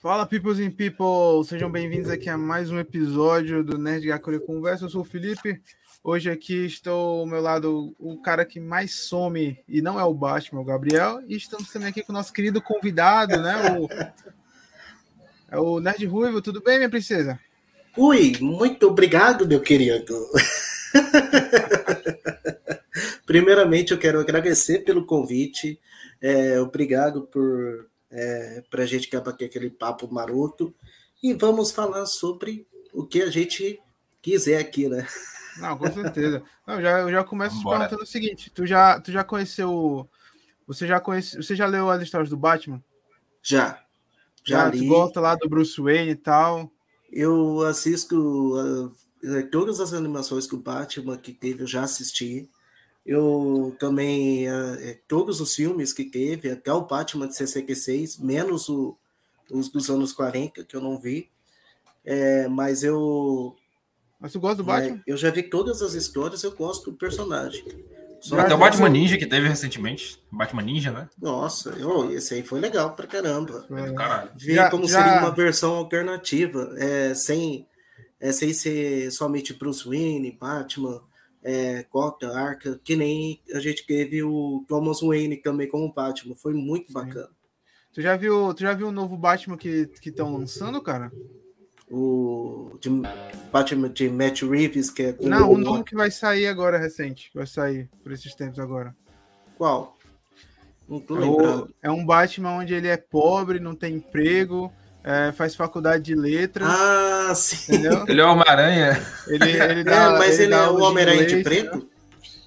Fala, 0.00 0.24
peoples 0.24 0.58
and 0.58 0.70
people! 0.70 1.44
Sejam 1.46 1.70
bem-vindos 1.70 2.08
aqui 2.08 2.30
a 2.30 2.38
mais 2.38 2.70
um 2.70 2.78
episódio 2.78 3.62
do 3.62 3.76
Nerd 3.76 4.06
Gakure 4.06 4.40
Conversa. 4.40 4.86
Eu 4.86 4.88
sou 4.88 5.02
o 5.02 5.04
Felipe. 5.04 5.60
Hoje 6.02 6.30
aqui 6.30 6.64
estou 6.64 7.20
ao 7.20 7.26
meu 7.26 7.42
lado 7.42 7.94
o 7.98 8.16
cara 8.16 8.46
que 8.46 8.58
mais 8.58 8.94
some, 8.94 9.62
e 9.68 9.82
não 9.82 10.00
é 10.00 10.04
o 10.04 10.14
Batman, 10.14 10.60
é 10.60 10.62
o 10.62 10.64
Gabriel. 10.64 11.20
E 11.28 11.36
estamos 11.36 11.70
também 11.70 11.88
aqui 11.88 12.02
com 12.02 12.12
o 12.12 12.14
nosso 12.14 12.32
querido 12.32 12.62
convidado, 12.62 13.42
né? 13.42 13.78
O, 13.78 13.88
é 15.52 15.58
o 15.58 15.80
Nerd 15.80 16.06
Ruivo. 16.06 16.40
Tudo 16.40 16.62
bem, 16.62 16.78
minha 16.78 16.88
princesa? 16.88 17.38
Ui, 17.94 18.38
muito 18.40 18.86
obrigado, 18.86 19.46
meu 19.46 19.60
querido. 19.60 20.14
Primeiramente, 23.26 23.92
eu 23.92 23.98
quero 23.98 24.18
agradecer 24.18 24.78
pelo 24.78 25.04
convite. 25.04 25.78
É, 26.22 26.58
obrigado 26.58 27.20
por 27.30 27.89
é, 28.10 28.62
para 28.70 28.82
a 28.82 28.86
gente 28.86 29.08
acabar 29.08 29.30
aqui 29.30 29.44
aquele 29.44 29.70
papo 29.70 30.12
maroto. 30.12 30.74
E 31.22 31.34
vamos 31.34 31.70
falar 31.70 32.06
sobre 32.06 32.66
o 32.92 33.06
que 33.06 33.22
a 33.22 33.30
gente 33.30 33.80
quiser 34.20 34.58
aqui, 34.58 34.88
né? 34.88 35.06
Não, 35.58 35.76
com 35.76 35.90
certeza. 35.92 36.42
Não, 36.66 36.80
já, 36.80 37.00
eu 37.00 37.10
já 37.10 37.24
começo 37.24 37.58
te 37.58 37.64
perguntando 37.64 38.02
o 38.02 38.06
seguinte: 38.06 38.50
tu 38.50 38.66
já, 38.66 39.00
tu 39.00 39.12
já 39.12 39.24
conheceu. 39.24 40.08
Você 40.66 40.86
já 40.86 41.00
conhece, 41.00 41.36
você 41.36 41.54
já 41.56 41.66
leu 41.66 41.90
as 41.90 42.02
histórias 42.02 42.30
do 42.30 42.36
Batman? 42.36 42.82
Já. 43.42 43.82
Já, 44.44 44.64
já 44.64 44.70
li. 44.70 44.78
Tu 44.78 44.86
gosta 44.86 45.20
lá 45.20 45.34
do 45.34 45.48
Bruce 45.48 45.80
Wayne 45.80 46.12
e 46.12 46.16
tal? 46.16 46.70
Eu 47.10 47.62
assisto 47.62 48.56
uh, 48.56 48.94
todas 49.50 49.80
as 49.80 49.92
animações 49.92 50.46
que 50.46 50.54
o 50.54 50.60
Batman 50.60 51.16
que 51.16 51.32
teve, 51.32 51.64
eu 51.64 51.66
já 51.66 51.82
assisti. 51.82 52.48
Eu 53.04 53.74
também, 53.78 54.48
uh, 54.48 54.98
todos 55.08 55.40
os 55.40 55.54
filmes 55.54 55.92
que 55.92 56.04
teve, 56.04 56.50
até 56.50 56.72
o 56.72 56.82
Batman 56.82 57.28
de 57.28 57.36
66, 57.36 58.18
menos 58.18 58.68
o, 58.68 58.96
os 59.50 59.68
dos 59.68 59.88
anos 59.90 60.12
40, 60.12 60.64
que 60.64 60.76
eu 60.76 60.80
não 60.80 60.98
vi. 60.98 61.28
É, 62.04 62.48
mas 62.48 62.82
eu. 62.82 63.56
Mas 64.18 64.32
tu 64.32 64.40
gosta 64.40 64.56
do 64.56 64.64
Batman? 64.64 64.96
É, 64.96 65.02
eu 65.06 65.16
já 65.16 65.30
vi 65.30 65.42
todas 65.42 65.80
as 65.82 65.94
histórias, 65.94 66.42
eu 66.42 66.52
gosto 66.52 66.90
do 66.90 66.96
personagem. 66.96 67.64
Só 68.20 68.38
Até 68.38 68.54
o 68.54 68.58
Batman 68.58 68.86
eu... 68.86 68.92
Ninja 68.92 69.16
que 69.16 69.26
teve 69.26 69.48
recentemente. 69.48 70.22
Batman 70.30 70.62
Ninja, 70.62 70.90
né? 70.90 71.08
Nossa, 71.20 71.70
eu, 71.70 72.12
esse 72.12 72.34
aí 72.34 72.42
foi 72.42 72.60
legal 72.60 72.94
pra 72.94 73.06
caramba. 73.06 73.64
É. 73.70 74.28
Ver 74.36 74.54
já, 74.56 74.70
como 74.70 74.86
já... 74.86 75.02
seria 75.02 75.20
uma 75.20 75.34
versão 75.34 75.74
alternativa, 75.76 76.74
é, 76.76 77.14
sem, 77.14 77.66
é, 78.20 78.30
sem 78.30 78.52
ser 78.52 79.10
somente 79.10 79.54
Bruce 79.54 79.88
Wayne, 79.88 80.36
Batman, 80.38 81.00
é, 81.42 81.82
Cota, 81.84 82.36
Arca, 82.36 82.80
que 82.82 82.94
nem 82.96 83.40
a 83.54 83.60
gente 83.60 83.86
teve 83.86 84.22
o 84.22 84.64
Thomas 84.68 85.00
Wayne 85.00 85.36
também 85.36 85.68
como 85.68 85.92
Batman. 85.92 86.34
Foi 86.34 86.54
muito 86.54 86.92
bacana. 86.92 87.30
Tu 87.92 88.02
já 88.02 88.16
viu, 88.16 88.54
tu 88.54 88.60
já 88.60 88.72
viu 88.72 88.88
o 88.88 88.92
novo 88.92 89.16
Batman 89.16 89.56
que 89.56 89.90
estão 90.04 90.36
lançando, 90.36 90.80
cara? 90.80 91.10
O 91.90 92.78
de, 92.80 92.88
Batman 93.50 93.88
de 93.88 94.08
Matt 94.08 94.42
Reeves, 94.42 94.90
que 94.90 95.02
é. 95.02 95.16
Não, 95.20 95.50
o, 95.50 95.58
novo 95.58 95.82
que 95.82 95.96
vai 95.96 96.10
sair 96.10 96.46
agora, 96.46 96.78
recente. 96.78 97.30
Vai 97.34 97.48
sair 97.48 97.90
por 98.02 98.12
esses 98.12 98.32
tempos 98.34 98.60
agora. 98.60 98.94
Qual? 99.56 99.98
Não 100.88 101.00
tô 101.00 101.16
é 101.16 101.20
lembrando. 101.20 101.74
É 101.82 101.90
um 101.90 102.06
Batman 102.06 102.52
onde 102.52 102.74
ele 102.74 102.86
é 102.86 102.96
pobre, 102.96 103.58
não 103.58 103.74
tem 103.74 103.96
emprego, 103.96 104.72
é, 105.02 105.32
faz 105.32 105.54
faculdade 105.54 106.04
de 106.04 106.14
letras. 106.14 106.68
Ah, 106.68 107.32
sim. 107.34 107.72
Entendeu? 107.74 108.04
Ele 108.08 108.20
é 108.20 108.24
Homem-Aranha. 108.24 109.06
Ele, 109.26 109.50
ele 109.50 109.84
dá, 109.84 110.14
é, 110.14 110.18
mas 110.18 110.38
ele, 110.38 110.46
ele 110.46 110.54
é 110.54 110.68
o 110.68 110.80
Homem-Aranha 110.80 111.26
de, 111.26 111.36
de, 111.36 111.42
preto? 111.42 111.76
Né? 111.76 111.82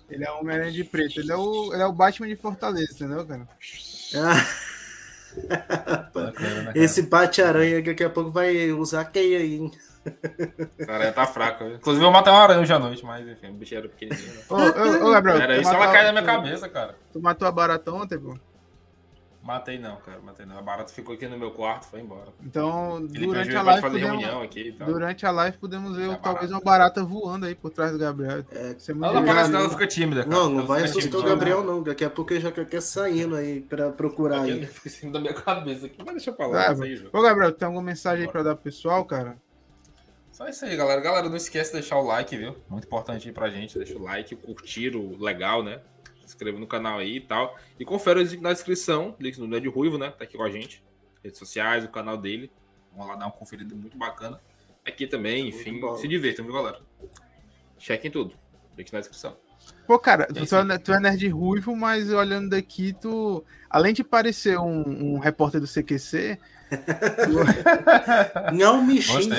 Ele 0.10 0.24
é 0.26 0.32
o 0.32 0.40
Homem-Aranha 0.40 0.72
de 0.72 0.84
preto. 0.84 1.20
Ele 1.20 1.32
é 1.32 1.36
o, 1.36 1.74
ele 1.74 1.82
é 1.82 1.86
o 1.86 1.94
Batman 1.94 2.28
de 2.28 2.36
Fortaleza, 2.36 2.94
entendeu, 2.94 3.26
cara? 3.26 3.48
Ah. 4.16 4.46
Bacana, 6.14 6.74
Esse 6.76 7.02
bate-aranha 7.04 7.82
daqui 7.82 8.04
a 8.04 8.10
pouco 8.10 8.30
vai 8.30 8.72
usar 8.72 9.06
quem 9.06 9.36
aí, 9.36 9.56
hein? 9.56 9.72
Cara, 10.86 11.12
tá 11.12 11.26
fraco. 11.26 11.64
Inclusive, 11.64 12.06
eu 12.06 12.12
matei 12.12 12.32
uma 12.32 12.44
aranha 12.44 12.60
hoje 12.60 12.74
à 12.74 12.78
noite, 12.78 13.04
mas 13.06 13.28
enfim, 13.28 13.50
o 13.50 13.54
bicho 13.54 13.74
era 13.74 13.88
pequenininho. 13.88 14.32
Né? 14.32 14.42
Ô, 14.50 14.56
ô, 14.56 15.08
ô, 15.08 15.12
Gabriel, 15.12 15.42
era 15.42 15.58
isso, 15.58 15.72
ela 15.72 15.92
cai 15.92 16.04
na 16.04 16.12
minha 16.12 16.24
cabeça, 16.24 16.70
cara. 16.70 16.96
Tu 17.12 17.22
matou 17.22 17.48
a 17.48 17.52
barata 17.52 17.92
ontem, 17.92 18.20
pô? 18.20 18.38
Matei 19.44 19.78
não, 19.78 19.98
cara, 19.98 20.22
matei 20.22 20.46
não. 20.46 20.58
A 20.58 20.62
barata 20.62 20.94
ficou 20.94 21.14
aqui 21.14 21.28
no 21.28 21.38
meu 21.38 21.52
quarto, 21.52 21.86
foi 21.88 22.00
embora. 22.00 22.32
Então, 22.42 23.06
durante 23.06 23.54
a 23.54 23.62
live 23.62 23.82
podemos, 23.82 24.26
aqui, 24.42 24.72
durante 24.72 25.26
a 25.26 25.32
live 25.32 25.58
podemos 25.58 25.98
ver 25.98 26.18
talvez 26.20 26.50
uma 26.50 26.62
barata 26.62 27.04
voando 27.04 27.46
aí 27.46 27.54
por 27.54 27.70
trás 27.70 27.92
do 27.92 27.98
Gabriel. 27.98 28.46
É, 28.50 28.74
ela 28.90 29.14
não 29.20 29.26
parece 29.26 29.54
ela 29.54 29.70
fica 29.70 29.86
tímida, 29.86 30.24
cara. 30.24 30.34
Não, 30.34 30.50
não 30.50 30.66
vai 30.66 30.84
assustar 30.84 31.20
o 31.20 31.24
Gabriel 31.24 31.62
não, 31.62 31.84
daqui 31.84 32.06
a 32.06 32.10
pouco 32.10 32.32
ele 32.32 32.40
já 32.40 32.52
quer 32.54 32.82
saindo 32.82 33.36
aí 33.36 33.60
pra 33.60 33.92
procurar 33.92 34.44
aí. 34.44 34.66
Fica 34.66 34.88
em 34.88 34.92
cima 34.92 35.12
da 35.12 35.20
minha 35.20 35.34
cabeça 35.34 35.88
aqui, 35.88 35.98
mas 35.98 36.16
deixa 36.16 36.30
eu 36.30 36.36
falar. 36.36 36.64
É, 36.64 36.84
aí, 36.84 37.10
Ô, 37.12 37.22
Gabriel, 37.22 37.52
tem 37.52 37.66
alguma 37.66 37.84
mensagem 37.84 38.26
aí 38.26 38.32
pra 38.32 38.44
dar 38.44 38.56
pro 38.56 38.64
pessoal, 38.64 39.04
cara? 39.04 39.36
Só 40.32 40.48
isso 40.48 40.64
aí, 40.64 40.76
galera. 40.78 41.02
Galera, 41.02 41.28
não 41.28 41.36
esquece 41.36 41.74
de 41.74 41.80
deixar 41.80 41.98
o 41.98 42.04
like, 42.04 42.36
viu? 42.38 42.56
Muito 42.70 42.86
importante 42.86 43.28
aí 43.28 43.34
pra 43.34 43.50
gente. 43.50 43.78
Deixa 43.78 43.98
o 43.98 44.02
like, 44.02 44.36
curtir 44.38 44.96
o 44.96 45.22
legal, 45.22 45.62
né? 45.62 45.82
Se 46.24 46.36
inscreva 46.36 46.60
no 46.60 46.68
canal 46.68 47.00
aí 47.00 47.18
e 47.18 47.22
tal. 47.22 47.58
E 47.80 47.86
confere 47.86 48.20
o 48.20 48.24
link 48.24 48.42
na 48.42 48.54
descrição, 48.54 49.16
link 49.20 49.38
no 49.38 49.48
Ned 49.48 49.68
Ruivo, 49.68 49.98
né? 49.98 50.12
Tá 50.12 50.24
aqui 50.24 50.38
com 50.38 50.44
a 50.44 50.50
gente. 50.50 50.84
Redes 51.24 51.40
sociais, 51.40 51.84
o 51.84 51.90
canal 51.90 52.18
dele. 52.18 52.52
Vamos 52.92 53.08
lá 53.08 53.16
dar 53.16 53.26
uma 53.26 53.32
conferida 53.32 53.74
muito 53.76 53.98
bacana. 53.98 54.40
Aqui 54.86 55.08
também, 55.08 55.48
enfim, 55.48 55.80
se 55.98 56.08
divirtam, 56.08 56.46
viu, 56.46 56.54
galera? 56.54 56.80
Chequem 57.78 58.12
tudo. 58.12 58.36
Link 58.78 58.92
na 58.92 59.00
descrição. 59.00 59.38
Pô, 59.88 60.00
cara, 60.00 60.28
tu, 60.28 60.40
é, 60.40 60.78
tu 60.78 60.94
é 60.94 61.00
nerd 61.00 61.28
ruivo, 61.30 61.76
mas 61.76 62.10
olhando 62.12 62.50
daqui, 62.50 62.94
tu. 62.94 63.44
Além 63.70 63.94
de 63.94 64.04
parecer 64.04 64.58
um, 64.60 65.16
um 65.16 65.20
repórter 65.20 65.62
do 65.62 65.68
CQC. 65.68 66.38
tu... 67.24 68.54
Não 68.54 68.84
me 68.84 69.02
xingue. 69.02 69.34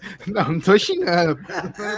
Não, 0.26 0.52
não 0.52 0.60
tô 0.60 0.78
xingando. 0.78 1.38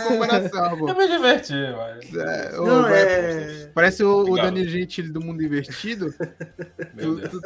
comparação, 0.09 0.79
pô. 0.79 0.89
Eu 0.89 0.97
me 0.97 1.09
diverti, 1.09 1.53
mas. 1.53 2.15
É, 2.15 2.57
não, 2.57 2.87
é... 2.89 3.71
Parece 3.75 4.03
o, 4.03 4.23
o 4.23 4.37
Danilo 4.37 4.69
Gentili 4.69 5.11
do 5.11 5.21
Mundo 5.21 5.43
Invertido. 5.43 6.15
Meu 6.95 7.29
tu... 7.29 7.41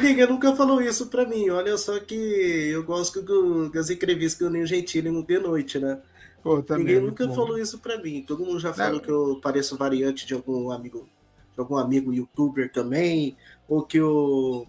Liga, 0.00 0.26
nunca 0.26 0.54
falou 0.54 0.80
isso 0.80 1.08
pra 1.08 1.26
mim. 1.26 1.50
Olha 1.50 1.76
só 1.76 1.98
que 2.00 2.14
eu 2.14 2.82
gosto 2.84 3.22
do, 3.22 3.70
das 3.70 3.90
entrevistas 3.90 4.38
que 4.38 4.44
o 4.44 4.48
Danilo 4.48 4.66
Gentili 4.66 5.10
no 5.10 5.24
de 5.24 5.38
noite, 5.38 5.78
né? 5.78 6.00
Pô, 6.42 6.62
também, 6.62 6.86
Ninguém 6.86 7.00
nunca 7.00 7.26
bom. 7.26 7.34
falou 7.34 7.58
isso 7.58 7.78
pra 7.78 7.98
mim. 7.98 8.24
Todo 8.26 8.44
mundo 8.44 8.58
já 8.58 8.72
falou 8.72 9.00
que 9.00 9.10
eu 9.10 9.38
pareço 9.40 9.76
variante 9.76 10.26
de 10.26 10.34
algum 10.34 10.70
amigo, 10.70 11.08
de 11.54 11.60
algum 11.60 11.76
amigo 11.76 12.12
youtuber 12.12 12.70
também, 12.72 13.36
ou 13.68 13.82
que 13.82 13.98
eu, 13.98 14.66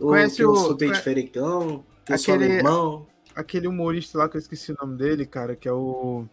ou 0.00 0.14
que 0.34 0.42
eu 0.42 0.56
sou 0.56 0.74
bem 0.74 0.90
diferentão, 0.90 1.84
que 2.04 2.14
aquele... 2.14 2.14
eu 2.14 2.18
sou 2.18 2.34
alemão 2.34 3.06
aquele 3.34 3.66
humorista 3.66 4.18
lá 4.18 4.28
que 4.28 4.36
eu 4.36 4.40
esqueci 4.40 4.72
o 4.72 4.76
nome 4.80 4.96
dele, 4.96 5.26
cara, 5.26 5.56
que 5.56 5.68
é 5.68 5.72
o. 5.72 6.24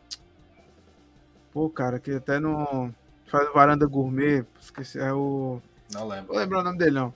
Pô, 1.51 1.69
cara, 1.69 1.99
que 1.99 2.11
até 2.11 2.39
no. 2.39 2.91
Faz 3.27 3.51
varanda 3.53 3.85
gourmet. 3.85 4.45
Esqueci. 4.59 4.99
É 4.99 5.13
o. 5.13 5.61
Não 5.93 6.07
lembro. 6.07 6.27
Vou 6.27 6.37
lembrar 6.37 6.59
o 6.59 6.63
nome 6.63 6.77
dele, 6.77 6.91
não. 6.91 7.13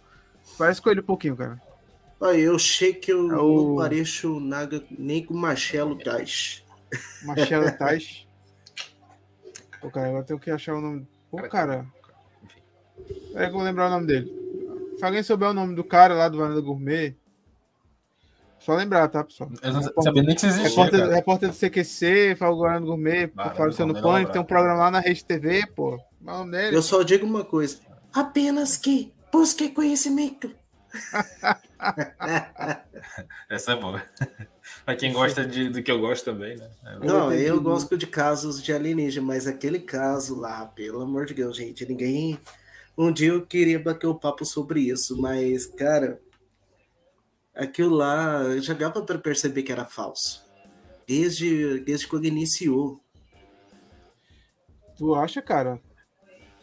Parece 0.57 0.81
com 0.81 0.89
ele 0.89 1.01
um 1.01 1.05
pouquinho, 1.05 1.35
cara. 1.35 1.61
Olha, 2.19 2.37
eu 2.37 2.59
sei 2.59 2.93
que 2.93 3.11
eu 3.11 3.31
é 3.31 3.37
o... 3.37 3.69
não 3.69 3.75
pareço 3.77 4.39
nada 4.39 4.83
nem 4.91 5.25
com 5.25 5.33
Marcelo 5.33 5.97
Tais. 5.97 6.63
Marcelo 7.23 7.71
Tais. 7.77 8.27
Pô, 9.79 9.89
cara, 9.89 10.09
agora 10.09 10.23
tenho 10.23 10.39
que 10.39 10.51
achar 10.51 10.75
o 10.75 10.81
nome. 10.81 11.07
Pô, 11.29 11.37
cara. 11.49 11.85
É 13.33 13.45
que 13.45 13.49
eu 13.49 13.53
vou 13.53 13.63
lembrar 13.63 13.87
o 13.87 13.91
nome 13.91 14.05
dele. 14.05 14.41
Se 14.97 15.03
alguém 15.03 15.23
souber 15.23 15.49
o 15.49 15.53
nome 15.53 15.73
do 15.73 15.83
cara 15.83 16.13
lá 16.13 16.29
do 16.29 16.37
Varanda 16.37 16.61
Gourmet, 16.61 17.15
só 18.61 18.75
lembrar, 18.75 19.07
tá, 19.07 19.23
pessoal? 19.23 19.49
Eu 19.61 19.73
não 19.73 19.81
sabia 19.81 20.21
nem 20.21 20.35
que 20.35 20.45
existia. 20.45 20.69
Repórter, 20.69 21.09
repórter 21.09 21.49
do 21.49 21.55
CQC, 21.55 22.35
Fábio 22.37 22.57
Guarani 22.57 22.85
Gourmet, 22.85 23.27
Fábio 23.27 23.87
no 23.87 24.01
Pânico, 24.01 24.31
tem 24.31 24.41
um 24.41 24.45
programa 24.45 24.79
lá 24.79 24.91
na 24.91 24.99
Rede 24.99 25.25
TV, 25.25 25.65
pô. 25.75 25.99
Eu 26.71 26.83
só 26.83 27.01
digo 27.01 27.25
uma 27.25 27.43
coisa: 27.43 27.79
apenas 28.13 28.77
que 28.77 29.11
busque 29.31 29.69
conhecimento. 29.69 30.51
Essa 33.49 33.71
é 33.71 33.75
boa. 33.75 34.03
Pra 34.85 34.95
quem 34.95 35.11
gosta 35.11 35.45
de, 35.45 35.69
do 35.69 35.81
que 35.81 35.91
eu 35.91 35.99
gosto 35.99 36.25
também, 36.25 36.55
né? 36.57 36.69
É 36.85 36.99
não, 37.05 37.33
eu 37.33 37.59
gosto 37.59 37.97
de 37.97 38.05
casos 38.05 38.61
de 38.61 38.71
alienígena, 38.71 39.25
mas 39.25 39.47
aquele 39.47 39.79
caso 39.79 40.39
lá, 40.39 40.65
pelo 40.67 41.01
amor 41.01 41.25
de 41.25 41.33
Deus, 41.33 41.57
gente, 41.57 41.85
ninguém. 41.85 42.39
Um 42.97 43.11
dia 43.11 43.29
eu 43.29 43.45
queria 43.45 43.79
bater 43.79 44.05
o 44.05 44.11
um 44.11 44.17
papo 44.17 44.45
sobre 44.45 44.81
isso, 44.81 45.19
mas, 45.19 45.65
cara, 45.65 46.19
aquilo 47.55 47.95
lá 47.95 48.57
já 48.59 48.73
dava 48.73 49.01
para 49.01 49.17
perceber 49.17 49.63
que 49.63 49.71
era 49.71 49.85
falso. 49.85 50.43
Desde, 51.07 51.79
desde 51.79 52.07
quando 52.07 52.25
iniciou. 52.25 53.01
Tu 54.97 55.13
acha, 55.15 55.41
cara? 55.41 55.79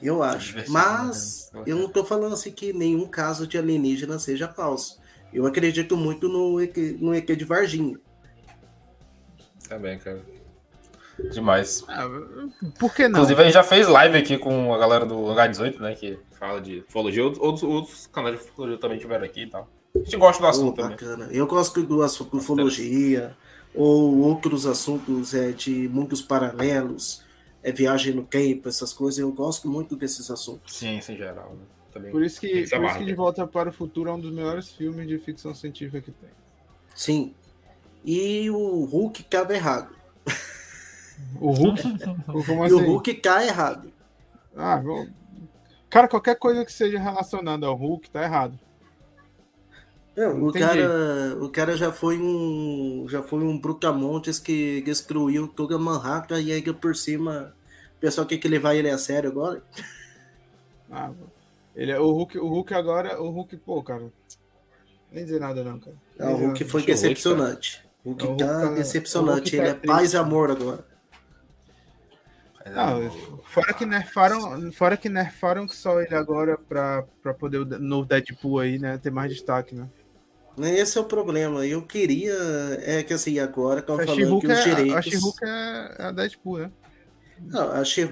Eu 0.00 0.22
acho. 0.22 0.56
Mas 0.70 1.50
né? 1.52 1.64
eu 1.66 1.76
não 1.76 1.88
tô 1.88 2.04
falando 2.04 2.32
assim 2.32 2.52
que 2.52 2.72
nenhum 2.72 3.06
caso 3.06 3.46
de 3.46 3.58
alienígena 3.58 4.18
seja 4.18 4.48
falso. 4.48 5.00
Eu 5.32 5.44
acredito 5.44 5.96
muito 5.96 6.28
no 6.28 6.60
EQ, 6.60 6.98
no 7.00 7.14
EQ 7.14 7.36
de 7.36 7.44
Varginha. 7.44 7.98
Também, 9.68 9.98
cara. 9.98 10.24
Demais. 11.30 11.84
Ah, 11.88 12.08
por 12.78 12.94
que 12.94 13.08
não? 13.08 13.18
Inclusive, 13.18 13.40
a 13.40 13.44
gente 13.44 13.54
já 13.54 13.64
fez 13.64 13.88
live 13.88 14.16
aqui 14.16 14.38
com 14.38 14.72
a 14.72 14.78
galera 14.78 15.04
do 15.04 15.16
H18, 15.16 15.80
né? 15.80 15.94
Que 15.94 16.18
fala 16.38 16.60
de 16.60 16.84
ufologia. 16.88 17.24
Outros, 17.24 17.62
outros 17.64 18.06
canais 18.06 18.38
de 18.38 18.48
ufologia 18.48 18.78
também 18.78 18.98
tiveram 18.98 19.24
aqui 19.24 19.42
e 19.42 19.50
tal. 19.50 19.68
A 19.94 19.98
gente 20.00 20.16
gosta 20.16 20.42
do 20.42 20.48
assunto 20.48 20.80
oh, 20.80 20.88
bacana. 20.88 21.28
Eu 21.30 21.46
gosto 21.46 21.82
do 21.82 22.02
assunto 22.02 22.36
ufologia, 22.36 23.36
ou 23.74 24.18
outros 24.18 24.66
assuntos 24.66 25.34
é, 25.34 25.52
de 25.52 25.88
mundos 25.88 26.20
paralelos, 26.20 27.22
é, 27.62 27.72
viagem 27.72 28.14
no 28.14 28.24
tempo, 28.24 28.68
essas 28.68 28.92
coisas. 28.92 29.18
Eu 29.18 29.32
gosto 29.32 29.68
muito 29.68 29.96
desses 29.96 30.30
assuntos. 30.30 30.76
Ciência 30.76 31.12
em 31.12 31.16
geral, 31.16 31.54
né? 31.54 31.64
Também 31.92 32.10
por 32.12 32.22
isso 32.22 32.40
que, 32.40 32.48
por 32.68 32.84
isso 32.84 32.98
que 32.98 33.04
De 33.04 33.14
Volta 33.14 33.46
para 33.46 33.70
o 33.70 33.72
Futuro 33.72 34.10
é 34.10 34.12
um 34.12 34.20
dos 34.20 34.32
melhores 34.32 34.70
filmes 34.70 35.08
de 35.08 35.18
ficção 35.18 35.54
científica 35.54 36.00
que 36.00 36.10
tem. 36.10 36.30
Sim. 36.94 37.34
E 38.04 38.50
o 38.50 38.84
Hulk 38.84 39.24
cabe 39.24 39.54
errado. 39.54 39.96
O 41.40 41.50
Hulk? 41.50 41.82
Como 42.26 42.64
assim? 42.64 42.74
E 42.74 42.76
o 42.76 42.78
assim? 42.78 42.86
Hulk 42.86 43.14
cai 43.14 43.48
errado. 43.48 43.92
Ah, 44.56 44.82
Cara, 45.88 46.06
qualquer 46.06 46.36
coisa 46.36 46.64
que 46.64 46.72
seja 46.72 46.98
relacionada 46.98 47.66
ao 47.66 47.74
Hulk 47.74 48.10
tá 48.10 48.22
errado. 48.22 48.58
Não, 50.18 50.48
o, 50.48 50.52
cara, 50.52 51.36
o 51.40 51.48
cara 51.48 51.76
já 51.76 51.92
foi 51.92 52.18
um 52.18 53.06
já 53.08 53.22
foi 53.22 53.38
um 53.38 53.56
Brutamontes 53.56 54.40
que 54.40 54.82
destruiu 54.82 55.46
toda 55.46 55.78
Manhattan 55.78 56.40
e 56.40 56.50
aí 56.50 56.72
por 56.74 56.96
cima 56.96 57.54
o 57.96 58.00
pessoal 58.00 58.26
quer 58.26 58.38
que 58.38 58.48
levar 58.48 58.74
ele 58.74 58.90
a 58.90 58.98
sério 58.98 59.30
agora. 59.30 59.62
Ah, 60.90 61.12
ele 61.76 61.92
é 61.92 62.00
o 62.00 62.10
Hulk, 62.10 62.36
o 62.38 62.48
Hulk 62.48 62.74
agora, 62.74 63.22
o 63.22 63.30
Hulk, 63.30 63.58
pô, 63.58 63.80
cara. 63.80 64.10
Nem 65.12 65.24
dizer 65.24 65.38
nada 65.38 65.62
não, 65.62 65.78
cara. 65.78 65.96
Não, 66.18 66.32
o 66.32 66.36
Hulk 66.46 66.64
foi 66.64 66.82
decepcionante. 66.82 67.84
O 68.04 68.10
Hulk, 68.10 68.38
tá, 68.38 68.62
tá 68.62 68.70
decepcionante, 68.72 69.54
ele 69.54 69.66
tá 69.66 69.70
é 69.70 69.86
paz 69.86 70.14
e 70.14 70.16
amor 70.16 70.50
agora. 70.50 70.84
Não, 72.74 73.10
fora 73.44 73.72
que 73.72 73.86
nerfaram, 73.86 74.72
fora 74.72 74.96
que 74.96 75.08
nerfaram 75.08 75.68
só 75.68 76.00
ele 76.00 76.14
agora 76.14 76.58
pra, 76.58 77.04
pra 77.22 77.32
poder 77.32 77.58
o 77.58 77.64
novo 77.78 78.08
Deadpool 78.08 78.58
aí, 78.58 78.78
né, 78.78 78.98
ter 78.98 79.10
mais 79.10 79.30
destaque, 79.30 79.74
né? 79.74 79.88
Esse 80.60 80.98
é 80.98 81.00
o 81.00 81.04
problema. 81.04 81.66
Eu 81.66 81.82
queria. 81.82 82.34
É 82.82 83.02
que 83.02 83.14
assim, 83.14 83.38
agora 83.38 83.82
falando 83.82 84.40
que 84.40 84.46
os 84.46 84.64
direitos. 84.64 84.94
A 84.94 85.02
she 85.02 85.16
é 85.42 86.02
a 86.02 86.12
Deadpool, 86.12 86.58
né? 86.58 86.70
Não, 87.40 87.70
a 87.70 87.84
she 87.84 88.08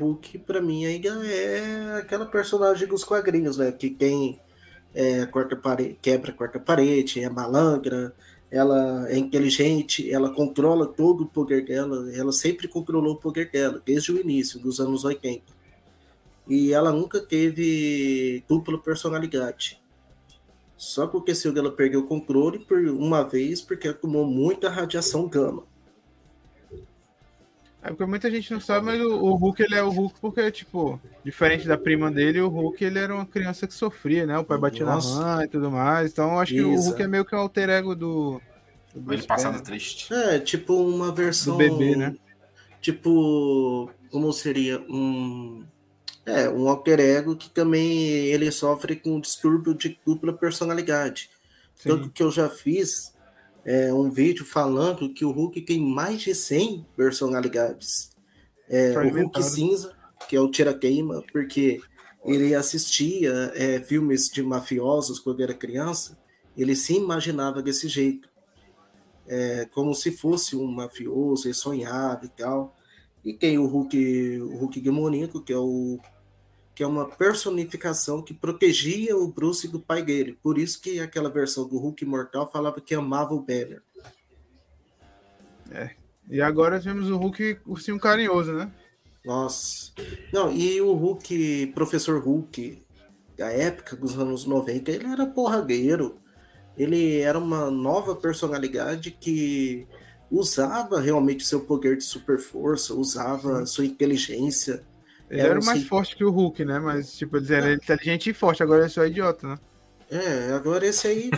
pra 0.46 0.60
mim, 0.60 0.86
ainda 0.86 1.08
é 1.26 1.98
aquela 1.98 2.26
personagem 2.26 2.86
dos 2.86 3.02
quadrinhos, 3.02 3.58
né? 3.58 3.72
Que 3.72 3.90
quem 3.90 4.40
é, 4.94 5.26
quarta 5.26 5.56
parede, 5.56 5.98
quebra 6.00 6.30
a 6.30 6.34
quarta 6.34 6.60
parede, 6.60 7.22
é 7.22 7.28
malangra, 7.28 8.14
ela 8.50 9.06
é 9.10 9.18
inteligente, 9.18 10.10
ela 10.10 10.32
controla 10.32 10.86
todo 10.86 11.24
o 11.24 11.26
poder 11.26 11.64
dela, 11.64 12.10
ela 12.14 12.32
sempre 12.32 12.68
controlou 12.68 13.14
o 13.14 13.18
poder 13.18 13.50
dela, 13.50 13.82
desde 13.84 14.12
o 14.12 14.20
início, 14.20 14.60
dos 14.60 14.80
anos 14.80 15.04
80. 15.04 15.42
E 16.48 16.72
ela 16.72 16.92
nunca 16.92 17.20
teve 17.20 18.44
dupla 18.48 18.78
personalidade. 18.78 19.80
Só 20.76 21.06
porque 21.06 21.32
o 21.32 21.58
ela 21.58 21.72
perdeu 21.72 22.00
o 22.00 22.06
controle 22.06 22.58
por 22.58 22.78
uma 22.78 23.22
vez 23.22 23.62
porque 23.62 23.92
tomou 23.92 24.26
muita 24.26 24.68
radiação 24.68 25.26
gama. 25.26 25.64
É 27.82 27.88
porque 27.88 28.04
muita 28.04 28.28
gente 28.28 28.52
não 28.52 28.60
sabe, 28.60 28.86
mas 28.86 29.00
o, 29.00 29.14
o, 29.14 29.36
Hulk 29.36 29.62
ele 29.62 29.76
é 29.76 29.82
o 29.82 29.90
Hulk 29.90 30.18
porque, 30.20 30.50
tipo, 30.50 31.00
diferente 31.24 31.68
da 31.68 31.78
prima 31.78 32.10
dele, 32.10 32.40
o 32.40 32.48
Hulk 32.48 32.84
ele 32.84 32.98
era 32.98 33.14
uma 33.14 33.24
criança 33.24 33.64
que 33.64 33.72
sofria, 33.72 34.26
né? 34.26 34.36
O 34.36 34.44
pai 34.44 34.58
batia 34.58 34.84
Nossa. 34.84 35.20
na 35.20 35.36
mãe 35.36 35.44
e 35.44 35.48
tudo 35.48 35.70
mais. 35.70 36.10
Então 36.10 36.40
acho 36.40 36.52
Isso. 36.52 36.64
que 36.64 36.68
o 36.68 36.80
Hulk 36.80 37.02
é 37.02 37.06
meio 37.06 37.24
que 37.24 37.34
o 37.34 37.38
alter 37.38 37.70
ego 37.70 37.94
do. 37.94 38.42
do 38.92 39.14
ele 39.14 39.22
passado 39.22 39.62
triste. 39.62 40.12
É, 40.12 40.40
tipo 40.40 40.74
uma 40.74 41.12
versão. 41.12 41.56
Do 41.56 41.58
bebê, 41.58 41.94
né? 41.94 42.16
Tipo, 42.80 43.88
como 44.10 44.32
seria? 44.32 44.80
Um 44.88 45.64
é, 46.26 46.50
um 46.50 46.68
alter 46.68 46.98
ego 46.98 47.36
que 47.36 47.48
também 47.48 47.98
ele 48.26 48.50
sofre 48.50 48.96
com 48.96 49.16
um 49.16 49.20
distúrbio 49.20 49.72
de 49.72 49.98
dupla 50.04 50.32
personalidade. 50.32 51.30
Sim. 51.76 51.90
Tanto 51.90 52.10
que 52.10 52.22
eu 52.22 52.32
já 52.32 52.48
fiz 52.48 53.14
é, 53.64 53.92
um 53.94 54.10
vídeo 54.10 54.44
falando 54.44 55.12
que 55.12 55.24
o 55.24 55.30
Hulk 55.30 55.60
tem 55.62 55.80
mais 55.80 56.20
de 56.20 56.34
100 56.34 56.84
personalidades. 56.96 58.10
É, 58.68 58.98
o 58.98 59.08
Hulk 59.08 59.42
cinza, 59.44 59.96
que 60.28 60.34
é 60.34 60.40
o 60.40 60.50
tira-queima, 60.50 61.22
porque 61.32 61.80
ele 62.24 62.54
assistia 62.56 63.52
é, 63.54 63.80
filmes 63.80 64.28
de 64.28 64.42
mafiosos 64.42 65.20
quando 65.20 65.42
era 65.42 65.54
criança, 65.54 66.18
ele 66.56 66.74
se 66.74 66.94
imaginava 66.94 67.62
desse 67.62 67.86
jeito. 67.86 68.28
É, 69.28 69.68
como 69.72 69.94
se 69.94 70.10
fosse 70.10 70.56
um 70.56 70.66
mafioso, 70.66 71.46
ele 71.46 71.54
sonhava 71.54 72.24
e 72.24 72.28
tal. 72.28 72.74
E 73.24 73.32
tem 73.32 73.58
o 73.58 73.66
Hulk, 73.66 74.40
o 74.40 74.56
Hulk 74.56 74.80
demoníaco, 74.80 75.40
que 75.40 75.52
é 75.52 75.58
o 75.58 76.00
que 76.76 76.82
é 76.82 76.86
uma 76.86 77.08
personificação 77.08 78.20
que 78.20 78.34
protegia 78.34 79.16
o 79.16 79.26
Bruce 79.26 79.66
do 79.66 79.80
pai 79.80 80.02
dele. 80.02 80.38
Por 80.42 80.58
isso 80.58 80.78
que 80.78 81.00
aquela 81.00 81.30
versão 81.30 81.66
do 81.66 81.78
Hulk 81.78 82.04
Mortal 82.04 82.50
falava 82.52 82.82
que 82.82 82.94
amava 82.94 83.32
o 83.32 83.40
Banner. 83.40 83.82
É. 85.70 85.92
E 86.28 86.42
agora 86.42 86.78
temos 86.78 87.08
o 87.08 87.16
Hulk 87.16 87.60
ursinho 87.64 87.98
carinhoso, 87.98 88.52
né? 88.52 88.70
Nossa. 89.24 89.90
Não, 90.30 90.52
e 90.52 90.78
o 90.82 90.92
Hulk, 90.92 91.68
professor 91.74 92.22
Hulk, 92.22 92.84
da 93.38 93.50
época 93.50 93.96
dos 93.96 94.18
anos 94.18 94.44
90, 94.44 94.90
ele 94.90 95.06
era 95.06 95.26
porragueiro. 95.26 96.18
Ele 96.76 97.20
era 97.20 97.38
uma 97.38 97.70
nova 97.70 98.14
personalidade 98.14 99.12
que 99.12 99.88
usava 100.30 101.00
realmente 101.00 101.42
seu 101.42 101.60
poder 101.60 101.96
de 101.96 102.04
super 102.04 102.38
força, 102.38 102.92
usava 102.92 103.64
sua 103.64 103.86
inteligência 103.86 104.84
ele 105.30 105.40
era, 105.40 105.50
era 105.50 105.64
mais 105.64 105.86
forte 105.86 106.16
que 106.16 106.24
o 106.24 106.30
Hulk, 106.30 106.64
né? 106.64 106.78
Mas, 106.78 107.16
tipo, 107.16 107.36
eles 107.36 107.50
eram 107.50 107.72
inteligente 107.72 108.30
e 108.30 108.34
forte, 108.34 108.62
agora 108.62 108.80
ele 108.80 108.86
é 108.86 108.90
só 108.90 109.04
idiota, 109.04 109.48
né? 109.48 109.58
É, 110.08 110.52
agora 110.52 110.86
esse 110.86 111.08
aí 111.08 111.30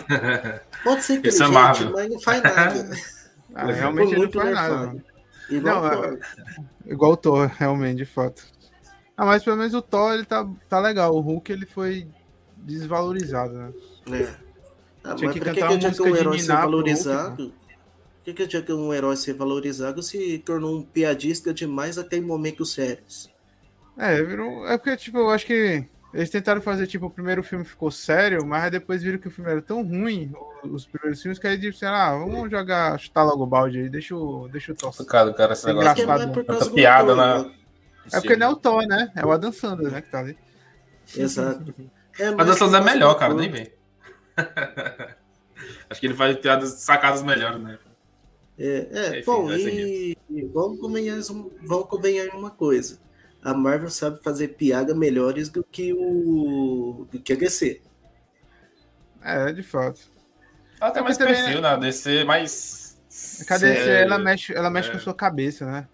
pode 0.83 1.01
ser 1.01 1.15
inteligente, 1.17 1.83
é 1.83 1.89
mas 1.89 2.09
não 2.09 2.19
faz 2.19 2.43
nada. 2.43 2.89
ah, 3.55 3.71
realmente 3.71 4.13
ele 4.13 4.25
não 4.25 4.31
faz 4.31 4.53
nada. 4.53 5.03
Igual, 5.49 5.81
não, 5.81 5.87
o 5.87 5.91
Thor. 5.91 6.19
É, 6.85 6.91
igual 6.91 7.11
o 7.11 7.17
Thor, 7.17 7.51
realmente, 7.57 7.97
de 7.97 8.05
fato. 8.05 8.43
Ah, 9.17 9.25
mas 9.25 9.43
pelo 9.43 9.57
menos 9.57 9.73
o 9.73 9.81
Thor, 9.81 10.13
ele 10.13 10.25
tá, 10.25 10.47
tá 10.69 10.79
legal. 10.79 11.15
O 11.15 11.19
Hulk, 11.19 11.51
ele 11.51 11.65
foi 11.65 12.07
desvalorizado, 12.55 13.53
né? 13.53 13.73
É. 14.11 14.35
Ah, 15.03 15.15
Tinha 15.15 15.31
que, 15.31 15.39
que 15.39 15.45
cantar 15.45 15.79
que, 15.79 15.91
que 15.91 16.01
um 16.03 16.15
herói 16.15 16.39
ser 16.39 16.53
valorizado? 16.53 17.43
Hulk, 17.43 17.55
que, 18.23 18.33
que 18.33 18.47
tinha 18.47 18.61
que 18.61 18.73
um 18.73 18.93
herói 18.93 19.15
ser 19.15 19.33
valorizado 19.33 20.03
se 20.03 20.37
tornou 20.39 20.77
um 20.77 20.83
piadista 20.83 21.53
demais 21.53 21.97
até 21.97 22.17
em 22.17 22.21
momentos 22.21 22.73
sérios? 22.73 23.29
É, 23.99 24.23
virou. 24.23 24.65
É 24.65 24.77
porque, 24.77 24.95
tipo, 24.95 25.17
eu 25.17 25.29
acho 25.29 25.45
que 25.45 25.85
eles 26.13 26.29
tentaram 26.29 26.61
fazer, 26.61 26.87
tipo, 26.87 27.07
o 27.07 27.11
primeiro 27.11 27.43
filme 27.43 27.65
ficou 27.65 27.91
sério, 27.91 28.45
mas 28.45 28.71
depois 28.71 29.03
viram 29.03 29.19
que 29.19 29.27
o 29.27 29.31
filme 29.31 29.51
era 29.51 29.61
tão 29.61 29.83
ruim, 29.83 30.31
os 30.63 30.85
primeiros 30.85 31.21
filmes, 31.21 31.37
que 31.37 31.45
aí 31.45 31.57
disseram, 31.57 31.95
ah, 31.95 32.17
vamos 32.17 32.49
jogar, 32.49 32.97
chutar 32.97 33.23
logo 33.23 33.43
o 33.43 33.47
balde 33.47 33.77
aí, 33.79 33.89
deixa 33.89 34.15
o, 34.15 34.47
deixa 34.47 34.71
o 34.71 34.75
Thor. 34.75 35.05
Cara, 35.05 35.33
cara, 35.33 35.51
esse 35.51 35.67
negócio 35.67 36.11
é 36.11 36.43
tanta 36.43 36.69
piada 36.71 37.13
na... 37.13 37.43
Né? 37.43 37.51
É 38.11 38.21
porque 38.21 38.37
não 38.37 38.47
é 38.47 38.49
o 38.49 38.55
Thor, 38.55 38.87
né? 38.87 39.11
É 39.15 39.25
o 39.25 39.31
Adam 39.31 39.51
Sandler, 39.51 39.91
né, 39.91 40.01
que 40.01 40.09
tá 40.09 40.19
ali. 40.19 40.37
Exato. 41.15 41.75
É, 42.17 42.31
o 42.31 42.41
Adam 42.41 42.53
Sandler 42.53 42.81
é 42.81 42.85
melhor, 42.85 43.13
cara, 43.15 43.33
nem 43.33 43.51
vem. 43.51 43.71
Acho 45.89 45.99
que 45.99 46.07
ele 46.07 46.15
faz 46.15 46.37
piadas 46.37 46.69
sacadas 46.69 47.21
melhores, 47.21 47.61
né? 47.61 47.77
É, 48.57 48.87
é, 48.91 49.19
Enfim, 49.19 49.25
bom, 49.25 49.51
e 49.51 50.17
vamos 50.53 50.79
convenhar, 50.79 51.19
vamos 51.61 51.87
convenhar 51.87 52.29
uma 52.35 52.49
coisa 52.49 52.99
a 53.43 53.53
Marvel 53.53 53.89
sabe 53.89 54.21
fazer 54.21 54.49
piada 54.49 54.93
melhores 54.93 55.49
do 55.49 55.63
que 55.63 55.93
o 55.93 57.07
do 57.11 57.19
que 57.19 57.33
a 57.33 57.35
DC. 57.35 57.81
É, 59.21 59.51
de 59.51 59.63
fato. 59.63 60.01
Ela 60.79 60.91
tem 60.91 61.03
mais 61.03 61.17
também, 61.17 61.35
perfil 61.35 61.61
na 61.61 61.75
DC, 61.75 62.23
mas 62.23 62.97
a 63.49 63.57
DC 63.57 63.89
ela 63.89 64.17
mexe, 64.17 64.53
ela 64.53 64.69
mexe 64.69 64.89
é. 64.89 64.91
com 64.93 64.99
sua 64.99 65.13
cabeça, 65.13 65.65
né? 65.65 65.87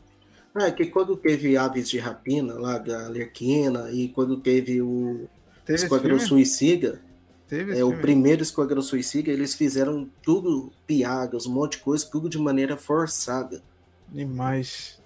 Ah, 0.54 0.68
é 0.68 0.72
que 0.72 0.86
quando 0.86 1.18
teve 1.18 1.58
Aves 1.58 1.90
de 1.90 2.00
Rapina 2.00 2.54
lá 2.54 2.78
da 2.78 3.10
Lerquina 3.10 3.92
e 3.92 4.08
quando 4.10 4.38
teve 4.38 4.82
o 4.82 5.28
teve 5.66 5.84
Esquadrão 5.84 6.18
Suicida, 6.18 7.02
teve 7.48 7.78
é, 7.78 7.84
o 7.84 8.00
primeiro 8.00 8.42
Esquadrão 8.42 8.82
Suicida, 8.82 9.32
eles 9.32 9.54
fizeram 9.54 10.10
tudo 10.24 10.72
piadas, 10.88 11.46
um 11.46 11.52
monte 11.52 11.74
de 11.74 11.80
coisa, 11.80 12.08
tudo 12.10 12.30
de 12.30 12.38
maneira 12.38 12.78
forçada. 12.78 13.62
Demais. 14.08 15.02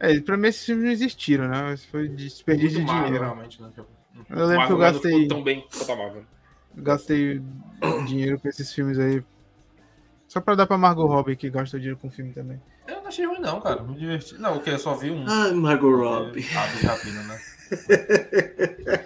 É, 0.00 0.20
pra 0.20 0.36
mim 0.36 0.48
esses 0.48 0.64
filmes 0.64 0.84
não 0.84 0.92
existiram, 0.92 1.48
né? 1.48 1.62
Mas 1.62 1.84
foi 1.84 2.08
desperdício 2.08 2.78
de 2.78 2.84
dinheiro. 2.84 3.24
Realmente, 3.24 3.60
né? 3.60 3.70
Eu 4.30 4.46
lembro 4.46 4.66
que 4.66 4.72
eu 4.72 4.78
gastei. 4.78 5.28
Tão 5.28 5.42
bem 5.42 5.66
Gastei 6.76 7.42
dinheiro 8.06 8.38
com 8.38 8.48
esses 8.48 8.72
filmes 8.72 8.98
aí. 8.98 9.22
Só 10.28 10.40
pra 10.40 10.54
dar 10.54 10.66
pra 10.66 10.78
Margot 10.78 11.06
Robbie 11.06 11.36
que 11.36 11.50
gasta 11.50 11.78
dinheiro 11.78 11.98
com 11.98 12.10
filme 12.10 12.32
também. 12.32 12.60
Eu 12.86 13.00
não 13.00 13.08
achei 13.08 13.26
ruim, 13.26 13.40
não, 13.40 13.60
cara. 13.60 13.82
Me 13.82 13.96
diverti. 13.96 14.34
Não, 14.38 14.56
o 14.56 14.60
que? 14.60 14.70
Eu 14.70 14.78
só 14.78 14.94
vi 14.94 15.10
um. 15.10 15.24
Ai, 15.26 15.52
Margot 15.52 15.96
Robbie. 15.96 16.46
Ah, 16.56 16.66
de 16.76 16.86
rapina, 16.86 17.22
né? 17.24 17.40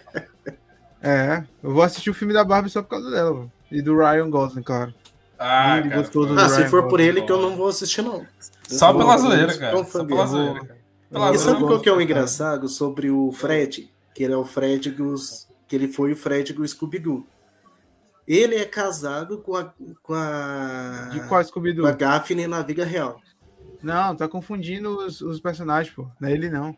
é, 1.03 1.45
eu 1.63 1.73
vou 1.73 1.83
assistir 1.83 2.11
o 2.11 2.15
filme 2.15 2.35
da 2.35 2.45
Barbie 2.45 2.69
só 2.69 2.83
por 2.83 2.91
causa 2.91 3.11
dela. 3.11 3.51
E 3.71 3.81
do 3.81 3.97
Ryan 3.97 4.29
Gosling, 4.29 4.63
claro. 4.63 4.93
Ah, 5.39 5.81
cara, 5.83 6.07
ah 6.39 6.49
se 6.49 6.69
for 6.69 6.87
por 6.87 7.01
ele 7.01 7.23
que 7.23 7.33
eu 7.33 7.41
não 7.41 7.57
vou 7.57 7.69
assistir, 7.69 8.03
não. 8.03 8.27
Só 8.69 8.93
pela 8.93 9.17
zoeira, 9.17 9.57
cara. 9.59 9.85
Só 9.85 10.05
pela 10.05 10.27
zoeira, 10.27 10.61
cara 10.61 10.82
e 11.35 11.39
sabe 11.39 11.61
qual 11.61 11.81
que 11.81 11.89
é 11.89 11.93
o 11.93 12.01
engraçado 12.01 12.69
sobre 12.69 13.11
o 13.11 13.31
Fred? 13.33 13.93
Que 14.15 14.25
ele 14.25 14.33
é 14.33 14.37
o 14.37 14.45
Fred 14.45 14.91
dos. 14.91 15.49
Que 15.69 15.77
ele 15.77 15.89
foi 15.89 16.13
o 16.13 16.17
Fred 16.17 16.53
do 16.53 16.67
Scooby-Doo. 16.67 17.27
Ele 18.27 18.57
é 18.57 18.65
casado 18.65 19.39
com 19.39 19.57
a. 19.57 19.73
Com 20.03 20.15
a 20.15 21.11
de 21.13 21.21
qual 21.29 21.45
scooby 21.45 21.75
Com 21.75 21.87
a 21.87 21.93
Gaffney 21.93 22.47
na 22.47 22.63
vida 22.63 22.85
real. 22.85 23.21
Não, 23.83 24.15
tá 24.15 24.29
confundindo 24.29 24.97
os, 24.97 25.21
os 25.21 25.41
personagens, 25.41 25.95
pô. 25.95 26.07
Não 26.21 26.29
é 26.29 26.33
ele, 26.33 26.49
não. 26.49 26.77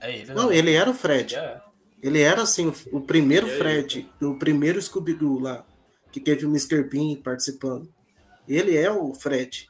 É 0.00 0.14
ele, 0.14 0.34
não. 0.34 0.44
não 0.44 0.52
ele 0.52 0.74
era 0.74 0.90
o 0.90 0.94
Fred. 0.94 1.34
É. 1.34 1.60
Ele 2.02 2.20
era, 2.20 2.42
assim, 2.42 2.68
o, 2.68 2.98
o 2.98 3.00
primeiro 3.00 3.46
é 3.46 3.50
Fred, 3.50 4.08
o 4.20 4.34
primeiro 4.34 4.80
Scooby-Doo 4.80 5.40
lá, 5.40 5.64
que 6.12 6.20
teve 6.20 6.46
o 6.46 6.48
Mr. 6.48 6.84
Bean 6.84 7.16
participando. 7.16 7.88
Ele 8.46 8.76
é 8.76 8.90
o 8.90 9.12
Fred. 9.14 9.68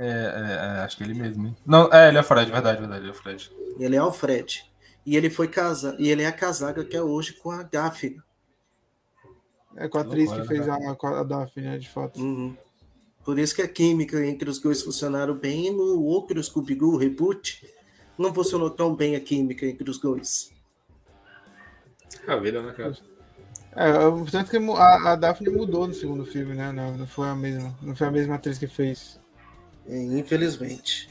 É, 0.00 0.06
é, 0.06 0.78
é, 0.78 0.80
acho 0.80 0.96
que 0.96 1.04
ele 1.04 1.12
mesmo. 1.12 1.48
Hein? 1.48 1.56
Não, 1.66 1.92
é, 1.92 2.08
ele 2.08 2.16
é 2.16 2.20
o 2.22 2.24
Fred, 2.24 2.50
verdade, 2.50 2.80
verdade, 2.80 3.02
ele 3.02 3.10
é 3.10 3.12
o 3.12 3.14
Fred. 3.14 3.52
Ele 3.78 3.96
é 3.96 4.02
o 4.02 4.10
Fred. 4.10 4.64
E 5.04 5.14
ele 5.14 5.28
foi 5.28 5.46
casado, 5.46 6.00
e 6.00 6.08
ele 6.08 6.22
é 6.22 6.32
casado 6.32 6.80
até 6.80 7.02
hoje 7.02 7.34
com 7.34 7.50
a 7.50 7.62
Daphne. 7.62 8.18
É 9.76 9.88
com 9.88 9.98
a 9.98 10.00
atriz 10.00 10.32
que 10.32 10.46
fez 10.46 10.66
né, 10.66 10.72
a, 10.72 11.20
a 11.20 11.22
Daphne, 11.22 11.66
né, 11.66 11.78
de 11.78 11.88
fato. 11.90 12.18
Uhum. 12.18 12.56
Por 13.22 13.38
isso 13.38 13.54
que 13.54 13.60
a 13.60 13.68
química 13.68 14.24
entre 14.24 14.48
os 14.48 14.58
dois 14.58 14.82
funcionaram 14.82 15.34
bem 15.34 15.66
e 15.66 15.70
no 15.70 16.02
outro 16.02 16.42
Scooby-Doo 16.42 16.96
reboot 16.96 17.68
não 18.16 18.32
funcionou 18.32 18.70
tão 18.70 18.94
bem 18.94 19.16
a 19.16 19.20
química 19.20 19.66
entre 19.66 19.90
os 19.90 19.98
dois. 19.98 20.50
A 22.26 22.36
vida, 22.36 22.62
né, 22.62 22.72
cara? 22.72 22.96
É, 23.72 23.92
tanto 24.30 24.50
que 24.50 24.56
a, 24.56 25.12
a 25.12 25.16
Daphne 25.16 25.50
mudou 25.50 25.86
no 25.86 25.94
segundo 25.94 26.24
filme, 26.24 26.54
né? 26.54 26.72
Não, 26.72 26.96
não, 26.96 27.06
foi 27.06 27.28
a 27.28 27.34
mesma, 27.34 27.78
não 27.82 27.94
foi 27.94 28.06
a 28.06 28.10
mesma 28.10 28.36
atriz 28.36 28.58
que 28.58 28.66
fez. 28.66 29.19
É, 29.90 30.02
infelizmente. 30.18 31.10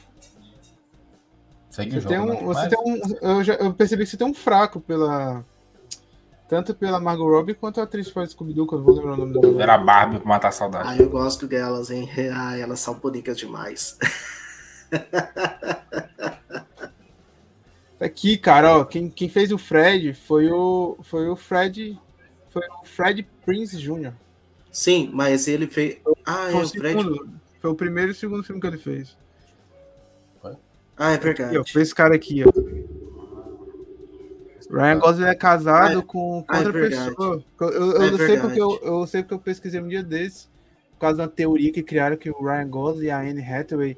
Segue 1.70 1.90
você 1.92 2.00
jogo, 2.00 2.08
tem 2.08 2.18
um, 2.18 2.26
né? 2.26 2.42
você 2.42 2.60
Mas... 2.60 2.68
tem 2.70 2.78
um, 2.80 3.00
eu, 3.20 3.44
já, 3.44 3.54
eu 3.54 3.74
percebi 3.74 4.04
que 4.04 4.10
você 4.10 4.16
tem 4.16 4.26
um 4.26 4.34
fraco 4.34 4.80
pela 4.80 5.44
tanto 6.48 6.74
pela 6.74 6.98
Margot 6.98 7.28
Robbie 7.30 7.54
quanto 7.54 7.80
a 7.80 7.84
atriz 7.84 8.08
que 8.08 8.14
faz 8.14 8.32
Scooby-Doo, 8.32 8.66
que 8.66 8.74
eu 8.74 8.82
vou 8.82 8.92
lembrar 8.96 9.12
o 9.12 9.16
nome 9.18 9.40
dela. 9.40 9.62
Era 9.62 9.78
Barbie 9.78 10.18
pra 10.18 10.28
matar 10.28 10.48
a 10.48 10.52
saudade. 10.52 10.88
Ah, 10.88 10.96
eu 10.96 11.08
gosto 11.08 11.46
delas, 11.46 11.92
hein? 11.92 12.10
Ah, 12.34 12.58
elas 12.58 12.80
são 12.80 12.94
bonitas 12.94 13.38
demais. 13.38 13.96
Aqui, 18.00 18.36
cara, 18.36 18.78
ó, 18.78 18.84
quem, 18.84 19.08
quem 19.08 19.28
fez 19.28 19.52
o 19.52 19.58
Fred 19.58 20.12
foi 20.12 20.50
o, 20.50 20.96
foi 21.04 21.28
o 21.28 21.36
Fred. 21.36 21.96
Foi 22.48 22.62
o 22.66 22.84
Fred 22.84 23.22
Prince 23.44 23.78
Jr. 23.78 24.12
Sim, 24.72 25.08
mas 25.12 25.46
ele 25.46 25.68
fez. 25.68 25.98
Ah, 26.26 26.48
foi 26.50 26.60
é 26.60 26.64
o, 26.64 26.68
Fred. 26.68 26.98
Segundo, 26.98 27.30
foi 27.60 27.70
o 27.70 27.74
primeiro 27.74 28.10
e 28.10 28.12
o 28.12 28.14
segundo 28.14 28.42
filme 28.42 28.60
que 28.60 28.66
ele 28.66 28.78
fez. 28.78 29.16
Ah, 30.96 31.12
é 31.12 31.18
verdade. 31.18 31.56
Aqui, 31.56 31.78
ó, 31.78 31.80
esse 31.80 31.94
cara 31.94 32.14
aqui, 32.14 32.44
ó. 32.44 32.50
Ryan 34.70 34.98
Gosling 34.98 35.24
é 35.24 35.34
casado 35.34 35.98
ah, 35.98 36.02
com, 36.02 36.44
com 36.44 36.46
ah, 36.46 36.56
é 36.56 36.66
outra 36.66 36.86
é 36.86 36.88
pessoa. 36.88 37.44
Eu, 37.60 37.70
eu, 37.70 38.14
é 38.14 38.18
sei 38.18 38.38
porque 38.38 38.60
eu, 38.60 38.80
eu 38.82 39.06
sei 39.06 39.22
porque 39.22 39.34
eu 39.34 39.38
pesquisei 39.38 39.80
um 39.80 39.88
dia 39.88 40.02
desses, 40.02 40.48
por 40.92 41.00
causa 41.00 41.16
da 41.16 41.28
teoria 41.28 41.72
que 41.72 41.82
criaram 41.82 42.16
que 42.16 42.30
o 42.30 42.44
Ryan 42.44 42.68
Gosling 42.68 43.06
e 43.06 43.10
a 43.10 43.20
Anne 43.20 43.42
Hathaway 43.42 43.96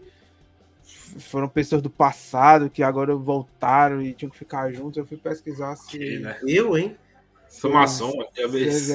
foram 1.19 1.49
pessoas 1.49 1.83
do 1.83 1.91
passado 1.91 2.71
que 2.71 2.83
agora 2.83 3.15
voltaram 3.15 4.01
e 4.01 4.15
tinham 4.15 4.31
que 4.31 4.39
ficar 4.39 4.73
juntos. 4.73 4.97
Eu 4.97 5.05
fui 5.05 5.17
pesquisar 5.17 5.75
se. 5.77 6.21
Né? 6.21 6.39
Eu, 6.47 6.79
hein? 6.79 6.97
Somação, 7.49 8.13
talvez. 8.35 8.89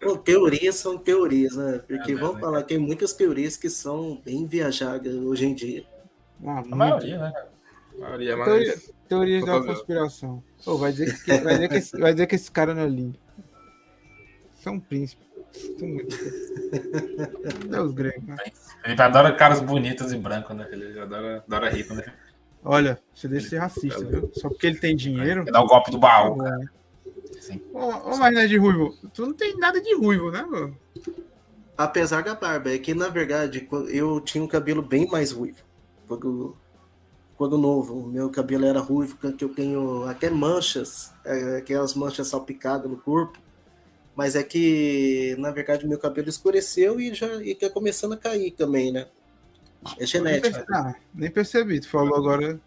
Pô, 0.00 0.16
teorias 0.16 0.76
são 0.76 0.96
teorias, 0.96 1.54
né? 1.54 1.82
Porque 1.86 2.12
é, 2.12 2.14
vamos 2.14 2.36
né, 2.36 2.40
falar 2.40 2.62
que 2.62 2.68
tem 2.68 2.78
muitas 2.78 3.12
teorias 3.12 3.56
que 3.56 3.68
são 3.68 4.20
bem 4.24 4.46
viajadas 4.46 5.14
hoje 5.14 5.46
em 5.46 5.54
dia. 5.54 5.84
Ah, 6.44 6.60
a 6.60 6.74
maioria, 6.74 7.18
né? 7.18 7.32
A 7.96 8.00
maioria, 8.00 8.36
mas... 8.36 8.46
Teoria, 8.46 8.74
teorias 9.08 9.44
da 9.44 9.62
conspiração. 9.62 10.42
Pô, 10.64 10.78
vai, 10.78 10.92
dizer 10.92 11.22
que, 11.22 11.38
vai, 11.38 11.54
dizer 11.54 11.68
que 11.68 11.74
esse, 11.74 11.98
vai 11.98 12.12
dizer 12.14 12.26
que 12.26 12.34
esse 12.34 12.50
cara 12.50 12.74
não 12.74 12.82
é 12.82 12.88
lindo. 12.88 13.18
Isso 14.58 14.68
é 14.68 14.72
um 14.72 14.80
príncipe. 14.80 15.22
Deus 17.68 17.92
grego, 17.92 18.26
né? 18.26 18.36
Ele 18.84 19.02
adora 19.02 19.34
caras 19.34 19.60
bonitos 19.60 20.12
e 20.12 20.16
brancos, 20.16 20.56
né? 20.56 20.66
Ele 20.72 20.98
adora, 20.98 21.44
adora 21.46 21.68
rico, 21.68 21.92
né? 21.92 22.04
Olha, 22.64 22.98
você 23.12 23.28
deixa 23.28 23.44
de 23.44 23.50
ser 23.50 23.58
racista, 23.58 24.04
viu? 24.04 24.30
Só 24.34 24.48
porque 24.48 24.66
ele 24.66 24.78
tem 24.78 24.96
dinheiro. 24.96 25.42
Ele 25.42 25.50
dá 25.50 25.60
o 25.60 25.66
golpe 25.66 25.90
do 25.90 25.98
baú, 25.98 26.46
é. 26.46 26.79
Sim. 27.50 27.60
Ô, 27.72 27.78
ô 27.78 28.16
mas 28.16 28.34
não 28.34 28.40
é 28.40 28.46
de 28.46 28.56
ruivo. 28.56 28.96
Tu 29.12 29.26
não 29.26 29.32
tem 29.32 29.56
nada 29.56 29.80
de 29.80 29.94
ruivo, 29.94 30.30
né, 30.30 30.42
mano? 30.42 30.76
Apesar 31.76 32.22
da 32.22 32.34
barba, 32.34 32.72
é 32.72 32.78
que 32.78 32.94
na 32.94 33.08
verdade 33.08 33.66
eu 33.88 34.20
tinha 34.20 34.44
um 34.44 34.48
cabelo 34.48 34.82
bem 34.82 35.08
mais 35.08 35.32
ruivo. 35.32 35.58
Quando, 36.06 36.56
quando 37.36 37.56
novo, 37.56 38.06
meu 38.06 38.28
cabelo 38.30 38.66
era 38.66 38.80
ruivo, 38.80 39.16
que 39.16 39.44
eu 39.44 39.48
tenho 39.48 40.04
até 40.04 40.28
manchas, 40.28 41.12
é, 41.24 41.56
aquelas 41.56 41.94
manchas 41.94 42.28
salpicadas 42.28 42.90
no 42.90 42.96
corpo. 42.96 43.38
Mas 44.14 44.36
é 44.36 44.42
que, 44.42 45.34
na 45.38 45.50
verdade, 45.50 45.86
meu 45.86 45.98
cabelo 45.98 46.28
escureceu 46.28 47.00
e 47.00 47.14
já 47.14 47.42
e 47.42 47.54
tá 47.54 47.70
começando 47.70 48.12
a 48.12 48.16
cair 48.16 48.50
também, 48.50 48.92
né? 48.92 49.06
É 49.98 50.04
genética. 50.04 50.50
Nem 50.50 50.52
percebi, 50.52 50.74
ah, 50.74 50.94
nem 51.14 51.30
percebi. 51.30 51.80
tu 51.80 51.88
falou 51.88 52.16
agora, 52.16 52.60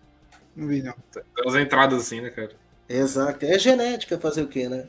não 0.56 0.68
vi 0.68 0.82
não. 0.82 0.96
Tem 1.12 1.24
as 1.46 1.56
entradas 1.56 2.02
assim, 2.02 2.22
né, 2.22 2.32
cara? 2.32 2.63
Exato. 2.94 3.44
É 3.44 3.58
genética 3.58 4.20
fazer 4.20 4.44
o 4.44 4.48
quê, 4.48 4.70
né? 4.70 4.88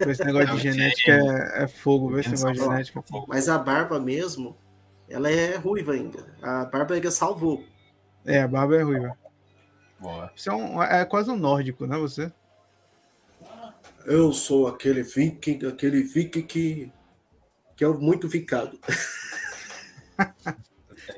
Esse 0.00 0.24
negócio 0.24 0.56
de 0.56 0.62
genética 0.62 1.12
é, 1.12 1.62
é 1.62 1.68
fogo? 1.68 2.18
Esse 2.18 2.30
negócio 2.30 2.52
de 2.52 2.58
genética 2.58 2.98
é 2.98 3.02
fogo. 3.02 3.26
Mas 3.28 3.48
a 3.48 3.56
barba 3.56 4.00
mesmo, 4.00 4.56
ela 5.08 5.30
é 5.30 5.54
ruiva 5.56 5.92
ainda. 5.92 6.26
A 6.42 6.64
barba 6.64 6.94
ainda 6.94 7.12
salvou. 7.12 7.64
É, 8.24 8.42
a 8.42 8.48
barba 8.48 8.76
é 8.76 8.82
ruiva. 8.82 9.16
Boa. 10.00 10.32
Você 10.34 10.48
é, 10.48 10.52
um, 10.52 10.82
é 10.82 11.04
quase 11.04 11.30
um 11.30 11.36
nórdico, 11.36 11.86
né, 11.86 11.96
você? 11.96 12.32
Eu 14.04 14.32
sou 14.32 14.66
aquele 14.66 15.04
viking, 15.04 15.66
aquele 15.66 16.02
viking 16.02 16.42
que, 16.42 16.92
que 17.76 17.84
é 17.84 17.88
muito 17.88 18.28
vicado. 18.28 18.78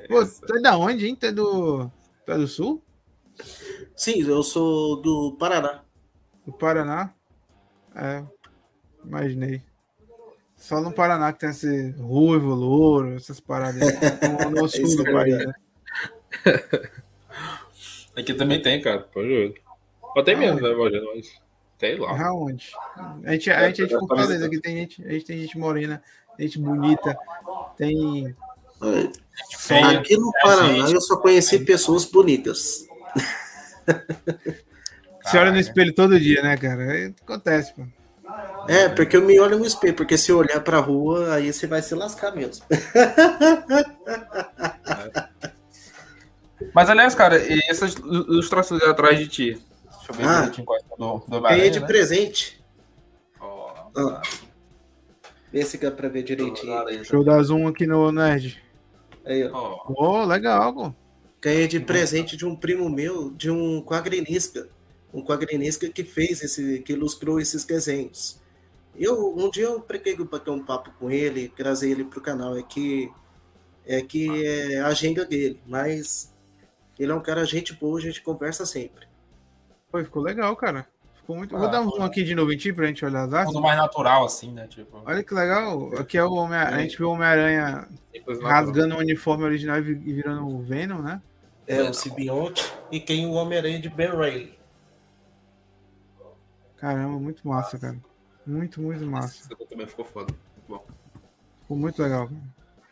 Pô, 0.07 0.21
é 0.55 0.61
da 0.61 0.77
onde, 0.77 1.07
hein? 1.07 1.15
Tu 1.15 1.25
é 1.25 1.31
do, 1.31 1.89
tu 2.23 2.31
é 2.31 2.37
do 2.37 2.47
sul? 2.47 2.83
Sim, 3.95 4.21
eu 4.21 4.43
sou 4.43 5.01
do 5.01 5.35
Paraná. 5.39 5.86
Do 6.47 6.53
Paraná? 6.53 7.13
É, 7.93 8.23
imaginei. 9.03 9.61
Só 10.55 10.79
no 10.79 10.93
Paraná 10.93 11.33
que 11.33 11.41
tem 11.41 11.49
esse 11.49 11.91
ruivo, 11.91 12.55
louro, 12.55 13.15
essas 13.15 13.41
paradas. 13.41 13.81
No, 14.45 14.61
no 14.61 14.67
sul 14.69 14.95
do 14.95 15.03
país, 15.03 15.45
né? 15.45 15.53
Aqui 18.15 18.33
também 18.33 18.61
tem, 18.61 18.81
cara. 18.81 19.01
Pode 19.01 19.55
Até 20.15 20.35
mesmo, 20.35 20.61
né, 20.61 20.73
mas 21.13 21.33
tem 21.77 21.99
lá. 21.99 22.17
Aonde? 22.27 22.71
A 23.25 23.33
gente, 23.33 23.51
a 23.51 23.67
gente 23.67 23.81
é 23.81 23.85
de 23.85 23.99
Fortaleza, 23.99 24.45
aqui 24.45 24.61
tem 24.61 24.77
gente, 24.77 25.05
a 25.05 25.11
gente 25.11 25.25
tem 25.25 25.39
gente 25.39 25.57
morena, 25.59 26.01
gente 26.39 26.59
bonita, 26.59 27.17
tem. 27.75 28.33
Aqui 29.97 30.15
no 30.15 30.31
Paraná 30.41 30.89
eu 30.89 31.01
só 31.01 31.17
conheci 31.17 31.59
pessoas 31.65 32.05
bonitas. 32.05 32.87
Você 35.27 35.37
olha 35.37 35.51
no 35.51 35.59
espelho 35.59 35.93
todo 35.93 36.17
dia, 36.17 36.41
né, 36.41 36.55
cara? 36.55 37.13
Acontece, 37.21 37.73
pô. 37.73 37.83
É, 38.69 38.87
porque 38.87 39.17
eu 39.17 39.21
me 39.21 39.37
olho 39.39 39.59
no 39.59 39.65
espelho, 39.65 39.93
porque 39.93 40.17
se 40.17 40.31
olhar 40.31 40.61
pra 40.61 40.79
rua, 40.79 41.35
aí 41.35 41.51
você 41.51 41.67
vai 41.67 41.81
se 41.81 41.93
lascar 41.93 42.33
mesmo. 42.33 42.65
Mas, 46.73 46.89
aliás, 46.89 47.13
cara, 47.13 47.37
e 47.39 47.59
essas 47.69 47.93
ilustrações 47.95 48.81
atrás 48.83 49.19
de 49.19 49.27
ti? 49.27 49.61
Deixa 49.85 50.11
eu 50.11 50.15
ver 50.15 50.25
ah, 50.25 50.49
do, 50.97 51.17
do 51.27 51.41
Ganhei 51.41 51.69
de 51.69 51.81
né? 51.81 51.87
presente. 51.87 52.63
Oh, 53.41 53.67
ah. 53.97 54.21
Esse 55.53 55.77
que 55.77 55.85
é 55.85 55.91
pra 55.91 56.07
ver 56.07 56.23
direitinho. 56.23 56.85
Deixa 56.85 57.13
eu 57.15 57.23
dar 57.23 57.43
zoom 57.43 57.67
aqui 57.67 57.85
no 57.85 58.11
Nerd. 58.11 58.63
Aí, 59.25 59.43
ó. 59.51 59.77
Oh, 59.89 60.23
legal, 60.23 60.73
pô. 60.73 60.93
Ganhei 61.41 61.67
de 61.67 61.81
presente 61.81 62.37
de 62.37 62.45
um 62.45 62.55
primo 62.55 62.89
meu, 62.89 63.31
de 63.31 63.49
um 63.49 63.81
quadrinista. 63.81 64.69
Um 65.13 65.21
quadrinista 65.21 65.87
que 65.89 66.03
fez 66.03 66.41
esse, 66.43 66.79
que 66.79 66.93
ilustrou 66.93 67.39
esses 67.39 67.63
desenhos. 67.63 68.39
Eu, 68.95 69.35
um 69.37 69.49
dia 69.49 69.65
eu 69.65 69.79
preguei 69.79 70.15
para 70.15 70.39
ter 70.39 70.49
um 70.49 70.63
papo 70.63 70.91
com 70.99 71.09
ele, 71.09 71.49
trazer 71.49 71.91
ele 71.91 72.03
para 72.03 72.19
o 72.19 72.21
canal. 72.21 72.57
É 72.57 72.63
que 72.63 73.11
é 73.85 74.01
que 74.01 74.45
é 74.45 74.81
a 74.81 74.87
agenda 74.87 75.23
dele, 75.23 75.61
mas 75.65 76.33
ele 76.99 77.11
é 77.11 77.15
um 77.15 77.21
cara 77.21 77.45
gente 77.45 77.73
boa, 77.73 77.97
a 77.97 78.01
gente 78.01 78.21
conversa 78.21 78.65
sempre. 78.65 79.07
Foi, 79.89 80.03
ficou 80.03 80.21
legal, 80.21 80.53
cara. 80.55 80.85
Ficou 81.15 81.37
muito. 81.37 81.55
Ah, 81.55 81.59
Vou 81.59 81.69
dar 81.69 81.81
um 81.81 81.89
zoom 81.89 82.03
aqui 82.03 82.23
de 82.23 82.35
novo 82.35 82.51
em 82.51 82.57
ti 82.57 82.73
pra 82.73 82.87
gente 82.87 83.05
olhar 83.05 83.23
as 83.23 83.33
artes. 83.33 83.53
Tudo 83.53 83.61
mais 83.61 83.77
natural, 83.77 84.25
assim, 84.25 84.51
né? 84.51 84.67
Tipo... 84.67 85.01
Olha 85.05 85.23
que 85.23 85.33
legal. 85.33 85.91
Aqui 85.97 86.17
é 86.17 86.23
o 86.23 86.33
Homem 86.33 86.57
A 86.57 86.79
gente 86.79 86.97
viu 86.97 87.09
o 87.09 87.11
Homem-Aranha 87.13 87.87
rasgando 88.41 88.95
o 88.95 88.99
uniforme 88.99 89.43
original 89.43 89.77
e 89.77 89.81
virando 89.81 90.47
o 90.47 90.61
Venom, 90.61 91.01
né? 91.01 91.21
É, 91.65 91.81
o 91.81 91.93
Sibionte 91.93 92.73
e 92.91 92.99
quem 92.99 93.25
o 93.25 93.33
Homem-Aranha 93.33 93.79
de 93.79 93.89
Ben 93.89 94.09
Reilly. 94.09 94.56
Caramba, 96.77 97.19
muito 97.19 97.47
massa, 97.47 97.77
cara. 97.77 97.97
Muito, 98.45 98.81
muito 98.81 99.05
massa. 99.05 99.39
Esse 99.51 99.67
também 99.67 99.87
ficou 99.87 100.05
foda. 100.05 100.33
Muito 100.55 100.67
bom. 100.69 100.85
Ficou 101.61 101.77
muito 101.77 102.01
legal, 102.01 102.27
cara. 102.27 102.41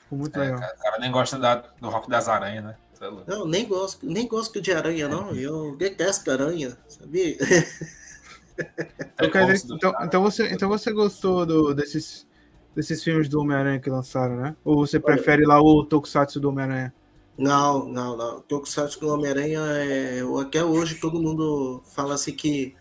Ficou 0.03 0.17
muito 0.17 0.37
é, 0.37 0.41
legal. 0.41 0.59
Cara, 0.59 0.75
o 0.75 0.81
cara 0.81 0.99
nem 0.99 1.11
gosta 1.11 1.39
da, 1.39 1.55
do 1.55 1.89
rock 1.89 2.09
das 2.09 2.27
aranhas, 2.27 2.63
né? 2.63 2.75
É 3.01 3.31
não, 3.31 3.45
nem 3.45 3.67
gosto, 3.67 4.05
nem 4.05 4.27
gosto 4.27 4.61
de 4.61 4.71
aranha, 4.71 5.07
não. 5.07 5.35
Eu 5.35 5.75
detesto 5.75 6.31
aranha, 6.31 6.77
sabia? 6.87 7.37
então, 9.21 9.45
dizer, 9.45 9.73
então, 9.73 9.93
então, 10.01 10.23
você, 10.23 10.47
então 10.47 10.69
você 10.69 10.91
gostou 10.91 11.45
do, 11.45 11.73
desses, 11.73 12.25
desses 12.73 13.03
filmes 13.03 13.27
do 13.27 13.39
Homem-Aranha 13.41 13.79
que 13.79 13.89
lançaram, 13.89 14.37
né? 14.37 14.55
Ou 14.63 14.85
você 14.85 14.99
prefere 14.99 15.45
lá 15.45 15.61
o 15.61 15.83
Tokusatsu 15.85 16.39
do 16.39 16.49
Homem-Aranha? 16.49 16.93
Não, 17.37 17.85
não, 17.85 18.15
não. 18.15 18.41
Tokusatsu 18.41 18.99
do 18.99 19.09
Homem-Aranha, 19.09 19.59
é... 19.59 20.21
até 20.41 20.63
hoje 20.63 20.95
todo 20.95 21.21
mundo 21.21 21.83
fala 21.85 22.15
assim 22.15 22.33
que 22.33 22.75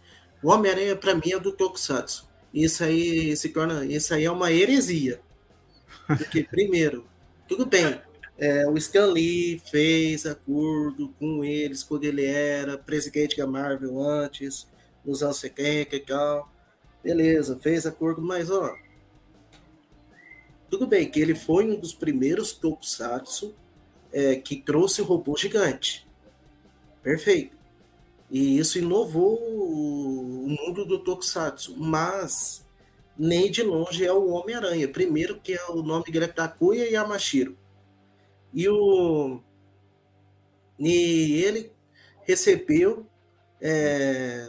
o 0.45 0.51
Homem-Aranha 0.51 0.95
para 0.95 1.15
mim 1.15 1.33
é 1.33 1.41
do 1.41 1.53
Tokusatsu. 1.53 2.29
Isso 2.53 2.85
aí 2.85 3.35
se 3.35 3.49
torna, 3.49 3.87
isso 3.87 4.13
aí 4.13 4.25
é 4.25 4.31
uma 4.31 4.53
heresia. 4.53 5.19
Porque 6.07 6.43
primeiro, 6.51 7.07
tudo 7.49 7.65
bem, 7.65 7.99
é, 8.37 8.69
o 8.69 8.77
Stan 8.77 9.07
Lee 9.07 9.59
fez 9.71 10.27
acordo 10.27 11.09
com 11.19 11.43
eles 11.43 11.83
quando 11.83 12.05
ele 12.05 12.27
era 12.27 12.77
presidente 12.77 13.39
da 13.39 13.47
Marvel 13.47 13.99
antes, 13.99 14.69
nos 15.03 15.23
anos 15.23 15.39
70 15.39 15.97
e 15.97 16.01
tal. 16.01 16.53
Beleza, 17.03 17.59
fez 17.59 17.87
acordo, 17.87 18.21
mas 18.21 18.51
ó. 18.51 18.77
Tudo 20.69 20.87
bem 20.87 21.11
que 21.11 21.21
ele 21.21 21.35
foi 21.35 21.71
um 21.71 21.81
dos 21.81 21.95
primeiros 21.95 22.53
tokusatsu 22.53 23.55
é, 24.13 24.37
que 24.37 24.57
trouxe 24.57 25.01
o 25.01 25.07
robô 25.07 25.35
gigante. 25.39 26.07
Perfeito. 27.03 27.57
E 28.31 28.59
isso 28.59 28.79
inovou 28.79 29.39
o 29.39 30.24
mundo 30.45 30.85
do 30.85 30.99
tokusatsu. 30.99 31.77
Mas 31.77 32.65
nem 33.17 33.51
de 33.51 33.63
longe 33.63 34.05
é 34.05 34.13
o 34.13 34.29
Homem-Aranha. 34.29 34.89
Primeiro 34.89 35.41
que 35.41 35.55
é 35.55 35.67
o 35.71 35.83
nome 35.83 36.05
dele 36.11 36.27
é 36.27 36.29
Takuya 36.29 36.91
Yamashiro. 36.91 37.57
E, 38.53 38.69
o, 38.69 39.41
e 40.79 41.43
ele 41.43 41.73
recebeu 42.23 43.07
é, 43.61 44.49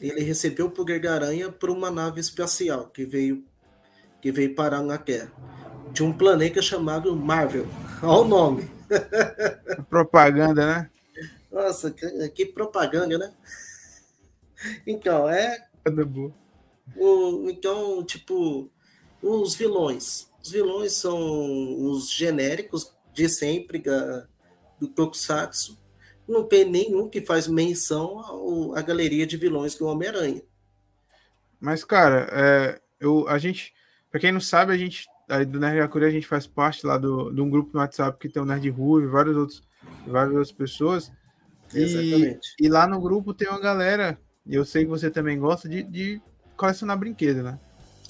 ele 0.00 0.22
recebeu 0.22 0.66
o 0.66 0.70
poder 0.70 1.00
da 1.00 1.14
aranha 1.14 1.50
por 1.50 1.70
uma 1.70 1.90
nave 1.90 2.20
espacial 2.20 2.88
que 2.88 3.04
veio 3.04 3.44
que 4.20 4.32
veio 4.32 4.54
parar 4.54 4.82
na 4.82 4.98
Terra 4.98 5.30
de 5.92 6.02
um 6.02 6.12
planeta 6.12 6.60
chamado 6.60 7.14
Marvel. 7.14 7.66
Olha 8.02 8.20
o 8.20 8.24
nome. 8.24 8.70
Propaganda, 9.88 10.66
né? 10.66 10.90
Nossa, 11.52 11.90
que, 11.90 12.28
que 12.30 12.46
propaganda, 12.46 13.16
né? 13.16 13.32
Então, 14.86 15.28
é. 15.28 15.66
O, 16.96 17.48
então, 17.50 18.04
tipo, 18.04 18.70
os 19.22 19.54
vilões. 19.54 20.30
Os 20.42 20.50
vilões 20.50 20.92
são 20.92 21.90
os 21.90 22.10
genéricos 22.10 22.92
de 23.12 23.28
sempre 23.28 23.78
da, 23.78 24.26
do 24.78 24.88
Tokusatsu, 24.88 25.78
não 26.26 26.44
tem 26.44 26.64
nenhum 26.64 27.08
que 27.08 27.20
faz 27.20 27.46
menção 27.46 28.18
ao, 28.18 28.76
à 28.76 28.82
galeria 28.82 29.26
de 29.26 29.36
vilões 29.36 29.74
do 29.74 29.86
Homem-Aranha. 29.86 30.42
Mas, 31.60 31.84
cara, 31.84 32.28
é, 32.32 32.80
eu, 32.98 33.28
a 33.28 33.38
gente, 33.38 33.72
pra 34.10 34.20
quem 34.20 34.32
não 34.32 34.40
sabe, 34.40 34.72
a 34.72 34.76
gente, 34.76 35.06
aí 35.28 35.44
do 35.44 35.60
Nerd 35.60 35.78
Yakuri, 35.78 36.04
a 36.04 36.10
gente 36.10 36.26
faz 36.26 36.46
parte 36.46 36.86
lá 36.86 36.98
do, 36.98 37.30
de 37.30 37.40
um 37.40 37.48
grupo 37.48 37.70
no 37.72 37.80
WhatsApp 37.80 38.18
que 38.18 38.28
tem 38.28 38.42
o 38.42 38.46
Nerd 38.46 38.68
Rui, 38.70 39.06
vários 39.06 39.36
outros, 39.36 39.62
várias 40.06 40.34
outras 40.34 40.52
pessoas. 40.52 41.12
E, 41.72 42.38
e, 42.60 42.68
lá 42.68 42.86
no 42.86 43.00
grupo 43.00 43.34
tem 43.34 43.48
uma 43.48 43.60
galera, 43.60 44.18
e 44.46 44.54
eu 44.54 44.64
sei 44.64 44.84
que 44.84 44.90
você 44.90 45.10
também 45.10 45.38
gosta 45.38 45.68
de, 45.68 45.82
de 45.82 46.22
colecionar 46.56 46.98
brinquedo, 46.98 47.42
né? 47.42 47.58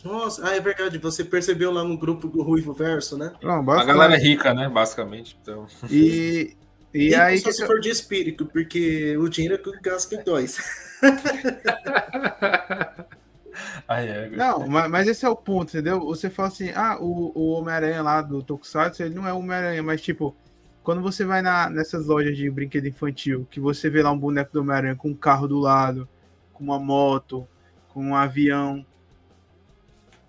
Nossa, 0.05 0.47
ah, 0.47 0.55
é 0.55 0.61
verdade. 0.61 0.99
Você 0.99 1.25
percebeu 1.25 1.71
lá 1.71 1.83
no 1.83 1.97
grupo 1.97 2.29
do 2.29 2.43
Ruivo 2.43 2.75
Verso, 2.75 3.17
né? 3.17 3.33
Não, 3.43 3.69
a 3.71 3.85
galera 3.85 4.14
é 4.14 4.19
rica, 4.19 4.53
né? 4.53 4.69
Basicamente. 4.69 5.38
Então... 5.41 5.67
E, 5.88 6.55
e 6.93 7.09
Rico 7.09 7.21
aí. 7.21 7.38
Só 7.38 7.50
se 7.50 7.67
for 7.67 7.81
de 7.81 7.88
espírito, 7.88 8.45
porque 8.45 9.17
o 9.17 9.29
dinheiro 9.29 9.55
é 9.55 9.59
que 9.59 9.73
gasta 9.81 10.14
em 10.14 10.23
dois. 10.23 10.59
é, 13.88 14.29
não, 14.31 14.69
mas, 14.69 14.91
mas, 14.91 15.09
esse 15.09 15.25
é 15.25 15.29
o 15.29 15.37
ponto, 15.37 15.71
entendeu? 15.71 16.00
Você 16.00 16.29
fala 16.29 16.49
assim, 16.49 16.71
ah, 16.75 16.99
o, 17.00 17.33
o 17.35 17.53
Homem-Aranha 17.53 18.03
lá 18.03 18.21
do 18.21 18.43
Tokusatsu, 18.43 19.03
ele 19.03 19.14
não 19.14 19.26
é 19.26 19.33
o 19.33 19.38
Homem-Aranha, 19.38 19.83
mas 19.83 20.03
tipo, 20.03 20.37
quando 20.83 21.01
você 21.01 21.25
vai 21.25 21.40
na, 21.40 21.70
nessas 21.70 22.07
lojas 22.07 22.37
de 22.37 22.51
brinquedo 22.51 22.87
infantil, 22.87 23.47
que 23.51 23.59
você 23.59 23.88
vê 23.88 24.03
lá 24.03 24.12
um 24.12 24.18
boneco 24.18 24.53
do 24.53 24.61
Homem-Aranha 24.61 24.94
com 24.94 25.09
um 25.09 25.14
carro 25.14 25.49
do 25.49 25.59
lado, 25.59 26.07
com 26.55 26.64
uma 26.64 26.79
moto, 26.79 27.47
com 27.88 28.03
um 28.03 28.17
avião, 28.17 28.85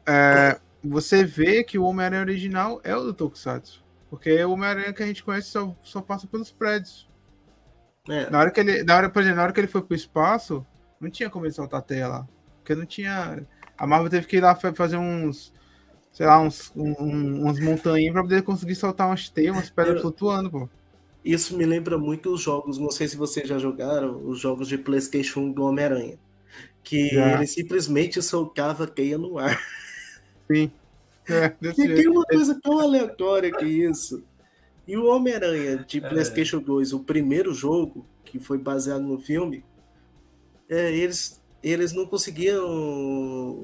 é, 0.05 0.59
você 0.83 1.23
vê 1.23 1.63
que 1.63 1.79
o 1.79 1.83
Homem-Aranha 1.83 2.21
original 2.21 2.79
é 2.83 2.95
o 2.95 3.03
do 3.03 3.13
Tokusatsu. 3.13 3.83
Porque 4.09 4.43
o 4.43 4.51
Homem-Aranha 4.51 4.93
que 4.93 5.01
a 5.01 5.07
gente 5.07 5.23
conhece 5.23 5.49
só, 5.49 5.75
só 5.81 6.01
passa 6.01 6.27
pelos 6.27 6.51
prédios. 6.51 7.09
É. 8.07 8.29
Na 8.29 8.39
hora 8.39 8.51
que 8.51 8.59
ele, 8.59 8.83
na 8.83 8.95
hora, 8.95 9.09
por 9.09 9.21
exemplo, 9.21 9.37
na 9.37 9.43
hora 9.43 9.53
que 9.53 9.59
ele 9.59 9.67
foi 9.67 9.81
pro 9.81 9.95
espaço, 9.95 10.65
não 10.99 11.09
tinha 11.09 11.29
como 11.29 11.45
ele 11.45 11.53
soltar 11.53 11.79
a 11.79 11.83
teia 11.83 12.07
lá. 12.07 12.27
Porque 12.57 12.75
não 12.75 12.85
tinha. 12.85 13.45
A 13.77 13.87
Marvel 13.87 14.09
teve 14.09 14.27
que 14.27 14.37
ir 14.37 14.41
lá 14.41 14.55
fazer 14.55 14.97
uns. 14.97 15.53
Sei 16.13 16.25
lá, 16.25 16.39
uns, 16.39 16.71
um, 16.75 17.41
umas 17.41 17.59
montanhas 17.59 18.13
pra 18.13 18.21
poder 18.21 18.41
conseguir 18.43 18.75
soltar 18.75 19.07
umas 19.07 19.27
teias, 19.27 19.53
umas 19.53 19.69
pedras 19.69 19.97
Eu... 19.97 20.01
flutuando, 20.01 20.49
pô. 20.49 20.69
Isso 21.25 21.57
me 21.57 21.65
lembra 21.65 21.97
muito 21.97 22.31
os 22.31 22.39
jogos, 22.39 22.77
não 22.77 22.91
sei 22.91 23.07
se 23.07 23.17
vocês 23.17 23.49
já 23.49 23.57
jogaram, 23.57 24.23
os 24.27 24.39
jogos 24.39 24.67
de 24.67 24.77
PlayStation 24.77 25.51
do 25.51 25.63
Homem-Aranha. 25.63 26.19
Que 26.83 27.09
já. 27.09 27.33
ele 27.33 27.47
simplesmente 27.47 28.21
soltava 28.21 28.85
teia 28.85 29.17
no 29.17 29.39
ar. 29.39 29.59
Sim. 30.45 30.71
É, 31.27 31.49
tem 31.49 32.07
uma 32.07 32.23
coisa 32.23 32.59
tão 32.61 32.79
aleatória 32.79 33.51
que 33.51 33.65
isso. 33.65 34.23
E 34.87 34.95
o 34.95 35.07
Homem-Aranha 35.07 35.83
de 35.87 35.97
é. 35.97 36.07
PlayStation 36.07 36.59
2, 36.59 36.93
o 36.93 36.99
primeiro 36.99 37.51
jogo, 37.55 38.05
que 38.23 38.39
foi 38.39 38.59
baseado 38.59 39.01
no 39.01 39.17
filme, 39.17 39.65
é, 40.69 40.95
eles, 40.95 41.41
eles 41.63 41.91
não 41.91 42.05
conseguiam 42.05 42.63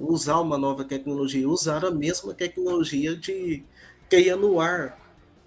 usar 0.09 0.39
uma 0.39 0.57
nova 0.57 0.83
tecnologia, 0.83 1.47
usaram 1.47 1.89
a 1.89 1.91
mesma 1.91 2.33
tecnologia 2.33 3.15
de 3.15 3.63
que 4.09 4.19
ia 4.19 4.35
no 4.35 4.59
ar. 4.59 4.99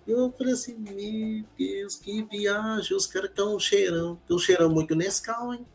Eu 0.06 0.32
falei 0.36 0.52
assim, 0.52 0.76
meu 0.76 1.44
Deus, 1.58 1.96
que 1.96 2.22
viagem, 2.24 2.96
os 2.96 3.06
caras 3.06 3.30
estão 3.30 3.58
cheirando, 3.58 4.18
estão 4.22 4.38
cheirando 4.38 4.74
muito 4.74 4.94
Nescau, 4.94 5.54
hein? 5.54 5.66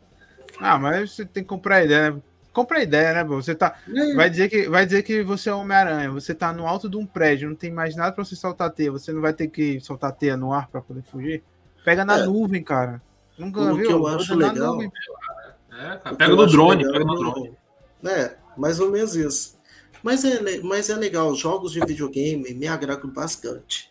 Ah, 0.58 0.78
mas 0.78 1.12
você 1.12 1.24
tem 1.24 1.42
que 1.42 1.48
comprar 1.48 1.84
ideia, 1.84 2.12
né? 2.12 2.22
compra 2.52 2.78
a 2.78 2.82
ideia, 2.82 3.12
né, 3.14 3.24
Você 3.24 3.54
tá. 3.54 3.76
Vai 4.14 4.28
dizer 4.28 4.48
que, 4.48 4.68
vai 4.68 4.84
dizer 4.84 5.02
que 5.02 5.22
você 5.22 5.48
é 5.48 5.54
Homem-Aranha, 5.54 6.10
você 6.10 6.34
tá 6.34 6.52
no 6.52 6.66
alto 6.66 6.88
de 6.88 6.96
um 6.96 7.06
prédio, 7.06 7.48
não 7.48 7.56
tem 7.56 7.70
mais 7.70 7.96
nada 7.96 8.12
para 8.12 8.24
você 8.24 8.36
soltar 8.36 8.70
teia, 8.70 8.90
você 8.90 9.12
não 9.12 9.20
vai 9.20 9.32
ter 9.32 9.48
que 9.48 9.80
soltar 9.80 10.12
teia 10.12 10.36
no 10.36 10.52
ar 10.52 10.68
para 10.68 10.80
poder 10.80 11.02
fugir. 11.02 11.42
Pega 11.84 12.04
na 12.04 12.18
é. 12.18 12.26
nuvem, 12.26 12.62
cara. 12.62 13.00
Nunca 13.38 13.60
o 13.60 13.74
viu? 13.74 13.86
que 13.86 13.92
eu 13.92 14.06
acho 14.06 14.34
legal. 14.34 14.82
É, 14.82 15.96
cara, 15.96 16.16
pega 16.16 16.36
no 16.36 16.46
drone, 16.46 16.84
legal, 16.84 16.92
pega 16.92 17.04
no 17.04 17.16
drone. 17.16 17.56
É, 18.04 18.36
mais 18.56 18.80
ou 18.80 18.90
menos 18.90 19.14
isso. 19.14 19.58
Mas 20.02 20.24
é, 20.24 20.60
mas 20.62 20.90
é 20.90 20.96
legal, 20.96 21.34
jogos 21.34 21.72
de 21.72 21.80
videogame 21.80 22.54
me 22.54 22.66
agradam 22.66 23.10
bastante. 23.10 23.89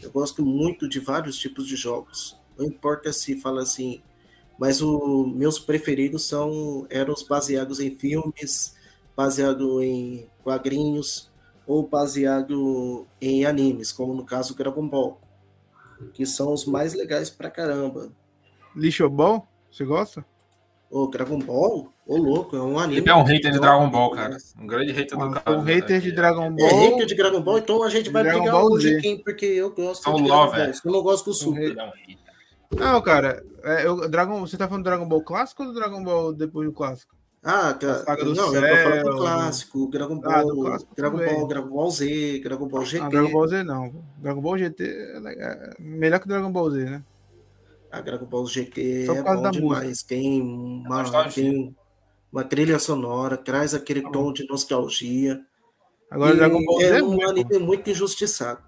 Eu 0.00 0.10
gosto 0.10 0.44
muito 0.44 0.88
de 0.88 1.00
vários 1.00 1.38
tipos 1.38 1.66
de 1.66 1.76
jogos. 1.76 2.38
Não 2.56 2.66
importa 2.66 3.12
se 3.12 3.40
fala 3.40 3.62
assim, 3.62 4.00
mas 4.58 4.80
os 4.82 5.32
meus 5.34 5.58
preferidos 5.58 6.26
são 6.26 6.86
eram 6.90 7.12
os 7.12 7.22
baseados 7.22 7.80
em 7.80 7.96
filmes, 7.96 8.74
baseado 9.16 9.82
em 9.82 10.28
quadrinhos 10.42 11.30
ou 11.66 11.86
baseado 11.86 13.06
em 13.20 13.44
animes, 13.44 13.92
como 13.92 14.14
no 14.14 14.24
caso 14.24 14.56
Dragon 14.56 14.88
Ball, 14.88 15.20
que 16.14 16.24
são 16.24 16.52
os 16.52 16.64
mais 16.64 16.94
legais 16.94 17.28
pra 17.28 17.50
caramba. 17.50 18.10
Lixo 18.74 19.08
Ball? 19.08 19.46
Você 19.70 19.84
gosta? 19.84 20.24
O 20.90 21.06
Dragon 21.06 21.38
Ball? 21.38 21.92
Ô, 22.06 22.16
louco, 22.16 22.56
é 22.56 22.62
um 22.62 22.78
anime. 22.78 23.00
Ele 23.00 23.10
é 23.10 23.14
um 23.14 23.22
hater 23.22 23.52
de 23.52 23.60
Dragon 23.60 23.90
Ball, 23.90 24.10
cara. 24.12 24.36
Um 24.58 24.66
grande 24.66 24.92
hater 24.92 25.18
do 25.18 25.24
ah, 25.24 25.40
cara. 25.40 25.58
Um 25.58 25.62
hater 25.62 26.00
de 26.00 26.12
Dragon 26.12 26.44
é 26.44 26.50
Ball. 26.50 26.68
É 26.68 26.72
hater 26.72 27.06
de 27.06 27.14
Dragon 27.14 27.40
Ball, 27.42 27.58
então 27.58 27.82
a 27.82 27.90
gente 27.90 28.08
vai 28.08 28.22
Dragon 28.22 28.40
pegar 28.40 28.52
Ball 28.52 28.72
hoje 28.72 29.00
quem, 29.00 29.18
porque 29.18 29.44
eu 29.44 29.70
gosto 29.70 30.04
São 30.04 30.16
de 30.16 30.24
Dragon 30.24 30.50
Ball. 30.50 30.72
Eu 30.84 30.92
não 30.92 31.02
gosto 31.02 31.24
do 31.26 31.34
Super. 31.34 31.76
Não, 32.70 33.00
cara, 33.02 33.44
é, 33.62 33.86
eu, 33.86 34.08
Dragon, 34.08 34.40
você 34.40 34.56
tá 34.56 34.66
falando 34.66 34.84
do 34.84 34.88
Dragon 34.88 35.06
Ball 35.06 35.22
clássico 35.22 35.62
ou 35.62 35.68
do 35.68 35.74
Dragon 35.74 36.02
Ball 36.02 36.32
depois 36.32 36.66
do 36.66 36.72
clássico? 36.72 37.14
Ah, 37.42 37.72
cara, 37.74 38.24
não, 38.24 38.50
céu, 38.50 38.62
eu 38.62 38.76
tô 38.76 38.82
falando 38.82 39.10
do 39.10 39.16
clássico, 39.18 39.90
Dragon 39.90 40.20
ah, 40.24 40.28
Ball, 40.28 40.50
ah, 40.50 40.64
clássico 40.70 40.94
Dragon 40.96 41.18
Ball, 41.18 41.48
Dragon 41.48 41.68
Ball 41.68 41.90
Z, 41.90 42.40
Dragon 42.42 42.68
Ball 42.68 42.84
GT. 42.84 43.04
Ah, 43.04 43.08
Dragon 43.08 43.30
Ball 43.30 43.48
Z 43.48 43.62
não. 43.62 44.04
Dragon 44.18 44.40
Ball 44.40 44.58
GT 44.58 44.84
é 44.84 45.74
melhor 45.78 46.20
que 46.20 46.28
Dragon 46.28 46.50
Ball 46.50 46.70
Z, 46.70 46.84
né? 46.84 47.02
A 47.90 48.00
Dragon 48.00 48.26
Ball 48.26 48.46
GT 48.46 49.06
Só 49.06 49.14
é 49.14 49.22
bom 49.22 49.50
demais. 49.50 49.88
Música. 49.88 50.08
Tem 50.08 50.42
uma, 50.42 51.30
tem 51.30 51.76
uma 52.30 52.44
trilha 52.44 52.78
sonora, 52.78 53.36
traz 53.36 53.74
aquele 53.74 54.04
ah, 54.06 54.10
tom 54.10 54.32
de 54.32 54.46
nostalgia. 54.46 55.40
Agora, 56.10 56.34
e 56.34 56.36
Dragon 56.36 56.64
Ball 56.64 56.80
Z 56.80 56.84
é, 56.84 56.98
é 56.98 57.02
um 57.02 57.28
anime 57.28 57.58
muito 57.58 57.90
injustiçado. 57.90 58.62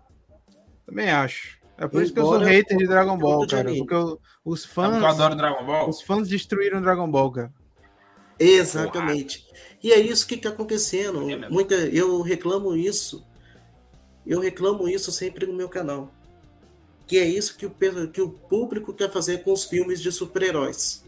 Também 0.86 1.10
acho. 1.10 1.58
É 1.78 1.88
por 1.88 2.02
isso 2.02 2.12
que 2.12 2.20
eu 2.20 2.26
sou 2.26 2.38
hater 2.38 2.76
de 2.76 2.86
Dragon 2.86 3.16
Ball, 3.16 3.46
cara. 3.46 3.74
Porque 3.74 3.94
eu, 3.94 4.20
os 4.44 4.64
fãs. 4.64 4.96
Eu 4.96 5.06
adoro 5.06 5.34
Dragon 5.34 5.64
Ball. 5.64 5.88
Os 5.88 6.02
fãs 6.02 6.28
destruíram 6.28 6.82
Dragon 6.82 7.10
Ball, 7.10 7.30
cara. 7.30 7.54
Exatamente. 8.38 9.46
E 9.82 9.92
é 9.92 9.98
isso 9.98 10.26
que 10.26 10.34
está 10.34 10.50
acontecendo. 10.50 11.30
É 11.30 11.48
Muita, 11.48 11.74
eu 11.74 12.20
reclamo 12.20 12.76
isso. 12.76 13.26
Eu 14.26 14.40
reclamo 14.40 14.88
isso 14.88 15.10
sempre 15.10 15.46
no 15.46 15.54
meu 15.54 15.68
canal. 15.68 16.10
Que 17.10 17.18
é 17.18 17.26
isso 17.26 17.56
que 17.56 17.66
o, 17.66 17.70
que 18.12 18.20
o 18.20 18.30
público 18.30 18.94
quer 18.94 19.10
fazer 19.10 19.42
com 19.42 19.52
os 19.52 19.64
filmes 19.64 20.00
de 20.00 20.12
super-heróis. 20.12 21.04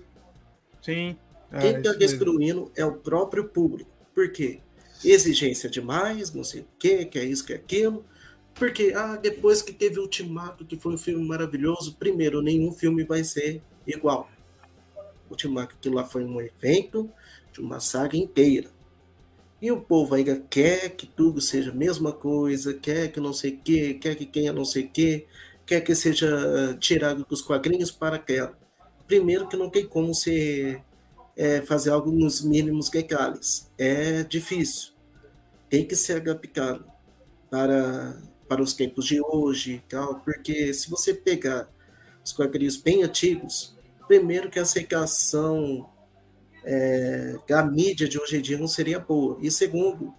Sim. 0.84 1.16
É, 1.52 1.60
Quem 1.60 1.76
está 1.76 1.92
destruindo 1.92 2.72
é 2.74 2.84
o 2.84 2.94
próprio 2.94 3.44
público. 3.44 3.88
Por 4.12 4.28
quê? 4.32 4.58
Exigência 5.04 5.70
demais, 5.70 6.34
não 6.34 6.42
sei 6.42 6.62
o 6.62 6.66
quê, 6.76 7.04
que 7.04 7.20
é 7.20 7.24
isso, 7.24 7.46
que 7.46 7.52
é 7.52 7.56
aquilo. 7.56 8.04
Porque, 8.52 8.92
ah, 8.96 9.14
depois 9.14 9.62
que 9.62 9.72
teve 9.72 10.00
Ultimato, 10.00 10.64
que 10.64 10.76
foi 10.76 10.94
um 10.94 10.98
filme 10.98 11.24
maravilhoso, 11.24 11.94
primeiro, 11.94 12.42
nenhum 12.42 12.72
filme 12.72 13.04
vai 13.04 13.22
ser 13.22 13.62
igual. 13.86 14.28
Ultimato, 15.30 15.76
que 15.80 15.88
lá 15.88 16.02
foi 16.02 16.24
um 16.24 16.40
evento 16.40 17.08
de 17.52 17.60
uma 17.60 17.78
saga 17.78 18.16
inteira. 18.16 18.68
E 19.60 19.70
o 19.70 19.80
povo 19.80 20.16
ainda 20.16 20.34
quer 20.50 20.96
que 20.96 21.06
tudo 21.06 21.40
seja 21.40 21.70
a 21.70 21.74
mesma 21.74 22.12
coisa, 22.12 22.74
quer 22.74 23.12
que 23.12 23.20
não 23.20 23.32
sei 23.32 23.52
o 23.52 23.58
quê, 23.58 23.94
quer 23.94 24.16
que 24.16 24.26
quem 24.26 24.50
não 24.50 24.64
sei 24.64 24.86
o 24.86 24.88
quê, 24.88 25.28
quer 25.72 25.80
que 25.80 25.94
seja 25.94 26.76
tirado 26.78 27.24
dos 27.24 27.40
quadrinhos 27.40 27.90
para 27.90 28.16
aquela. 28.16 28.58
Primeiro 29.06 29.48
que 29.48 29.56
não 29.56 29.70
tem 29.70 29.86
como 29.86 30.14
ser 30.14 30.82
é, 31.34 31.62
fazer 31.62 31.90
algo 31.90 32.10
nos 32.10 32.42
mínimos 32.42 32.92
legais. 32.92 33.70
É 33.78 34.22
difícil. 34.22 34.92
Tem 35.70 35.86
que 35.86 35.96
ser 35.96 36.18
adaptado 36.18 36.84
para, 37.50 38.20
para 38.46 38.60
os 38.60 38.74
tempos 38.74 39.06
de 39.06 39.18
hoje, 39.22 39.82
tal, 39.88 40.16
porque 40.20 40.74
se 40.74 40.90
você 40.90 41.14
pegar 41.14 41.70
os 42.22 42.32
quadrinhos 42.32 42.76
bem 42.76 43.02
antigos, 43.02 43.74
primeiro 44.06 44.50
que 44.50 44.58
a 44.58 44.62
aceitação 44.62 45.88
é, 46.64 47.38
a 47.50 47.62
mídia 47.62 48.06
de 48.06 48.18
hoje 48.20 48.36
em 48.36 48.42
dia 48.42 48.58
não 48.58 48.68
seria 48.68 48.98
boa. 48.98 49.38
E 49.40 49.50
segundo, 49.50 50.12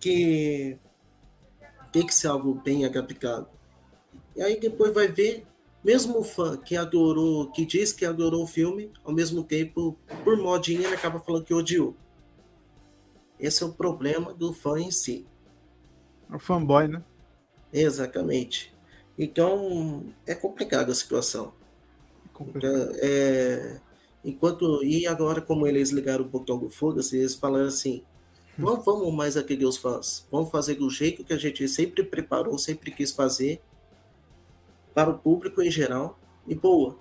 que 0.00 0.78
tem 1.92 2.06
que 2.06 2.14
ser 2.14 2.28
algo 2.28 2.54
bem 2.54 2.86
agapicado. 2.86 3.57
E 4.38 4.42
aí 4.42 4.58
depois 4.58 4.94
vai 4.94 5.08
ver, 5.08 5.44
mesmo 5.84 6.18
o 6.18 6.22
fã 6.22 6.56
que 6.56 6.76
adorou, 6.76 7.50
que 7.50 7.66
diz 7.66 7.92
que 7.92 8.06
adorou 8.06 8.44
o 8.44 8.46
filme, 8.46 8.92
ao 9.04 9.12
mesmo 9.12 9.42
tempo, 9.42 9.98
por 10.22 10.36
modinha, 10.36 10.86
ele 10.86 10.94
acaba 10.94 11.18
falando 11.18 11.44
que 11.44 11.52
odiou. 11.52 11.96
Esse 13.38 13.64
é 13.64 13.66
o 13.66 13.72
problema 13.72 14.32
do 14.32 14.52
fã 14.52 14.78
em 14.80 14.90
si. 14.90 15.26
É 16.30 16.36
o 16.36 16.38
fanboy, 16.38 16.86
né? 16.86 17.02
Exatamente. 17.72 18.72
Então, 19.18 20.06
é 20.24 20.34
complicada 20.34 20.92
a 20.92 20.94
situação. 20.94 21.52
É, 22.24 22.28
complicado. 22.32 22.92
é, 23.02 23.80
Enquanto, 24.24 24.84
e 24.84 25.06
agora, 25.06 25.40
como 25.40 25.66
eles 25.66 25.90
ligaram 25.90 26.24
o 26.24 26.28
botão 26.28 26.58
do 26.58 26.68
foda-se, 26.68 27.16
eles 27.16 27.34
falaram 27.34 27.66
assim: 27.66 28.02
não 28.56 28.80
vamos 28.82 29.12
mais 29.12 29.36
aquele 29.36 29.64
os 29.64 29.76
fãs, 29.76 30.26
vamos 30.30 30.50
fazer 30.50 30.74
do 30.74 30.90
jeito 30.90 31.24
que 31.24 31.32
a 31.32 31.36
gente 31.36 31.66
sempre 31.68 32.02
preparou, 32.02 32.58
sempre 32.58 32.90
quis 32.90 33.12
fazer, 33.12 33.60
para 34.98 35.10
o 35.10 35.18
público 35.18 35.62
em 35.62 35.70
geral, 35.70 36.18
e 36.44 36.56
boa. 36.56 36.98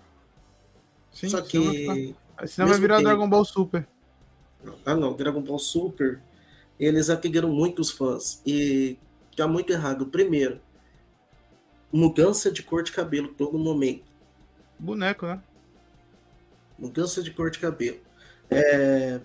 Sim, 1.12 1.30
Só 1.30 1.42
que. 1.42 2.16
Senão 2.46 2.68
vai 2.68 2.80
virar 2.80 2.98
que... 2.98 3.04
Dragon 3.06 3.28
Ball 3.28 3.44
Super. 3.44 3.88
Ah, 4.86 4.94
não, 4.94 5.16
Dragon 5.16 5.42
Ball 5.42 5.58
Super, 5.58 6.22
eles 6.80 7.10
atingiram 7.10 7.50
muitos 7.50 7.90
fãs, 7.90 8.40
e 8.46 9.00
tá 9.36 9.48
muito 9.48 9.74
errado. 9.74 10.06
Primeiro, 10.06 10.62
mudança 11.92 12.52
de 12.52 12.62
cor 12.62 12.84
de 12.84 12.92
cabelo 12.92 13.30
todo 13.30 13.58
momento. 13.58 14.06
Boneco, 14.78 15.26
né? 15.26 15.42
mudança 16.78 17.24
de 17.24 17.32
cor 17.32 17.50
de 17.50 17.58
cabelo. 17.58 17.98
É, 18.48 19.20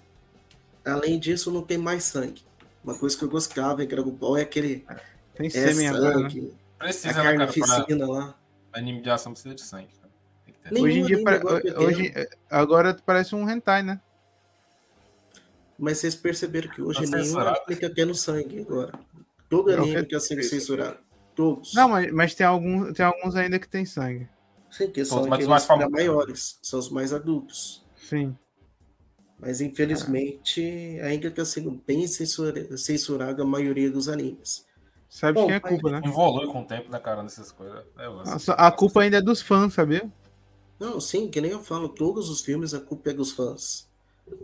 além 0.83 1.19
disso, 1.19 1.51
não 1.51 1.61
tem 1.61 1.77
mais 1.77 2.05
sangue. 2.05 2.43
Uma 2.83 2.95
coisa 2.95 3.19
que 3.19 3.23
eu 3.23 3.29
gostava 3.29 3.85
em 3.85 3.87
Dragon 3.87 4.13
Ball 4.13 4.39
é 4.39 4.43
aquele. 4.43 4.87
Tem 5.35 5.49
é 5.49 5.51
sangue, 5.51 5.87
agora, 5.89 6.21
né? 6.21 6.51
Precisa, 6.79 7.11
a 7.11 7.15
carne 7.15 7.39
né, 7.39 7.47
cara, 7.47 8.07
lá. 8.07 8.42
Anime 8.73 9.03
de 9.03 9.11
ação 9.11 9.33
precisa 9.33 9.55
de 9.55 9.63
sangue. 9.63 9.89
Hoje 10.71 11.01
em 11.01 11.05
dia, 11.05 11.19
hoje, 11.77 12.13
agora 12.49 12.97
parece 13.05 13.35
um 13.35 13.49
hentai, 13.49 13.83
né? 13.83 14.01
Mas 15.79 15.99
vocês 15.99 16.15
perceberam 16.15 16.71
que 16.71 16.81
hoje 16.81 17.11
tá 17.11 17.17
nenhum 17.17 17.39
aplica 17.41 17.91
tendo 17.91 18.15
sangue 18.15 18.61
agora. 18.61 18.93
Todo 19.49 19.71
não, 19.77 19.83
anime 19.83 20.07
que 20.07 20.15
é 20.15 20.21
censurado. 20.21 20.99
Todos. 21.35 21.75
Não, 21.75 21.89
mas, 21.89 22.13
mas 22.13 22.35
tem, 22.35 22.47
alguns, 22.47 22.93
tem 22.93 23.05
alguns 23.05 23.35
ainda 23.35 23.59
que 23.59 23.69
tem 23.69 23.85
sangue. 23.85 24.29
Sim, 24.71 24.91
que 24.91 25.05
são 25.05 25.25
aqueles 25.25 25.47
mais 25.47 25.65
famosos. 25.65 25.93
maiores, 25.93 26.59
são 26.63 26.79
os 26.79 26.89
mais 26.89 27.13
adultos. 27.13 27.85
Sim. 27.97 28.37
Mas 29.39 29.61
infelizmente 29.61 30.63
ainda 31.03 31.27
está 31.27 31.45
sendo 31.45 31.73
bem 31.85 32.07
censurada 32.07 33.43
a 33.43 33.47
maioria 33.47 33.91
dos 33.91 34.09
animes. 34.09 34.65
Sabe 35.13 35.35
Bom, 35.35 35.45
quem 35.45 35.55
é 35.55 35.59
a 35.59 35.61
culpa, 35.61 35.91
né? 35.91 36.01
Evolui 36.07 36.47
com 36.47 36.63
o 36.63 36.65
tempo, 36.65 36.91
né, 36.91 36.99
cara, 36.99 37.23
nessas 37.23 37.53
coisas. 37.53 37.85
É, 37.99 38.09
Nossa, 38.09 38.55
a 38.55 38.73
culpa 38.73 39.03
ainda 39.03 39.19
é 39.19 39.21
dos 39.21 39.43
fãs, 39.43 39.75
sabia? 39.75 40.11
Não, 40.81 40.99
sim, 40.99 41.29
que 41.29 41.39
nem 41.39 41.51
eu 41.51 41.63
falo, 41.63 41.91
todos 41.91 42.31
os 42.31 42.41
filmes 42.41 42.73
a 42.73 42.81
culpa 42.81 43.11
é 43.11 43.13
dos 43.13 43.31
fãs. 43.31 43.87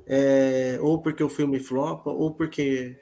É, 0.06 0.78
ou 0.82 1.00
porque 1.00 1.24
o 1.24 1.28
filme 1.30 1.58
flopa, 1.58 2.10
ou 2.10 2.34
porque. 2.34 3.00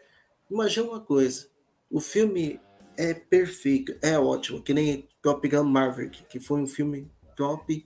Imagina 0.48 0.86
uma 0.86 1.00
coisa: 1.00 1.48
o 1.90 1.98
filme 1.98 2.60
é 2.96 3.12
perfeito, 3.12 3.96
é 4.00 4.16
ótimo, 4.16 4.62
que 4.62 4.72
nem 4.72 5.08
Top 5.20 5.46
Gun 5.48 5.64
Maverick, 5.64 6.22
que 6.28 6.38
foi 6.38 6.60
um 6.60 6.68
filme 6.68 7.10
top, 7.34 7.84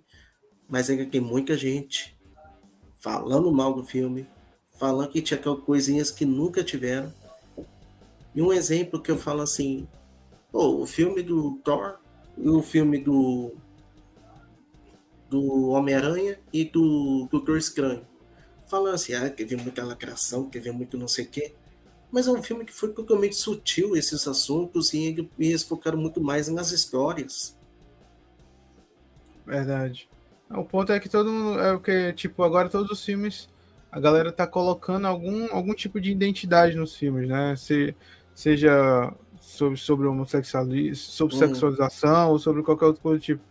mas 0.69 0.91
ainda 0.91 1.07
tem 1.07 1.23
muita 1.23 1.57
gente 1.57 2.15
falando 3.01 3.51
mal 3.51 3.73
do 3.73 3.83
filme, 3.83 4.29
falando 4.79 5.09
que 5.09 5.23
tinha 5.23 5.41
coisinhas 5.41 6.11
que 6.11 6.27
nunca 6.27 6.63
tiveram. 6.63 7.11
E 8.35 8.43
um 8.43 8.53
exemplo 8.53 9.01
que 9.01 9.11
eu 9.11 9.19
falo 9.19 9.43
assim, 9.43 9.87
o 10.53 10.87
filme 10.87 11.23
do 11.23 11.57
Thor 11.65 11.99
e 12.37 12.49
o 12.49 12.63
filme 12.63 12.99
do 12.99 13.53
do 15.29 15.69
Homem-Aranha 15.69 16.41
e 16.53 16.65
do 16.65 17.29
Doutor 17.31 17.57
Estranho. 17.57 18.05
Falando 18.67 18.95
assim, 18.95 19.15
ah, 19.15 19.31
teve 19.31 19.55
muita 19.57 19.85
lacração, 19.85 20.51
teve 20.51 20.73
muito 20.73 20.99
não 20.99 21.07
sei 21.07 21.25
o 21.25 21.29
quê. 21.29 21.55
Mas 22.11 22.27
é 22.27 22.33
um 22.33 22.43
filme 22.43 22.65
que 22.65 22.73
foi 22.73 22.93
totalmente 22.93 23.37
sutil 23.37 23.97
esses 23.97 24.27
assuntos 24.27 24.93
e 24.93 25.29
eles 25.39 25.63
focaram 25.63 25.99
muito 25.99 26.21
mais 26.21 26.49
nas 26.49 26.73
histórias. 26.73 27.57
Verdade. 29.47 30.09
O 30.51 30.65
ponto 30.65 30.93
é 30.93 30.99
que 30.99 31.09
todo 31.09 31.31
mundo. 31.31 31.61
É 31.61 31.73
o 31.73 31.81
que, 31.81 32.13
tipo, 32.13 32.43
agora 32.43 32.69
todos 32.69 32.91
os 32.91 33.05
filmes. 33.05 33.49
A 33.91 34.01
galera 34.01 34.33
tá 34.33 34.47
colocando 34.47 35.07
algum, 35.07 35.53
algum 35.53 35.75
tipo 35.75 36.01
de 36.01 36.11
identidade 36.11 36.77
nos 36.77 36.95
filmes, 36.97 37.29
né? 37.29 37.55
Se, 37.57 37.95
seja 38.41 39.13
sobre, 39.39 39.77
sobre 39.77 40.07
homossexualismo, 40.07 40.97
sobre 40.97 41.35
hum. 41.35 41.39
sexualização 41.39 42.31
ou 42.31 42.39
sobre 42.39 42.63
qualquer 42.63 42.87
outro 42.87 43.03
coisa 43.03 43.19
do 43.19 43.23
tipo. 43.23 43.43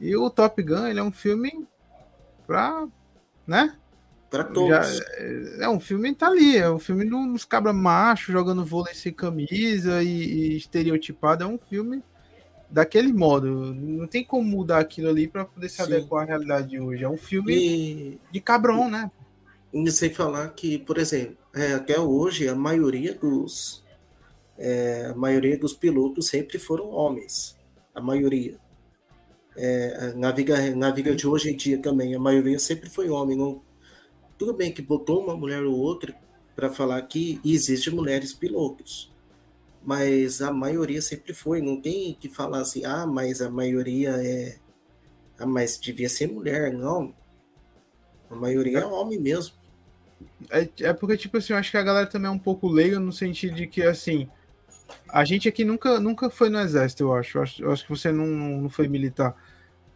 E 0.00 0.16
o 0.16 0.30
Top 0.30 0.60
Gun, 0.62 0.86
ele 0.86 0.98
é 0.98 1.02
um 1.02 1.12
filme 1.12 1.66
pra. 2.46 2.86
né? 3.46 3.76
Pra 4.30 4.44
todos. 4.44 4.70
Já, 4.70 5.04
é, 5.18 5.64
é 5.64 5.68
um 5.68 5.78
filme 5.78 6.14
tá 6.14 6.28
ali, 6.28 6.56
é 6.56 6.70
um 6.70 6.78
filme 6.78 7.04
dos 7.04 7.44
cabra 7.44 7.72
macho 7.74 8.32
jogando 8.32 8.64
vôlei 8.64 8.94
sem 8.94 9.12
camisa 9.12 10.02
e, 10.02 10.08
e 10.08 10.56
estereotipado. 10.56 11.44
É 11.44 11.46
um 11.46 11.58
filme 11.58 12.02
daquele 12.70 13.12
modo. 13.12 13.74
Não 13.74 14.06
tem 14.06 14.24
como 14.24 14.48
mudar 14.48 14.78
aquilo 14.78 15.10
ali 15.10 15.28
para 15.28 15.44
poder 15.44 15.68
se 15.68 15.76
Sim. 15.76 15.82
adequar 15.82 16.22
à 16.22 16.26
realidade 16.26 16.68
de 16.68 16.80
hoje. 16.80 17.04
É 17.04 17.08
um 17.08 17.18
filme 17.18 17.54
e... 17.54 18.20
de 18.32 18.40
cabrão, 18.40 18.90
né? 18.90 19.10
E 19.72 19.90
sem 19.90 20.10
falar 20.10 20.48
que, 20.48 20.78
por 20.78 20.96
exemplo, 20.96 21.36
é, 21.54 21.74
até 21.74 22.00
hoje 22.00 22.48
a 22.48 22.54
maioria 22.54 23.14
dos 23.14 23.82
é, 24.62 25.06
a 25.06 25.14
maioria 25.14 25.58
dos 25.58 25.72
pilotos 25.72 26.28
sempre 26.28 26.58
foram 26.58 26.88
homens. 26.90 27.56
A 27.94 28.00
maioria. 28.00 28.58
É, 29.56 30.14
na, 30.14 30.30
viga, 30.32 30.74
na 30.74 30.90
viga 30.90 31.14
de 31.14 31.26
hoje 31.26 31.50
em 31.50 31.56
dia 31.56 31.78
também, 31.78 32.14
a 32.14 32.18
maioria 32.18 32.58
sempre 32.58 32.88
foi 32.88 33.10
homem. 33.10 33.36
Não, 33.36 33.62
tudo 34.38 34.54
bem 34.54 34.72
que 34.72 34.80
botou 34.80 35.22
uma 35.22 35.36
mulher 35.36 35.62
ou 35.62 35.76
outra 35.76 36.14
para 36.54 36.70
falar 36.70 37.02
que 37.02 37.40
existem 37.44 37.92
mulheres 37.92 38.32
pilotos 38.32 39.12
mas 39.84 40.40
a 40.40 40.52
maioria 40.52 41.02
sempre 41.02 41.34
foi. 41.34 41.60
Não 41.60 41.80
tem 41.80 42.16
que 42.18 42.28
falar 42.28 42.60
assim, 42.60 42.84
ah, 42.84 43.06
mas 43.06 43.40
a 43.40 43.50
maioria 43.50 44.10
é. 44.22 44.56
Ah, 45.38 45.46
mas 45.46 45.78
devia 45.78 46.08
ser 46.08 46.28
mulher. 46.28 46.72
Não. 46.72 47.14
A 48.30 48.34
maioria 48.34 48.78
é 48.78 48.86
homem 48.86 49.18
mesmo. 49.18 49.54
É, 50.50 50.68
é 50.80 50.92
porque, 50.92 51.16
tipo 51.16 51.36
assim, 51.36 51.52
eu 51.52 51.58
acho 51.58 51.70
que 51.70 51.76
a 51.76 51.82
galera 51.82 52.06
também 52.06 52.28
é 52.28 52.30
um 52.30 52.38
pouco 52.38 52.68
leiga 52.68 52.98
no 52.98 53.12
sentido 53.12 53.56
de 53.56 53.66
que, 53.66 53.82
assim, 53.82 54.28
a 55.08 55.24
gente 55.24 55.48
aqui 55.48 55.64
nunca, 55.64 56.00
nunca 56.00 56.30
foi 56.30 56.48
no 56.48 56.58
exército, 56.58 57.04
eu 57.04 57.14
acho. 57.14 57.38
Eu 57.38 57.42
acho, 57.42 57.62
eu 57.62 57.72
acho 57.72 57.84
que 57.84 57.90
você 57.90 58.12
não, 58.12 58.26
não 58.26 58.68
foi 58.68 58.88
militar. 58.88 59.36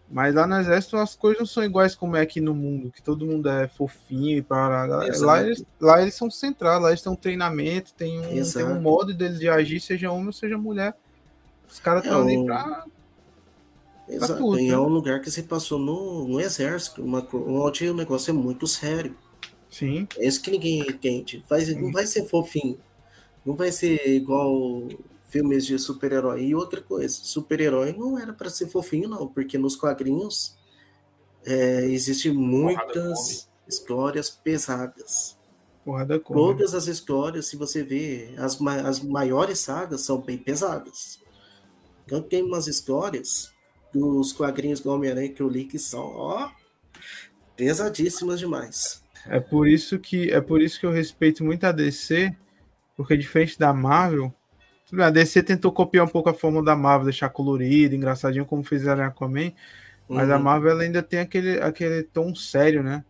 Mas 0.08 0.34
lá 0.34 0.46
no 0.46 0.56
exército 0.56 0.96
as 0.96 1.16
coisas 1.16 1.40
não 1.40 1.46
são 1.46 1.64
iguais 1.64 1.94
como 1.94 2.16
é 2.16 2.20
aqui 2.20 2.40
no 2.40 2.54
mundo, 2.54 2.92
que 2.92 3.02
todo 3.02 3.26
mundo 3.26 3.48
é 3.48 3.66
fofinho 3.66 4.38
e 4.38 4.42
para 4.42 4.84
lá 4.84 5.04
eles, 5.44 5.64
lá 5.80 6.00
eles 6.00 6.14
são 6.14 6.30
centrados, 6.30 6.82
lá 6.82 6.90
eles 6.90 7.02
têm 7.02 7.10
um 7.10 7.16
treinamento, 7.16 7.92
tem 7.92 8.20
um, 8.20 8.44
tem 8.44 8.64
um 8.64 8.80
modo 8.80 9.12
deles 9.12 9.40
de 9.40 9.48
agir, 9.48 9.80
seja 9.80 10.10
homem 10.12 10.28
ou 10.28 10.32
seja 10.32 10.56
mulher. 10.56 10.94
Os 11.68 11.80
caras 11.80 12.04
estão 12.04 12.20
é 12.20 12.22
ali 12.22 12.44
pra. 12.44 12.84
Exato, 14.08 14.36
tudo, 14.36 14.60
e 14.60 14.68
é 14.68 14.70
né? 14.70 14.78
um 14.78 14.88
lugar 14.88 15.20
que 15.20 15.28
você 15.28 15.42
passou 15.42 15.80
no, 15.80 16.28
no 16.28 16.40
exército, 16.40 17.02
uma, 17.02 17.26
onde 17.32 17.90
o 17.90 17.94
negócio 17.94 18.30
é 18.30 18.32
muito 18.32 18.64
sério. 18.68 19.16
Sim. 19.68 20.06
É 20.16 20.28
isso 20.28 20.40
que 20.40 20.52
ninguém 20.52 20.80
entende. 20.80 21.44
Vai, 21.48 21.64
não 21.74 21.90
vai 21.90 22.06
ser 22.06 22.24
fofinho. 22.28 22.78
Não 23.46 23.54
vai 23.54 23.70
ser 23.70 24.06
igual 24.08 24.88
filmes 25.28 25.64
de 25.64 25.78
super-herói. 25.78 26.46
E 26.46 26.54
outra 26.54 26.80
coisa, 26.80 27.14
super-herói 27.14 27.92
não 27.92 28.18
era 28.18 28.32
para 28.32 28.50
ser 28.50 28.68
fofinho, 28.68 29.08
não, 29.08 29.28
porque 29.28 29.56
nos 29.56 29.76
quadrinhos 29.76 30.56
é, 31.44 31.86
existem 31.86 32.32
muitas. 32.32 33.48
Histórias 33.68 34.30
pesadas. 34.30 35.36
Porrada 35.84 36.20
Todas 36.20 36.72
as 36.72 36.86
histórias, 36.86 37.46
se 37.46 37.56
você 37.56 37.82
ver, 37.82 38.34
as, 38.38 38.60
as 38.62 39.00
maiores 39.00 39.58
sagas 39.58 40.02
são 40.02 40.20
bem 40.20 40.38
pesadas. 40.38 41.20
Então 42.04 42.22
tem 42.22 42.44
umas 42.44 42.68
histórias 42.68 43.52
dos 43.92 44.32
quadrinhos 44.32 44.78
do 44.78 44.90
Homem-Aranha 44.90 45.32
que 45.32 45.40
eu 45.40 45.48
li 45.48 45.64
que 45.64 45.80
são, 45.80 46.04
ó, 46.04 46.50
pesadíssimas 47.56 48.38
demais. 48.38 49.02
É 49.26 49.40
por 49.40 49.66
isso 49.66 49.98
que 49.98 50.30
é 50.30 50.40
por 50.40 50.62
isso 50.62 50.78
que 50.78 50.86
eu 50.86 50.92
respeito 50.92 51.42
muito 51.42 51.64
a 51.64 51.72
DC, 51.72 52.32
porque 52.96 53.16
diferente 53.16 53.58
da 53.58 53.72
Marvel, 53.72 54.32
a 54.98 55.10
DC 55.10 55.42
tentou 55.42 55.72
copiar 55.72 56.04
um 56.04 56.08
pouco 56.08 56.28
a 56.28 56.34
forma 56.34 56.62
da 56.62 56.76
Marvel, 56.76 57.06
deixar 57.06 57.28
colorido, 57.28 57.94
engraçadinho, 57.94 58.46
como 58.46 58.62
fizeram 58.62 59.02
a 59.02 59.06
Aquaman, 59.08 59.52
mas 60.08 60.28
uhum. 60.28 60.34
a 60.34 60.38
Marvel 60.38 60.78
ainda 60.78 61.02
tem 61.02 61.20
aquele, 61.20 61.60
aquele 61.60 62.02
tom 62.04 62.34
sério, 62.34 62.82
né? 62.82 63.04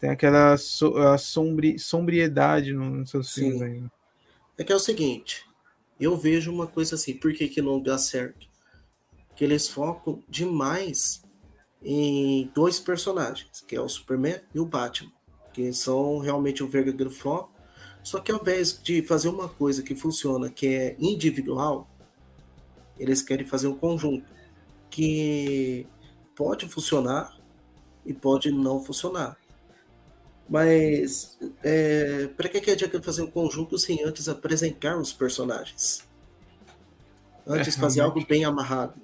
Tem 0.00 0.10
aquela 0.10 0.56
so, 0.56 0.94
sombri, 1.18 1.78
sombriedade 1.78 2.72
nos 2.72 3.10
seus 3.10 3.32
Sim. 3.32 3.40
filmes 3.40 3.62
ainda. 3.62 3.92
É 4.56 4.64
que 4.64 4.72
é 4.72 4.76
o 4.76 4.80
seguinte, 4.80 5.44
eu 5.98 6.16
vejo 6.16 6.52
uma 6.52 6.66
coisa 6.66 6.94
assim, 6.94 7.14
por 7.14 7.32
que, 7.32 7.48
que 7.48 7.62
não 7.62 7.80
dá 7.80 7.98
certo? 7.98 8.46
Que 9.34 9.44
eles 9.44 9.68
focam 9.68 10.22
demais 10.28 11.22
em 11.82 12.50
dois 12.54 12.78
personagens, 12.78 13.64
que 13.66 13.74
é 13.74 13.80
o 13.80 13.88
Superman 13.88 14.40
e 14.54 14.60
o 14.60 14.66
Batman, 14.66 15.12
que 15.52 15.72
são 15.72 16.18
realmente 16.18 16.62
o 16.62 16.68
verdadeiro 16.68 17.10
foco. 17.10 17.52
Só 18.02 18.20
que 18.20 18.32
ao 18.32 18.40
invés 18.40 18.80
de 18.82 19.02
fazer 19.02 19.28
uma 19.28 19.48
coisa 19.48 19.82
que 19.82 19.94
funciona, 19.94 20.50
que 20.50 20.66
é 20.66 20.96
individual, 20.98 21.88
eles 22.98 23.22
querem 23.22 23.46
fazer 23.46 23.68
um 23.68 23.76
conjunto 23.76 24.26
que 24.90 25.86
pode 26.34 26.68
funcionar 26.68 27.36
e 28.04 28.12
pode 28.14 28.50
não 28.50 28.82
funcionar. 28.82 29.36
Mas 30.48 31.38
é, 31.62 32.28
para 32.28 32.48
que, 32.48 32.60
que 32.60 32.70
adianta 32.70 33.02
fazer 33.02 33.22
um 33.22 33.30
conjunto 33.30 33.78
sem 33.78 34.02
antes 34.02 34.28
apresentar 34.28 34.96
os 34.96 35.12
personagens? 35.12 36.08
Antes 37.46 37.76
é, 37.76 37.80
fazer 37.80 38.00
algo 38.00 38.24
bem 38.26 38.44
amarrado. 38.44 39.00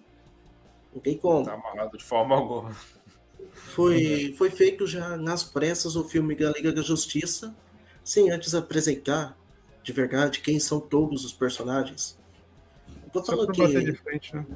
Não 0.95 1.01
tem 1.01 1.19
como. 1.19 1.45
Tá 1.45 1.55
amarrado 1.55 1.99
de 1.99 2.05
forma 2.05 2.35
alguma. 2.35 2.75
Foi, 3.53 4.35
foi 4.39 4.51
feito 4.51 4.87
já 4.87 5.17
nas 5.17 5.43
pressas 5.43 5.97
o 5.97 6.05
filme 6.05 6.35
da 6.35 6.51
Liga 6.51 6.73
da 6.73 6.81
Justiça, 6.81 7.55
sem 8.05 8.31
antes 8.31 8.55
apresentar 8.55 9.37
de 9.83 9.93
verdade 9.93 10.41
quem 10.41 10.61
são 10.61 10.79
todos 10.79 11.25
os 11.25 11.33
personagens. 11.33 12.19
Não 13.03 13.11
tô 13.11 13.25
falando 13.25 13.53
que. 13.53 13.93
Frente, 13.95 14.37
né? 14.37 14.47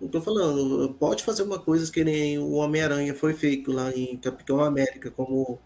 Não 0.00 0.08
tô 0.08 0.20
falando, 0.20 0.92
pode 0.94 1.24
fazer 1.24 1.42
uma 1.42 1.58
coisa 1.58 1.90
que 1.90 2.04
nem 2.04 2.38
o 2.38 2.52
Homem-Aranha 2.52 3.14
foi 3.14 3.32
feito 3.32 3.72
lá 3.72 3.90
em 3.90 4.14
Capitão 4.18 4.60
América, 4.60 5.10
como 5.10 5.58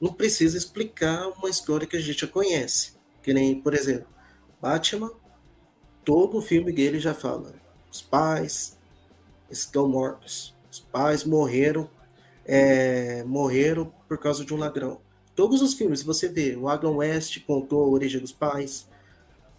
não 0.00 0.14
precisa 0.14 0.56
explicar 0.56 1.28
uma 1.28 1.50
história 1.50 1.86
que 1.86 1.96
a 1.96 2.00
gente 2.00 2.20
já 2.20 2.26
conhece. 2.26 2.94
Que 3.22 3.34
nem, 3.34 3.60
por 3.60 3.74
exemplo, 3.74 4.06
Batman, 4.62 5.10
todo 6.02 6.38
o 6.38 6.42
filme 6.42 6.72
dele 6.72 6.98
já 6.98 7.12
fala: 7.12 7.54
os 7.92 8.00
pais 8.00 8.78
estão 9.50 9.86
mortos, 9.86 10.56
os 10.70 10.80
pais 10.80 11.22
morreram, 11.24 11.90
é, 12.46 13.22
morreram 13.24 13.92
por 14.08 14.16
causa 14.16 14.42
de 14.42 14.54
um 14.54 14.56
ladrão. 14.56 15.02
Todos 15.40 15.62
os 15.62 15.72
filmes, 15.72 16.02
você 16.02 16.28
vê, 16.28 16.54
o 16.54 16.68
Adam 16.68 16.96
West 16.96 17.42
contou 17.46 17.82
a 17.82 17.88
origem 17.88 18.20
dos 18.20 18.30
pais, 18.30 18.86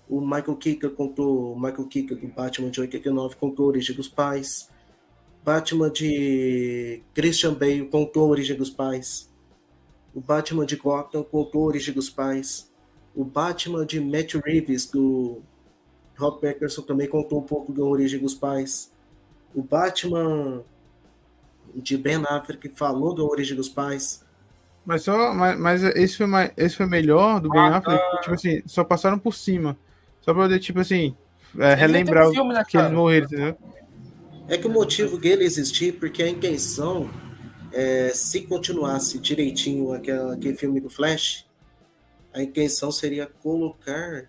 o 0.08 0.22
Michael 0.22 0.56
Keaton 0.56 0.92
contou, 0.92 1.56
Michael 1.56 1.88
Keaton 1.88 2.14
do 2.18 2.28
Batman 2.28 2.70
de 2.70 2.82
89 2.82 3.36
contou 3.38 3.66
a 3.66 3.70
origem 3.70 3.96
dos 3.96 4.08
pais. 4.08 4.70
Batman 5.44 5.90
de 5.90 7.02
Christian 7.16 7.56
Bale 7.56 7.88
contou 7.88 8.26
a 8.26 8.28
origem 8.28 8.56
dos 8.56 8.70
pais. 8.70 9.28
O 10.14 10.22
Batman 10.22 10.68
de 10.68 10.76
Gotham 10.76 11.24
contou 11.24 11.64
a 11.64 11.66
origem 11.70 11.96
dos 11.96 12.12
pais. 12.12 12.72
O 13.16 13.26
Batman 13.26 13.84
de 13.84 14.00
Matt 14.00 14.36
Reeves 14.36 14.86
do 14.86 15.42
Rob 16.16 16.40
Patterson 16.40 16.84
também 16.84 17.10
contou 17.10 17.40
um 17.40 17.44
pouco 17.44 17.74
da 17.74 17.84
origem 17.84 18.20
dos 18.20 18.36
pais. 18.36 18.94
O 19.52 19.64
Batman 19.64 20.64
de 21.74 21.98
Ben 21.98 22.24
Affleck 22.24 22.70
falou 22.70 23.16
da 23.16 23.24
origem 23.24 23.58
dos 23.58 23.68
pais. 23.68 24.24
Mas 24.86 25.04
só, 25.04 25.34
mas, 25.34 25.60
mas 25.60 25.84
esse 25.84 26.18
foi 26.18 26.26
mais, 26.26 26.52
esse 26.58 26.76
foi 26.76 26.88
melhor 26.88 27.40
do 27.40 27.50
Ben 27.50 27.62
ah, 27.62 27.78
Affleck, 27.78 28.00
tá. 28.00 28.18
tipo 28.22 28.34
assim, 28.34 28.62
só 28.66 28.84
passaram 28.84 29.20
por 29.20 29.34
cima. 29.34 29.78
Só 30.22 30.34
pra 30.34 30.44
poder, 30.44 30.60
tipo 30.60 30.80
assim, 30.80 31.16
é, 31.58 31.74
relembrar 31.74 32.30
um 32.30 32.34
filme, 32.34 32.54
né, 32.54 32.64
que 32.68 32.78
eles 32.78 32.92
morreram, 32.92 33.26
entendeu? 33.26 33.58
É 34.48 34.58
que 34.58 34.68
o 34.68 34.70
motivo 34.70 35.18
dele 35.18 35.44
existir, 35.44 35.94
porque 35.94 36.24
a 36.24 36.30
intenção, 36.30 37.10
é, 37.72 38.10
se 38.10 38.42
continuasse 38.42 39.20
direitinho 39.20 39.94
aquele, 39.94 40.34
aquele 40.34 40.58
filme 40.58 40.80
do 40.80 40.90
Flash, 40.90 41.46
a 42.34 42.42
intenção 42.42 42.92
seria 42.92 43.28
colocar 43.28 44.28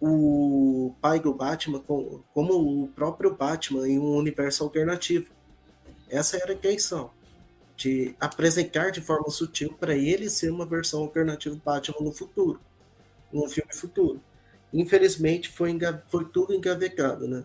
o 0.00 0.94
pai 1.00 1.20
do 1.20 1.32
Batman 1.32 1.80
como, 1.80 2.24
como 2.34 2.84
o 2.84 2.88
próprio 2.88 3.34
Batman 3.34 3.88
em 3.88 3.98
um 3.98 4.16
universo 4.16 4.64
alternativo. 4.64 5.30
Essa 6.08 6.36
era 6.36 6.52
a 6.52 6.54
intenção, 6.54 7.10
de 7.76 8.14
apresentar 8.18 8.90
de 8.90 9.00
forma 9.00 9.28
sutil 9.28 9.74
para 9.78 9.94
ele 9.94 10.30
ser 10.30 10.50
uma 10.50 10.64
versão 10.64 11.02
alternativa 11.02 11.54
do 11.54 11.62
Batman 11.62 12.00
no 12.00 12.12
futuro, 12.12 12.60
num 13.32 13.48
filme 13.48 13.74
futuro. 13.74 14.20
Infelizmente 14.72 15.48
foi, 15.48 15.78
foi 16.08 16.24
tudo 16.24 16.54
engavecado, 16.54 17.28
né? 17.28 17.44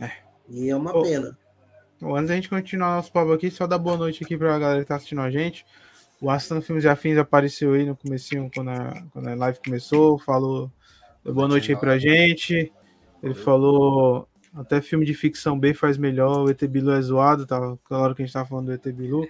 É. 0.00 0.10
E 0.48 0.68
é 0.68 0.76
uma 0.76 0.92
pena. 1.02 1.38
Bom, 2.00 2.16
antes 2.16 2.28
da 2.28 2.34
gente 2.34 2.48
continuar 2.48 2.96
nosso 2.96 3.12
papo 3.12 3.32
aqui, 3.32 3.50
só 3.50 3.66
dar 3.66 3.78
boa 3.78 3.96
noite 3.96 4.24
aqui 4.24 4.36
para 4.36 4.54
a 4.54 4.58
galera 4.58 4.80
que 4.80 4.84
está 4.84 4.96
assistindo 4.96 5.20
a 5.20 5.30
gente. 5.30 5.64
O 6.20 6.28
Aston 6.28 6.60
Filmes 6.60 6.84
e 6.84 6.88
Afins 6.88 7.16
apareceu 7.16 7.72
aí 7.72 7.84
no 7.84 7.96
comecinho, 7.96 8.50
quando 8.54 8.70
a, 8.70 9.04
quando 9.12 9.28
a 9.28 9.34
live 9.34 9.58
começou, 9.64 10.18
falou 10.18 10.70
boa 11.24 11.48
noite 11.48 11.72
aí 11.72 11.78
pra 11.78 11.98
gente. 11.98 12.72
Ele 13.22 13.34
falou 13.34 14.28
até 14.54 14.80
filme 14.80 15.04
de 15.04 15.14
ficção 15.14 15.58
B 15.58 15.74
faz 15.74 15.98
melhor, 15.98 16.44
o 16.44 16.50
ET 16.50 16.62
Bilu 16.66 16.92
é 16.92 17.00
zoado, 17.02 17.46
tá? 17.46 17.58
Na 17.90 17.98
hora 17.98 18.14
que 18.14 18.22
a 18.22 18.24
gente 18.24 18.32
tava 18.32 18.48
falando 18.48 18.66
do 18.66 18.72
ET 18.72 18.86
Bilu. 18.94 19.26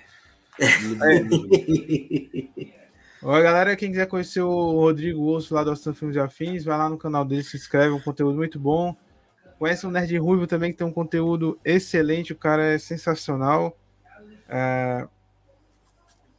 Olha, 3.23 3.43
galera, 3.43 3.75
quem 3.75 3.91
quiser 3.91 4.07
conhecer 4.07 4.43
o 4.43 4.73
Rodrigo 4.73 5.25
Osso 5.25 5.55
lá 5.55 5.65
do 5.65 5.71
Aston 5.71 5.95
Filmes 5.95 6.15
e 6.17 6.21
Afins, 6.21 6.63
vai 6.65 6.77
lá 6.77 6.91
no 6.91 6.99
canal 6.99 7.25
dele, 7.25 7.43
se 7.43 7.57
inscreve, 7.57 7.95
um 7.95 8.01
conteúdo 8.01 8.37
muito 8.37 8.61
bom. 8.61 8.95
Conhece 9.59 9.87
o 9.87 9.91
Nerd 9.91 10.15
Ruivo 10.19 10.47
também, 10.47 10.71
que 10.73 10.77
tem 10.77 10.87
um 10.87 10.93
conteúdo 10.93 11.59
excelente, 11.65 12.35
o 12.35 12.37
cara 12.37 12.63
é 12.63 12.79
sensacional. 12.79 13.79
É... 14.47 15.09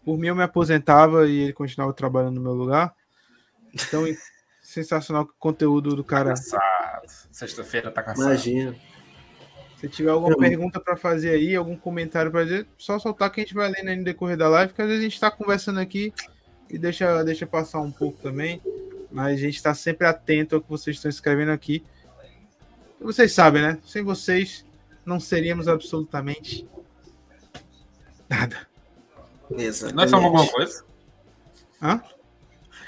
Por 0.04 0.16
mim, 0.20 0.28
eu 0.28 0.36
me 0.36 0.44
aposentava 0.44 1.28
e 1.28 1.40
ele 1.40 1.54
continuava 1.54 1.92
trabalhando 1.92 2.36
no 2.36 2.42
meu 2.42 2.54
lugar. 2.54 2.94
Então, 3.74 4.06
sensacional 4.66 5.24
o 5.24 5.28
conteúdo 5.40 5.96
do 5.96 6.04
cara. 6.04 6.34
Tá 6.34 7.02
Sexta-feira 7.32 7.92
tá 7.92 8.02
cansado. 8.02 8.26
Imagina. 8.26 8.76
Se 9.78 9.88
tiver 9.88 10.10
alguma 10.10 10.34
eu... 10.34 10.38
pergunta 10.38 10.80
para 10.80 10.98
fazer 10.98 11.30
aí, 11.30 11.56
algum 11.56 11.78
comentário 11.78 12.32
para 12.32 12.44
dizer, 12.44 12.68
só 12.78 12.98
soltar 12.98 13.30
que 13.30 13.40
a 13.40 13.44
gente 13.44 13.54
vai 13.54 13.70
lendo 13.70 13.98
no 13.98 14.04
decorrer 14.04 14.36
da 14.36 14.50
live, 14.50 14.70
porque 14.70 14.82
às 14.82 14.88
vezes 14.88 15.02
a 15.02 15.04
gente 15.04 15.14
está 15.14 15.30
conversando 15.30 15.80
aqui 15.80 16.12
e 16.70 16.78
deixa, 16.78 17.24
deixa 17.24 17.46
passar 17.46 17.80
um 17.80 17.92
pouco 17.92 18.20
também. 18.22 18.62
Mas 19.12 19.38
a 19.38 19.42
gente 19.42 19.56
está 19.56 19.74
sempre 19.74 20.08
atento 20.08 20.56
ao 20.56 20.62
que 20.62 20.70
vocês 20.70 20.96
estão 20.96 21.10
escrevendo 21.10 21.52
aqui. 21.52 21.86
Vocês 23.00 23.32
sabem, 23.34 23.62
né? 23.62 23.78
Sem 23.86 24.04
vocês 24.04 24.66
não 25.06 25.20
seríamos 25.20 25.68
absolutamente 25.68 26.68
nada. 28.28 28.68
Exatamente. 29.52 29.96
Nós 29.96 30.10
somos 30.10 30.26
alguma 30.26 30.48
coisa? 30.48 30.86
Hã? 31.82 32.02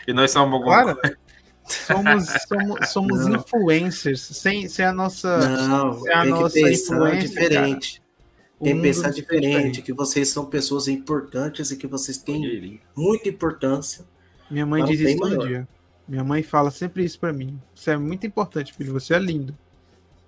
E 0.07 0.13
nós 0.13 0.31
somos 0.31 0.53
alguma 0.53 0.83
claro. 0.83 0.99
coisa? 0.99 1.26
Somos, 1.67 2.27
somos, 2.47 2.89
somos 2.89 3.27
influencers, 3.27 4.21
sem, 4.21 4.67
sem 4.67 4.85
a 4.85 4.93
nossa, 4.93 5.37
não, 5.67 5.99
sem 5.99 6.13
a 6.13 6.25
nossa 6.25 6.59
influência 6.59 7.29
diferente. 7.29 7.99
Cara. 7.99 8.07
Tem 8.63 8.75
que 8.75 8.81
pensar 8.81 9.11
diferente, 9.11 9.81
que 9.83 9.93
vocês 9.93 10.29
são 10.29 10.45
pessoas 10.45 10.87
importantes 10.87 11.69
e 11.69 11.77
que 11.77 11.85
vocês 11.85 12.17
têm 12.17 12.81
muita 12.95 13.29
importância. 13.29 14.03
Minha 14.49 14.65
mãe 14.65 14.83
diz 14.83 14.99
isso 14.99 15.17
todo 15.17 15.47
dia. 15.47 15.67
Minha 16.07 16.23
mãe 16.23 16.41
fala 16.41 16.71
sempre 16.71 17.03
isso 17.03 17.19
para 17.19 17.33
mim. 17.33 17.61
Você 17.75 17.91
é 17.91 17.97
muito 17.97 18.25
importante, 18.25 18.73
filho. 18.73 18.93
Você 18.93 19.13
é 19.13 19.19
lindo. 19.19 19.55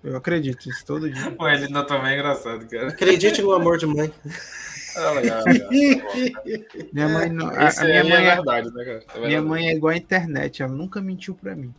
Eu 0.04 0.15
acredito 0.15 0.69
isso 0.69 0.86
todo 0.86 1.10
dia. 1.10 1.32
Pô, 1.38 1.47
ele 1.47 1.69
não 1.69 1.86
também 1.86 2.13
é 2.13 2.15
engraçado, 2.15 2.67
cara. 2.67 2.89
Acredite 2.89 3.41
no 3.41 3.52
amor 3.52 3.78
de 3.78 3.86
mãe. 3.86 4.12
Ah, 4.95 5.12
legal, 5.12 5.43
legal. 5.45 5.69
minha 6.93 7.10
mãe 7.10 7.30
não. 7.30 7.47
A, 7.49 7.69
a 7.69 7.84
minha 7.84 8.04
mãe 8.04 8.25
é, 8.25 8.36
verdade, 8.36 8.73
né, 8.73 8.86
cara? 8.86 9.06
É 9.15 9.28
minha 9.28 9.41
mãe 9.41 9.67
é 9.69 9.73
igual 9.73 9.93
a 9.93 9.97
internet, 9.97 10.63
ela 10.63 10.71
nunca 10.71 11.02
mentiu 11.02 11.36
pra 11.36 11.56
mim. 11.56 11.73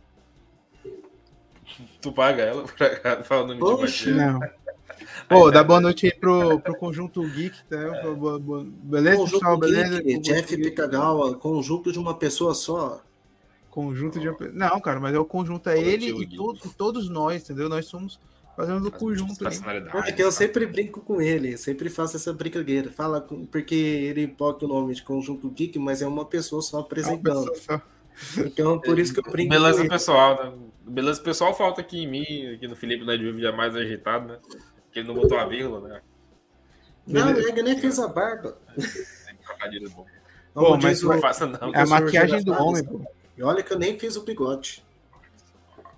Tu 2.01 2.11
paga 2.11 2.43
ela 2.43 2.63
pra 2.63 3.23
falando 3.23 3.55
mentir 3.55 4.15
Não. 4.15 4.39
Pô, 5.27 5.49
dá 5.49 5.63
boa 5.63 5.79
noite 5.79 6.05
aí 6.05 6.13
pro, 6.13 6.59
pro 6.59 6.75
Conjunto 6.75 7.23
Geek, 7.23 7.63
tá? 7.65 7.77
Beleza, 8.83 9.17
conjunto 9.17 9.39
pessoal? 9.39 9.57
Beleza? 9.57 10.01
Geek, 10.01 10.19
Jeff 10.19 10.57
Pitagawa, 10.57 11.35
conjunto 11.35 11.91
de 11.91 11.99
uma 11.99 12.13
pessoa 12.13 12.53
só. 12.53 13.01
Conjunto 13.69 14.19
de 14.19 14.27
uma... 14.27 14.37
Não, 14.51 14.79
cara, 14.81 14.99
mas 14.99 15.15
é 15.15 15.19
o 15.19 15.25
conjunto, 15.25 15.69
é 15.69 15.79
ele 15.79 16.09
e 16.09 16.37
todos 16.75 17.09
nós, 17.09 17.43
entendeu? 17.43 17.69
Nós 17.69 17.85
somos 17.85 18.19
Fazendo 18.55 18.85
o 18.85 18.91
cu 18.91 19.15
junto. 19.15 19.47
É 20.05 20.11
que 20.11 20.21
eu 20.21 20.31
sempre 20.31 20.65
brinco 20.65 21.01
com 21.01 21.21
ele, 21.21 21.57
sempre 21.57 21.89
faço 21.89 22.17
essa 22.17 22.33
brincadeira. 22.33 22.91
Fala 22.91 23.21
com, 23.21 23.45
porque 23.45 23.75
ele 23.75 24.27
bota 24.27 24.65
o 24.65 24.67
nome 24.67 24.93
de 24.93 25.03
conjunto 25.03 25.49
geek, 25.49 25.79
mas 25.79 26.01
é 26.01 26.07
uma 26.07 26.25
pessoa 26.25 26.61
só 26.61 26.79
apresentando. 26.79 27.47
É 27.47 27.51
pessoa 27.51 27.79
só. 27.79 28.41
Então, 28.41 28.79
por 28.79 28.99
isso 28.99 29.13
que 29.13 29.19
eu 29.19 29.31
brinco 29.31 29.49
Beleza 29.49 29.87
pessoal, 29.87 30.43
né? 30.43 30.53
Beleza 30.85 31.21
pessoal 31.21 31.55
falta 31.55 31.79
aqui 31.81 32.03
em 32.03 32.07
mim, 32.07 32.53
aqui 32.53 32.67
no 32.67 32.75
Felipe 32.75 33.05
da 33.05 33.17
Juve 33.17 33.41
já 33.41 33.51
mais 33.51 33.75
agitado, 33.75 34.27
né? 34.27 34.39
Que 34.91 34.99
ele 34.99 35.07
não 35.07 35.15
botou 35.15 35.37
a 35.37 35.45
vírgula, 35.45 35.87
né? 35.87 36.01
Não, 37.07 37.29
ele 37.29 37.63
nem 37.63 37.79
fez 37.79 37.97
a 37.99 38.07
barba. 38.07 38.57
Pô, 40.53 40.77
mas 40.77 41.01
não 41.01 41.19
faça 41.19 41.47
não. 41.47 41.73
É 41.73 41.81
a 41.81 41.85
maquiagem 41.85 42.43
do 42.43 42.51
homem, 42.53 42.83
pô. 42.83 43.01
E 43.37 43.43
olha 43.43 43.63
que 43.63 43.73
eu 43.73 43.79
nem 43.79 43.97
fiz 43.97 44.17
o 44.17 44.23
bigode. 44.23 44.83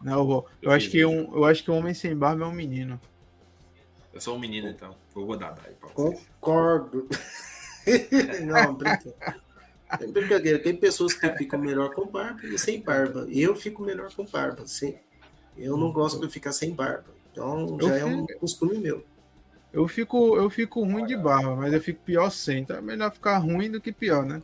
Não, 0.04 0.20
eu, 0.20 0.26
vou. 0.26 0.48
eu, 0.62 0.72
acho 0.72 0.89
que 0.89 1.06
um, 1.06 1.34
eu 1.34 1.46
acho 1.46 1.63
que 1.63 1.72
um 1.72 1.78
homem 1.78 1.94
sem 1.94 2.16
barba 2.16 2.44
é 2.44 2.48
um 2.48 2.52
menino. 2.52 3.00
Eu 4.13 4.22
sou 4.22 4.36
um 4.36 4.39
menino, 4.39 4.68
então. 4.68 4.96
Vou 5.13 5.26
rodar 5.26 5.56
daí. 5.63 5.74
Concordo. 5.94 7.08
não, 8.46 8.74
brincadeira. 8.76 9.42
É 10.00 10.08
brincadeira. 10.08 10.60
Tem 10.60 10.76
pessoas 10.76 11.13
que 11.13 11.28
ficam 11.34 11.60
melhor 11.60 11.94
com 11.94 12.06
barba 12.06 12.46
e 12.46 12.58
sem 12.60 12.82
barba. 12.82 13.28
Eu 13.30 13.56
fico 13.56 13.82
melhor 13.82 14.13
com 14.13 14.26
barba. 14.26 14.68
Sim. 14.68 14.96
Eu 15.58 15.78
não 15.78 15.92
gosto 15.92 16.20
de 16.20 16.32
ficar 16.32 16.52
sem 16.52 16.74
barba. 16.74 17.06
Então 17.32 17.78
já 17.82 17.98
é 17.98 18.06
um 18.06 18.26
costume 18.39 18.78
meu. 18.78 19.04
Eu 19.72 19.88
fico, 19.88 20.38
eu 20.38 20.50
fico 20.50 20.84
ruim 20.84 21.06
de 21.06 21.18
barba, 21.18 21.56
mas 21.56 21.74
eu 21.74 21.82
fico 21.82 22.04
pior 22.04 22.30
sem. 22.30 22.60
Então 22.60 22.78
é 22.78 22.82
melhor 22.82 23.12
ficar 23.12 23.38
ruim 23.38 23.72
do 23.72 23.82
que 23.82 23.92
pior, 23.92 24.24
né? 24.24 24.42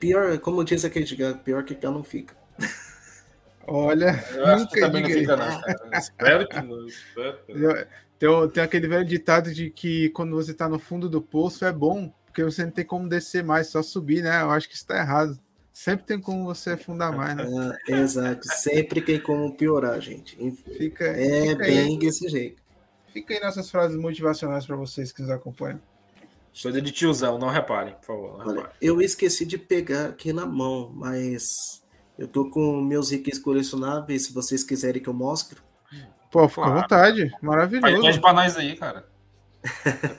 Pior, 0.00 0.36
como 0.40 0.64
diz 0.64 0.84
aquele 0.84 1.06
pior 1.44 1.64
que 1.64 1.74
pior 1.74 1.92
não 1.92 2.02
fica. 2.02 2.34
Olha, 3.66 4.24
eu 4.34 4.58
nunca 4.58 4.80
também 4.80 5.02
não 5.02 5.10
fica, 5.10 5.36
não, 5.36 5.98
espero 5.98 6.48
que 6.48 6.60
não. 6.60 6.86
Espero. 6.86 7.38
Tem, 8.18 8.48
tem 8.52 8.62
aquele 8.62 8.88
velho 8.88 9.04
ditado 9.04 9.52
de 9.52 9.70
que 9.70 10.08
quando 10.10 10.34
você 10.34 10.54
tá 10.54 10.68
no 10.68 10.78
fundo 10.78 11.08
do 11.08 11.20
poço 11.20 11.64
é 11.64 11.72
bom, 11.72 12.12
porque 12.26 12.44
você 12.44 12.64
não 12.64 12.70
tem 12.70 12.84
como 12.84 13.08
descer 13.08 13.44
mais, 13.44 13.66
só 13.68 13.82
subir, 13.82 14.22
né? 14.22 14.42
Eu 14.42 14.50
acho 14.50 14.68
que 14.68 14.74
isso 14.74 14.86
tá 14.86 14.98
errado. 14.98 15.38
Sempre 15.72 16.06
tem 16.06 16.20
como 16.20 16.44
você 16.44 16.70
afundar 16.70 17.16
mais, 17.16 17.36
né? 17.36 17.44
Ah, 17.44 17.92
exato, 17.92 18.46
sempre 18.46 19.00
tem 19.00 19.18
como 19.18 19.54
piorar, 19.54 20.00
gente. 20.00 20.36
Fica, 20.76 21.04
é 21.04 21.48
fica 21.48 21.64
bem 21.64 21.78
aí. 21.78 21.98
desse 21.98 22.28
jeito. 22.28 22.62
Fica 23.12 23.34
aí 23.34 23.40
nossas 23.40 23.70
frases 23.70 23.96
motivacionais 23.96 24.66
para 24.66 24.76
vocês 24.76 25.12
que 25.12 25.22
nos 25.22 25.30
acompanham. 25.30 25.80
Coisa 26.60 26.80
de 26.80 26.92
tiozão, 26.92 27.38
não 27.38 27.48
reparem, 27.48 27.94
por 27.94 28.06
favor. 28.06 28.46
Olha, 28.46 28.70
eu 28.80 29.00
esqueci 29.00 29.44
de 29.44 29.58
pegar 29.58 30.10
aqui 30.10 30.32
na 30.32 30.46
mão, 30.46 30.92
mas 30.94 31.81
eu 32.22 32.28
tô 32.28 32.48
com 32.48 32.80
meus 32.80 33.10
riquos 33.10 33.36
colecionáveis, 33.36 34.26
se 34.26 34.32
vocês 34.32 34.62
quiserem 34.62 35.02
que 35.02 35.08
eu 35.08 35.12
mostre. 35.12 35.58
Pô, 36.30 36.48
fica 36.48 36.62
claro. 36.62 36.78
à 36.78 36.82
vontade. 36.82 37.32
Maravilhoso. 37.42 38.00
Pede 38.00 38.20
pra 38.20 38.32
nós 38.32 38.56
aí, 38.56 38.76
cara. 38.76 39.04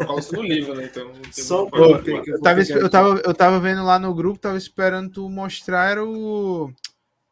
Fala 0.06 0.20
isso 0.20 0.36
no 0.36 0.42
livro, 0.42 0.76
né? 0.76 0.84
Então, 0.92 1.14
Só 1.32 1.70
eu, 1.72 2.04
eu, 2.26 2.42
tava, 2.42 2.62
eu, 2.62 2.90
tava, 2.90 3.22
eu 3.24 3.34
tava 3.34 3.60
vendo 3.62 3.86
lá 3.86 3.98
no 3.98 4.14
grupo, 4.14 4.38
tava 4.38 4.58
esperando 4.58 5.12
tu 5.12 5.30
mostrar 5.30 5.98
o, 5.98 6.74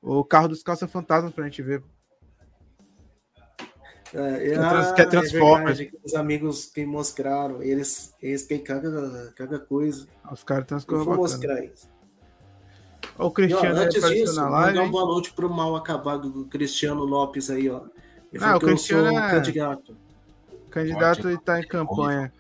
o 0.01 0.23
carro 0.23 0.47
dos 0.47 0.63
caça 0.63 0.88
fantasmas 0.88 1.34
pra 1.34 1.43
gente 1.43 1.62
ver. 1.62 1.84
É, 4.13 4.39
que, 4.39 4.53
ah, 4.55 4.93
que 4.93 5.01
é 5.01 5.05
Transformers. 5.05 5.81
É 5.81 5.89
os 6.01 6.15
amigos 6.15 6.65
que 6.65 6.86
mostraram, 6.86 7.62
eles, 7.62 8.13
eles 8.21 8.47
têm 8.47 8.60
cada, 8.60 9.34
cada 9.36 9.60
coisa. 9.60 10.07
Os 10.31 10.45
caras 10.45 10.65
têm 10.65 10.77
as 10.77 10.86
coisas 10.86 11.05
Vou 11.05 11.17
mostrar 11.17 11.62
isso. 11.62 11.90
O 13.17 13.32
Cristiano 13.32 13.80
ó, 13.80 13.84
antes 13.84 14.04
disso, 14.04 14.36
mandar 14.36 14.74
uma 14.74 14.89
boa 14.89 15.06
noite 15.06 15.32
pro 15.34 15.50
mal 15.50 15.76
acabado 15.76 16.30
do 16.30 16.45
Cristiano 16.45 17.04
Lopes 17.04 17.50
aí, 17.50 17.69
ó. 17.69 17.82
Ele 18.32 18.43
ah, 18.43 18.58
o 18.58 18.60
Cristiano 18.60 19.17
é 19.17 19.32
candidato. 19.32 19.95
Candidato 20.69 21.30
e 21.30 21.38
tá 21.38 21.60
em 21.60 21.67
campanha. 21.67 22.32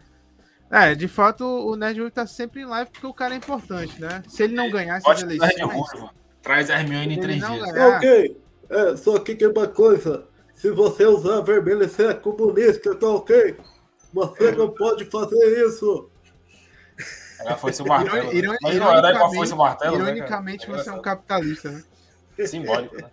É, 0.69 0.95
de 0.95 1.07
fato, 1.07 1.43
o 1.43 1.75
Nerd 1.75 2.09
tá 2.11 2.25
sempre 2.25 2.61
em 2.61 2.65
live 2.65 2.89
porque 2.91 3.05
o 3.05 3.13
cara 3.13 3.33
é 3.33 3.37
importante, 3.37 3.99
né? 3.99 4.23
Se 4.27 4.43
ele 4.43 4.55
não 4.55 4.69
ganhar 4.69 4.97
essas 4.97 5.21
eleições... 5.21 6.09
Traz 6.41 6.69
a 6.69 6.79
Hermione 6.79 7.15
em 7.15 7.19
três 7.19 7.45
dias. 7.45 7.71
Ganhar... 7.73 7.97
Ok, 7.97 8.41
é, 8.69 8.95
só 8.95 9.19
que 9.19 9.35
tem 9.35 9.49
uma 9.49 9.67
coisa. 9.67 10.25
Se 10.53 10.71
você 10.71 11.05
usar 11.05 11.41
vermelho, 11.41 11.87
você 11.87 12.07
é 12.07 12.13
comunista, 12.13 12.95
tá 12.95 13.07
ok? 13.07 13.57
Você 14.13 14.51
não 14.53 14.69
pode 14.69 15.05
fazer 15.05 15.67
isso. 15.67 16.09
Ela 17.45 17.57
foi 17.57 17.71
o 17.71 17.87
martelo. 17.87 18.33
Iron, 18.33 18.55
Mas 18.61 18.75
não 18.77 18.93
era 18.93 19.19
com 19.19 19.25
a 19.25 19.29
foice 19.29 19.53
o 19.53 19.57
martelo. 19.57 19.97
Né, 19.97 20.03
ironicamente, 20.03 20.69
né, 20.69 20.77
você 20.77 20.89
é 20.89 20.93
um 20.93 21.01
capitalista, 21.01 21.69
né? 21.69 21.83
Simbólico, 22.45 22.95
né? 22.95 23.09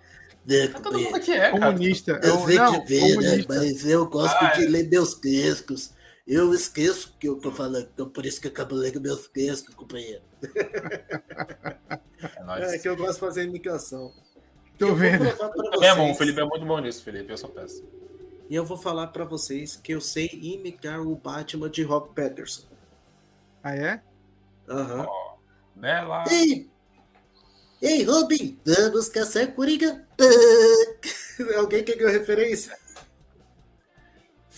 É, 0.51 0.69
todo 0.69 0.99
mundo 0.99 1.15
aqui 1.15 1.33
é, 1.33 1.51
comunista. 1.51 2.21
Eu, 2.23 2.39
sei 2.47 2.57
não, 2.57 2.81
que 2.81 2.87
vê, 2.87 3.17
né? 3.17 3.45
mas 3.47 3.87
eu 3.87 4.07
gosto 4.07 4.43
ah, 4.43 4.53
de 4.53 4.65
é. 4.65 4.69
ler 4.69 4.89
meus 4.89 5.15
textos. 5.15 5.93
Eu 6.27 6.55
esqueço 6.55 7.15
que 7.19 7.29
eu 7.29 7.37
tô 7.37 7.51
falando, 7.51 7.89
então 7.93 8.09
por 8.09 8.25
isso 8.25 8.41
que 8.41 8.47
eu 8.47 8.51
acabo 8.51 8.75
lendo 8.75 9.01
meus 9.01 9.29
textos, 9.29 9.75
companheiro. 9.75 10.23
É, 12.59 12.75
é 12.75 12.79
que 12.79 12.89
eu 12.89 12.97
gosto 12.97 13.15
de 13.15 13.21
fazer 13.21 13.45
indicação. 13.45 14.13
Tô 14.79 14.95
vendo. 14.95 15.25
É 15.83 15.95
bom, 15.95 16.11
o 16.11 16.15
Felipe 16.15 16.41
é 16.41 16.45
muito 16.45 16.65
bom 16.65 16.79
nisso, 16.79 17.03
Felipe, 17.03 17.31
eu 17.31 17.37
só 17.37 17.49
peço. 17.49 17.85
E 18.49 18.55
eu 18.55 18.65
vou 18.65 18.77
falar 18.77 19.09
para 19.09 19.25
vocês 19.25 19.77
que 19.77 19.93
eu 19.93 20.01
sei 20.01 20.29
imitar 20.33 21.01
o 21.01 21.15
Batman 21.15 21.69
de 21.69 21.83
Rob 21.83 22.15
Patterson. 22.15 22.67
Ah, 23.63 23.75
é? 23.75 24.01
Uhum. 24.69 25.07
Oh, 25.07 25.39
Ei! 26.31 26.71
Ei, 27.81 28.03
Robin, 28.03 28.59
vamos 28.67 29.09
caçar 29.09 29.55
Coringa. 29.55 30.05
Alguém 31.57 31.85
quer 31.85 31.97
ganhar 31.97 32.19
referência? 32.19 32.77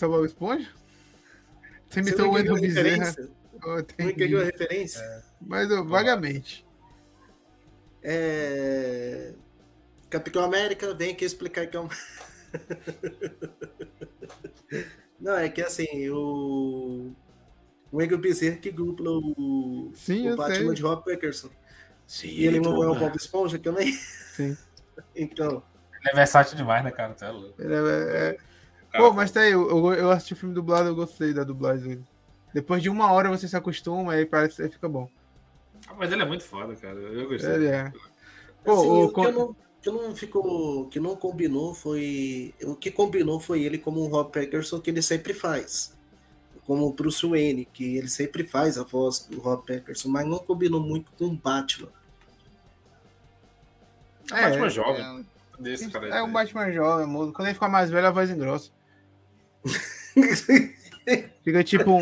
Bob 0.01 0.25
Esponja? 0.25 0.67
Você 1.87 1.99
imitou 1.99 2.29
o 2.29 2.33
Wendel 2.33 2.59
Bezerra. 2.59 3.13
Alguém 3.61 3.85
quer 4.15 4.27
ganhar 4.27 4.45
referência? 4.45 4.99
É. 4.99 5.21
Mas 5.39 5.69
eu, 5.69 5.87
vagamente. 5.87 6.65
É... 8.01 9.35
Capitão 10.09 10.43
América, 10.43 10.91
vem 10.95 11.11
aqui 11.11 11.23
explicar 11.23 11.67
que 11.67 11.77
é 11.77 11.79
um... 11.79 11.87
Não, 15.21 15.37
é 15.37 15.47
que 15.47 15.61
assim, 15.61 16.09
o 16.09 17.13
o 17.91 18.01
Engel 18.01 18.17
Bezerra 18.17 18.57
que 18.57 18.71
dupla 18.71 19.11
o, 19.11 19.91
Sim, 19.93 20.31
o 20.31 20.35
Batman 20.35 20.67
sei. 20.67 20.73
de 20.73 20.81
Rob 20.81 21.03
Peckerson. 21.03 21.49
Sim, 22.07 22.27
e 22.27 22.45
ele 22.45 22.59
não 22.59 22.83
é 22.83 22.89
o 22.89 22.95
Bob 22.95 23.15
Esponja 23.15 23.59
também? 23.59 23.91
Sim. 23.91 24.57
então. 25.15 25.63
Ele 25.99 26.09
é 26.09 26.15
versátil 26.15 26.57
demais, 26.57 26.83
né, 26.83 26.91
cara? 26.91 27.13
Tá 27.13 27.29
louco. 27.29 27.61
Ele 27.61 27.73
é, 27.73 28.37
é... 28.93 28.97
Pô, 28.97 29.13
mas 29.13 29.31
tá 29.31 29.41
aí, 29.41 29.51
eu, 29.51 29.69
eu, 29.69 29.93
eu, 29.93 30.11
assisti 30.11 30.33
o 30.33 30.35
filme 30.35 30.53
dublado, 30.55 30.89
eu 30.89 30.95
gostei 30.95 31.33
da 31.33 31.45
dublagem 31.45 32.03
Depois 32.53 32.83
de 32.83 32.89
uma 32.89 33.11
hora 33.11 33.29
você 33.29 33.47
se 33.47 33.55
acostuma, 33.55 34.13
aí 34.13 34.25
parece 34.25 34.61
que 34.61 34.69
fica 34.69 34.89
bom. 34.89 35.09
Ah, 35.87 35.93
mas 35.97 36.11
ele 36.11 36.21
é 36.21 36.25
muito 36.25 36.43
foda, 36.43 36.75
cara. 36.75 36.99
Eu 36.99 37.27
gostei. 37.29 37.53
Ele 37.53 37.67
é. 37.67 37.91
Pô, 38.63 38.73
assim, 38.73 38.87
o, 38.87 39.09
que, 39.09 39.31
não, 39.31 39.55
que 39.81 39.91
não 39.91 40.15
ficou. 40.15 40.87
que 40.87 40.99
não 40.99 41.15
combinou 41.15 41.73
foi. 41.73 42.53
O 42.63 42.75
que 42.75 42.91
combinou 42.91 43.39
foi 43.39 43.63
ele 43.63 43.77
como 43.77 44.01
o 44.01 44.07
Rob 44.07 44.31
Peckerson 44.31 44.81
que 44.81 44.89
ele 44.89 45.01
sempre 45.01 45.33
faz 45.33 45.97
como 46.65 46.87
o 46.87 46.93
Bruce 46.93 47.25
Wayne, 47.25 47.65
que 47.65 47.97
ele 47.97 48.07
sempre 48.07 48.43
faz 48.43 48.77
a 48.77 48.83
voz 48.83 49.19
do 49.19 49.39
Rob 49.39 49.65
Patterson, 49.65 50.09
mas 50.09 50.25
não 50.25 50.39
combinou 50.39 50.79
muito 50.79 51.11
com 51.13 51.25
o 51.25 51.35
Batman. 51.35 51.89
É, 54.31 54.49
Batman 54.49 54.69
jovem. 54.69 55.25
É, 55.59 55.61
desse 55.61 55.89
cara 55.89 56.07
é 56.07 56.23
um 56.23 56.31
Batman 56.31 56.71
jovem, 56.71 57.07
mudo. 57.07 57.33
Quando 57.33 57.47
ele 57.47 57.55
ficar 57.55 57.69
mais 57.69 57.89
velho, 57.89 58.07
a 58.07 58.11
voz 58.11 58.29
engrossa. 58.29 58.69
Fica 61.43 61.63
tipo 61.63 61.91
um. 61.91 62.01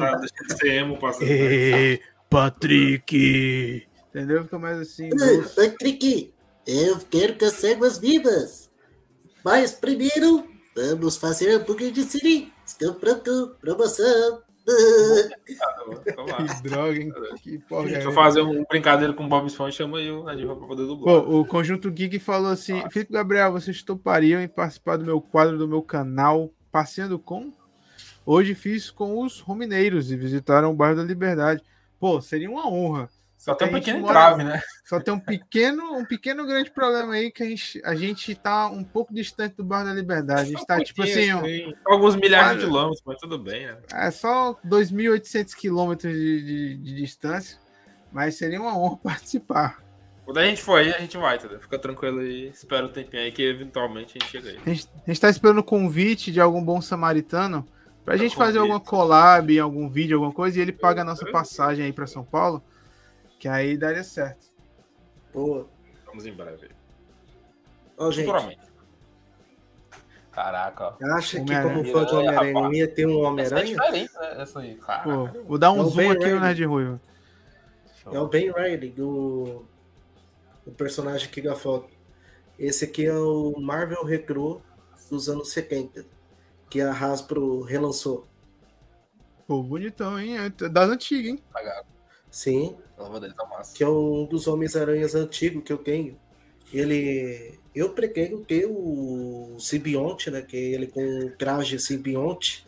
Ei, 1.22 2.02
Patrick! 2.30 3.88
Entendeu? 4.10 4.44
Fica 4.44 4.60
mais 4.60 4.80
assim. 4.80 5.06
Ei, 5.06 5.42
Patrick, 5.56 6.34
eu 6.68 7.00
quero 7.10 7.38
cacegas 7.38 7.98
vivas. 7.98 8.70
Mas 9.44 9.72
primeiro, 9.72 10.48
vamos 10.76 11.16
fazer 11.16 11.52
hambúrguer 11.52 11.92
de 11.92 12.04
siri. 12.04 12.52
Estou 12.66 12.94
pronto, 12.96 13.56
promoção 13.62 14.44
que 16.56 16.70
droga, 16.70 16.98
hein? 16.98 17.12
Que 17.42 17.58
porra. 17.60 17.88
Deixa 17.88 18.08
eu 18.08 18.12
fazer 18.12 18.42
um 18.42 18.64
brincadeira 18.64 19.14
com 19.14 19.26
o 19.26 19.28
Bob 19.28 19.48
Esponja, 19.48 19.78
chama 19.78 19.98
aí 19.98 20.12
o 20.12 20.24
Nadiva 20.24 20.56
pra 20.56 20.68
poder 20.68 20.86
dublar. 20.86 21.22
Pô, 21.22 21.40
o 21.40 21.46
Conjunto 21.46 21.92
Geek 21.92 22.20
falou 22.20 22.52
assim: 22.52 22.80
ah. 22.80 22.90
Felipe 22.90 23.14
Gabriel, 23.14 23.52
vocês 23.52 23.82
topariam 23.84 24.42
em 24.42 24.48
participar 24.48 24.98
do 24.98 25.06
meu 25.06 25.20
quadro 25.20 25.58
do 25.58 25.68
meu 25.68 25.82
canal 25.82 26.52
Passeando 26.72 27.18
com? 27.18 27.52
Hoje 28.24 28.54
fiz 28.54 28.92
com 28.92 29.24
os 29.24 29.40
romineiros 29.40 30.12
e 30.12 30.16
visitaram 30.16 30.70
o 30.72 30.76
bairro 30.76 30.98
da 30.98 31.04
Liberdade. 31.04 31.64
Pô, 32.00 32.22
seria 32.22 32.50
uma 32.50 32.68
honra. 32.70 33.10
Só 33.40 33.56
tem 33.56 33.70
um 33.70 33.72
pequeno 33.72 34.06
né? 34.44 34.62
Só 34.84 35.00
tem 35.00 35.14
um 35.14 35.20
pequeno, 35.20 35.94
um 35.98 36.04
pequeno 36.04 36.46
grande 36.46 36.70
problema 36.70 37.14
aí 37.14 37.32
que 37.32 37.42
a 37.42 37.46
gente, 37.46 37.82
a 37.86 37.96
gente 37.96 38.36
tá 38.36 38.68
um 38.68 38.84
pouco 38.84 39.14
distante 39.14 39.56
do 39.56 39.64
bairro 39.64 39.88
da 39.88 39.94
Liberdade. 39.94 40.42
A 40.42 40.44
gente 40.44 40.66
tá, 40.66 40.76
um 40.76 40.84
tipo 40.84 41.04
assim. 41.04 41.34
Um, 41.34 41.74
alguns 41.88 42.18
milhares 42.18 42.60
de 42.60 42.66
quilômetros, 42.66 43.02
mas 43.06 43.18
tudo 43.18 43.40
bem, 43.40 43.68
né? 43.68 43.78
É 43.94 44.12
só 44.12 44.60
2.800 44.68 45.56
quilômetros 45.56 46.14
de, 46.14 46.44
de, 46.44 46.78
de, 46.80 46.96
distância, 46.96 47.58
mas 48.12 48.36
seria 48.36 48.60
uma 48.60 48.78
honra 48.78 48.98
participar. 49.02 49.82
Quando 50.26 50.40
a 50.40 50.46
gente 50.46 50.62
for 50.62 50.78
aí, 50.78 50.94
a 50.94 51.00
gente 51.00 51.18
vai, 51.18 51.38
entendeu? 51.38 51.62
Fica 51.62 51.80
tranquilo 51.80 52.20
aí, 52.20 52.50
espera 52.50 52.86
o 52.86 52.90
um 52.90 52.92
tempinho 52.92 53.24
aí 53.24 53.32
que 53.32 53.42
eventualmente 53.42 54.18
a 54.18 54.20
gente 54.20 54.32
chega 54.32 54.50
aí. 54.50 54.58
A 54.58 54.70
gente, 54.70 54.90
a 54.94 55.10
gente 55.10 55.22
tá 55.22 55.30
esperando 55.30 55.60
o 55.60 55.64
convite 55.64 56.30
de 56.30 56.42
algum 56.42 56.62
bom 56.62 56.82
samaritano 56.82 57.66
pra 58.04 58.18
gente 58.18 58.36
fazer 58.36 58.60
alguma 58.60 58.82
collab, 58.82 59.58
algum 59.58 59.88
vídeo, 59.88 60.18
alguma 60.18 60.34
coisa, 60.34 60.60
e 60.60 60.62
ele 60.62 60.74
paga 60.74 61.04
a 61.04 61.06
nossa 61.06 61.26
passagem 61.32 61.86
aí 61.86 61.94
pra 61.94 62.06
São 62.06 62.24
Paulo, 62.24 62.62
que 63.40 63.48
aí 63.48 63.78
daria 63.78 64.04
certo. 64.04 64.48
Boa. 65.34 65.68
Vamos 66.06 66.26
em 66.26 66.34
breve. 66.34 66.70
Ó, 67.98 68.12
gente. 68.12 68.30
Caraca. 70.32 70.96
Acha 71.16 71.44
que 71.44 71.62
como 71.62 71.84
fã 71.86 72.06
de 72.06 72.16
Homem-Aranha 72.16 72.78
ia 72.78 72.88
ter 72.88 73.08
um 73.08 73.22
Homem-Aranha? 73.24 73.62
É 73.62 73.66
diferente, 73.66 74.14
né? 74.14 74.42
Essa 74.42 74.60
aí, 74.60 74.80
Pô, 75.04 75.28
vou 75.46 75.58
dar 75.58 75.72
um 75.72 75.82
é 75.82 75.90
zoom 75.90 76.12
aqui 76.12 76.28
no 76.28 76.40
Nerd 76.40 76.66
Ruivo. 76.66 77.02
É 78.12 78.20
o 78.20 78.28
Ben 78.28 78.52
Riley, 78.52 78.90
do 78.92 79.66
o 80.66 80.72
personagem 80.72 81.30
que 81.30 81.56
foto. 81.56 81.90
Esse 82.58 82.86
aqui 82.86 83.06
é 83.06 83.18
o 83.18 83.60
Marvel 83.60 84.04
Recru 84.04 84.62
dos 85.10 85.30
anos 85.30 85.52
70, 85.52 86.06
que 86.70 86.82
a 86.82 86.92
Hasbro 86.92 87.62
relançou. 87.62 88.28
Pô, 89.48 89.64
bonitão, 89.64 90.20
hein? 90.20 90.38
É 90.38 90.50
das 90.70 90.90
antigas, 90.90 91.32
hein? 91.32 91.44
Sim. 92.30 92.78
Tá 93.00 93.62
que 93.74 93.82
é 93.82 93.88
um 93.88 94.26
dos 94.26 94.46
Homens-Aranhas 94.46 95.16
antigos 95.16 95.64
que 95.64 95.72
eu 95.72 95.78
tenho. 95.78 96.20
Ele. 96.74 97.58
Eu 97.74 97.92
pretendo 97.92 98.44
ter 98.44 98.66
o 98.66 99.56
Sibionte, 99.58 100.30
né? 100.30 100.42
Que 100.42 100.58
é 100.58 100.60
ele 100.60 100.88
com 100.88 101.02
o 101.02 101.32
traje 101.32 101.80
Sibionte. 101.80 102.68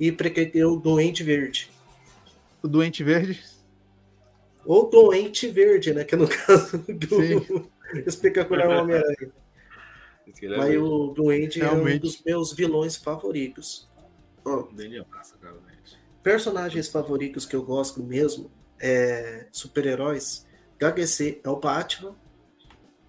E 0.00 0.10
pretendo 0.10 0.52
ter 0.52 0.64
o 0.64 0.76
Doente 0.76 1.22
Verde. 1.22 1.70
O 2.62 2.68
Doente 2.68 3.04
Verde? 3.04 3.44
Ou 4.64 4.88
Doente 4.88 5.48
Verde, 5.48 5.92
né? 5.92 6.02
Que 6.04 6.14
é 6.14 6.18
no 6.18 6.26
caso 6.46 6.78
do 6.78 7.68
espetacular 8.06 8.68
Homem-Aranha. 8.68 9.32
Mas 10.56 10.76
o 10.78 11.08
Doente 11.08 11.58
Realmente. 11.58 11.92
é 11.92 11.96
um 11.96 11.98
dos 11.98 12.22
meus 12.24 12.52
vilões 12.54 12.96
favoritos. 12.96 13.86
Oh, 14.44 14.66
personagens 16.22 16.88
favoritos 16.88 17.44
que 17.44 17.54
eu 17.54 17.62
gosto 17.62 18.02
mesmo 18.02 18.50
é 18.82 19.46
super-heróis. 19.52 20.44
HGC 20.78 21.40
é 21.44 21.48
o 21.48 21.56
Batman 21.56 22.14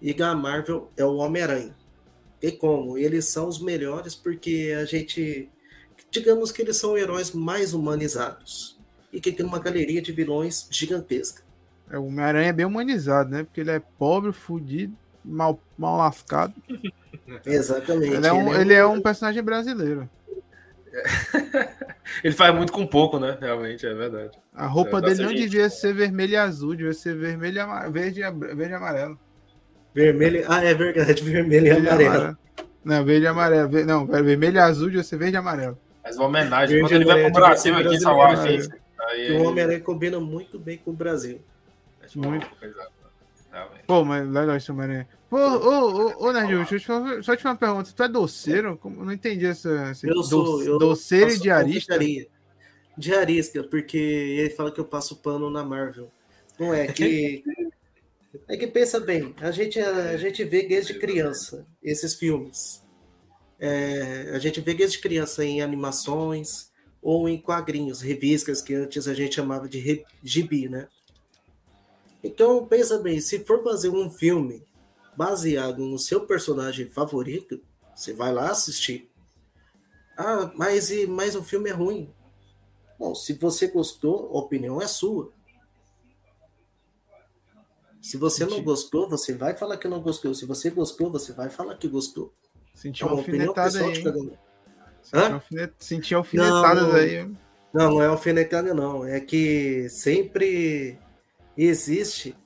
e 0.00 0.14
da 0.14 0.34
Marvel 0.34 0.90
é 0.96 1.04
o 1.04 1.16
Homem-Aranha. 1.16 1.74
E 2.40 2.52
como? 2.52 2.96
Eles 2.96 3.26
são 3.26 3.48
os 3.48 3.60
melhores 3.60 4.14
porque 4.14 4.74
a 4.80 4.84
gente. 4.84 5.50
Digamos 6.10 6.52
que 6.52 6.62
eles 6.62 6.76
são 6.76 6.96
heróis 6.96 7.32
mais 7.32 7.74
humanizados. 7.74 8.78
E 9.12 9.20
que 9.20 9.32
tem 9.32 9.44
uma 9.44 9.58
galeria 9.58 10.00
de 10.00 10.12
vilões 10.12 10.68
gigantesca. 10.70 11.42
É, 11.90 11.98
o 11.98 12.06
Homem-Aranha 12.06 12.48
é 12.48 12.52
bem 12.52 12.66
humanizado, 12.66 13.30
né? 13.30 13.42
Porque 13.44 13.60
ele 13.60 13.70
é 13.70 13.80
pobre, 13.98 14.32
fudido, 14.32 14.96
mal, 15.24 15.58
mal 15.76 15.96
lascado. 15.96 16.54
Exatamente. 17.44 18.14
Ele 18.14 18.26
é 18.26 18.32
um, 18.32 18.40
ele 18.40 18.48
é 18.48 18.56
um, 18.56 18.60
ele 18.60 18.74
é 18.74 18.86
um 18.86 19.00
personagem 19.00 19.42
brasileiro. 19.42 20.08
ele 22.22 22.34
faz 22.34 22.54
muito 22.54 22.72
com 22.72 22.86
pouco, 22.86 23.18
né? 23.18 23.36
Realmente, 23.40 23.86
é 23.86 23.94
verdade. 23.94 24.38
A 24.54 24.66
roupa 24.66 24.98
é, 24.98 25.00
dele 25.00 25.22
não 25.22 25.30
gente. 25.30 25.48
devia 25.48 25.68
ser 25.68 25.94
vermelho 25.94 26.32
e 26.32 26.36
azul, 26.36 26.74
devia 26.74 26.92
ser 26.92 27.16
vermelho 27.16 27.58
e 27.58 27.90
verde, 27.90 28.20
verde 28.54 28.72
e 28.72 28.74
amarelo. 28.74 29.18
Vermelho. 29.94 30.44
Ah, 30.48 30.64
é 30.64 30.74
verdade, 30.74 31.22
vermelho 31.24 31.66
e 31.66 31.70
amarelo. 31.70 32.14
amarelo. 32.14 32.38
Não, 32.84 33.04
verde 33.04 33.24
e 33.24 33.28
amarelo. 33.28 33.84
Não, 33.84 34.06
vermelho 34.06 34.56
e 34.56 34.60
azul 34.60 34.88
devia 34.88 35.02
ser 35.02 35.16
verde 35.16 35.34
e 35.34 35.38
amarelo. 35.38 35.78
Mas 36.02 36.16
uma 36.16 36.26
homenagem. 36.26 36.76
Verde 36.76 36.82
Quando 36.82 36.92
ele 36.92 37.04
vai 37.04 37.30
pro 37.30 37.40
Brasil 37.40 37.76
aqui 37.76 37.98
Salvador, 37.98 38.46
gente. 38.46 38.68
O 39.32 39.44
Homem-Aranha 39.44 39.80
combina 39.80 40.20
muito 40.20 40.58
bem 40.58 40.78
com 40.78 40.90
o 40.90 40.94
Brasil. 40.94 41.40
Muito. 42.14 42.46
Pô, 43.86 44.04
mas 44.04 44.26
legal 44.28 44.56
esse 44.56 44.70
Homem-Aranha. 44.70 45.08
Ô, 45.30 45.36
ô, 45.36 46.06
ô, 46.06 46.26
ô, 46.26 46.32
Nerdinho, 46.32 46.64
deixa 46.64 46.92
eu 46.92 47.22
só 47.22 47.36
te 47.36 47.42
fazer 47.42 47.54
uma 47.54 47.56
pergunta. 47.56 47.92
Tu 47.94 48.02
é 48.02 48.08
doceiro? 48.08 48.80
Eu 48.84 48.90
não 48.90 49.12
entendi 49.12 49.46
essa. 49.46 49.70
essa 49.90 50.06
eu 50.06 50.22
sou. 50.22 50.44
Do, 50.44 50.62
eu 50.62 50.78
doceiro 50.78 51.32
e 51.32 51.38
diarista? 51.38 51.98
Diarista, 52.96 53.64
porque 53.64 53.98
ele 53.98 54.50
fala 54.50 54.70
que 54.70 54.80
eu 54.80 54.84
passo 54.84 55.16
pano 55.16 55.50
na 55.50 55.64
Marvel. 55.64 56.10
Não 56.58 56.72
é 56.72 56.86
que. 56.86 57.42
é 58.48 58.56
que 58.56 58.66
pensa 58.66 59.00
bem, 59.00 59.34
a 59.40 59.50
gente, 59.50 59.78
a, 59.80 60.16
gente 60.16 60.42
vê 60.44 60.66
desde 60.66 60.94
criança 60.94 61.66
esses 61.82 62.14
filmes. 62.14 62.82
É, 63.58 64.32
a 64.34 64.38
gente 64.38 64.60
vê 64.60 64.74
desde 64.74 64.98
criança 64.98 65.44
em 65.44 65.62
animações 65.62 66.70
ou 67.00 67.28
em 67.28 67.40
quadrinhos, 67.40 68.00
revistas 68.00 68.62
que 68.62 68.74
antes 68.74 69.06
a 69.06 69.14
gente 69.14 69.34
chamava 69.34 69.68
de 69.68 70.04
gibi, 70.22 70.68
né? 70.68 70.88
Então, 72.24 72.66
pensa 72.66 72.98
bem, 72.98 73.20
se 73.20 73.44
for 73.44 73.62
fazer 73.62 73.90
um 73.90 74.08
filme 74.08 74.64
baseado 75.14 75.84
no 75.84 75.98
seu 75.98 76.26
personagem 76.26 76.88
favorito, 76.88 77.60
você 77.94 78.14
vai 78.14 78.32
lá 78.32 78.50
assistir. 78.50 79.10
Ah, 80.16 80.50
mas, 80.56 80.90
mas 81.06 81.36
o 81.36 81.42
filme 81.42 81.68
é 81.68 81.72
ruim. 81.74 82.10
Bom, 82.98 83.14
se 83.14 83.34
você 83.34 83.66
gostou, 83.68 84.30
a 84.34 84.38
opinião 84.38 84.80
é 84.80 84.86
sua. 84.86 85.30
Se 88.00 88.16
você 88.16 88.46
não 88.46 88.62
gostou, 88.62 89.06
você 89.06 89.34
vai 89.34 89.54
falar 89.54 89.76
que 89.76 89.86
não 89.86 90.00
gostou. 90.00 90.34
Se 90.34 90.46
você 90.46 90.70
gostou, 90.70 91.10
você 91.10 91.32
vai 91.32 91.50
falar 91.50 91.76
que 91.76 91.88
gostou. 91.88 92.32
Sentiu 92.74 93.06
uma 93.06 93.18
alfinetada 93.18 93.80
aí. 93.80 93.94
Sentiu 95.78 96.18
alfinetada 96.18 96.96
aí. 96.96 97.30
Não, 97.72 97.90
não 97.90 98.02
é 98.02 98.06
alfinetada, 98.06 98.72
não. 98.72 99.04
É 99.04 99.20
que 99.20 99.88
sempre 99.90 100.98
existe 101.56 102.36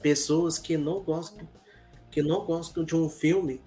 pessoas 0.00 0.58
que 0.58 0.76
não 0.76 1.00
gostam 1.00 1.48
que 2.10 2.22
não 2.22 2.44
gostam 2.44 2.84
de 2.84 2.94
um 2.94 3.08
filme 3.08 3.60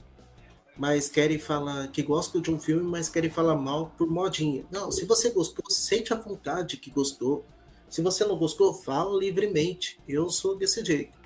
mas 0.78 1.10
querem 1.10 1.38
falar 1.38 1.90
que 1.90 2.02
gostam 2.02 2.42
de 2.42 2.50
um 2.50 2.58
filme 2.58 2.84
mas 2.84 3.10
querem 3.10 3.30
falar 3.30 3.56
mal 3.56 3.94
por 3.98 4.10
modinha. 4.10 4.66
Não 4.72 4.92
se 4.92 5.06
você 5.06 5.30
gostou 5.30 5.70
sente 5.70 6.14
a 6.14 6.16
vontade 6.16 6.78
que 6.78 6.90
gostou. 6.90 7.46
Se 7.90 8.02
você 8.02 8.24
não 8.24 8.38
gostou 8.38 8.74
fala 8.74 9.20
livremente. 9.20 10.00
Eu 10.08 10.30
sou 10.30 10.58
desse 10.58 10.84
jeito. 10.86 11.18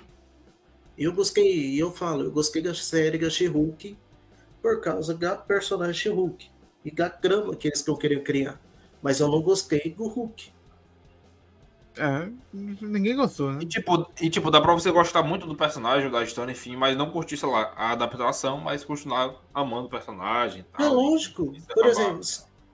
Eu 0.98 1.12
gostei 1.12 1.80
eu 1.80 1.92
falo 1.92 2.24
eu 2.24 2.32
gostei 2.32 2.62
da 2.62 2.74
série 2.74 3.18
da 3.18 3.30
She-Hulk 3.30 3.96
por 4.60 4.80
causa 4.80 5.14
da 5.14 5.36
personagem 5.36 5.94
She-Hulk 5.94 6.50
e 6.84 6.90
da 6.90 7.08
trama 7.08 7.54
que 7.54 7.68
eles 7.68 7.78
estão 7.78 7.96
querendo 7.96 8.24
criar. 8.24 8.60
Mas 9.00 9.20
eu 9.20 9.28
não 9.28 9.40
gostei 9.40 9.94
do 9.96 10.08
Hulk 10.08 10.53
é, 11.96 12.28
ninguém 12.52 13.14
gostou, 13.14 13.52
né? 13.52 13.60
E 13.62 13.66
tipo, 13.66 14.06
e 14.20 14.28
tipo, 14.28 14.50
dá 14.50 14.60
pra 14.60 14.72
você 14.72 14.90
gostar 14.90 15.22
muito 15.22 15.46
do 15.46 15.54
personagem, 15.54 16.10
da 16.10 16.22
história, 16.22 16.50
enfim, 16.50 16.76
mas 16.76 16.96
não 16.96 17.10
curtir, 17.10 17.36
sei 17.36 17.48
lá, 17.48 17.72
a 17.76 17.92
adaptação, 17.92 18.58
mas 18.58 18.84
continuar 18.84 19.40
amando 19.52 19.86
o 19.86 19.90
personagem. 19.90 20.64
Tal, 20.76 20.86
é 20.86 20.88
lógico. 20.90 21.54
Por 21.72 21.86
exemplo, 21.86 22.20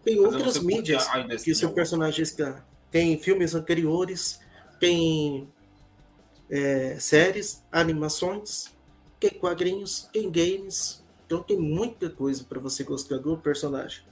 tem 0.03 0.19
outras 0.21 0.59
mídias 0.59 1.07
que 1.45 1.55
seu 1.55 1.71
personagem 1.73 2.23
está. 2.23 2.65
Tem 2.91 3.19
filmes 3.19 3.55
anteriores, 3.55 4.41
tem 4.79 5.47
é, 6.49 6.97
séries, 6.99 7.63
animações, 7.71 8.75
tem 9.19 9.31
quadrinhos, 9.31 10.09
tem 10.13 10.31
games. 10.31 11.05
Então 11.27 11.43
tem 11.43 11.59
muita 11.59 12.09
coisa 12.09 12.43
para 12.43 12.59
você 12.59 12.83
gostar 12.83 13.19
do 13.19 13.37
personagem. 13.37 14.03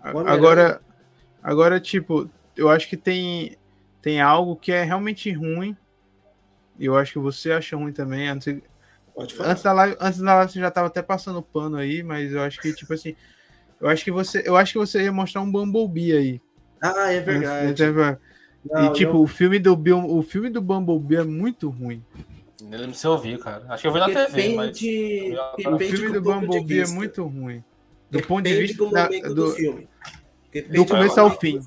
Agora, 0.00 0.80
agora, 1.42 1.78
tipo, 1.78 2.28
eu 2.56 2.70
acho 2.70 2.88
que 2.88 2.96
tem 2.96 3.56
tem 4.02 4.20
algo 4.20 4.56
que 4.56 4.72
é 4.72 4.82
realmente 4.82 5.30
ruim. 5.32 5.76
E 6.78 6.86
eu 6.86 6.96
acho 6.96 7.12
que 7.12 7.18
você 7.18 7.52
acha 7.52 7.76
ruim 7.76 7.92
também. 7.92 8.28
Antes, 8.28 8.60
antes 9.40 9.62
da 9.62 9.72
live, 9.72 9.96
antes 10.00 10.20
da 10.20 10.34
live 10.36 10.52
você 10.52 10.60
já 10.60 10.70
tava 10.70 10.86
até 10.86 11.02
passando 11.02 11.42
pano 11.42 11.76
aí, 11.76 12.02
mas 12.02 12.32
eu 12.32 12.40
acho 12.42 12.60
que, 12.60 12.72
tipo 12.72 12.92
assim. 12.94 13.14
Eu 13.80 13.88
acho 13.88 14.04
que 14.04 14.10
você, 14.10 14.42
eu 14.44 14.56
acho 14.56 14.72
que 14.72 14.78
você 14.78 15.02
ia 15.04 15.12
mostrar 15.12 15.40
um 15.40 15.50
Bumblebee 15.50 16.12
aí. 16.12 16.42
Ah, 16.82 17.12
é 17.12 17.20
verdade. 17.20 17.82
Não, 18.68 18.86
e 18.86 18.92
tipo, 18.92 19.12
eu... 19.12 19.22
o 19.22 19.26
filme 19.26 19.58
do 19.58 19.74
Bill, 19.74 20.04
o 20.04 20.22
filme 20.22 20.50
do 20.50 20.60
Bumblebee 20.60 21.16
é 21.16 21.24
muito 21.24 21.70
ruim. 21.70 22.04
Eu 22.70 22.78
lembro 22.78 22.94
se 22.94 23.06
eu 23.06 23.16
vi, 23.18 23.38
cara. 23.38 23.64
Acho 23.70 23.82
que 23.82 23.88
eu 23.88 23.92
vi 23.92 24.00
na 24.00 24.06
TV, 24.06 24.54
mas... 24.54 24.78
O 25.66 25.78
filme 25.78 26.12
do 26.12 26.20
Bumblebee 26.20 26.80
é 26.80 26.86
muito 26.86 27.24
ruim. 27.24 27.64
Do 28.10 28.18
Depende 28.18 28.26
ponto 28.26 28.42
de 28.42 28.54
vista 28.60 28.76
do, 28.76 28.90
da, 28.90 29.08
do, 29.08 29.34
do 29.34 29.50
filme. 29.52 29.88
do 30.72 30.84
começo 30.84 31.20
ao 31.20 31.38
fim. 31.38 31.60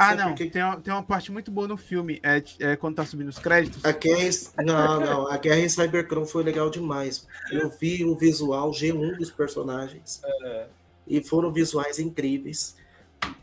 Ah, 0.00 0.14
não. 0.14 0.28
Porque... 0.28 0.48
Tem, 0.48 0.62
uma, 0.62 0.80
tem 0.80 0.92
uma 0.92 1.02
parte 1.02 1.32
muito 1.32 1.50
boa 1.50 1.66
no 1.66 1.76
filme. 1.76 2.20
É, 2.22 2.40
é 2.60 2.76
quando 2.76 2.94
tá 2.94 3.04
subindo 3.04 3.26
os 3.28 3.38
créditos. 3.38 3.84
A 3.84 3.90
guerra, 3.90 4.30
não, 4.64 5.00
não. 5.00 5.26
A 5.26 5.36
Guerra 5.36 5.58
em 5.58 5.68
Cybertron 5.68 6.24
foi 6.24 6.44
legal 6.44 6.70
demais. 6.70 7.26
Eu 7.50 7.68
vi 7.68 8.04
o 8.04 8.14
visual 8.14 8.70
G1 8.70 9.16
dos 9.16 9.32
personagens. 9.32 10.20
É. 10.24 10.66
E 11.04 11.20
foram 11.20 11.52
visuais 11.52 11.98
incríveis. 11.98 12.76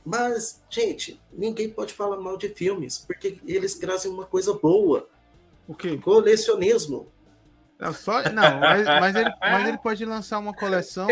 Mas, 0.05 0.61
gente, 0.69 1.19
ninguém 1.33 1.69
pode 1.69 1.93
falar 1.93 2.15
mal 2.15 2.37
de 2.37 2.47
filmes, 2.47 2.99
porque 2.99 3.37
eles 3.45 3.75
trazem 3.75 4.09
uma 4.09 4.23
coisa 4.23 4.53
boa. 4.53 5.09
O 5.67 5.75
quê? 5.75 5.97
Colecionismo. 5.97 7.11
Não, 7.77 7.93
só, 7.93 8.23
não 8.31 8.59
mas, 8.59 8.85
mas, 8.85 9.15
ele, 9.15 9.29
mas 9.39 9.67
ele 9.67 9.77
pode 9.77 10.05
lançar 10.05 10.39
uma 10.39 10.53
coleção 10.53 11.07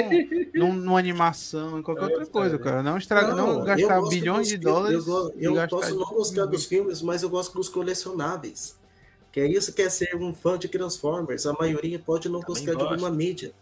num, 0.55 0.71
numa 0.73 0.97
animação, 0.97 1.77
em 1.77 1.83
qualquer 1.83 2.05
outra 2.05 2.25
coisa, 2.25 2.57
cara. 2.57 2.81
Não, 2.81 2.97
estraga, 2.97 3.35
não, 3.35 3.59
não 3.59 3.65
gastar 3.65 4.01
bilhões 4.07 4.47
de 4.47 4.57
dólares. 4.57 5.05
Eu, 5.05 5.33
eu 5.37 5.67
posso 5.67 5.93
não 5.95 6.05
gostar 6.05 6.45
dos 6.45 6.65
filmes, 6.65 7.01
mas 7.01 7.21
eu 7.21 7.29
gosto 7.29 7.53
dos 7.53 7.67
colecionáveis. 7.67 8.79
Que 9.29 9.41
é 9.41 9.47
isso 9.47 9.73
que 9.73 9.81
é 9.81 9.89
ser 9.89 10.15
um 10.15 10.33
fã 10.33 10.57
de 10.57 10.69
Transformers. 10.69 11.45
A 11.45 11.53
maioria 11.53 11.99
pode 11.99 12.29
não 12.29 12.39
Também 12.39 12.55
gostar 12.55 12.73
gosto. 12.73 12.87
de 12.87 12.93
alguma 12.93 13.09
mídia, 13.09 13.53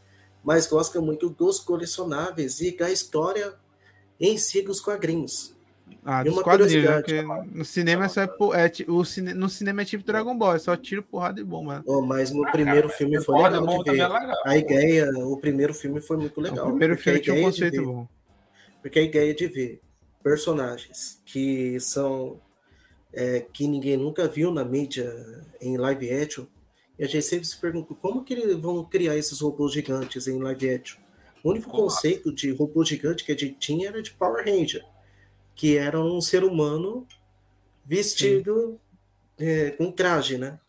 mas 0.44 0.68
gosta 0.68 1.02
muito 1.02 1.30
dos 1.30 1.60
colecionáveis 1.60 2.62
e 2.62 2.76
da 2.76 2.92
história 2.92 3.54
em 4.20 4.38
si 4.38 4.62
dos 4.62 4.80
quadrinhos. 4.80 5.56
Ah, 6.04 6.24
dos 6.24 6.42
quadrinhos, 6.42 6.84
né? 6.84 6.96
Porque 6.96 7.22
no 7.54 7.64
cinema 7.64 8.06
é 8.06 8.08
só 8.08 8.22
é, 8.22 8.26
é, 8.26 8.92
o 8.92 9.06
cine, 9.06 9.34
no 9.36 9.48
cinema 9.48 9.84
é 9.84 9.86
tipo 9.86 10.04
Dragon 10.04 10.36
Ball, 10.36 10.56
é 10.56 10.60
só 10.60 10.76
tiro, 10.76 11.04
porrada 11.04 11.40
e 11.40 11.44
bomba. 11.44 11.84
Oh, 11.86 12.02
mas 12.02 12.32
no 12.32 12.44
ah, 12.48 12.52
primeiro 12.52 12.88
cara, 12.88 12.98
filme 12.98 13.22
foi 13.22 13.36
legal 13.38 13.84
de 13.84 13.92
ver. 13.92 14.00
É 14.00 14.08
legal, 14.08 14.38
a 14.44 14.58
ideia, 14.58 15.10
o 15.20 15.38
primeiro 15.38 15.74
filme 15.76 16.02
foi 16.02 16.18
muito 16.18 16.42
legal. 16.42 16.66
O 16.66 16.70
primeiro 16.70 16.98
filme 16.98 17.20
tinha 17.20 17.36
um 17.36 17.44
conceito 17.44 17.78
ver, 17.78 17.86
bom. 17.86 18.08
Porque 18.82 18.98
a 18.98 19.04
ideia 19.04 19.34
de 19.34 19.48
ver 19.48 19.80
personagens 20.24 21.22
que 21.24 21.80
são 21.80 22.40
é, 23.14 23.46
que 23.54 23.68
ninguém 23.68 23.96
nunca 23.96 24.28
viu 24.28 24.52
na 24.52 24.66
mídia 24.66 25.14
em 25.62 25.78
live 25.78 26.12
action, 26.12 26.46
e 26.98 27.04
a 27.04 27.08
gente 27.08 27.26
sempre 27.26 27.46
se 27.46 27.60
pergunta 27.60 27.94
como 27.94 28.24
que 28.24 28.34
eles 28.34 28.56
vão 28.58 28.84
criar 28.86 29.18
esses 29.18 29.40
robôs 29.40 29.72
gigantes 29.72 30.28
em 30.28 30.42
live 30.42 30.70
action. 30.70 31.00
O 31.44 31.52
único 31.52 31.70
conceito 31.70 32.34
de 32.34 32.52
robô 32.52 32.84
gigante 32.84 33.24
que 33.24 33.32
a 33.32 33.38
gente 33.38 33.58
tinha 33.60 33.90
era 33.90 34.02
de 34.02 34.12
Power 34.12 34.44
Ranger 34.44 34.84
que 35.62 35.78
era 35.78 36.02
um 36.02 36.20
ser 36.20 36.44
humano 36.44 37.06
vestido 37.86 38.80
é, 39.38 39.70
com 39.70 39.92
traje, 39.92 40.36
né? 40.36 40.60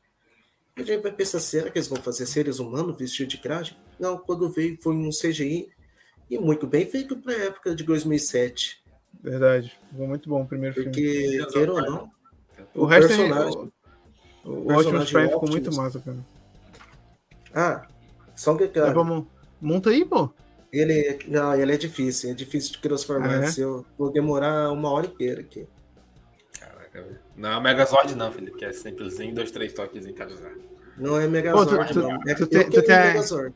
A 0.77 0.83
gente 0.83 1.01
vai 1.01 1.11
pensar, 1.11 1.41
será 1.41 1.71
que 1.71 1.79
eles 1.79 1.89
vão 1.89 1.97
fazer 2.03 2.27
seres 2.27 2.59
humanos 2.59 2.99
vestidos 2.99 3.33
de 3.33 3.41
traje? 3.41 3.75
Não, 3.99 4.19
quando 4.19 4.51
veio 4.51 4.77
foi 4.83 4.95
um 4.95 5.09
CGI 5.09 5.71
e 6.29 6.39
muito 6.39 6.67
bem 6.67 6.85
feito 6.85 7.17
para 7.17 7.33
a 7.33 7.45
época 7.45 7.75
de 7.75 7.85
2007. 7.85 8.83
Verdade, 9.23 9.75
foi 9.97 10.07
muito 10.07 10.29
bom 10.29 10.43
o 10.43 10.47
primeiro 10.47 10.75
Porque, 10.75 11.01
filme. 11.01 11.39
Porque, 11.39 11.53
queira 11.55 11.73
ou 11.73 11.81
não, 11.81 12.11
o, 12.75 12.83
o 12.83 12.85
resto 12.85 13.13
é- 13.13 13.17
personagem, 13.17 13.73
é, 14.45 14.47
o, 14.47 14.51
o 14.51 14.73
Optimus 14.75 15.11
Prime 15.11 15.29
ficou 15.31 15.49
muito 15.49 15.75
massa, 15.75 16.01
cara. 16.01 16.19
Ah, 17.55 17.89
só 18.37 18.53
um 18.53 18.59
detalhe. 18.59 18.91
É, 18.91 18.93
vamos, 18.93 19.25
monta 19.59 19.89
aí, 19.89 20.05
pô. 20.05 20.29
Ele, 20.73 21.19
não, 21.29 21.55
ele 21.55 21.75
é 21.75 21.77
difícil, 21.77 22.31
é 22.31 22.35
difícil 22.35 22.73
de 22.73 22.79
transformar. 22.79 23.41
Ah, 23.41 23.45
é? 23.45 23.53
Eu 23.59 23.85
vou 23.99 24.11
demorar 24.11 24.71
uma 24.73 24.91
hora 24.91 25.07
inteira 25.07 25.43
aqui. 25.43 25.67
Caraca, 26.59 27.21
não 27.37 27.53
é 27.53 27.61
Megazord 27.61 28.15
não, 28.15 28.33
Felipe, 28.33 28.57
que 28.57 28.65
é 28.65 28.73
simplesinho, 28.73 29.35
dois, 29.35 29.51
três 29.51 29.75
toques 29.75 30.07
em 30.07 30.15
cada 30.15 30.33
lugar. 30.33 30.55
Não 30.97 31.21
é 31.21 31.29
Megazord, 31.29 31.89
Pô, 31.89 31.93
tu, 31.93 32.01
não. 32.01 32.19
É 32.27 32.35
tu, 32.35 32.47
tem, 32.47 32.71
tu, 32.71 32.83
tem, 32.83 32.97
Megazord. 32.97 33.55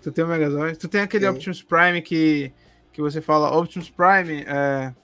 tu 0.00 0.10
tem 0.10 0.24
o 0.24 0.28
Megazord? 0.28 0.78
Tu 0.78 0.88
tem 0.88 1.00
aquele 1.02 1.26
Sim. 1.26 1.32
Optimus 1.32 1.62
Prime 1.62 2.00
que, 2.00 2.50
que 2.92 3.02
você 3.02 3.20
fala, 3.20 3.54
Optimus 3.58 3.90
Prime, 3.90 4.44
é... 4.46 4.94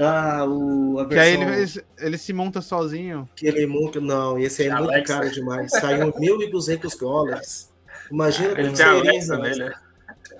Ah, 0.00 0.44
o, 0.46 0.98
a 0.98 1.04
versão... 1.04 1.08
Que 1.08 1.18
aí 1.18 1.60
ele, 1.60 1.84
ele, 1.98 2.18
se 2.18 2.32
monta 2.32 2.60
sozinho. 2.60 3.28
Que 3.36 3.46
ele 3.46 3.66
monta, 3.66 4.00
não, 4.00 4.36
esse 4.36 4.62
aí 4.62 4.68
é 4.68 4.72
Alexa. 4.72 4.92
muito 4.94 5.06
caro 5.06 5.30
demais. 5.30 5.70
Saiu 5.70 6.12
1.200 6.12 6.98
dólares. 6.98 7.70
Imagina 8.10 8.58
ele 8.58 8.72
tem 8.72 8.84
a 8.84 8.90
Alexa 8.90 9.36
nele, 9.36 9.72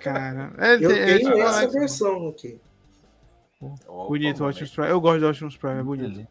Cara, 0.01 0.53
é, 0.59 0.74
eu 0.82 0.90
é, 0.90 1.18
tenho 1.18 1.34
é, 1.34 1.40
essa 1.40 1.68
versão 1.68 2.28
aqui. 2.28 2.59
Bonito 4.09 4.42
o 4.42 4.48
Optimus 4.48 4.70
Prime. 4.70 4.90
Eu 4.90 5.01
gosto 5.01 5.20
do 5.20 5.28
Optimus 5.28 5.57
Prime, 5.57 5.80
é 5.80 5.82
bonito. 5.82 6.26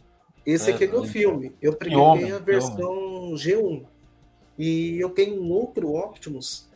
Esse 0.45 0.72
aqui 0.72 0.86
é 0.86 0.88
do 0.88 1.03
filme. 1.03 1.55
Eu 1.61 1.74
peguei 1.74 2.32
a 2.32 2.39
versão 2.39 3.34
G1. 3.34 3.86
E 4.57 4.99
eu 4.99 5.09
tenho 5.11 5.41
um 5.41 5.51
outro 5.51 5.95
Optimus, 5.95 6.70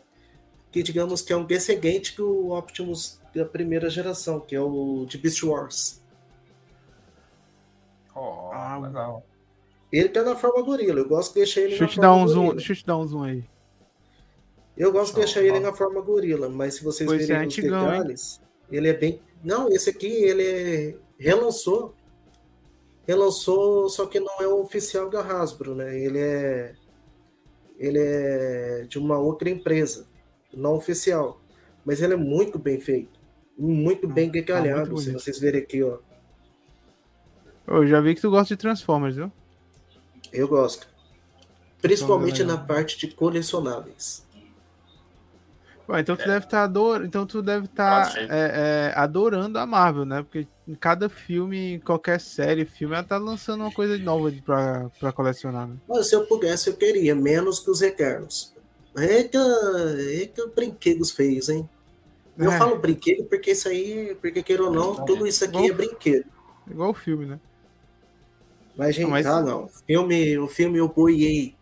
que 0.72 0.82
digamos 0.82 1.22
que 1.22 1.34
é 1.34 1.36
um 1.36 1.44
descendente 1.44 2.16
do 2.16 2.52
Optimus 2.52 3.20
da 3.36 3.44
primeira 3.44 3.90
geração, 3.90 4.40
que 4.40 4.56
é 4.56 4.62
o 4.62 5.06
de 5.06 5.18
Beast 5.18 5.44
Wars. 5.44 6.02
Oh, 8.16 8.52
ah, 8.54 8.80
legal. 8.82 9.26
Ele 9.92 10.08
tá 10.08 10.24
na 10.24 10.36
forma 10.36 10.62
gorila, 10.62 11.00
eu 11.00 11.08
gosto 11.08 11.34
de 11.34 11.40
deixar 11.40 11.62
ele 11.62 11.78
deixa 11.78 11.86
na 12.00 12.08
forma 12.08 12.16
um 12.16 12.26
gorila. 12.26 12.34
Zoom, 12.46 12.56
deixa 12.56 12.72
eu 12.72 12.76
te 12.78 12.86
dar 12.86 12.98
um 12.98 13.06
zoom 13.06 13.24
aí. 13.24 13.44
Eu 14.76 14.92
gosto 14.92 15.14
de 15.14 15.20
deixar 15.20 15.44
ele 15.44 15.60
na 15.60 15.74
forma 15.74 16.02
gorila, 16.02 16.50
mas 16.50 16.76
se 16.76 16.84
vocês 16.84 17.08
pois 17.08 17.28
verem 17.28 17.44
é, 17.44 17.48
os 17.48 17.56
detalhes, 17.56 18.40
hein? 18.40 18.48
ele 18.72 18.90
é 18.90 18.94
bem. 18.94 19.20
Não, 19.44 19.70
esse 19.70 19.90
aqui 19.90 20.08
ele 20.08 20.44
é... 20.44 20.96
relançou. 21.18 21.94
Relançou, 23.06 23.90
só 23.90 24.06
que 24.06 24.20
não 24.20 24.42
é 24.42 24.48
o 24.48 24.62
oficial 24.62 25.10
da 25.10 25.22
Hasbro, 25.22 25.76
né? 25.76 26.00
Ele 26.00 26.20
é. 26.20 26.74
Ele 27.78 28.00
é 28.00 28.86
de 28.88 28.98
uma 28.98 29.18
outra 29.18 29.50
empresa, 29.50 30.08
não 30.54 30.76
oficial. 30.76 31.42
Mas 31.84 32.02
ele 32.02 32.14
é 32.14 32.18
muito 32.18 32.58
bem 32.58 32.80
feito. 32.80 33.20
Muito 33.58 34.08
bem 34.08 34.28
tá 34.28 34.34
detalhado, 34.34 34.98
se 34.98 35.12
vocês 35.12 35.38
verem 35.38 35.62
aqui, 35.62 35.84
ó. 35.84 35.98
Eu 37.68 37.86
já 37.86 38.02
vi 38.02 38.16
que 38.16 38.22
tu 38.22 38.30
gosta 38.30 38.56
de 38.56 38.60
Transformers, 38.60 39.16
viu? 39.16 39.32
Eu 40.32 40.48
gosto. 40.48 40.88
Principalmente 41.82 42.42
então, 42.42 42.56
na 42.56 42.62
parte 42.62 42.98
de 42.98 43.08
colecionáveis. 43.08 44.23
Então 46.02 46.16
tu 46.16 46.24
é. 46.24 46.28
deve 46.28 46.46
estar 46.46 46.58
tá 46.58 46.64
adorando, 46.64 47.06
então 47.06 47.26
tu 47.26 47.42
deve 47.42 47.66
estar 47.66 48.14
tá, 48.14 48.20
é, 48.20 48.28
é, 48.30 48.94
adorando 48.96 49.58
a 49.60 49.66
Marvel, 49.66 50.06
né? 50.06 50.24
Porque 50.24 50.48
em 50.68 50.76
cada 50.76 51.10
filme, 51.10 51.76
em 51.76 51.80
qualquer 51.80 52.20
série, 52.20 52.66
filme, 52.66 52.96
ela 52.96 53.04
tá 53.04 53.18
lançando 53.18 53.62
uma 53.62 53.72
coisa 53.72 53.98
nova 53.98 54.32
pra, 54.46 54.90
pra 55.00 55.12
colecionar. 55.12 55.68
Né? 55.68 55.76
Mas 55.88 56.08
se 56.08 56.16
eu 56.16 56.26
pudesse, 56.26 56.70
eu 56.70 56.76
queria 56.76 57.14
menos 57.14 57.60
que 57.60 57.70
os 57.70 57.82
Eternos. 57.82 58.54
Eita, 58.96 59.40
eita 60.00 60.48
brinquedos 60.48 61.12
feios, 61.12 61.50
hein? 61.50 61.68
Eu 62.38 62.52
é. 62.52 62.58
falo 62.58 62.80
brinquedo 62.80 63.26
porque 63.26 63.52
isso 63.52 63.68
aí, 63.68 64.16
porque 64.22 64.42
queira 64.42 64.64
ou 64.64 64.72
não, 64.72 65.06
tudo 65.06 65.28
isso 65.28 65.44
aqui 65.46 65.58
igual, 65.58 65.70
é 65.70 65.74
brinquedo. 65.74 66.26
Igual 66.70 66.90
o 66.92 66.94
filme, 66.94 67.26
né? 67.26 67.40
Mas, 68.76 68.96
gente, 68.96 69.04
não, 69.04 69.12
mas... 69.12 69.26
ah, 69.26 69.42
não. 69.42 69.70
Filme, 69.86 70.38
o 70.38 70.48
filme 70.48 70.80
eu 70.80 70.88
boiei. 70.88 71.56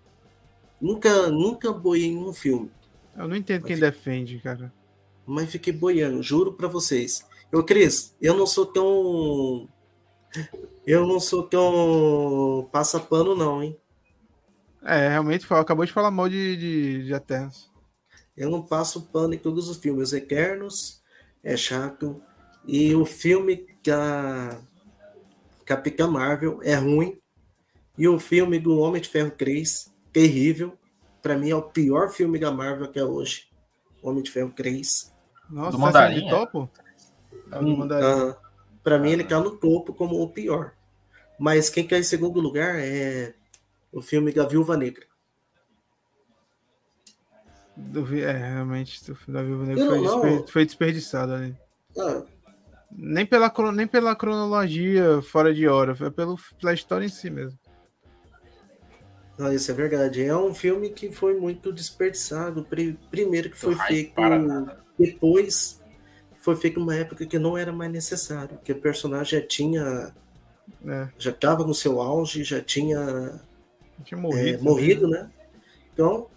Nunca, 0.80 1.28
nunca 1.28 1.72
boiei 1.72 2.08
em 2.08 2.18
um 2.18 2.34
filme. 2.34 2.72
Eu 3.16 3.28
não 3.28 3.36
entendo 3.36 3.66
quem 3.66 3.78
defende, 3.78 4.40
cara. 4.40 4.74
Mas 5.26 5.52
fiquei 5.52 5.74
boiando, 5.74 6.24
juro 6.24 6.54
para 6.54 6.68
vocês. 6.68 7.26
Eu, 7.52 7.64
Cris, 7.64 8.16
eu 8.22 8.36
não 8.36 8.48
sou 8.48 8.66
tão. 8.66 9.70
Eu 10.86 11.06
não 11.06 11.20
sou 11.20 11.44
tão 11.44 12.70
passa-pano, 12.72 13.36
não, 13.36 13.62
hein? 13.62 13.78
É, 14.84 15.10
realmente 15.10 15.46
acabou 15.54 15.86
de 15.86 15.92
falar 15.92 16.10
mal 16.10 16.28
de, 16.28 16.56
de, 16.56 17.06
de 17.06 17.14
Eternos. 17.14 17.70
Eu 18.36 18.50
não 18.50 18.62
passo 18.62 19.04
pano 19.04 19.34
em 19.34 19.38
todos 19.38 19.70
os 19.70 19.78
filmes. 19.78 20.10
Os 20.10 20.14
Eternos 20.14 21.02
é 21.44 21.56
chato. 21.56 22.22
E 22.66 22.96
o 22.96 23.06
filme 23.06 23.68
da 23.86 24.60
Capitã 25.66 26.08
Marvel 26.08 26.60
é 26.64 26.76
ruim. 26.76 27.20
E 27.98 28.08
o 28.08 28.20
filme 28.20 28.58
do 28.58 28.78
Homem 28.80 29.02
de 29.02 29.10
Ferro 29.10 29.32
3, 29.32 29.94
terrível 30.12 30.78
para 31.22 31.38
mim 31.38 31.50
é 31.50 31.56
o 31.56 31.62
pior 31.62 32.10
filme 32.10 32.40
da 32.40 32.52
Marvel 32.52 32.86
até 32.86 33.04
hoje. 33.04 33.48
Homem 34.02 34.24
de 34.24 34.32
Ferro 34.32 34.52
3. 34.52 35.14
Nossa, 35.50 35.72
do 35.72 35.80
Mandarim, 35.80 36.24
de 36.24 36.30
topo? 36.30 36.70
É 37.52 37.60
hum, 37.60 37.84
uh, 37.84 38.36
para 38.84 38.98
mim 38.98 39.12
ele 39.12 39.24
tá 39.24 39.40
no 39.40 39.52
topo 39.52 39.94
como 39.94 40.22
o 40.22 40.30
pior. 40.30 40.74
Mas 41.38 41.70
quem 41.70 41.86
cai 41.86 42.00
em 42.00 42.04
segundo 42.04 42.40
lugar 42.40 42.76
é 42.80 43.34
o 43.92 44.02
filme 44.02 44.32
da 44.32 44.46
Viúva 44.46 44.78
Negra. 44.78 45.06
É, 48.24 48.32
realmente, 48.32 49.12
o 49.12 49.16
filme 49.16 49.40
da 49.40 49.44
Viúva 49.44 49.66
Negra 49.66 49.86
foi, 49.86 50.02
desper... 50.02 50.48
foi, 50.48 50.66
desperdiçado 50.66 51.34
ali. 51.34 51.58
Ah. 51.98 52.24
Nem, 52.92 53.26
pela, 53.26 53.52
nem 53.74 53.88
pela 53.88 54.16
cronologia 54.16 55.22
fora 55.22 55.54
de 55.54 55.68
hora, 55.68 55.96
foi 55.96 56.12
pelo, 56.12 56.38
pela 56.60 56.74
história 56.74 57.06
em 57.06 57.10
si 57.10 57.30
mesmo. 57.30 57.58
Não, 59.42 59.52
isso 59.52 59.72
é 59.72 59.74
verdade. 59.74 60.24
É 60.24 60.38
um 60.38 60.54
filme 60.54 60.92
que 60.92 61.12
foi 61.12 61.34
muito 61.34 61.74
desperdiçado. 61.74 62.64
Primeiro 63.10 63.50
que 63.50 63.58
foi 63.58 63.76
feito 63.76 64.14
depois, 65.00 65.82
foi 66.36 66.56
feito 66.56 66.80
numa 66.80 66.96
época 66.96 67.26
que 67.26 67.40
não 67.40 67.58
era 67.58 67.72
mais 67.72 67.92
necessário, 67.92 68.60
que 68.64 68.72
o 68.72 68.80
personagem 68.80 69.40
já 69.40 69.48
tinha, 69.48 70.14
é. 70.86 71.10
já 71.18 71.32
estava 71.32 71.66
no 71.66 71.74
seu 71.74 72.00
auge, 72.00 72.44
já 72.44 72.62
tinha, 72.62 73.42
tinha 74.04 74.22
morrido, 74.22 74.60
é, 74.60 74.62
morrido 74.62 75.08
né? 75.08 75.28
Então, 75.92 76.28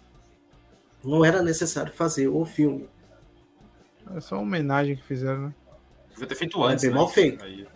não 1.03 1.23
era 1.23 1.43
necessário 1.43 1.93
fazer 1.93 2.27
o 2.27 2.43
filme. 2.43 2.89
É 4.15 4.19
só 4.19 4.37
uma 4.37 4.41
homenagem 4.41 4.95
que 4.95 5.03
fizeram, 5.03 5.49
né? 5.49 5.55
Devia 6.09 6.27
ter 6.27 6.35
feito 6.35 6.63
antes. 6.63 6.83
É 6.83 6.87
bem 6.87 6.95
né? 6.95 6.99
mal 6.99 7.09
feito. 7.09 7.45
Aí, 7.45 7.67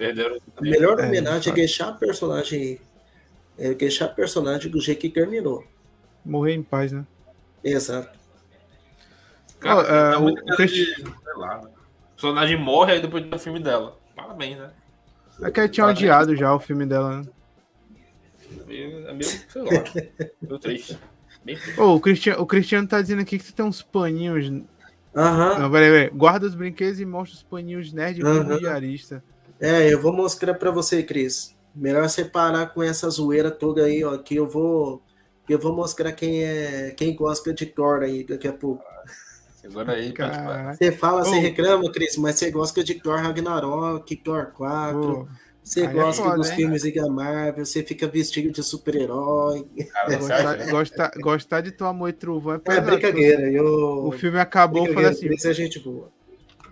a 0.57 0.61
melhor 0.61 0.99
homenagem 0.99 1.51
é, 1.51 1.53
é 1.53 1.55
deixar 1.55 1.89
a 1.89 1.93
personagem 1.93 2.82
é 3.60 3.74
deixar 3.74 4.07
o 4.07 4.16
personagem 4.16 4.72
do 4.72 4.80
jeito 4.80 5.01
que 5.01 5.10
terminou. 5.10 5.64
Morrer 6.26 6.53
em 6.53 6.64
paz, 6.64 6.91
né? 6.91 7.05
Exato. 7.64 8.18
Cara, 9.60 10.20
oh, 10.20 10.26
uh, 10.26 10.32
o, 10.32 10.55
Christ... 10.55 11.03
lá, 11.36 11.62
né? 11.62 11.68
O 11.68 12.16
personagem 12.16 12.57
morre 12.57 12.93
aí 12.93 13.01
depois 13.01 13.26
do 13.26 13.39
filme 13.39 13.60
dela. 13.60 13.97
Parabéns, 14.16 14.57
né? 14.57 14.72
É 15.41 15.51
que 15.51 15.60
eu 15.60 15.70
tinha 15.70 15.88
odiado 15.88 16.36
já 16.36 16.53
o 16.53 16.60
filme 16.60 16.86
dela, 16.86 17.22
né? 17.22 17.28
É 18.70 19.14
meio, 19.14 19.28
sei 19.49 19.62
lá, 19.62 19.70
meio 20.41 20.60
triste. 20.60 20.97
Oh, 21.78 21.95
o, 21.95 21.99
Cristiano, 21.99 22.41
o 22.41 22.45
Cristiano 22.45 22.88
tá 22.88 23.01
dizendo 23.01 23.22
aqui 23.22 23.38
que 23.38 23.45
você 23.45 23.53
tem 23.53 23.66
uns 23.66 23.82
paninhos. 23.82 24.45
Aham. 25.16 25.53
Uhum. 25.53 25.60
Não, 25.60 25.72
peraí, 25.72 25.89
peraí. 25.89 26.10
Guarda 26.10 26.45
os 26.45 26.55
brinquedos 26.55 26.99
e 26.99 27.05
mostra 27.05 27.38
os 27.38 27.43
paninhos 27.43 27.93
nerd 27.93 28.24
uhum. 28.24 28.57
diarista. 28.57 29.24
É, 29.60 29.91
eu 29.91 30.01
vou 30.01 30.14
mostrar 30.14 30.53
pra 30.53 30.72
você, 30.72 31.03
Cris. 31.03 31.57
Melhor 31.80 32.07
você 32.07 32.25
parar 32.25 32.67
com 32.67 32.84
essa 32.84 33.09
zoeira 33.09 33.49
toda 33.49 33.86
aí, 33.86 34.03
ó, 34.03 34.17
que 34.17 34.36
eu 34.36 34.47
vou 34.47 35.01
Eu 35.47 35.57
vou 35.57 35.73
mostrar 35.73 36.11
quem 36.11 36.43
é 36.43 36.91
quem 36.95 37.15
gosta 37.15 37.53
de 37.53 37.65
Thor 37.65 38.03
aí 38.03 38.23
daqui 38.23 38.47
a 38.47 38.53
pouco. 38.53 38.84
Segura 39.55 39.93
aí, 39.93 40.11
cara. 40.13 40.73
Você 40.73 40.91
fala, 40.91 41.23
você 41.23 41.39
reclama, 41.39 41.91
Cris, 41.91 42.17
mas 42.17 42.36
você 42.36 42.51
gosta 42.51 42.84
de 42.84 42.95
Thor 42.95 43.17
Ragnarok, 43.17 44.15
Thor 44.17 44.51
4. 44.53 45.27
Você 45.63 45.82
aí 45.82 45.88
é 45.88 45.89
gosta 45.93 46.21
é 46.21 46.25
foda, 46.25 46.38
dos 46.38 46.49
hein? 46.49 46.55
filmes 46.55 46.93
da 46.93 47.09
Marvel, 47.09 47.65
você 47.65 47.84
fica 47.84 48.07
vestido 48.07 48.51
de 48.51 48.63
super-herói. 48.63 49.67
Gostar, 50.69 51.11
gostar, 51.19 51.61
de 51.61 51.71
tua 51.71 51.89
amor 51.89 52.09
e 52.09 52.13
trovão 52.13 52.55
é. 52.55 52.75
É 52.75 52.82
brincadeira. 52.82 53.51
Eu... 53.51 54.07
O 54.07 54.11
filme 54.11 54.39
acabou 54.39 54.86
falando 54.88 55.05
assim. 55.07 55.32
Isso 55.32 55.47
é 55.47 55.53
gente 55.53 55.80
boa. 55.80 56.11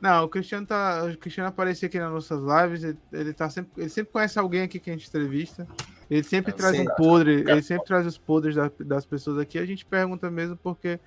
Não, 0.01 0.23
o 0.23 0.29
Cristiano 0.29 0.65
tá. 0.65 1.03
O 1.05 1.17
Cristiano 1.17 1.53
aqui 1.57 1.99
nas 1.99 2.11
nossas 2.11 2.39
lives. 2.41 2.83
Ele, 2.83 2.97
ele, 3.11 3.33
tá 3.33 3.49
sempre, 3.49 3.71
ele 3.77 3.89
sempre 3.89 4.11
conhece 4.11 4.37
alguém 4.37 4.61
aqui 4.61 4.79
que 4.79 4.89
a 4.89 4.93
gente 4.93 5.07
entrevista. 5.07 5.67
Ele 6.09 6.23
sempre 6.23 6.53
traz 6.53 6.79
um 6.79 6.85
podre, 6.85 7.43
ele 7.47 7.61
sempre 7.61 7.85
traz 7.85 8.05
os 8.05 8.17
podres 8.17 8.55
da, 8.55 8.71
das 8.79 9.05
pessoas 9.05 9.37
aqui. 9.37 9.59
A 9.59 9.65
gente 9.65 9.85
pergunta 9.85 10.31
mesmo 10.31 10.55
porque 10.55 10.99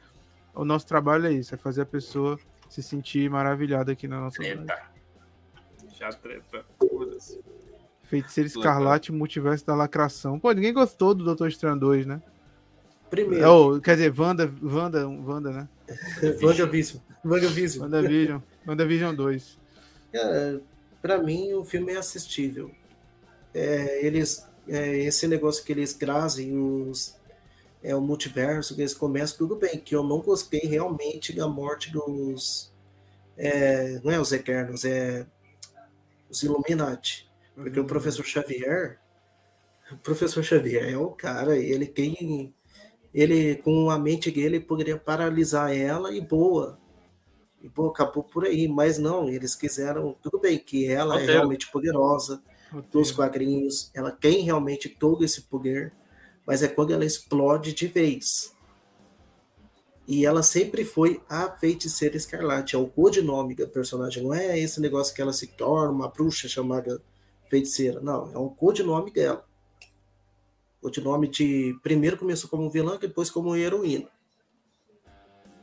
o 0.55 0.65
nosso 0.65 0.87
trabalho 0.87 1.27
é 1.27 1.33
isso, 1.33 1.55
é 1.55 1.59
fazer 1.59 1.83
a 1.83 1.87
pessoa 1.87 2.39
se 2.69 2.83
sentir 2.83 3.29
maravilhada 3.31 3.93
aqui 3.93 4.07
na 4.07 4.21
nossa 4.21 4.37
treta. 4.37 4.61
Live. 4.63 5.97
Já 5.99 6.09
treta. 6.11 6.65
Feiticeiro 8.03 8.49
Escarlate, 8.49 9.13
Multiverso 9.13 9.65
da 9.67 9.75
Lacração. 9.75 10.39
Pô, 10.39 10.53
ninguém 10.53 10.73
gostou 10.73 11.15
do 11.15 11.25
Doutor 11.25 11.49
Estranho 11.49 11.79
2, 11.79 12.07
né? 12.07 12.21
Primeiro. 13.09 13.51
Oh, 13.51 13.81
quer 13.81 13.97
dizer, 13.97 14.15
Wanda, 14.19 14.51
Wanda, 14.63 15.09
Wanda 15.09 15.51
né? 15.51 15.69
WandaVision. 16.43 17.01
WandaVision. 17.25 17.85
WandaVision. 17.85 18.41
WandaVision 18.67 19.15
2. 19.15 19.59
É, 20.13 20.59
pra 21.01 21.19
mim, 21.19 21.53
o 21.55 21.65
filme 21.65 21.93
é 21.93 21.97
assistível. 21.97 22.71
É, 23.55 24.05
eles, 24.05 24.47
é, 24.69 24.99
esse 24.99 25.27
negócio 25.27 25.65
que 25.65 25.73
eles 25.73 25.95
trazem, 25.95 26.57
os, 26.57 27.17
é, 27.83 27.95
o 27.95 28.01
multiverso, 28.01 28.75
que 28.75 28.83
eles 28.83 28.95
começam, 28.95 29.39
tudo 29.39 29.57
bem, 29.57 29.79
que 29.79 29.95
eu 29.95 30.03
não 30.03 30.21
gostei 30.21 30.61
realmente 30.61 31.33
da 31.33 31.49
morte 31.49 31.91
dos. 31.91 32.73
É, 33.37 34.01
não 34.05 34.13
é 34.13 34.21
os 34.21 34.33
Eternos, 34.33 34.85
é 34.85 35.27
os 36.29 36.43
Illuminati. 36.43 37.29
Porque 37.55 37.79
uhum. 37.79 37.85
o 37.85 37.89
professor 37.89 38.25
Xavier. 38.25 38.99
O 39.91 39.97
professor 39.97 40.45
Xavier 40.45 40.93
é 40.93 40.97
o 40.97 41.11
cara, 41.11 41.57
ele 41.57 41.87
tem 41.87 42.55
ele 43.13 43.57
com 43.57 43.91
a 43.91 43.99
mente 43.99 44.31
dele 44.31 44.61
poderia 44.61 44.97
paralisar 44.97 45.77
ela 45.77 46.15
e 46.15 46.21
boa. 46.21 46.79
E 47.63 47.69
pô, 47.69 47.89
acabou 47.89 48.23
por 48.23 48.45
aí, 48.45 48.67
mas 48.67 48.99
não, 48.99 49.29
eles 49.29 49.55
quiseram, 49.55 50.17
tudo 50.23 50.39
bem 50.39 50.59
que 50.59 50.87
ela 50.87 51.21
é 51.21 51.27
realmente 51.27 51.71
poderosa 51.71 52.43
Roteiro. 52.71 52.89
dos 52.91 53.13
quadrinhos, 53.13 53.91
ela 53.95 54.11
tem 54.11 54.43
realmente 54.43 54.89
todo 54.89 55.25
esse 55.25 55.43
poder, 55.43 55.93
mas 56.47 56.63
é 56.63 56.69
quando 56.69 56.93
ela 56.93 57.05
explode 57.05 57.73
de 57.75 57.87
vez. 57.87 58.55
E 60.09 60.25
ela 60.25 60.43
sempre 60.43 60.85
foi 60.85 61.23
a 61.29 61.51
feiticeira 61.51 62.17
escarlate, 62.17 62.75
é 62.75 62.79
o 62.79 62.87
codinome 62.87 63.55
da 63.55 63.67
personagem, 63.67 64.23
não 64.23 64.35
é 64.35 64.59
esse 64.59 64.81
negócio 64.81 65.15
que 65.15 65.23
ela 65.23 65.33
se 65.33 65.47
torna 65.47 65.93
uma 65.93 66.09
bruxa 66.09 66.49
chamada 66.49 67.01
feiticeira, 67.49 68.01
não, 68.01 68.33
é 68.33 68.39
um 68.39 68.49
codinome 68.49 69.13
dela 69.13 69.45
o 70.83 71.01
nome 71.03 71.29
de. 71.29 71.79
Primeiro 71.83 72.17
começou 72.17 72.49
como 72.49 72.71
vilã, 72.71 72.99
depois 72.99 73.31
como 73.31 73.55
heroína. 73.55 74.09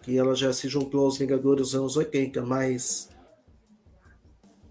Que 0.07 0.17
ela 0.17 0.33
já 0.33 0.53
se 0.53 0.69
juntou 0.69 1.03
aos 1.03 1.17
Vingadores 1.17 1.71
dos 1.71 1.75
anos 1.75 1.97
80, 1.97 2.41
mas. 2.45 3.09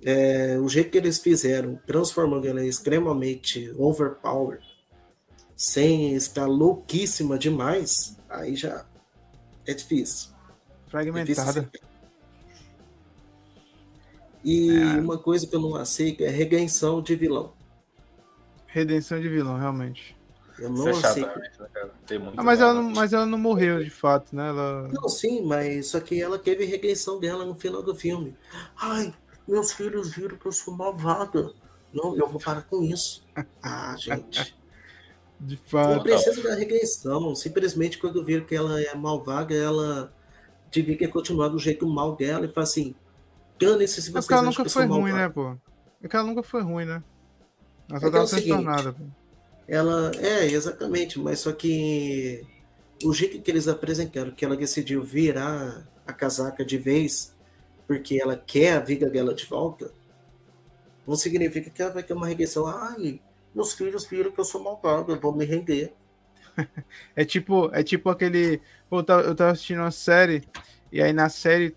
É, 0.03 0.59
o 0.59 0.68
jeito 0.68 0.91
que 0.91 0.99
eles 0.99 1.18
fizeram, 1.18 1.78
transformando 1.87 2.47
ela 2.47 2.64
extremamente 2.64 3.70
overpower, 3.76 4.61
sem 5.55 6.14
estar 6.14 6.47
louquíssima 6.47 7.39
demais, 7.39 8.16
aí 8.28 8.57
já 8.57 8.87
é 9.66 9.74
difícil. 9.74 10.30
Fragmentada. 10.89 11.61
É 11.61 11.62
difícil 11.62 11.87
e 14.49 14.70
é. 14.70 15.01
uma 15.01 15.18
coisa 15.18 15.45
que 15.45 15.57
eu 15.57 15.61
não 15.61 15.74
aceito 15.74 16.22
é 16.22 16.28
redenção 16.28 17.03
de 17.03 17.16
vilão. 17.16 17.53
Redenção 18.68 19.20
de 19.20 19.28
vilão, 19.28 19.59
realmente. 19.59 20.15
Eu 20.59 20.70
não 20.70 20.90
Isso 20.90 21.07
é 21.07 21.12
sei. 21.12 21.22
Né, 21.22 22.32
ah, 22.36 22.42
mas, 22.42 22.61
ela 22.61 22.74
não, 22.74 22.82
mas 22.90 23.12
ela 23.12 23.26
não 23.26 23.38
morreu 23.38 23.82
de 23.84 23.90
fato, 23.90 24.34
né? 24.34 24.48
Ela... 24.48 24.88
Não, 24.88 25.09
sim, 25.09 25.44
mas 25.44 25.88
só 25.88 26.00
que 26.00 26.20
ela 26.20 26.38
teve 26.38 26.64
regressão 26.64 27.20
dela 27.20 27.44
no 27.44 27.54
final 27.54 27.82
do 27.82 27.94
filme. 27.94 28.34
Ai, 28.80 29.12
meus 29.46 29.72
filhos 29.72 30.14
viram 30.14 30.36
que 30.36 30.46
eu 30.46 30.52
sou 30.52 30.74
malvada. 30.74 31.52
Não, 31.92 32.16
eu 32.16 32.26
vou 32.26 32.40
parar 32.40 32.62
com 32.62 32.82
isso. 32.82 33.24
Ah, 33.62 33.94
gente. 33.98 34.57
De 35.38 35.57
fato. 35.59 35.96
Não 35.96 36.02
precisa 36.02 36.42
da 36.42 36.54
regressão. 36.54 37.34
Simplesmente 37.34 37.98
quando 37.98 38.24
viram 38.24 38.46
que 38.46 38.54
ela 38.54 38.80
é 38.80 38.94
malvada, 38.94 39.54
ela 39.54 40.12
devia 40.70 41.09
continuar 41.09 41.48
do 41.48 41.59
jeito 41.59 41.86
mal 41.86 42.16
dela 42.16 42.46
e 42.46 42.48
falar 42.48 42.64
assim: 42.64 42.94
dane-se 43.59 44.00
se 44.00 44.11
vocês 44.11 44.24
Porque 44.24 44.32
ela 44.32 44.42
nunca 44.44 44.64
foi 44.68 44.86
ruim, 44.86 45.12
malvada. 45.12 45.16
né, 45.16 45.28
pô? 45.28 45.57
Porque 46.00 46.16
ela 46.16 46.26
nunca 46.26 46.42
foi 46.42 46.62
ruim, 46.62 46.86
né? 46.86 47.02
Ela 47.90 48.00
só 48.00 48.07
é 48.07 48.11
tava 48.11 48.24
é 48.24 48.28
transtornada, 48.28 48.92
pô. 48.94 49.04
Ela 49.68 50.12
é 50.18 50.46
exatamente, 50.46 51.18
mas 51.18 51.40
só 51.40 51.52
que 51.52 52.44
o 53.04 53.12
jeito 53.12 53.40
que 53.40 53.50
eles 53.50 53.68
apresentaram 53.68 54.30
que 54.30 54.44
ela 54.44 54.56
decidiu 54.56 55.02
virar 55.02 55.86
a 56.06 56.12
casaca 56.12 56.64
de 56.64 56.78
vez 56.78 57.34
porque 57.86 58.20
ela 58.20 58.36
quer 58.36 58.74
a 58.74 58.80
vida 58.80 59.08
dela 59.08 59.34
de 59.34 59.46
volta, 59.46 59.92
não 61.06 61.14
significa 61.14 61.70
que 61.70 61.80
ela 61.80 61.92
vai 61.92 62.02
ter 62.02 62.14
uma 62.14 62.26
regressão. 62.26 62.66
Ai, 62.66 63.20
meus 63.54 63.72
filhos 63.72 64.04
viram 64.06 64.32
que 64.32 64.40
eu 64.40 64.44
sou 64.44 64.62
malvado, 64.62 65.12
eu 65.12 65.20
vou 65.20 65.34
me 65.34 65.44
render. 65.44 65.92
é 67.14 67.24
tipo, 67.24 67.70
é 67.72 67.82
tipo 67.82 68.10
aquele. 68.10 68.60
Pô, 68.90 68.98
eu 68.98 69.04
tava, 69.04 69.22
eu 69.22 69.34
tava 69.34 69.52
assistindo 69.52 69.80
uma 69.80 69.90
série, 69.90 70.42
e 70.90 71.00
aí 71.00 71.12
na 71.12 71.28
série. 71.28 71.76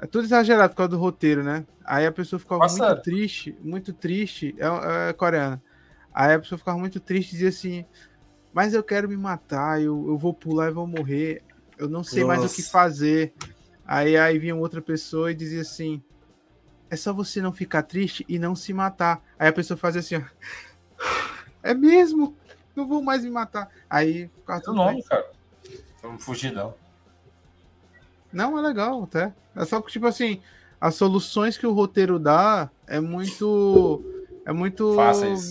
É 0.00 0.06
tudo 0.06 0.24
exagerado 0.24 0.70
por 0.70 0.78
causa 0.78 0.90
do 0.90 0.98
roteiro, 0.98 1.44
né? 1.44 1.64
Aí 1.84 2.04
a 2.04 2.10
pessoa 2.10 2.40
ficava 2.40 2.62
Nossa. 2.62 2.88
muito 2.88 3.02
triste, 3.02 3.56
muito 3.60 3.92
triste. 3.92 4.56
É, 4.58 5.10
é 5.10 5.12
coreana. 5.12 5.62
Aí 6.14 6.34
a 6.34 6.38
pessoa 6.38 6.58
ficava 6.58 6.78
muito 6.78 7.00
triste 7.00 7.30
e 7.30 7.32
dizia 7.32 7.48
assim: 7.48 7.84
Mas 8.52 8.74
eu 8.74 8.82
quero 8.82 9.08
me 9.08 9.16
matar, 9.16 9.80
eu, 9.80 10.06
eu 10.08 10.18
vou 10.18 10.34
pular 10.34 10.68
e 10.68 10.72
vou 10.72 10.86
morrer, 10.86 11.42
eu 11.78 11.88
não 11.88 12.04
sei 12.04 12.22
Nossa. 12.24 12.40
mais 12.40 12.52
o 12.52 12.54
que 12.54 12.62
fazer. 12.62 13.32
Aí, 13.84 14.16
aí 14.16 14.38
vinha 14.38 14.54
outra 14.54 14.80
pessoa 14.80 15.30
e 15.30 15.34
dizia 15.34 15.62
assim: 15.62 16.02
É 16.90 16.96
só 16.96 17.12
você 17.12 17.40
não 17.40 17.52
ficar 17.52 17.82
triste 17.82 18.24
e 18.28 18.38
não 18.38 18.54
se 18.54 18.72
matar. 18.72 19.22
Aí 19.38 19.48
a 19.48 19.52
pessoa 19.52 19.76
fazia 19.76 20.00
assim: 20.00 20.24
É 21.62 21.74
mesmo? 21.74 22.36
Não 22.74 22.86
vou 22.86 23.02
mais 23.02 23.24
me 23.24 23.30
matar. 23.30 23.68
Aí 23.88 24.28
ficava 24.38 24.60
tudo. 24.60 24.76
nome, 24.76 24.94
bem. 24.94 25.02
cara. 25.04 25.30
Vamos 26.02 26.24
fugir, 26.24 26.52
não. 26.52 26.74
Não, 28.32 28.58
é 28.58 28.62
legal 28.62 29.02
até. 29.04 29.32
É 29.54 29.64
só 29.64 29.80
que, 29.80 29.92
tipo 29.92 30.06
assim, 30.06 30.40
as 30.80 30.94
soluções 30.94 31.56
que 31.58 31.66
o 31.66 31.72
roteiro 31.72 32.18
dá 32.18 32.70
é 32.86 32.98
muito 32.98 34.02
é 34.44 34.52
muito 34.52 34.96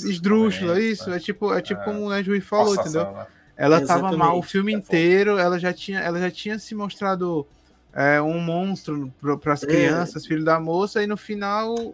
esdrúxula, 0.05 0.79
isso. 0.79 1.11
É 1.11 1.19
tipo, 1.19 1.53
é 1.53 1.61
tipo 1.61 1.81
é, 1.81 1.83
como 1.83 2.05
o 2.05 2.09
Ned 2.09 2.41
falou, 2.41 2.75
entendeu? 2.75 3.11
Né? 3.11 3.27
Ela 3.55 3.81
Exatamente. 3.81 4.03
tava 4.03 4.17
mal 4.17 4.39
o 4.39 4.41
filme 4.41 4.73
inteiro, 4.73 5.37
ela 5.37 5.59
já 5.59 5.71
tinha, 5.71 5.99
ela 5.99 6.19
já 6.19 6.31
tinha 6.31 6.57
se 6.57 6.73
mostrado 6.73 7.45
é, 7.93 8.21
um 8.21 8.39
monstro 8.39 9.13
para 9.41 9.53
as 9.53 9.63
é. 9.63 9.67
crianças, 9.67 10.25
é. 10.25 10.27
filho 10.27 10.43
da 10.43 10.59
moça, 10.59 11.03
e 11.03 11.07
no 11.07 11.17
final 11.17 11.93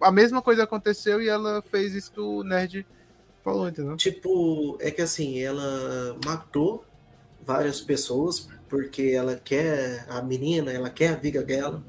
a 0.00 0.10
mesma 0.10 0.40
coisa 0.40 0.64
aconteceu 0.64 1.20
e 1.20 1.28
ela 1.28 1.62
fez 1.62 1.94
isso 1.94 2.12
que 2.12 2.20
o 2.20 2.42
Nerd 2.42 2.86
falou, 3.42 3.68
entendeu? 3.68 3.96
Tipo, 3.96 4.78
é 4.80 4.90
que 4.90 5.02
assim, 5.02 5.40
ela 5.40 6.16
matou 6.24 6.84
várias 7.44 7.80
pessoas 7.80 8.48
porque 8.68 9.12
ela 9.14 9.36
quer 9.36 10.06
a 10.08 10.22
menina, 10.22 10.72
ela 10.72 10.88
quer 10.88 11.08
a 11.08 11.16
viga 11.16 11.42
dela. 11.42 11.82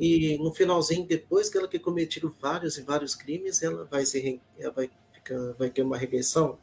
E 0.00 0.38
no 0.38 0.50
finalzinho, 0.50 1.06
depois 1.06 1.50
que 1.50 1.58
ela 1.58 1.68
ter 1.68 1.78
cometido 1.78 2.34
vários 2.40 2.78
e 2.78 2.82
vários 2.82 3.14
crimes, 3.14 3.62
ela 3.62 3.84
vai, 3.84 4.06
ser, 4.06 4.40
ela 4.58 4.72
vai, 4.72 4.90
ficar, 5.12 5.52
vai 5.58 5.68
ter 5.68 5.82
uma 5.82 5.98
regressão. 5.98 6.58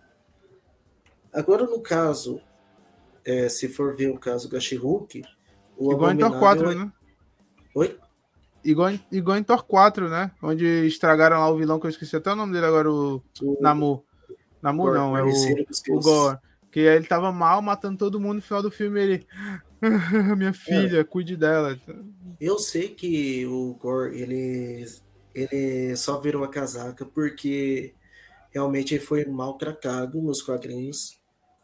Agora, 1.32 1.68
no 1.68 1.80
caso, 1.80 2.42
é, 3.24 3.48
se 3.48 3.70
for 3.70 3.96
ver 3.96 4.10
o 4.10 4.18
caso 4.18 4.50
She-Hulk, 4.60 5.22
o 5.78 5.92
Igual 5.92 6.12
em 6.14 6.18
Thor 6.18 6.40
4, 6.40 6.72
é... 6.72 6.76
né? 6.76 6.92
Oi? 7.76 8.00
Igual 8.66 8.90
em, 8.90 9.06
igual 9.12 9.38
em 9.38 9.44
Thor 9.44 9.64
4, 9.64 10.10
né? 10.10 10.32
Onde 10.42 10.66
estragaram 10.88 11.40
lá 11.40 11.48
o 11.48 11.58
vilão, 11.58 11.80
que 11.80 11.86
eu 11.86 11.92
esqueci 11.92 12.16
até 12.16 12.32
o 12.32 12.36
nome 12.36 12.54
dele 12.54 12.66
agora, 12.66 12.92
o, 12.92 13.22
o... 13.40 13.62
Namu. 13.62 14.04
Namu 14.64 14.82
Gore, 14.82 14.98
não, 14.98 15.16
é 15.16 15.24
o, 15.24 15.30
o 15.30 16.00
Gore. 16.00 16.40
Que 16.72 16.80
ele 16.80 17.06
tava 17.06 17.32
mal, 17.32 17.62
matando 17.62 18.00
todo 18.00 18.20
mundo 18.20 18.38
no 18.38 18.42
final 18.42 18.64
do 18.64 18.72
filme. 18.72 19.00
Ele. 19.00 19.28
Minha 20.38 20.54
filha, 20.54 21.00
é. 21.00 21.04
cuide 21.04 21.36
dela. 21.36 21.80
Eu 22.40 22.58
sei 22.58 22.90
que 22.90 23.46
o 23.46 23.74
Gore, 23.76 24.20
ele, 24.20 24.86
ele 25.34 25.96
só 25.96 26.20
virou 26.20 26.44
a 26.44 26.50
casaca 26.50 27.06
porque 27.06 27.94
realmente 28.52 28.96
ele 28.96 29.04
foi 29.04 29.26
maltratado 29.26 30.22
nos 30.22 30.42
quadrinhos. 30.42 31.18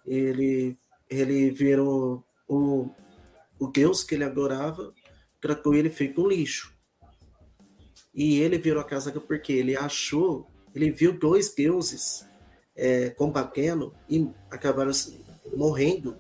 Ele, 0.06 0.78
ele 1.10 1.52
virou 1.52 2.24
o, 2.48 2.90
o 3.60 3.68
deus 3.68 4.04
que 4.04 4.16
ele 4.16 4.24
adorava, 4.24 4.94
tratou 5.42 5.74
ele 5.74 5.90
feito 5.90 6.22
um 6.22 6.28
lixo. 6.28 6.74
E 8.14 8.40
ele 8.40 8.60
virou 8.60 8.82
a 8.82 8.86
casaca 8.86 9.20
porque 9.20 9.54
ele 9.54 9.76
achou, 9.76 10.48
ele 10.76 10.92
viu 10.92 11.18
dois 11.18 11.54
deuses 11.54 12.26
é, 12.76 13.10
combatendo 13.10 13.94
e 14.08 14.30
acabaram 14.52 14.92
morrendo 15.56 16.16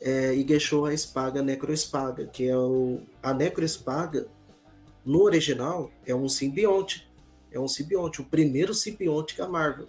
é, 0.00 0.34
e 0.34 0.44
deixou 0.44 0.86
a 0.86 0.94
espada 0.94 1.42
necroespada, 1.42 2.26
que 2.26 2.48
é 2.48 2.56
o 2.56 3.00
a 3.22 3.34
necroespada 3.34 4.28
no 5.04 5.22
original 5.22 5.90
é 6.06 6.14
um 6.14 6.28
simbionte, 6.28 7.08
é 7.50 7.58
um 7.58 7.68
simbionte, 7.68 8.20
o 8.20 8.24
primeiro 8.24 8.74
simbionte 8.74 9.36
da 9.36 9.48
Marvel. 9.48 9.88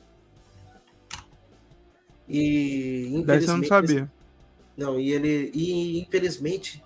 E 2.27 3.07
infelizmente 3.11 3.49
eu 3.49 3.57
não 3.57 3.63
sabia. 3.65 4.11
Não, 4.77 4.99
e 4.99 5.11
ele 5.11 5.51
e 5.53 5.99
infelizmente 5.99 6.83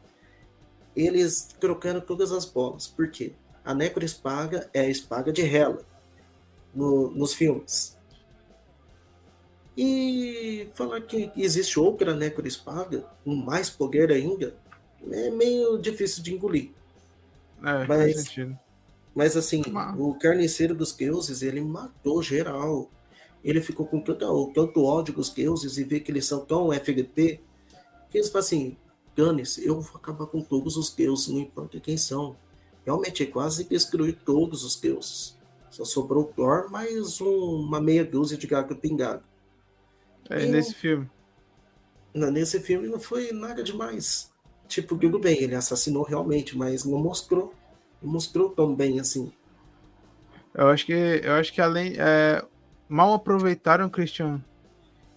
eles 0.96 1.56
trocando 1.60 2.02
todas 2.02 2.32
as 2.32 2.46
bolas. 2.46 2.88
Por 2.88 3.10
quê? 3.10 3.34
A 3.64 3.74
necroespada 3.74 4.70
é 4.74 4.82
a 4.82 4.90
espada 4.90 5.32
de 5.32 5.42
Hela 5.42 5.86
no, 6.74 7.12
nos 7.12 7.34
filmes. 7.34 7.93
E 9.76 10.68
falar 10.76 11.02
que 11.02 11.32
existe 11.36 11.80
outra 11.80 12.14
necroespada, 12.14 13.08
com 13.24 13.36
mais 13.36 13.70
poder 13.70 14.12
ainda, 14.12 14.56
é 15.12 15.30
meio 15.32 15.78
difícil 15.78 16.22
de 16.24 16.34
engolir. 16.34 16.72
É, 17.64 17.88
mas, 17.88 18.36
mas 19.16 19.38
assim, 19.38 19.64
o 19.98 20.14
carniceiro 20.16 20.76
dos 20.76 20.92
deuses, 20.92 21.42
ele 21.42 21.62
matou 21.62 22.22
geral. 22.22 22.90
Ele 23.44 23.62
ficou 23.62 23.86
com 23.86 24.00
tanto, 24.00 24.52
tanto 24.54 24.84
ódio 24.84 25.14
dos 25.14 25.30
deuses 25.30 25.78
e 25.78 25.84
vê 25.84 26.00
que 26.00 26.12
eles 26.12 26.26
são 26.26 26.46
tão 26.46 26.72
FGT, 26.72 27.42
que 28.10 28.18
eles 28.18 28.30
falam 28.30 28.46
assim, 28.46 28.78
dane-se, 29.16 29.66
eu 29.66 29.82
vou 29.82 29.98
acabar 29.98 30.28
com 30.28 30.42
todos 30.42 30.78
os 30.78 30.94
deuses, 30.94 31.28
não 31.28 31.40
importa 31.40 31.80
quem 31.80 31.98
são. 31.98 32.36
Realmente, 32.86 33.24
é 33.24 33.26
quase 33.26 33.64
destruir 33.64 34.18
todos 34.24 34.64
os 34.64 34.76
deuses. 34.76 35.38
Só 35.70 35.84
sobrou 35.84 36.26
Thor, 36.26 36.70
mais 36.70 37.20
um, 37.20 37.62
uma 37.62 37.82
meia 37.82 38.06
dúzia 38.06 38.38
de 38.38 38.46
gato 38.46 38.76
pingado. 38.76 39.24
É, 40.30 40.46
e 40.46 40.50
nesse 40.50 40.74
filme. 40.74 41.10
Não, 42.14 42.32
nesse 42.32 42.60
filme 42.60 42.88
não 42.88 43.00
foi 43.00 43.32
nada 43.32 43.64
demais. 43.64 44.32
Tipo, 44.68 44.98
tudo 44.98 45.20
bem, 45.20 45.42
ele 45.42 45.56
assassinou 45.56 46.04
realmente, 46.04 46.58
mas 46.58 46.86
não 46.86 47.00
mostrou. 47.00 47.54
Não 48.02 48.12
mostrou 48.12 48.50
tão 48.50 48.76
bem 48.76 49.00
assim. 49.00 49.32
Eu 50.54 50.68
acho 50.70 50.86
que, 50.86 50.94
eu 50.94 51.34
acho 51.34 51.52
que 51.52 51.62
além. 51.62 51.96
É, 51.98 52.44
mal 52.88 53.14
aproveitaram 53.14 53.90
Christian, 53.90 54.44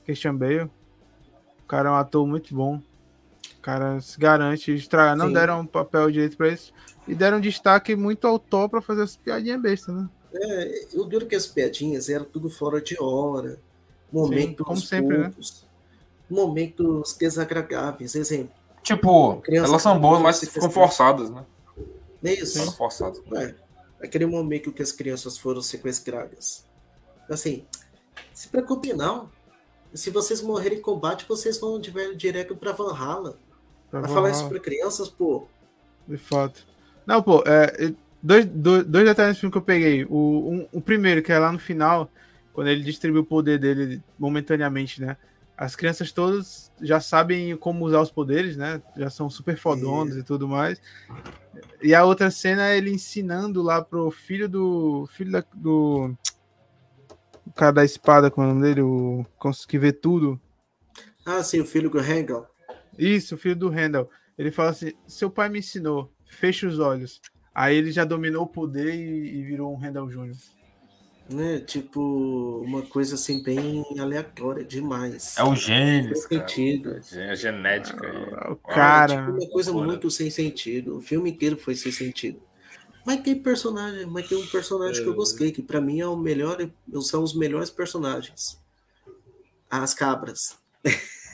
Christian 0.04 0.34
Bale. 0.34 0.70
O 1.62 1.66
cara 1.66 1.88
é 1.88 1.92
um 1.92 1.96
ator 1.96 2.26
muito 2.26 2.54
bom. 2.54 2.80
O 3.56 3.60
cara 3.60 4.00
se 4.00 4.18
garante. 4.18 4.88
Não 5.16 5.32
deram 5.32 5.60
um 5.60 5.66
papel 5.66 6.10
direito 6.10 6.36
pra 6.36 6.48
isso. 6.48 6.72
E 7.06 7.14
deram 7.14 7.40
destaque 7.40 7.94
muito 7.94 8.26
ao 8.26 8.38
Thor 8.38 8.68
pra 8.68 8.80
fazer 8.80 9.02
as 9.02 9.16
piadinhas 9.16 9.60
bestas, 9.60 9.94
né? 9.94 10.08
É, 10.34 10.86
eu 10.94 11.04
duro 11.04 11.26
que 11.26 11.34
as 11.34 11.46
piadinhas 11.46 12.08
eram 12.08 12.24
tudo 12.24 12.50
fora 12.50 12.80
de 12.80 12.96
hora. 13.00 13.58
Momentos 14.16 14.56
Sim, 14.56 14.64
como 14.64 14.80
sempre, 14.80 15.18
né? 15.18 15.32
Momentos 16.30 17.14
desagradáveis. 17.18 18.14
Exemplo. 18.14 18.54
Tipo, 18.82 19.42
elas 19.46 19.82
são 19.82 20.00
boas, 20.00 20.22
mas 20.22 20.40
ficam 20.40 20.70
forçadas, 20.70 21.28
né? 21.28 21.44
É 22.24 22.32
isso. 22.32 22.58
Sim. 22.58 22.72
Forçado. 22.72 23.22
É. 23.34 23.54
Aquele 24.02 24.24
momento 24.24 24.72
que 24.72 24.82
as 24.82 24.90
crianças 24.90 25.36
foram 25.36 25.60
sequestradas. 25.60 26.64
Assim, 27.28 27.66
se 28.32 28.48
preocupe 28.48 28.94
não. 28.94 29.28
Se 29.92 30.10
vocês 30.10 30.40
morrerem 30.40 30.78
em 30.78 30.82
combate, 30.82 31.26
vocês 31.28 31.58
vão 31.58 31.78
direto 31.78 32.56
pra 32.56 32.72
Valhalla. 32.72 33.38
Pra 33.90 34.08
falar 34.08 34.30
isso 34.30 34.48
pra 34.48 34.58
crianças, 34.58 35.08
pô. 35.10 35.46
De 36.08 36.16
fato. 36.16 36.66
Não, 37.06 37.22
pô, 37.22 37.42
é, 37.46 37.92
dois, 38.22 38.46
dois, 38.46 38.84
dois 38.84 39.04
detalhes 39.04 39.36
do 39.36 39.40
filme 39.40 39.52
que 39.52 39.58
eu 39.58 39.62
peguei. 39.62 40.04
O, 40.04 40.16
um, 40.50 40.68
o 40.72 40.80
primeiro, 40.80 41.22
que 41.22 41.32
é 41.32 41.38
lá 41.38 41.52
no 41.52 41.58
final, 41.58 42.10
quando 42.56 42.68
ele 42.68 42.82
distribui 42.82 43.20
o 43.20 43.24
poder 43.24 43.58
dele 43.58 44.02
momentaneamente, 44.18 44.98
né? 44.98 45.18
As 45.58 45.76
crianças 45.76 46.10
todas 46.10 46.72
já 46.80 47.00
sabem 47.00 47.54
como 47.54 47.84
usar 47.84 48.00
os 48.00 48.10
poderes, 48.10 48.56
né? 48.56 48.80
Já 48.96 49.10
são 49.10 49.28
super 49.28 49.58
fodonas 49.58 50.16
e 50.16 50.22
tudo 50.22 50.48
mais. 50.48 50.80
E 51.82 51.94
a 51.94 52.02
outra 52.02 52.30
cena 52.30 52.70
é 52.70 52.78
ele 52.78 52.90
ensinando 52.90 53.62
lá 53.62 53.82
pro 53.82 54.10
filho 54.10 54.48
do. 54.48 55.06
Filho 55.12 55.32
da, 55.32 55.44
do. 55.54 56.16
O 57.46 57.52
cara 57.52 57.72
da 57.72 57.84
espada, 57.84 58.30
com 58.30 58.42
é 58.42 58.46
o 58.46 58.48
nome 58.48 58.62
dele? 58.62 58.80
O 58.80 59.26
que 59.68 59.78
vê 59.78 59.92
tudo. 59.92 60.40
Ah, 61.26 61.42
sim, 61.42 61.60
o 61.60 61.66
filho 61.66 61.90
do 61.90 62.00
Randall. 62.00 62.46
Isso, 62.98 63.34
o 63.34 63.38
filho 63.38 63.56
do 63.56 63.68
Randall. 63.68 64.08
Ele 64.38 64.50
fala 64.50 64.70
assim: 64.70 64.94
seu 65.06 65.28
pai 65.28 65.50
me 65.50 65.58
ensinou, 65.58 66.10
fecha 66.24 66.66
os 66.66 66.78
olhos. 66.78 67.20
Aí 67.54 67.76
ele 67.76 67.92
já 67.92 68.06
dominou 68.06 68.44
o 68.44 68.48
poder 68.48 68.94
e, 68.94 69.40
e 69.40 69.42
virou 69.42 69.74
um 69.74 69.76
Randall 69.76 70.08
Jr. 70.08 70.55
Né? 71.28 71.58
Tipo, 71.58 72.62
uma 72.64 72.82
coisa 72.82 73.16
assim 73.16 73.42
bem 73.42 73.84
aleatória 73.98 74.64
demais. 74.64 75.36
É 75.36 75.42
o 75.42 75.56
gênio. 75.56 76.14
Sem 76.14 76.38
sentido. 76.38 77.00
É 77.12 77.30
a 77.30 77.34
genética. 77.34 78.06
Ah, 78.32 78.52
o 78.52 78.56
cara. 78.56 79.12
É, 79.12 79.16
tipo, 79.16 79.30
uma 79.32 79.50
coisa 79.50 79.72
muito 79.72 80.10
sem 80.10 80.30
sentido. 80.30 80.98
O 80.98 81.00
filme 81.00 81.30
inteiro 81.30 81.56
foi 81.56 81.74
sem 81.74 81.90
sentido. 81.90 82.40
Mas 83.04 83.20
tem 83.20 83.40
personagem, 83.40 84.06
mas 84.06 84.28
tem 84.28 84.36
um 84.36 84.46
personagem 84.46 85.00
é. 85.00 85.02
que 85.02 85.08
eu 85.08 85.12
é. 85.12 85.16
gostei, 85.16 85.52
que 85.52 85.62
para 85.62 85.80
mim 85.80 86.00
é 86.00 86.06
o 86.06 86.16
melhor, 86.16 86.58
são 87.02 87.22
os 87.22 87.36
melhores 87.36 87.70
personagens. 87.70 88.60
As 89.70 89.94
cabras. 89.94 90.58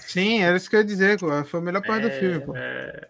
Sim, 0.06 0.42
era 0.42 0.56
isso 0.56 0.68
que 0.68 0.76
eu 0.76 0.80
ia 0.80 0.86
dizer, 0.86 1.18
foi 1.18 1.60
a 1.60 1.62
melhor 1.62 1.82
parte 1.82 2.06
é, 2.06 2.08
do 2.10 2.18
filme, 2.18 2.40
pô. 2.40 2.54
É... 2.54 3.08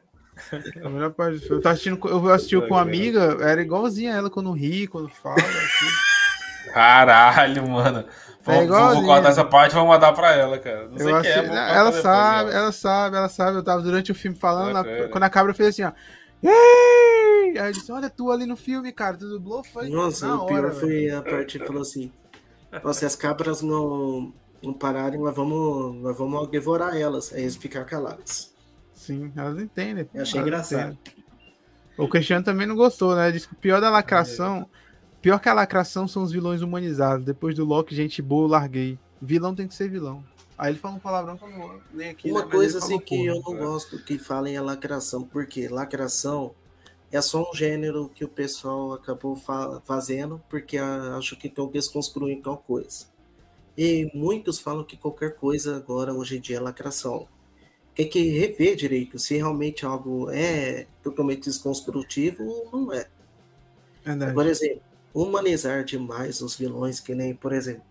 A 0.82 0.88
melhor 0.88 1.10
parte 1.12 1.38
do 1.38 1.40
filme. 1.40 1.62
Eu, 1.64 1.70
assistindo, 1.70 2.08
eu 2.08 2.28
assisti 2.28 2.56
com 2.60 2.66
uma 2.74 2.80
amiga, 2.80 3.36
era 3.40 3.60
igualzinha 3.60 4.12
ela 4.12 4.30
quando 4.30 4.52
ri, 4.52 4.86
quando 4.86 5.08
fala. 5.08 5.36
Assim. 5.36 5.86
Caralho, 6.72 7.68
mano. 7.68 8.04
É 8.46 8.66
vou, 8.66 8.94
vou 8.94 9.04
cortar 9.04 9.28
essa 9.30 9.44
parte 9.44 9.72
e 9.72 9.74
vou 9.74 9.86
mandar 9.86 10.12
pra 10.12 10.32
ela, 10.32 10.58
cara. 10.58 10.88
Não 10.88 10.98
sei 10.98 11.12
o 11.12 11.20
que 11.20 11.28
é. 11.28 11.46
Ela 11.46 11.92
sabe, 11.92 12.38
depois, 12.46 12.54
ela 12.54 12.72
sabe, 12.72 13.16
ela 13.16 13.28
sabe. 13.28 13.56
Eu 13.58 13.62
tava 13.62 13.82
durante 13.82 14.10
o 14.10 14.14
filme 14.14 14.36
falando, 14.36 14.72
na, 14.72 15.08
quando 15.08 15.24
a 15.24 15.30
cabra 15.30 15.54
fez 15.54 15.68
assim, 15.68 15.84
ó. 15.84 15.92
Ei! 16.42 17.58
Aí 17.58 17.68
eu 17.68 17.72
disse, 17.72 17.92
olha 17.92 18.10
tu 18.10 18.32
ali 18.32 18.46
no 18.46 18.56
filme, 18.56 18.90
cara, 18.92 19.16
tu 19.16 19.28
dublou, 19.28 19.62
foi 19.62 19.88
Nossa, 19.88 20.34
o 20.34 20.46
pior 20.46 20.72
foi 20.72 21.10
a 21.10 21.22
parte 21.22 21.58
que 21.58 21.66
falou 21.66 21.82
assim, 21.82 22.10
nossa, 22.82 23.06
as 23.06 23.14
cabras 23.14 23.62
não, 23.62 24.32
não 24.62 24.72
pararem, 24.72 25.20
nós 25.20 25.36
vamos, 25.36 26.02
nós 26.02 26.16
vamos 26.16 26.48
devorar 26.48 26.96
elas, 26.96 27.32
aí 27.32 27.42
eles 27.42 27.56
ficar 27.56 27.84
caladas. 27.84 28.52
Sim, 28.94 29.32
elas 29.36 29.58
entendem. 29.60 30.08
Eu 30.14 30.22
achei 30.22 30.40
engraçado. 30.40 30.92
Entendem. 30.92 31.24
O 31.98 32.08
Cristiano 32.08 32.44
também 32.44 32.66
não 32.66 32.74
gostou, 32.74 33.14
né? 33.14 33.30
Diz 33.30 33.44
que 33.44 33.52
o 33.52 33.56
pior 33.56 33.80
da 33.80 33.90
lacração, 33.90 34.68
pior 35.22 35.38
que 35.38 35.48
a 35.48 35.54
lacração 35.54 36.06
são 36.06 36.22
os 36.22 36.32
vilões 36.32 36.60
humanizados. 36.60 37.24
Depois 37.24 37.54
do 37.54 37.64
Loki, 37.64 37.94
gente 37.94 38.20
boa, 38.20 38.44
eu 38.44 38.48
larguei. 38.48 38.98
Vilão 39.20 39.54
tem 39.54 39.66
que 39.66 39.74
ser 39.74 39.88
vilão. 39.88 40.22
Aí 40.58 40.72
ele 40.72 40.78
fala 40.78 40.96
um 40.96 40.98
palavrão 40.98 41.36
que 41.36 41.44
eu 41.44 41.50
não 41.50 41.80
nem 41.94 42.10
aqui. 42.10 42.30
Uma 42.30 42.44
né? 42.44 42.50
coisa 42.50 42.78
assim 42.78 42.98
que 42.98 43.16
porra, 43.16 43.28
eu 43.28 43.34
não 43.36 43.42
cara. 43.42 43.64
gosto 43.64 43.98
que 43.98 44.18
falem 44.18 44.56
é 44.56 44.60
lacração, 44.60 45.22
porque 45.22 45.68
lacração 45.68 46.54
é 47.10 47.20
só 47.22 47.48
um 47.50 47.54
gênero 47.54 48.10
que 48.14 48.24
o 48.24 48.28
pessoal 48.28 48.92
acabou 48.92 49.36
fa 49.36 49.80
fazendo 49.84 50.42
porque 50.48 50.76
acho 50.78 51.36
que 51.36 51.46
estão 51.46 51.66
desconstruindo 51.68 52.42
tal 52.42 52.58
coisa. 52.58 53.06
E 53.78 54.10
muitos 54.12 54.58
falam 54.58 54.84
que 54.84 54.96
qualquer 54.96 55.36
coisa 55.36 55.76
agora 55.76 56.12
hoje 56.12 56.36
em 56.36 56.40
dia 56.40 56.56
é 56.56 56.60
lacração 56.60 57.26
tem 57.94 58.08
que 58.08 58.38
rever 58.38 58.74
direito 58.74 59.18
se 59.18 59.36
realmente 59.36 59.84
algo 59.84 60.30
é 60.30 60.86
totalmente 61.02 61.42
desconstrutivo 61.42 62.44
ou 62.44 62.70
não 62.72 62.92
é. 62.92 63.06
Verdade. 64.04 64.34
Por 64.34 64.46
exemplo, 64.46 64.82
humanizar 65.14 65.84
demais 65.84 66.40
os 66.40 66.56
vilões, 66.56 67.00
que 67.00 67.14
nem, 67.14 67.34
por 67.34 67.52
exemplo, 67.52 67.84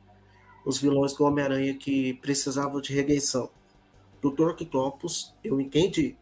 os 0.65 0.77
vilões 0.77 1.13
do 1.13 1.23
Homem-Aranha 1.23 1.73
que 1.75 2.13
precisavam 2.15 2.81
de 2.81 2.93
regressão. 2.93 3.49
Do 4.21 4.31
Torquitopus, 4.31 5.33
eu 5.43 5.59
entendi. 5.59 6.15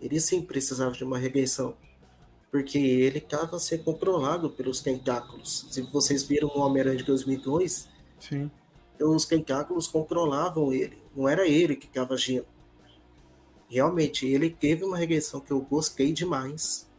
Ele 0.00 0.20
sim 0.20 0.42
precisava 0.42 0.92
de 0.92 1.04
uma 1.04 1.18
regressão. 1.18 1.76
Porque 2.50 2.78
ele 2.78 3.18
estava 3.18 3.58
sendo 3.60 3.84
controlado 3.84 4.50
pelos 4.50 4.80
tentáculos. 4.80 5.66
Se 5.70 5.82
vocês 5.82 6.24
viram 6.24 6.48
no 6.48 6.62
Homem-Aranha 6.62 6.96
de 6.96 7.04
2002, 7.04 7.88
sim. 8.18 8.50
os 8.98 9.24
tentáculos 9.24 9.86
controlavam 9.86 10.72
ele. 10.72 10.98
Não 11.14 11.28
era 11.28 11.46
ele 11.46 11.76
que 11.76 11.86
estava 11.86 12.14
agindo 12.14 12.46
realmente 13.70 14.26
ele 14.26 14.50
teve 14.50 14.84
uma 14.84 14.98
regressão 14.98 15.40
que 15.40 15.52
eu 15.52 15.60
gostei 15.60 16.12
demais. 16.12 16.89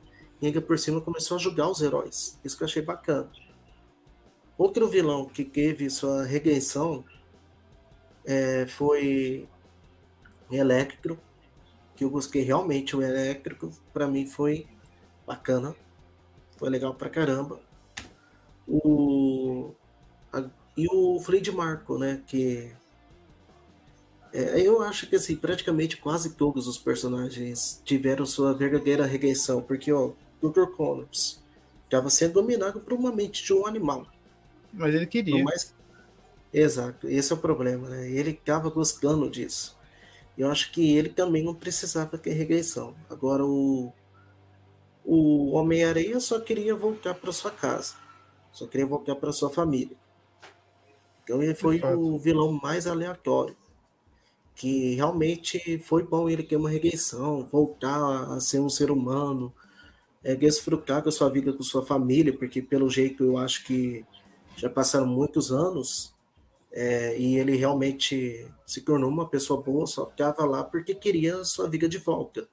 E 0.41 0.47
ainda 0.47 0.61
por 0.61 0.79
cima 0.79 0.99
começou 0.99 1.37
a 1.37 1.39
julgar 1.39 1.69
os 1.69 1.81
heróis. 1.81 2.39
Isso 2.43 2.57
que 2.57 2.63
eu 2.63 2.67
achei 2.67 2.81
bacana. 2.81 3.29
Outro 4.57 4.87
vilão 4.87 5.25
que 5.25 5.43
teve 5.43 5.89
sua 5.89 6.23
regressão 6.23 7.03
é, 8.25 8.65
foi 8.65 9.47
Elétrico, 10.51 11.17
que 11.95 12.03
eu 12.03 12.09
busquei 12.09 12.41
realmente 12.41 12.95
o 12.95 13.01
Elétrico. 13.01 13.71
Para 13.93 14.07
mim 14.07 14.25
foi 14.25 14.67
bacana. 15.25 15.75
Foi 16.57 16.69
legal 16.69 16.93
pra 16.95 17.09
caramba. 17.09 17.59
O, 18.67 19.73
a, 20.31 20.43
e 20.75 20.87
o 20.91 21.19
Fred 21.19 21.51
Marco, 21.51 21.97
né? 21.97 22.21
Que 22.25 22.71
é, 24.33 24.61
eu 24.61 24.81
acho 24.81 25.07
que 25.07 25.15
assim, 25.15 25.35
praticamente 25.35 25.97
quase 25.97 26.35
todos 26.35 26.67
os 26.67 26.77
personagens 26.77 27.81
tiveram 27.83 28.25
sua 28.25 28.53
verdadeira 28.53 29.05
regressão, 29.05 29.61
porque 29.61 29.91
ó, 29.91 30.11
Dr. 30.41 30.65
Connors 30.75 31.41
estava 31.85 32.09
sendo 32.09 32.33
dominado 32.33 32.79
por 32.79 32.93
uma 32.93 33.11
mente 33.11 33.43
de 33.43 33.53
um 33.53 33.65
animal. 33.65 34.07
Mas 34.73 34.95
ele 34.95 35.05
queria. 35.05 35.43
Exato, 36.53 37.07
esse 37.07 37.31
é 37.31 37.35
o 37.35 37.39
problema, 37.39 37.89
né? 37.89 38.09
Ele 38.09 38.31
estava 38.31 38.69
gostando 38.69 39.29
disso. 39.29 39.77
Eu 40.37 40.49
acho 40.49 40.71
que 40.71 40.95
ele 40.95 41.09
também 41.09 41.43
não 41.43 41.53
precisava 41.53 42.17
ter 42.17 42.31
regressão. 42.31 42.95
Agora 43.09 43.45
o 43.45 43.91
o 45.03 45.51
Homem-Areia 45.51 46.19
só 46.19 46.39
queria 46.39 46.75
voltar 46.75 47.15
para 47.15 47.31
sua 47.31 47.51
casa, 47.51 47.95
só 48.51 48.67
queria 48.67 48.85
voltar 48.85 49.15
para 49.15 49.31
sua 49.31 49.49
família. 49.49 49.97
Então 51.23 51.41
ele 51.41 51.55
foi 51.55 51.81
o 51.81 52.17
vilão 52.17 52.51
mais 52.51 52.87
aleatório, 52.87 53.55
que 54.55 54.95
realmente 54.95 55.79
foi 55.79 56.03
bom 56.03 56.29
ele 56.29 56.43
ter 56.43 56.55
uma 56.55 56.69
regressão, 56.69 57.45
voltar 57.45 58.31
a 58.31 58.39
ser 58.39 58.59
um 58.59 58.69
ser 58.69 58.91
humano, 58.91 59.51
é, 60.23 60.35
desfrutar 60.35 61.03
da 61.03 61.11
sua 61.11 61.29
vida 61.29 61.51
com 61.51 61.63
sua 61.63 61.85
família, 61.85 62.35
porque 62.35 62.61
pelo 62.61 62.89
jeito 62.89 63.23
eu 63.23 63.37
acho 63.37 63.63
que 63.65 64.05
já 64.55 64.69
passaram 64.69 65.07
muitos 65.07 65.51
anos 65.51 66.13
é, 66.71 67.17
e 67.17 67.37
ele 67.37 67.55
realmente 67.55 68.47
se 68.65 68.81
tornou 68.81 69.09
uma 69.09 69.27
pessoa 69.27 69.61
boa, 69.61 69.85
só 69.85 70.07
estava 70.09 70.45
lá 70.45 70.63
porque 70.63 70.93
queria 70.93 71.37
a 71.37 71.45
sua 71.45 71.69
vida 71.69 71.89
de 71.89 71.97
volta. 71.97 72.47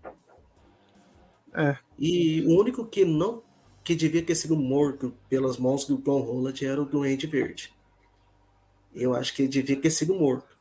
É. 1.55 1.77
E 1.99 2.43
o 2.47 2.59
único 2.59 2.87
que 2.87 3.05
não 3.05 3.43
que 3.85 3.95
devia 3.95 4.23
ter 4.23 4.35
sido 4.35 4.55
morto 4.55 5.15
pelas 5.31 5.57
mãos 5.57 5.87
do 5.87 5.97
Tom 5.97 6.21
Holland 6.21 6.65
era 6.65 6.83
o 6.83 6.85
Duende 6.85 7.27
Verde. 7.27 7.73
Eu 8.95 9.15
acho 9.15 9.35
que 9.35 9.43
ele 9.43 9.49
devia 9.49 9.81
ter 9.81 9.91
sido 9.91 10.15
morto. 10.15 10.59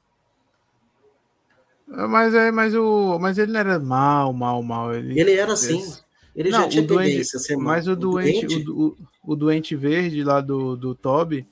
Mas 1.86 2.34
é, 2.34 2.51
mas 2.51 2.76
o, 2.76 3.18
mas 3.20 3.38
ele 3.38 3.51
não 3.51 3.60
era 3.60 3.80
mal, 3.80 4.32
mal, 4.32 4.62
mal. 4.62 4.93
Ele, 4.93 5.20
ele 5.20 5.34
era 5.34 5.53
assim. 5.53 5.82
Ele 6.38 6.52
não, 6.52 6.62
já 6.62 6.70
tinha 6.70 6.88
tendência 6.88 7.38
a 7.38 7.40
ser. 7.40 7.58
Mas 7.58 7.88
o, 7.88 7.94
o 7.94 7.96
doente, 7.96 8.46
doente? 8.46 8.70
O, 8.70 8.88
o, 8.90 8.98
o, 9.34 9.36
doente 9.36 9.76
verde 9.76 10.24
lá 10.24 10.40
do, 10.40 10.78
do 10.78 10.94
Toby, 10.94 11.48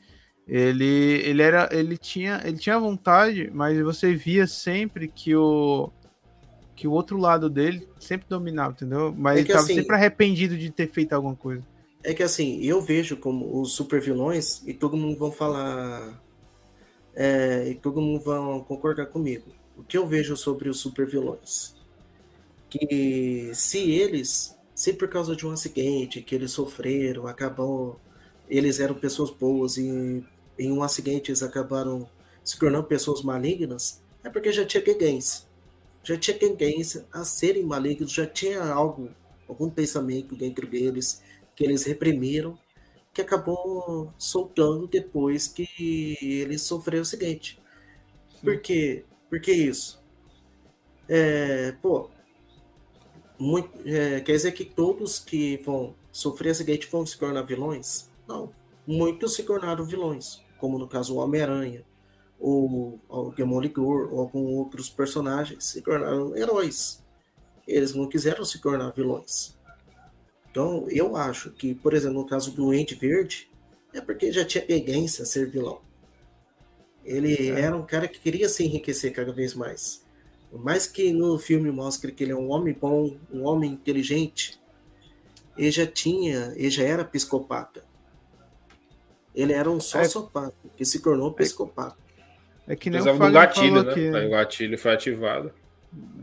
ele, 0.48 0.86
ele 0.86 1.42
era, 1.42 1.68
ele 1.72 1.98
tinha, 1.98 2.40
ele 2.46 2.58
tinha 2.58 2.80
vontade, 2.80 3.50
mas 3.52 3.82
você 3.82 4.14
via 4.14 4.46
sempre 4.46 5.08
que 5.08 5.36
o 5.36 5.90
que 6.76 6.88
o 6.88 6.92
outro 6.92 7.18
lado 7.18 7.50
dele 7.50 7.88
sempre 7.98 8.28
dominava, 8.30 8.74
entendeu? 8.74 9.14
Mas 9.18 9.38
é 9.38 9.40
ele 9.40 9.48
tava 9.48 9.62
assim, 9.62 9.76
sempre 9.76 9.96
arrependido 9.96 10.58
de 10.58 10.70
ter 10.70 10.92
feito 10.92 11.14
alguma 11.14 11.36
coisa. 11.36 11.64
É 12.04 12.14
que 12.14 12.22
assim, 12.22 12.62
eu 12.62 12.82
vejo 12.82 13.18
como 13.18 13.62
os 13.62 13.72
super 13.72 14.02
vilões, 14.02 14.62
e 14.68 14.74
todo 14.74 14.98
mundo 14.98 15.18
vão 15.18 15.32
falar. 15.32 16.22
É, 17.16 17.70
e 17.70 17.76
todo 17.76 18.02
mundo 18.02 18.22
vão 18.22 18.60
concordar 18.60 19.06
comigo. 19.06 19.46
O 19.78 19.84
que 19.84 19.98
eu 19.98 20.06
vejo 20.06 20.36
sobre 20.36 20.70
os 20.70 20.80
super 20.80 21.08
vilões? 21.08 21.74
Que 22.70 23.52
se 23.54 23.90
eles, 23.90 24.55
se 24.76 24.94
por 24.94 25.10
causa 25.10 25.36
de 25.36 25.48
um 25.48 25.52
acidente 25.52 26.22
que 26.22 26.36
eles 26.36 26.52
sofreram, 26.52 27.28
acabou. 27.28 28.00
Eles 28.50 28.80
eram 28.80 28.96
pessoas 28.96 29.32
boas 29.32 29.78
e 29.78 30.24
em 30.60 30.72
um 30.72 30.84
acidente 30.84 31.32
eles 31.32 31.44
acabaram 31.44 32.08
se 32.44 32.60
tornando 32.60 32.86
pessoas 32.86 33.24
malignas, 33.24 34.02
é 34.24 34.30
porque 34.30 34.52
já 34.52 34.66
tinha 34.66 34.84
gangues 34.84 35.48
já 36.06 36.16
tinha 36.16 36.38
tendência 36.38 37.06
a 37.12 37.26
serem 37.26 37.64
malignos, 37.64 38.12
já 38.12 38.28
tinha 38.28 38.64
algo, 38.64 39.10
algum 39.50 39.70
pensamento 39.70 40.36
dentro 40.36 40.68
deles 40.68 41.22
que 41.56 41.64
eles 41.64 41.84
reprimiram, 41.84 42.58
que 43.12 43.22
acabou 43.22 44.14
soltando 44.18 44.88
depois 44.88 45.48
que 45.48 46.16
eles 46.22 46.62
sofreram 46.62 47.02
o 47.02 47.06
seguinte. 47.06 47.60
Por 48.44 48.62
quê? 48.62 49.04
Por 49.30 49.42
que 49.42 49.52
isso? 49.52 50.04
É, 51.08 51.72
pô, 51.82 52.10
muito, 53.38 53.70
é, 53.86 54.22
quer 54.22 54.34
dizer 54.34 54.52
que 54.54 54.66
todos 54.66 55.20
que 55.20 55.58
vão 55.58 55.96
sofrer 56.12 56.52
acidente 56.52 56.88
vão 56.92 57.06
se 57.06 57.18
tornar 57.18 57.44
vilões? 57.44 58.10
Não. 58.28 58.52
Muitos 58.88 59.36
se 59.36 59.44
tornaram 59.44 59.84
vilões, 59.84 60.42
como 60.58 60.78
no 60.78 60.88
caso 60.88 61.16
o 61.16 61.18
Homem-Aranha, 61.18 61.84
ou, 62.40 63.00
ou 63.10 63.32
Demolidor, 63.34 64.14
ou 64.14 64.20
alguns 64.20 64.50
outros 64.52 64.90
personagens 64.90 65.64
se 65.66 65.82
tornaram 65.82 66.36
heróis. 66.36 67.04
Eles 67.68 67.94
não 67.94 68.08
quiseram 68.08 68.46
se 68.46 68.62
tornar 68.62 68.92
vilões. 68.92 69.58
Então, 70.52 70.86
eu 70.90 71.18
acho 71.18 71.52
que, 71.52 71.76
por 71.76 71.94
exemplo, 71.94 72.20
no 72.20 72.26
caso 72.26 72.52
do 72.52 72.74
Ente 72.74 72.96
Verde, 72.96 73.52
é 73.94 74.00
porque 74.00 74.32
já 74.32 74.46
tinha 74.46 74.66
tendência 74.66 75.24
a 75.24 75.26
ser 75.26 75.50
vilão. 75.50 75.82
Ele 77.04 77.50
é. 77.50 77.62
era 77.62 77.76
um 77.76 77.86
cara 77.86 78.08
que 78.08 78.20
queria 78.20 78.48
se 78.48 78.64
enriquecer 78.64 79.12
cada 79.12 79.34
vez 79.34 79.54
mais. 79.54 80.05
Por 80.56 80.64
mais 80.64 80.88
que 80.88 81.12
no 81.12 81.38
filme 81.38 81.70
mostre 81.70 82.14
que 82.14 82.24
ele 82.24 82.32
é 82.32 82.36
um 82.36 82.50
homem 82.50 82.74
bom, 82.74 83.18
um 83.30 83.44
homem 83.44 83.74
inteligente, 83.74 84.58
ele 85.58 85.70
já 85.70 85.86
tinha, 85.86 86.54
ele 86.56 86.70
já 86.70 86.84
era 86.84 87.04
psicopata. 87.04 87.84
Ele 89.36 89.52
era 89.52 89.70
um 89.70 89.80
é. 89.80 89.82
sociopata, 89.82 90.56
é. 90.64 90.70
que 90.78 90.86
se 90.86 91.02
tornou 91.02 91.34
psicopata. 91.34 91.98
É 92.66 92.74
que 92.74 92.90
nem 92.90 93.02
Precisava 93.02 93.18
o 93.18 93.20
Fagner 93.20 93.42
do 93.42 93.48
gatilho, 93.48 93.84
né? 93.84 93.94
Que... 93.94 94.18
Aí 94.18 94.28
o 94.28 94.32
gatilho 94.32 94.80
foi 94.80 94.94
ativado. 94.94 95.52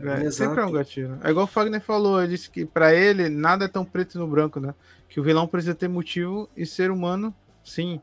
É, 0.00 0.30
sempre 0.30 0.62
é 0.62 0.64
um 0.64 0.72
gatilho. 0.72 1.18
É 1.22 1.28
igual 1.28 1.44
o 1.44 1.48
Fagner 1.48 1.82
falou, 1.82 2.18
ele 2.18 2.32
disse 2.32 2.48
que 2.48 2.64
para 2.64 2.94
ele 2.94 3.28
nada 3.28 3.66
é 3.66 3.68
tão 3.68 3.84
preto 3.84 4.18
no 4.18 4.26
branco, 4.26 4.58
né? 4.58 4.74
Que 5.10 5.20
o 5.20 5.22
vilão 5.22 5.46
precisa 5.46 5.74
ter 5.74 5.88
motivo 5.88 6.48
e 6.56 6.64
ser 6.64 6.90
humano, 6.90 7.34
sim. 7.62 8.00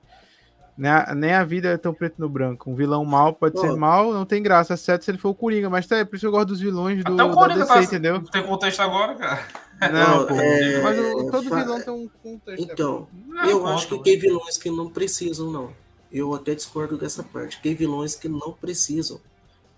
Nem 1.15 1.33
a 1.33 1.43
vida 1.43 1.69
é 1.69 1.77
tão 1.77 1.93
preto 1.93 2.15
no 2.17 2.29
branco. 2.29 2.71
Um 2.71 2.75
vilão 2.75 3.03
mal 3.03 3.33
pode 3.33 3.55
Pô. 3.55 3.61
ser 3.61 3.75
mal, 3.75 4.13
não 4.13 4.25
tem 4.25 4.41
graça, 4.41 4.77
certo 4.77 5.03
se 5.03 5.11
ele 5.11 5.17
for 5.17 5.29
o 5.29 5.35
Coringa. 5.35 5.69
Mas 5.69 5.85
tá, 5.85 5.97
é 5.97 6.05
por 6.05 6.15
isso 6.15 6.23
que 6.23 6.27
eu 6.27 6.31
gosto 6.31 6.47
dos 6.47 6.59
vilões 6.59 7.03
do, 7.03 7.13
Até 7.13 7.23
o 7.23 7.33
Coringa 7.33 7.59
DC, 7.59 7.73
tá, 7.73 7.83
entendeu? 7.83 8.23
Tem 8.23 8.43
contexto 8.43 8.79
agora, 8.79 9.15
cara. 9.15 9.47
Não, 9.91 10.25
pô, 10.25 10.35
é... 10.35 10.81
mas 10.81 10.99
o, 10.99 11.31
todo 11.31 11.43
vilão 11.43 11.81
tem 11.81 11.93
um 11.93 12.09
contexto. 12.23 12.71
Então, 12.71 13.07
é, 13.43 13.51
eu 13.51 13.67
acho 13.67 13.87
que 13.87 14.03
tem 14.03 14.17
vilões 14.17 14.57
que 14.57 14.69
não 14.69 14.89
precisam, 14.89 15.51
não 15.51 15.73
eu 16.11 16.33
até 16.33 16.55
discordo 16.55 16.97
dessa 16.97 17.23
parte. 17.23 17.61
Tem 17.61 17.75
vilões 17.75 18.15
que 18.15 18.27
não 18.27 18.53
precisam 18.53 19.19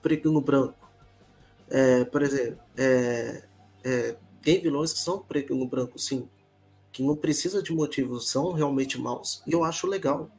preto 0.01 0.31
no 0.31 0.41
branco. 0.41 0.75
É, 1.69 2.05
por 2.05 2.21
exemplo, 2.21 2.59
é, 2.77 3.43
é, 3.83 4.15
tem 4.41 4.61
vilões 4.61 4.93
que 4.93 4.99
são 4.99 5.19
preto 5.19 5.55
no 5.55 5.67
branco, 5.67 5.97
sim, 5.99 6.27
que 6.91 7.03
não 7.03 7.15
precisa 7.15 7.61
de 7.61 7.73
motivos, 7.73 8.29
são 8.29 8.51
realmente 8.53 8.99
maus. 8.99 9.41
E 9.45 9.53
eu 9.53 9.63
acho 9.63 9.87
legal. 9.87 10.29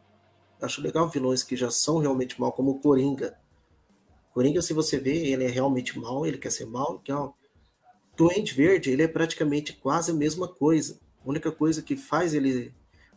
Acho 0.63 0.81
legal 0.81 1.09
vilões 1.09 1.43
que 1.43 1.57
já 1.57 1.71
são 1.71 1.99
realmente 1.99 2.41
mal, 2.41 2.53
como 2.53 2.71
o 2.71 2.81
Coringa. 2.81 3.37
Coringa, 4.33 4.63
se 4.63 4.73
você 4.73 4.99
vê, 4.99 5.27
ele 5.27 5.45
é 5.45 5.49
realmente 5.49 5.99
mal, 5.99 6.25
ele 6.25 6.39
quer 6.39 6.51
ser 6.51 6.67
mal, 6.67 7.01
então. 7.03 7.35
Doente 8.17 8.55
Verde, 8.55 8.91
ele 8.91 9.03
é 9.03 9.09
praticamente 9.09 9.73
quase 9.73 10.11
a 10.11 10.15
mesma 10.15 10.47
coisa. 10.47 11.01
A 11.25 11.29
única 11.29 11.51
coisa 11.51 11.83
que 11.83 11.97
faz 11.97 12.35
ele 12.35 12.73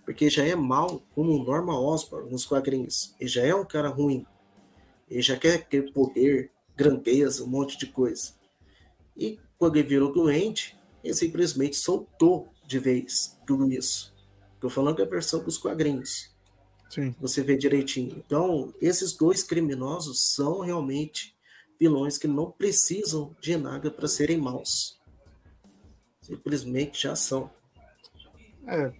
porque 0.06 0.30
já 0.30 0.46
é 0.46 0.56
mal 0.56 1.02
como 1.16 1.32
o 1.32 1.44
Norman 1.44 1.80
Osborn 1.80 2.30
nos 2.30 2.46
quadrinhos. 2.46 3.16
Ele 3.20 3.28
já 3.30 3.42
é 3.42 3.56
um 3.56 3.66
cara 3.66 3.90
ruim. 3.90 4.26
Ele 5.10 5.22
já 5.22 5.36
quer 5.36 5.68
ter 5.68 5.92
poder, 5.92 6.52
grandeza, 6.76 7.44
um 7.44 7.48
monte 7.48 7.78
de 7.78 7.88
coisa. 7.88 8.34
E 9.18 9.40
quando 9.58 9.78
ele 9.78 9.88
virou 9.88 10.14
doente, 10.14 10.78
ele 11.04 11.14
simplesmente 11.14 11.76
soltou 11.76 12.48
de 12.68 12.78
vez 12.78 13.36
tudo 13.48 13.72
isso. 13.72 14.14
Estou 14.54 14.70
falando 14.70 14.98
da 14.98 15.06
versão 15.06 15.44
dos 15.44 15.58
quadrinhos. 15.58 16.35
Sim. 16.96 17.14
Você 17.20 17.44
vê 17.44 17.58
direitinho. 17.58 18.24
Então, 18.26 18.74
esses 18.82 19.12
dois 19.12 19.44
criminosos 19.44 20.34
são 20.34 20.62
realmente 20.62 21.36
vilões 21.78 22.18
que 22.18 22.26
não 22.26 22.50
precisam 22.50 23.36
de 23.42 23.58
nada 23.58 23.92
para 23.92 24.08
serem 24.08 24.38
maus. 24.38 24.98
Simplesmente 26.22 27.04
já 27.04 27.14
são. 27.14 27.50
É, 28.66 28.94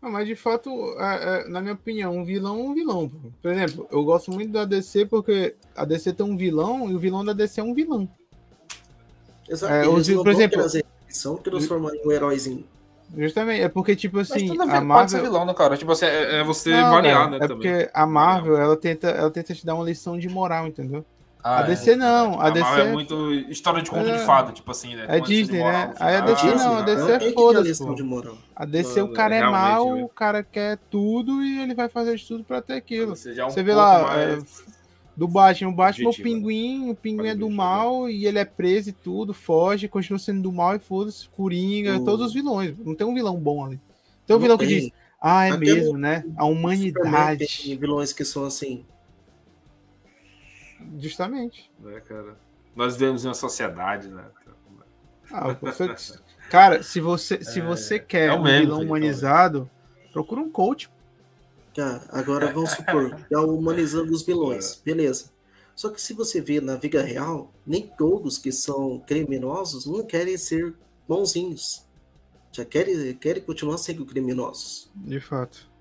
não, 0.00 0.10
mas 0.10 0.26
de 0.26 0.34
fato, 0.34 0.70
é, 0.98 1.42
é, 1.42 1.48
na 1.48 1.60
minha 1.60 1.74
opinião, 1.74 2.16
um 2.16 2.24
vilão 2.24 2.58
é 2.58 2.62
um 2.62 2.74
vilão. 2.74 3.12
Por 3.42 3.52
exemplo, 3.52 3.86
eu 3.92 4.02
gosto 4.02 4.32
muito 4.32 4.50
da 4.50 4.64
DC 4.64 5.04
porque 5.04 5.54
a 5.76 5.84
DC 5.84 6.14
tem 6.14 6.24
um 6.24 6.38
vilão 6.38 6.90
e 6.90 6.94
o 6.94 6.98
vilão 6.98 7.22
da 7.22 7.34
DC 7.34 7.60
é 7.60 7.64
um 7.64 7.74
vilão. 7.74 8.08
Exato. 9.46 9.74
É, 9.74 9.86
os, 9.86 10.08
por 10.08 10.28
exemplo, 10.28 10.62
são 11.06 11.36
transformando 11.36 11.96
em 11.96 12.06
um 12.06 12.10
heróizinho. 12.10 12.64
Justamente, 13.16 13.62
é 13.62 13.68
porque, 13.68 13.94
tipo 13.94 14.18
assim, 14.18 14.58
a, 14.58 14.62
a 14.62 14.66
Marvel... 14.66 14.88
pode 14.88 15.10
ser 15.10 15.22
vilão, 15.22 15.44
né, 15.44 15.54
cara? 15.54 15.76
Tipo 15.76 15.92
assim, 15.92 16.06
é, 16.06 16.40
é 16.40 16.44
você 16.44 16.70
não, 16.70 16.90
variar, 16.90 17.30
né, 17.30 17.36
é 17.36 17.40
também. 17.40 17.56
porque 17.56 17.90
a 17.92 18.06
Marvel, 18.06 18.56
ela 18.56 18.76
tenta, 18.76 19.08
ela 19.08 19.30
tenta 19.30 19.54
te 19.54 19.66
dar 19.66 19.74
uma 19.74 19.84
lição 19.84 20.18
de 20.18 20.28
moral, 20.28 20.66
entendeu? 20.66 21.04
Ah, 21.44 21.58
a 21.58 21.62
DC 21.62 21.90
é, 21.90 21.96
não. 21.96 22.40
A, 22.40 22.46
a 22.46 22.50
DC 22.50 22.80
é 22.80 22.92
muito 22.92 23.32
história 23.32 23.82
de 23.82 23.90
conto 23.90 24.08
é, 24.08 24.16
de 24.16 24.24
fada, 24.24 24.52
tipo 24.52 24.70
assim, 24.70 24.94
né? 24.94 25.06
É 25.08 25.18
Disney, 25.18 25.58
moral, 25.58 25.88
né? 25.88 25.94
Aí 25.98 26.16
a 26.16 26.20
DC 26.20 26.48
ah, 26.48 26.54
não, 26.54 26.76
a 26.76 26.82
DC 26.82 27.12
é 27.12 27.32
foda-se. 27.32 27.82
A 28.54 28.64
DC 28.64 29.02
o 29.02 29.12
cara 29.12 29.34
é 29.34 29.42
mal, 29.42 29.98
o 29.98 30.08
cara 30.08 30.42
quer 30.44 30.78
tudo 30.88 31.42
e 31.42 31.60
ele 31.60 31.74
vai 31.74 31.88
fazer 31.88 32.14
de 32.16 32.24
tudo 32.24 32.44
pra 32.44 32.62
ter 32.62 32.74
aquilo. 32.74 33.14
É 33.36 33.44
um 33.44 33.50
Você 33.50 33.62
vê 33.62 33.74
lá, 33.74 34.02
mais... 34.04 34.64
do 35.16 35.28
Batman, 35.28 35.70
o 35.70 35.74
Batman 35.74 36.06
é 36.06 36.10
o 36.10 36.14
pinguim, 36.14 36.90
o 36.90 36.94
pinguim 36.94 37.28
é 37.28 37.34
do 37.34 37.50
mal 37.50 38.08
e 38.08 38.26
ele 38.26 38.38
é 38.38 38.44
preso 38.44 38.90
e 38.90 38.92
tudo, 38.92 39.34
foge, 39.34 39.88
continua 39.88 40.18
sendo 40.18 40.42
do 40.42 40.52
mal 40.52 40.76
e 40.76 40.78
foda-se, 40.78 41.28
Coringa, 41.28 41.98
uh. 41.98 42.04
todos 42.04 42.28
os 42.28 42.34
vilões. 42.34 42.76
Não 42.78 42.94
tem 42.94 43.06
um 43.06 43.14
vilão 43.14 43.38
bom 43.38 43.64
ali. 43.64 43.80
Tem 44.26 44.34
um 44.34 44.38
não 44.38 44.42
vilão 44.42 44.58
tem. 44.58 44.68
que 44.68 44.80
diz, 44.80 44.90
ah, 45.20 45.46
é 45.46 45.56
mesmo, 45.56 45.98
né? 45.98 46.24
A 46.36 46.46
humanidade. 46.46 47.46
Tem 47.46 47.76
vilões 47.76 48.12
que 48.12 48.24
são 48.24 48.44
assim, 48.44 48.84
Justamente. 50.98 51.70
É, 51.86 52.00
cara. 52.00 52.36
Nós 52.74 52.94
vivemos 52.96 53.24
em 53.24 53.28
uma 53.28 53.34
sociedade, 53.34 54.08
né? 54.08 54.24
Ah, 55.30 55.52
você... 55.60 55.94
Cara, 56.50 56.82
se 56.82 57.00
você, 57.00 57.42
se 57.42 57.60
é, 57.60 57.62
você 57.62 57.98
quer 57.98 58.28
é 58.28 58.32
um 58.32 58.42
mesmo, 58.42 58.60
vilão 58.60 58.82
humanizado, 58.82 59.70
procura 60.12 60.40
um 60.40 60.50
coach. 60.50 60.90
Tá, 61.74 62.04
agora 62.10 62.52
vamos 62.52 62.72
supor, 62.72 63.16
tá 63.30 63.40
humanizando 63.40 64.12
os 64.12 64.22
vilões. 64.22 64.80
É. 64.80 64.84
Beleza. 64.84 65.30
Só 65.74 65.88
que 65.88 66.00
se 66.00 66.12
você 66.12 66.40
vê 66.40 66.60
na 66.60 66.76
vida 66.76 67.02
real, 67.02 67.52
nem 67.66 67.86
todos 67.86 68.36
que 68.36 68.52
são 68.52 69.02
criminosos 69.06 69.86
não 69.86 70.04
querem 70.04 70.36
ser 70.36 70.74
bonzinhos. 71.08 71.86
Já 72.52 72.64
querem, 72.64 73.14
querem 73.14 73.42
continuar 73.42 73.78
sendo 73.78 74.04
criminosos. 74.04 74.90
De 74.94 75.18
fato. 75.18 75.72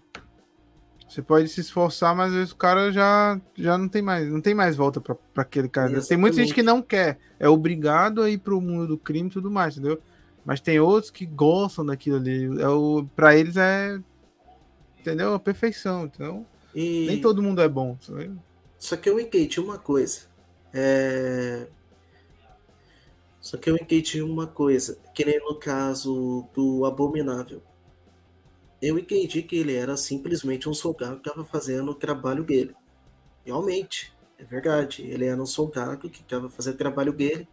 Você 1.07 1.21
pode 1.21 1.49
se 1.49 1.59
esforçar, 1.59 2.15
mas 2.15 2.29
às 2.29 2.35
vezes 2.35 2.51
o 2.53 2.55
cara 2.55 2.89
já, 2.89 3.39
já 3.57 3.77
não 3.77 3.89
tem 3.89 4.01
mais, 4.01 4.29
não 4.29 4.39
tem 4.39 4.55
mais 4.55 4.77
volta 4.77 5.01
para 5.01 5.17
aquele 5.35 5.67
cara. 5.67 5.87
Exatamente. 5.87 6.07
Tem 6.07 6.17
muita 6.17 6.37
gente 6.37 6.53
que 6.53 6.63
não 6.63 6.81
quer, 6.81 7.19
é 7.37 7.49
obrigado 7.49 8.21
a 8.21 8.29
ir 8.29 8.37
pro 8.37 8.61
mundo 8.61 8.87
do 8.87 8.97
crime 8.97 9.27
e 9.27 9.31
tudo 9.31 9.51
mais, 9.51 9.75
entendeu? 9.75 10.01
Mas 10.45 10.61
tem 10.61 10.79
outros 10.79 11.11
que 11.11 11.25
gostam 11.25 11.85
daquilo 11.85 12.15
ali. 12.15 12.45
É 12.61 12.69
o, 12.69 13.05
para 13.13 13.35
eles 13.35 13.57
é 13.57 13.99
entendeu? 15.02 15.34
A 15.34 15.39
perfeição, 15.39 16.06
então. 16.06 16.45
E... 16.74 17.08
Nem 17.08 17.22
todo 17.22 17.43
mundo 17.43 17.62
é 17.62 17.68
bom. 17.68 17.97
Sabe? 18.02 18.32
Só 18.80 18.95
que 18.95 19.10
eu 19.10 19.20
entendi 19.20 19.60
uma 19.60 19.78
coisa. 19.78 20.22
É... 20.74 21.68
Só 23.39 23.58
que 23.58 23.70
eu 23.70 23.76
entendi 23.76 24.22
uma 24.22 24.47
coisa, 24.47 24.99
que 25.14 25.26
nem 25.26 25.39
no 25.39 25.56
caso 25.56 26.47
do 26.54 26.86
Abominável 26.86 27.62
eu 28.82 28.97
entendi 28.97 29.43
que 29.43 29.58
ele 29.58 29.76
era 29.76 29.95
simplesmente 29.95 30.68
um 30.68 30.74
soldado 30.74 31.20
que 31.20 31.30
estava 31.30 31.45
fazendo 31.45 31.91
o 31.91 31.95
trabalho 31.95 32.43
dele. 32.43 32.76
Realmente, 33.45 34.12
é 34.39 34.43
verdade. 34.43 35.04
Ele 35.04 35.26
era 35.26 35.39
um 35.39 35.45
soldado 35.45 36.10
que 36.10 36.22
estava 36.22 36.49
fazendo 36.49 36.74
o 36.74 36.78
trabalho 36.78 37.14
dele. 37.14 37.47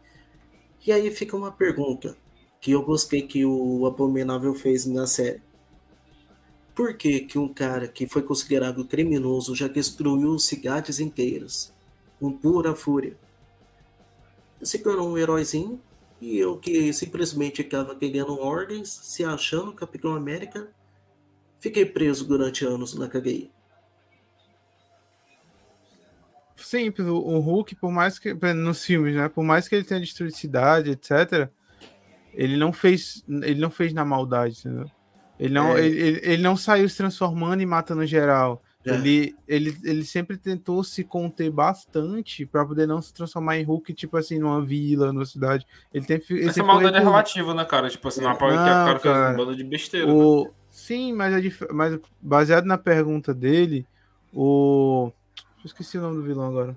E 0.87 0.91
aí 0.91 1.11
fica 1.11 1.37
uma 1.37 1.53
pergunta 1.53 2.17
que 2.61 2.71
eu 2.71 2.83
gostei 2.83 3.23
que 3.23 3.45
o 3.45 3.85
Abominável 3.87 4.55
fez 4.55 4.87
na 4.87 5.07
série. 5.07 5.43
Por 6.79 6.97
que, 6.97 7.18
que 7.18 7.37
um 7.37 7.53
cara 7.53 7.89
que 7.89 8.07
foi 8.07 8.22
considerado 8.22 8.85
criminoso 8.85 9.53
já 9.53 9.66
destruiu 9.66 10.39
cidades 10.39 11.01
inteiras 11.01 11.74
com 12.20 12.31
pura 12.31 12.72
fúria? 12.72 13.16
Se 14.62 14.79
tornou 14.79 15.11
um 15.11 15.18
heróizinho 15.18 15.81
e 16.20 16.39
eu 16.39 16.57
que 16.57 16.93
simplesmente 16.93 17.62
estava 17.62 17.97
querendo 17.97 18.39
ordens, 18.39 18.89
se 18.89 19.24
achando 19.24 19.72
Capitão 19.72 20.14
América, 20.14 20.68
Fiquei 21.59 21.85
preso 21.85 22.24
durante 22.24 22.64
anos 22.64 22.95
na 22.95 23.09
KGI. 23.09 23.51
Simples, 26.55 27.09
o 27.09 27.39
Hulk, 27.41 27.74
por 27.74 27.91
mais 27.91 28.20
que. 28.20 28.33
Nos 28.55 28.85
filmes, 28.85 29.16
né? 29.16 29.29
Por 29.29 29.43
mais 29.43 29.66
que 29.66 29.74
ele 29.74 29.83
tenha 29.83 29.99
destruído 29.99 30.37
cidade, 30.37 30.91
etc., 30.91 31.51
ele 32.33 32.57
não 32.57 32.72
fez. 32.72 33.24
Ele 33.29 33.61
não 33.61 33.72
fez 33.72 33.93
na 33.93 34.05
maldade, 34.05 34.61
entendeu? 34.61 34.89
Ele 35.39 35.55
não, 35.55 35.76
é. 35.76 35.86
ele, 35.86 36.01
ele, 36.01 36.20
ele, 36.22 36.43
não 36.43 36.57
saiu 36.57 36.89
se 36.89 36.97
transformando 36.97 37.62
e 37.62 37.66
matando 37.66 38.05
geral. 38.05 38.62
É. 38.84 38.95
Ele, 38.95 39.36
ele, 39.47 39.76
ele 39.84 40.05
sempre 40.05 40.36
tentou 40.36 40.82
se 40.82 41.05
conter 41.05 41.51
bastante 41.51 42.47
para 42.47 42.64
poder 42.64 42.86
não 42.86 43.03
se 43.03 43.12
transformar 43.12 43.59
em 43.59 43.64
Hulk, 43.64 43.93
tipo 43.93 44.16
assim, 44.16 44.39
numa 44.39 44.64
vila, 44.64 45.12
numa 45.12 45.26
cidade. 45.26 45.66
Ele 45.93 46.07
tem 46.07 46.22
ele 46.30 46.49
Essa 46.49 46.62
maldade 46.62 46.97
é 46.97 47.01
relativa, 47.01 47.55
né, 47.55 47.64
cara? 47.64 47.91
Tipo 47.91 48.09
assim, 48.09 48.20
não 48.20 48.30
apoia 48.30 48.53
que 48.53 48.59
a 48.59 48.64
cara, 48.64 48.99
cara 48.99 49.26
fez 49.26 49.34
um 49.34 49.36
bando 49.36 49.57
de 49.57 49.64
besteira. 49.64 50.12
O, 50.12 50.45
né? 50.45 50.51
Sim, 50.70 51.12
mas, 51.12 51.34
é 51.34 51.41
dif... 51.41 51.66
mas 51.72 51.99
baseado 52.20 52.64
na 52.64 52.78
pergunta 52.78 53.34
dele, 53.34 53.86
o. 54.32 55.12
Eu 55.59 55.66
esqueci 55.66 55.99
o 55.99 56.01
nome 56.01 56.16
do 56.16 56.22
vilão 56.22 56.49
agora. 56.49 56.76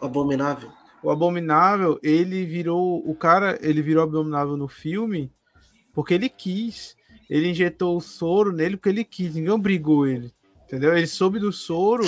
Abominável. 0.00 0.70
O 1.02 1.10
Abominável, 1.10 1.98
ele 2.02 2.44
virou. 2.44 3.02
O 3.08 3.14
cara, 3.14 3.58
ele 3.62 3.80
virou 3.80 4.02
Abominável 4.02 4.56
no 4.56 4.68
filme 4.68 5.32
porque 5.94 6.14
ele 6.14 6.28
quis. 6.28 6.96
Ele 7.28 7.50
injetou 7.50 7.96
o 7.96 8.00
soro 8.00 8.52
nele 8.52 8.76
porque 8.76 8.88
ele 8.88 9.04
quis. 9.04 9.34
Ninguém 9.34 9.52
obrigou 9.52 10.06
ele. 10.06 10.32
Entendeu? 10.64 10.96
Ele 10.96 11.06
soube 11.06 11.38
do 11.38 11.52
soro 11.52 12.04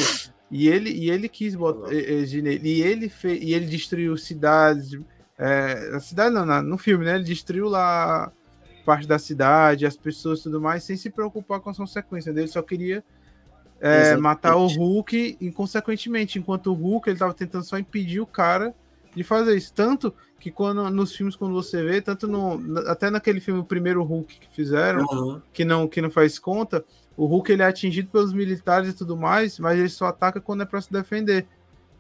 e 0.51 0.69
ele, 0.69 0.91
e 0.91 1.11
ele 1.11 1.29
quis 1.29 1.55
botar. 1.55 1.93
E 1.93 2.83
ele, 2.83 3.09
fez, 3.09 3.43
e 3.43 3.55
ele 3.55 3.67
destruiu 3.67 4.17
cidades. 4.17 4.99
É, 5.39 5.93
a 5.95 6.01
cidade 6.01 6.35
não, 6.35 6.63
no 6.63 6.77
filme, 6.77 7.05
né? 7.05 7.15
Ele 7.15 7.25
destruiu 7.25 7.69
lá 7.69 8.33
parte 8.85 9.07
da 9.07 9.19
cidade, 9.19 9.87
as 9.87 9.97
pessoas 9.97 10.41
e 10.41 10.43
tudo 10.45 10.61
mais, 10.61 10.83
sem 10.83 10.97
se 10.97 11.11
preocupar 11.11 11.61
com 11.61 11.71
as 11.71 11.77
consequências 11.77 12.35
dele, 12.35 12.49
só 12.49 12.63
queria 12.63 13.05
é, 13.81 14.17
matar 14.17 14.57
o 14.57 14.67
Hulk 14.67 15.39
inconsequentemente, 15.41 16.39
enquanto 16.39 16.69
o 16.69 16.75
Hulk 16.75 17.09
ele 17.09 17.19
tava 17.19 17.33
tentando 17.33 17.65
só 17.65 17.79
impedir 17.79 18.21
o 18.21 18.27
cara 18.27 18.75
de 19.15 19.23
fazer 19.23 19.57
isso. 19.57 19.73
Tanto 19.73 20.13
que 20.41 20.51
quando 20.51 20.89
nos 20.91 21.15
filmes, 21.15 21.37
quando 21.37 21.53
você 21.53 21.85
vê, 21.85 22.01
tanto 22.01 22.27
no. 22.27 22.59
Até 22.89 23.11
naquele 23.11 23.41
filme, 23.41 23.61
o 23.61 23.65
primeiro 23.65 24.03
Hulk 24.03 24.41
que 24.41 24.49
fizeram, 24.57 25.05
uhum. 25.05 25.41
que, 25.53 25.65
não, 25.67 25.87
que 25.87 26.01
não 26.01 26.11
faz 26.11 26.39
conta, 26.39 26.83
o 27.15 27.27
Hulk 27.27 27.53
ele 27.53 27.63
é 27.63 27.67
atingido 27.67 28.09
pelos 28.09 28.33
militares 28.33 28.89
e 28.89 28.97
tudo 28.97 29.17
mais, 29.17 29.59
mas 29.59 29.79
ele 29.79 29.91
só 29.91 30.07
ataca 30.07 30.41
quando 30.41 30.63
é 30.63 30.65
para 30.65 30.81
se 30.81 30.91
defender. 30.91 31.47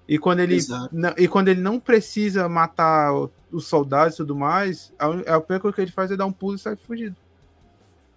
E 0.08 0.18
quando 0.18 0.40
ele, 0.40 0.58
não, 0.90 1.14
e 1.16 1.28
quando 1.28 1.48
ele 1.48 1.60
não 1.60 1.78
precisa 1.78 2.48
matar 2.48 3.12
os 3.52 3.66
soldados 3.66 4.14
e 4.14 4.16
tudo 4.16 4.34
mais, 4.34 4.92
a, 4.98 5.36
a 5.36 5.40
coisa 5.40 5.72
que 5.72 5.80
ele 5.82 5.92
faz 5.92 6.10
é 6.10 6.16
dar 6.16 6.26
um 6.26 6.32
pulo 6.32 6.56
e 6.56 6.58
sair 6.58 6.76
fugido. 6.76 7.14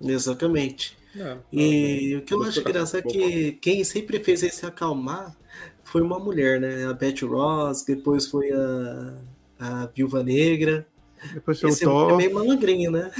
Exatamente. 0.01 0.97
É, 1.15 1.38
e 1.51 2.13
é, 2.13 2.17
o 2.17 2.21
que 2.21 2.34
eu 2.34 2.41
acho 2.43 2.61
engraçado 2.61 2.99
é 3.07 3.11
que 3.11 3.51
quem 3.61 3.84
sempre 3.84 4.24
fez 4.24 4.41
ele 4.41 4.51
se 4.51 4.65
acalmar 4.65 5.36
foi 5.84 6.01
uma 6.01 6.17
mulher, 6.17 6.59
né? 6.59 6.88
A 6.88 6.93
Betty 6.93 7.26
Ross, 7.26 7.84
depois 7.84 8.26
foi 8.26 8.51
a, 8.51 9.13
a 9.60 9.86
Viúva 9.88 10.24
Negra. 10.24 10.88
Depois 11.34 11.60
foi 11.60 11.70
Esse 11.70 11.86
o 11.86 11.89
Thor. 11.89 12.12
É 12.14 12.18
meio 12.18 12.34
malagrinho, 12.34 12.91
né? 12.91 13.12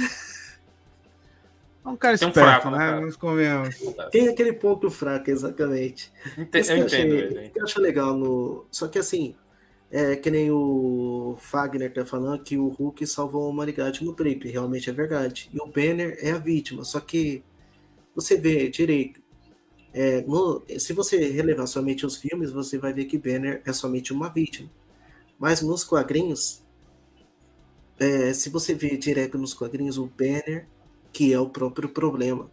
É 1.84 1.88
um 1.88 1.96
cara 1.96 2.14
esperto, 2.14 2.38
um 2.38 2.42
fraco, 2.42 2.70
né? 2.70 2.78
Cara. 2.78 3.00
Nos 3.00 3.16
convenhamos. 3.16 3.76
Tem 4.10 4.28
aquele 4.28 4.54
ponto 4.54 4.90
fraco, 4.90 5.30
exatamente. 5.30 6.10
Ente 6.38 6.58
Isso 6.58 6.72
que 6.72 6.80
eu, 6.80 6.86
achei, 6.86 7.50
que 7.50 7.60
eu 7.60 7.64
acho 7.64 7.80
legal 7.80 8.16
no. 8.16 8.66
Só 8.70 8.88
que 8.88 8.98
assim, 8.98 9.34
é 9.90 10.16
que 10.16 10.30
nem 10.30 10.50
o 10.50 11.36
Fagner 11.38 11.92
tá 11.92 12.04
falando 12.04 12.42
que 12.42 12.56
o 12.56 12.68
Hulk 12.68 13.06
salvou 13.06 13.44
a 13.44 13.48
humanidade 13.48 14.02
no 14.02 14.14
trip, 14.14 14.48
realmente 14.48 14.88
é 14.88 14.92
verdade. 14.92 15.50
E 15.52 15.60
o 15.60 15.66
Banner 15.66 16.18
é 16.20 16.32
a 16.32 16.38
vítima, 16.38 16.84
só 16.84 17.00
que 17.00 17.44
você 18.14 18.36
vê 18.36 18.68
direito. 18.68 19.22
É, 19.92 20.22
no, 20.22 20.64
se 20.78 20.92
você 20.92 21.30
relevar 21.30 21.66
somente 21.66 22.04
os 22.04 22.16
filmes, 22.16 22.50
você 22.50 22.78
vai 22.78 22.92
ver 22.92 23.04
que 23.04 23.16
Banner 23.16 23.62
é 23.64 23.72
somente 23.72 24.12
uma 24.12 24.28
vítima. 24.28 24.68
Mas 25.38 25.60
nos 25.60 25.84
quadrinhos, 25.84 26.62
é, 27.98 28.32
se 28.32 28.50
você 28.50 28.74
vê 28.74 28.96
direto 28.96 29.38
nos 29.38 29.54
quadrinhos, 29.54 29.98
o 29.98 30.06
Banner 30.06 30.66
que 31.14 31.32
é 31.32 31.38
o 31.38 31.48
próprio 31.48 31.88
problema. 31.88 32.50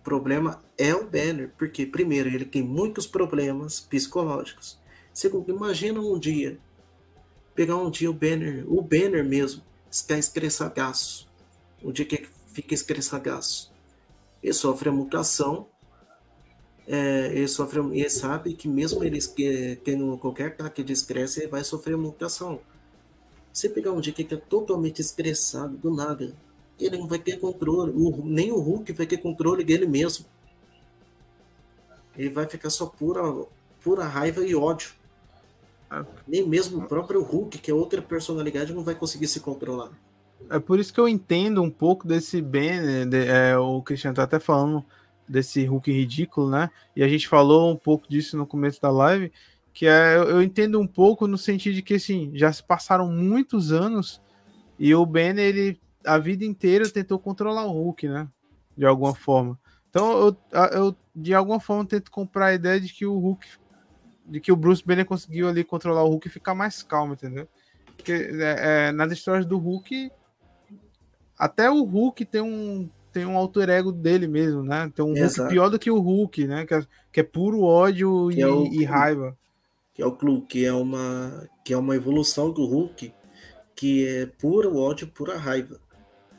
O 0.00 0.02
problema 0.02 0.64
é 0.78 0.94
o 0.94 1.04
Banner, 1.04 1.52
porque, 1.58 1.84
primeiro, 1.84 2.30
ele 2.30 2.46
tem 2.46 2.62
muitos 2.62 3.06
problemas 3.06 3.78
psicológicos. 3.78 4.80
Segundo, 5.12 5.50
imagina 5.50 6.00
um 6.00 6.18
dia, 6.18 6.58
pegar 7.54 7.76
um 7.76 7.90
dia 7.90 8.10
o 8.10 8.14
Banner, 8.14 8.64
o 8.66 8.80
Banner 8.80 9.22
mesmo, 9.22 9.62
está 9.90 10.16
estressadaço. 10.16 11.28
Um 11.84 11.92
dia 11.92 12.06
que 12.06 12.26
fica 12.46 12.72
estressadaço. 12.72 13.70
Ele 14.42 14.54
sofre 14.54 14.88
a 14.88 14.92
mutação, 14.92 15.68
é, 16.90 17.26
ele, 17.34 17.46
sofre, 17.46 17.80
ele 17.80 18.08
sabe 18.08 18.54
que 18.54 18.66
mesmo 18.66 19.04
ele 19.04 19.18
tendo 19.84 20.16
qualquer 20.16 20.46
ataque 20.46 20.82
de 20.82 20.94
estresse, 20.94 21.40
ele 21.40 21.48
vai 21.48 21.62
sofrer 21.62 21.98
mutação. 21.98 22.60
Você 23.52 23.68
pegar 23.68 23.92
um 23.92 24.00
dia 24.00 24.12
que 24.12 24.22
está 24.22 24.38
totalmente 24.38 25.00
estressado, 25.00 25.76
do 25.76 25.94
nada, 25.94 26.34
ele 26.80 26.96
não 26.96 27.06
vai 27.06 27.18
ter 27.18 27.38
controle, 27.38 27.92
o, 27.94 28.24
nem 28.24 28.50
o 28.50 28.58
Hulk 28.58 28.90
vai 28.94 29.06
ter 29.06 29.18
controle 29.18 29.62
dele 29.62 29.86
mesmo. 29.86 30.24
Ele 32.16 32.30
vai 32.30 32.46
ficar 32.46 32.70
só 32.70 32.86
pura, 32.86 33.22
pura 33.82 34.04
raiva 34.04 34.44
e 34.46 34.54
ódio. 34.54 34.92
É. 35.92 36.04
Nem 36.26 36.48
mesmo 36.48 36.82
o 36.82 36.88
próprio 36.88 37.22
Hulk, 37.22 37.58
que 37.58 37.70
é 37.70 37.74
outra 37.74 38.00
personalidade, 38.00 38.72
não 38.72 38.82
vai 38.82 38.94
conseguir 38.94 39.28
se 39.28 39.40
controlar. 39.40 39.90
É 40.48 40.58
por 40.58 40.80
isso 40.80 40.94
que 40.94 41.00
eu 41.00 41.08
entendo 41.08 41.62
um 41.62 41.70
pouco 41.70 42.08
desse 42.08 42.40
Ben, 42.40 42.80
né, 42.80 43.04
de, 43.04 43.26
é, 43.26 43.58
o 43.58 43.82
Cristiano 43.82 44.16
tá 44.16 44.22
até 44.22 44.38
falando 44.38 44.82
desse 45.28 45.64
Hulk 45.64 45.92
ridículo, 45.92 46.50
né? 46.50 46.70
E 46.96 47.02
a 47.02 47.08
gente 47.08 47.28
falou 47.28 47.72
um 47.72 47.76
pouco 47.76 48.08
disso 48.08 48.36
no 48.36 48.46
começo 48.46 48.80
da 48.80 48.90
live, 48.90 49.32
que 49.72 49.86
é, 49.86 50.16
eu, 50.16 50.42
entendo 50.42 50.80
um 50.80 50.86
pouco 50.86 51.26
no 51.26 51.38
sentido 51.38 51.74
de 51.74 51.82
que 51.82 51.94
assim, 51.94 52.32
já 52.34 52.52
se 52.52 52.62
passaram 52.62 53.10
muitos 53.10 53.70
anos 53.70 54.20
e 54.78 54.94
o 54.94 55.04
Ben 55.04 55.38
ele 55.38 55.80
a 56.04 56.18
vida 56.18 56.44
inteira 56.44 56.88
tentou 56.88 57.18
controlar 57.18 57.66
o 57.66 57.72
Hulk, 57.72 58.08
né? 58.08 58.28
De 58.76 58.86
alguma 58.86 59.14
forma. 59.14 59.58
Então 59.90 60.26
eu, 60.26 60.36
eu 60.72 60.96
de 61.14 61.34
alguma 61.34 61.60
forma 61.60 61.84
tento 61.84 62.10
comprar 62.10 62.46
a 62.46 62.54
ideia 62.54 62.80
de 62.80 62.92
que 62.92 63.04
o 63.04 63.18
Hulk, 63.18 63.46
de 64.26 64.40
que 64.40 64.52
o 64.52 64.56
Bruce 64.56 64.84
Banner 64.84 65.04
conseguiu 65.04 65.48
ali 65.48 65.64
controlar 65.64 66.04
o 66.04 66.08
Hulk 66.08 66.28
e 66.28 66.30
ficar 66.30 66.54
mais 66.54 66.82
calmo, 66.82 67.14
entendeu? 67.14 67.48
Porque 67.96 68.12
é, 68.12 68.88
é, 68.88 68.92
nas 68.92 69.12
histórias 69.12 69.44
do 69.44 69.58
Hulk, 69.58 70.10
até 71.36 71.70
o 71.70 71.82
Hulk 71.82 72.24
tem 72.24 72.40
um 72.40 72.88
tem 73.18 73.26
um 73.26 73.36
alter 73.36 73.68
ego 73.68 73.90
dele 73.90 74.28
mesmo, 74.28 74.62
né? 74.62 74.90
Tem 74.94 75.04
um 75.04 75.12
Exato. 75.12 75.40
Hulk 75.40 75.52
pior 75.52 75.68
do 75.68 75.78
que 75.78 75.90
o 75.90 75.98
Hulk, 75.98 76.46
né? 76.46 76.64
Que 76.64 76.74
é, 76.74 76.86
que 77.12 77.20
é 77.20 77.22
puro 77.24 77.62
ódio 77.62 78.30
e, 78.30 78.40
é 78.40 78.46
o, 78.46 78.64
e, 78.66 78.84
raiva. 78.84 79.36
Que 79.92 80.00
é 80.00 80.06
o 80.06 80.12
Clube, 80.12 80.46
que 80.46 80.64
é 80.64 80.72
uma 80.72 81.48
que 81.64 81.72
é 81.72 81.76
uma 81.76 81.96
evolução 81.96 82.52
do 82.52 82.64
Hulk, 82.64 83.12
que 83.74 84.06
é 84.06 84.26
puro 84.26 84.76
ódio, 84.76 85.08
pura 85.08 85.36
raiva. 85.36 85.80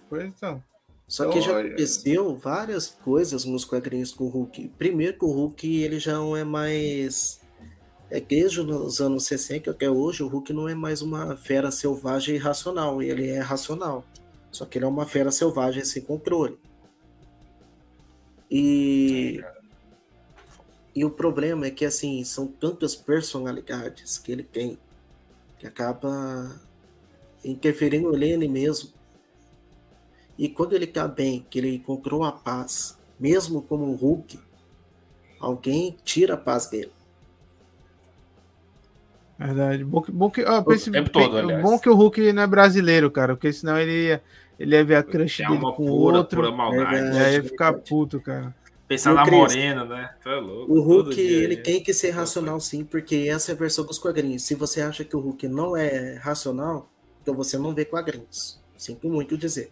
Pois 0.09 0.23
então. 0.23 0.63
Só 1.05 1.29
que 1.29 1.41
já 1.41 1.59
aconteceu 1.59 2.37
várias 2.37 2.87
coisas 2.87 3.43
nos 3.43 3.65
quadrinhos 3.65 4.13
com 4.13 4.25
o 4.25 4.29
Hulk. 4.29 4.71
Primeiro 4.77 5.17
que 5.17 5.25
o 5.25 5.31
Hulk 5.31 5.83
ele 5.83 5.99
já 5.99 6.13
não 6.13 6.37
é 6.37 6.45
mais 6.45 7.41
é 8.09 8.21
desde 8.21 8.61
os 8.61 9.01
anos 9.01 9.25
60 9.25 9.69
até 9.69 9.89
hoje, 9.89 10.23
o 10.23 10.27
Hulk 10.27 10.53
não 10.53 10.69
é 10.69 10.73
mais 10.73 11.01
uma 11.01 11.35
fera 11.35 11.71
selvagem 11.71 12.35
e 12.35 12.37
racional, 12.37 13.01
ele 13.01 13.27
é 13.27 13.39
racional. 13.39 14.05
Só 14.49 14.65
que 14.65 14.77
ele 14.77 14.85
é 14.85 14.87
uma 14.87 15.05
fera 15.05 15.29
selvagem 15.29 15.83
sem 15.83 16.01
controle. 16.01 16.57
E 18.49 19.43
e 20.95 21.05
o 21.05 21.09
problema 21.09 21.67
é 21.67 21.71
que 21.71 21.85
assim, 21.85 22.23
são 22.23 22.47
tantas 22.47 22.95
personalidades 22.95 24.17
que 24.17 24.31
ele 24.31 24.43
tem 24.43 24.77
que 25.57 25.67
acaba 25.67 26.59
interferindo 27.43 28.11
nele 28.13 28.47
mesmo. 28.47 28.91
E 30.37 30.47
quando 30.47 30.73
ele 30.73 30.87
tá 30.87 31.07
bem, 31.07 31.45
que 31.49 31.59
ele 31.59 31.75
encontrou 31.75 32.23
a 32.23 32.31
paz, 32.31 32.97
mesmo 33.19 33.61
como 33.61 33.85
um 33.85 33.95
Hulk, 33.95 34.39
alguém 35.39 35.97
tira 36.03 36.35
a 36.35 36.37
paz 36.37 36.67
dele. 36.67 36.91
Verdade. 39.39 39.85
Bom 39.85 40.01
que, 40.01 40.11
bom 40.11 40.29
que, 40.29 40.43
ó, 40.43 40.61
esse, 40.73 40.91
tempo 40.91 41.09
todo, 41.09 41.37
aliás. 41.37 41.63
Bom 41.63 41.79
que 41.79 41.89
o 41.89 41.95
Hulk 41.95 42.33
não 42.33 42.43
é 42.43 42.47
brasileiro, 42.47 43.09
cara, 43.09 43.35
porque 43.35 43.53
senão 43.53 43.79
ele 43.79 44.07
ia, 44.07 44.21
ele 44.59 44.75
ia 44.75 44.83
ver 44.83 44.95
a 44.95 45.03
crush 45.03 45.41
é 45.41 45.47
dele 45.47 45.61
com 45.61 45.85
pura, 45.85 46.17
outro. 46.17 46.41
Pura 46.41 46.51
maldade. 46.51 46.95
É, 46.95 47.01
verdade, 47.01 47.35
ia 47.35 47.43
ficar 47.43 47.73
puto, 47.73 48.19
cara. 48.19 48.53
Pensar 48.85 49.13
na 49.13 49.25
morena, 49.25 49.85
né? 49.85 50.09
é 50.25 50.35
louco. 50.35 50.73
O 50.73 50.81
Hulk, 50.81 51.21
ele 51.21 51.55
tem 51.55 51.81
que 51.81 51.93
ser 51.93 52.09
racional 52.09 52.59
sim, 52.59 52.83
porque 52.83 53.27
essa 53.29 53.51
é 53.51 53.55
a 53.55 53.57
versão 53.57 53.85
dos 53.85 53.97
quadrinhos. 53.97 54.43
Se 54.43 54.55
você 54.55 54.81
acha 54.81 55.05
que 55.05 55.15
o 55.15 55.19
Hulk 55.19 55.47
não 55.47 55.77
é 55.77 56.15
racional, 56.15 56.91
então 57.21 57.33
você 57.33 57.57
não 57.57 57.73
vê 57.73 57.85
quadrinhos. 57.85 58.59
Sinto 58.75 59.07
muito 59.07 59.37
dizer. 59.37 59.71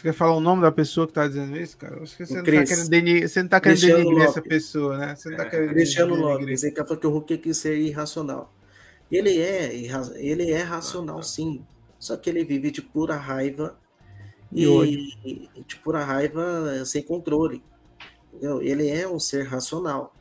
Você 0.00 0.08
quer 0.08 0.14
falar 0.14 0.34
o 0.34 0.40
nome 0.40 0.62
da 0.62 0.72
pessoa 0.72 1.06
que 1.06 1.12
tá 1.12 1.28
dizendo 1.28 1.54
isso, 1.58 1.76
cara? 1.76 2.02
Acho 2.02 2.16
que 2.16 2.24
você, 2.24 2.32
não 2.32 2.42
tá, 2.42 2.64
querendo 2.64 2.88
denigrir, 2.88 3.28
você 3.28 3.42
não 3.42 3.48
tá 3.50 3.60
querendo 3.60 3.80
denigrir 3.80 4.22
essa 4.22 4.40
pessoa, 4.40 4.96
né? 4.96 5.14
Você 5.14 5.28
não 5.28 5.36
tá 5.36 5.42
é, 5.44 5.50
querendo 5.50 5.70
Cristiano 5.74 6.14
Lopes, 6.14 6.62
ele 6.62 6.74
falou 6.74 6.96
que 6.96 7.06
o 7.06 7.10
Hulk 7.10 7.36
quis 7.36 7.58
ser 7.58 7.76
irracional. 7.76 8.50
Ele 9.12 9.38
é, 9.38 9.74
ele 10.16 10.50
é 10.50 10.62
racional 10.62 11.16
ah, 11.16 11.20
tá. 11.20 11.26
sim, 11.26 11.62
só 11.98 12.16
que 12.16 12.30
ele 12.30 12.42
vive 12.44 12.70
de 12.70 12.80
pura 12.80 13.14
raiva 13.14 13.78
e, 14.50 14.64
e 15.22 15.64
de 15.66 15.76
pura 15.76 16.02
raiva 16.02 16.82
sem 16.86 17.02
controle. 17.02 17.62
Entendeu? 18.32 18.62
Ele 18.62 18.88
é 18.88 19.06
um 19.06 19.20
ser 19.20 19.42
racional. 19.42 20.14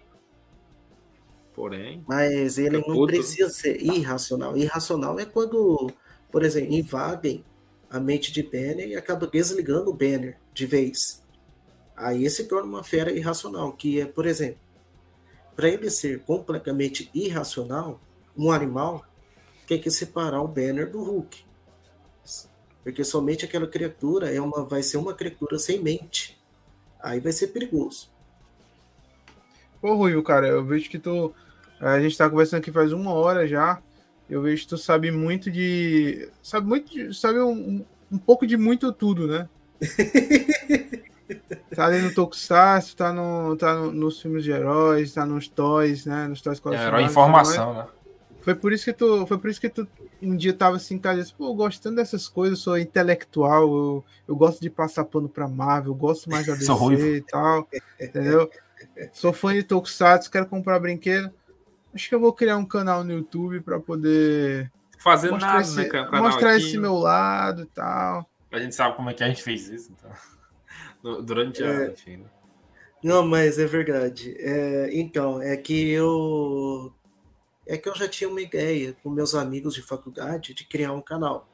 Porém. 1.56 2.04
Mas 2.06 2.58
ele 2.58 2.84
não 2.86 3.06
precisa 3.06 3.48
ser 3.48 3.82
irracional. 3.82 4.58
Irracional 4.58 5.18
é 5.18 5.26
quando, 5.26 5.90
por 6.30 6.44
exemplo, 6.44 6.74
invadem 6.74 7.46
a 7.90 8.00
mente 8.00 8.32
de 8.32 8.44
Banner 8.44 8.88
e 8.88 8.96
acaba 8.96 9.26
desligando 9.28 9.90
o 9.90 9.94
Banner 9.94 10.38
de 10.54 10.66
vez. 10.66 11.24
Aí 11.96 12.30
se 12.30 12.46
torna 12.46 12.68
uma 12.68 12.84
fera 12.84 13.12
irracional, 13.12 13.74
que 13.74 14.00
é, 14.00 14.06
por 14.06 14.26
exemplo, 14.26 14.60
para 15.56 15.68
ele 15.68 15.90
ser 15.90 16.20
completamente 16.22 17.10
irracional, 17.14 18.00
um 18.38 18.52
animal 18.52 19.06
tem 19.68 19.80
que 19.80 19.92
separar 19.92 20.42
o 20.42 20.48
Banner 20.48 20.90
do 20.90 21.04
Hulk. 21.04 21.44
Porque 22.84 23.04
somente 23.04 23.44
aquela 23.44 23.68
criatura 23.68 24.34
é 24.34 24.40
uma, 24.40 24.64
vai 24.64 24.82
ser 24.82 24.98
uma 24.98 25.14
criatura 25.14 25.60
sem 25.60 25.82
mente. 25.82 26.40
Aí 27.02 27.20
vai 27.20 27.32
ser 27.32 27.48
perigoso. 27.48 28.10
Ô 29.82 29.94
Rui, 29.94 30.22
cara, 30.24 30.48
eu 30.48 30.66
vejo 30.66 30.90
que 30.90 31.00
tu. 31.00 31.34
A 31.80 32.00
gente 32.00 32.18
tá 32.18 32.30
conversando 32.30 32.60
aqui 32.60 32.72
faz 32.72 32.92
uma 32.92 33.14
hora 33.14 33.48
já. 33.48 33.82
Eu 34.30 34.42
vejo 34.42 34.64
que 34.64 34.70
tu 34.70 34.78
sabe 34.78 35.12
muito 35.12 35.50
de. 35.50 36.30
Sabe 36.42 36.68
muito 36.68 36.92
de, 36.92 37.14
Sabe 37.14 37.40
um, 37.40 37.84
um 38.12 38.18
pouco 38.18 38.46
de 38.46 38.58
muito 38.58 38.92
tudo, 38.92 39.28
né? 39.28 39.50
tá 41.76 41.86
ali 41.86 42.02
no 42.02 42.14
Tokusatsu, 42.14 42.96
tá, 42.96 43.14
no, 43.14 43.56
tá 43.56 43.74
no, 43.74 43.92
nos 43.92 44.22
filmes 44.22 44.44
de 44.44 44.52
heróis, 44.52 45.14
tá 45.14 45.26
nos 45.26 45.48
toys, 45.48 46.06
né? 46.06 46.28
Nos 46.28 46.42
toys 46.42 46.62
É, 46.68 46.88
herói 46.88 47.04
informação, 47.04 47.74
né? 47.74 47.88
Foi 48.42 48.56
por 48.56 48.72
isso 48.72 48.86
que 48.86 48.94
tu, 48.94 49.26
foi 49.28 49.38
por 49.38 49.50
isso 49.50 49.60
que 49.60 49.70
tu 49.70 49.88
um 50.22 50.36
dia 50.36 50.54
tava 50.54 50.76
assim, 50.76 50.98
cara, 50.98 51.18
disse, 51.18 51.34
pô, 51.34 51.54
gostando 51.54 51.98
dessas 51.98 52.28
coisas, 52.28 52.60
sou 52.60 52.78
intelectual, 52.78 53.64
eu, 53.64 54.06
eu 54.28 54.36
gosto 54.36 54.62
de 54.62 54.70
passar 54.70 55.06
pano 55.06 55.30
pra 55.30 55.48
Marvel, 55.48 55.94
eu 55.94 55.96
gosto 55.96 56.30
mais 56.30 56.46
da 56.46 56.56
DC 56.56 57.18
e 57.18 57.22
tal, 57.22 57.68
entendeu? 58.00 58.50
Sou 59.14 59.34
fã 59.34 59.54
de 59.54 59.64
Tokusatsu, 59.64 60.32
quero 60.32 60.46
comprar 60.46 60.80
brinquedo. 60.80 61.32
Acho 61.94 62.10
que 62.10 62.16
eu 62.16 62.20
vou 62.20 62.34
criar 62.34 62.58
um 62.58 62.66
canal 62.66 63.04
no 63.04 63.12
YouTube 63.12 63.62
para 63.62 63.80
poder 63.80 64.72
fazer 65.00 65.32
mostrar, 65.32 65.48
nada, 65.48 65.62
esse, 65.62 65.90
né, 65.90 66.20
mostrar 66.20 66.58
esse 66.58 66.78
meu 66.78 66.96
lado 66.96 67.64
e 67.64 67.66
tal. 67.68 68.30
A 68.52 68.60
gente 68.60 68.76
sabe 68.76 68.96
como 68.96 69.10
é 69.10 69.14
que 69.14 69.24
a 69.24 69.28
gente 69.28 69.44
fez 69.44 69.68
isso, 69.70 69.92
então. 69.92 70.12
Durante 71.24 71.64
a 71.64 71.68
é... 71.68 71.92
enfim. 71.92 72.18
Né? 72.18 72.26
Não, 73.04 73.26
mas 73.26 73.58
é 73.58 73.66
verdade. 73.66 74.36
É, 74.40 74.90
então, 74.92 75.42
é 75.42 75.56
que 75.56 75.90
eu 75.90 76.94
é 77.66 77.78
que 77.78 77.88
eu 77.88 77.96
já 77.96 78.08
tinha 78.08 78.30
uma 78.30 78.42
ideia 78.42 78.96
com 79.02 79.10
meus 79.10 79.36
amigos 79.36 79.76
de 79.76 79.82
faculdade 79.82 80.54
de 80.54 80.66
criar 80.66 80.92
um 80.92 81.02
canal. 81.02 81.48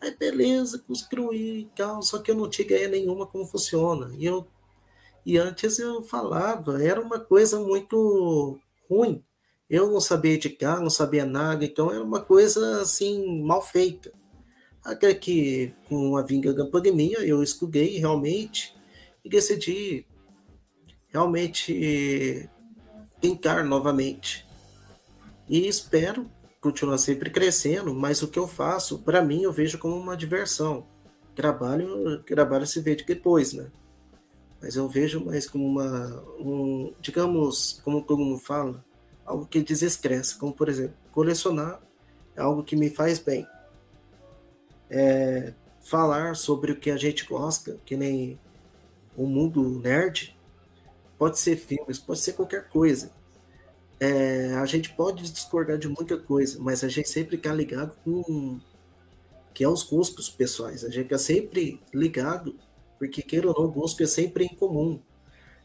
Aí 0.00 0.14
beleza, 0.14 0.78
construí 0.86 1.62
e 1.62 1.70
tal, 1.74 2.02
só 2.02 2.18
que 2.18 2.30
eu 2.30 2.34
não 2.34 2.48
tinha 2.48 2.66
ideia 2.66 2.88
nenhuma 2.88 3.26
como 3.26 3.46
funciona. 3.46 4.14
E 4.16 4.26
eu 4.26 4.46
e 5.26 5.38
antes 5.38 5.78
eu 5.78 6.02
falava, 6.02 6.82
era 6.82 7.00
uma 7.00 7.18
coisa 7.18 7.58
muito 7.58 8.60
ruim. 8.88 9.24
Eu 9.68 9.90
não 9.90 10.00
sabia 10.00 10.34
editar, 10.34 10.80
não 10.80 10.90
sabia 10.90 11.24
nada, 11.24 11.64
então 11.64 11.90
era 11.90 12.02
uma 12.02 12.20
coisa 12.20 12.82
assim, 12.82 13.42
mal 13.42 13.62
feita. 13.62 14.12
Até 14.84 15.14
que, 15.14 15.74
com 15.88 16.16
a 16.16 16.22
vinda 16.22 16.52
da 16.52 16.66
pandemia, 16.66 17.20
eu 17.20 17.42
estudei 17.42 17.98
realmente 17.98 18.76
e 19.24 19.28
decidi 19.28 20.06
realmente 21.08 22.48
tentar 23.20 23.64
novamente. 23.64 24.46
E 25.48 25.66
espero 25.66 26.30
continuar 26.60 26.98
sempre 26.98 27.30
crescendo, 27.30 27.94
mas 27.94 28.22
o 28.22 28.28
que 28.28 28.38
eu 28.38 28.46
faço, 28.46 28.98
para 28.98 29.22
mim, 29.22 29.42
eu 29.42 29.52
vejo 29.52 29.78
como 29.78 29.96
uma 29.96 30.16
diversão. 30.16 30.86
Trabalho, 31.34 32.22
trabalho 32.22 32.66
se 32.66 32.80
vê 32.80 32.94
depois, 32.94 33.54
né? 33.54 33.70
Mas 34.60 34.76
eu 34.76 34.88
vejo 34.88 35.24
mais 35.24 35.48
como 35.48 35.66
uma, 35.66 36.22
um, 36.38 36.92
digamos, 37.00 37.80
como 37.82 38.02
todo 38.02 38.18
mundo 38.18 38.38
fala, 38.38 38.83
algo 39.24 39.46
que 39.46 39.60
desestressa, 39.62 40.38
como 40.38 40.52
por 40.52 40.68
exemplo, 40.68 40.96
colecionar 41.12 41.80
é 42.36 42.40
algo 42.40 42.62
que 42.62 42.76
me 42.76 42.90
faz 42.90 43.18
bem. 43.18 43.46
É, 44.90 45.54
falar 45.80 46.34
sobre 46.34 46.72
o 46.72 46.76
que 46.76 46.90
a 46.90 46.96
gente 46.96 47.24
gosta, 47.24 47.78
que 47.84 47.96
nem 47.96 48.38
o 49.16 49.26
mundo 49.26 49.80
nerd, 49.80 50.36
pode 51.18 51.38
ser 51.38 51.56
filmes, 51.56 51.98
pode 51.98 52.20
ser 52.20 52.32
qualquer 52.32 52.68
coisa. 52.68 53.12
É, 54.00 54.54
a 54.54 54.66
gente 54.66 54.92
pode 54.92 55.30
discordar 55.30 55.78
de 55.78 55.88
muita 55.88 56.18
coisa, 56.18 56.58
mas 56.60 56.82
a 56.82 56.88
gente 56.88 57.08
sempre 57.08 57.36
está 57.36 57.52
ligado 57.52 57.96
com 58.04 58.60
que 59.52 59.62
é 59.62 59.68
os 59.68 59.84
gostos 59.84 60.28
pessoais. 60.28 60.84
A 60.84 60.90
gente 60.90 61.04
está 61.04 61.18
sempre 61.18 61.80
ligado, 61.92 62.58
porque 62.98 63.22
queira 63.22 63.48
ou 63.48 63.54
não, 63.54 63.64
o 63.66 63.72
gosto 63.72 64.02
é 64.02 64.06
sempre 64.06 64.44
em 64.44 64.54
comum. 64.54 65.00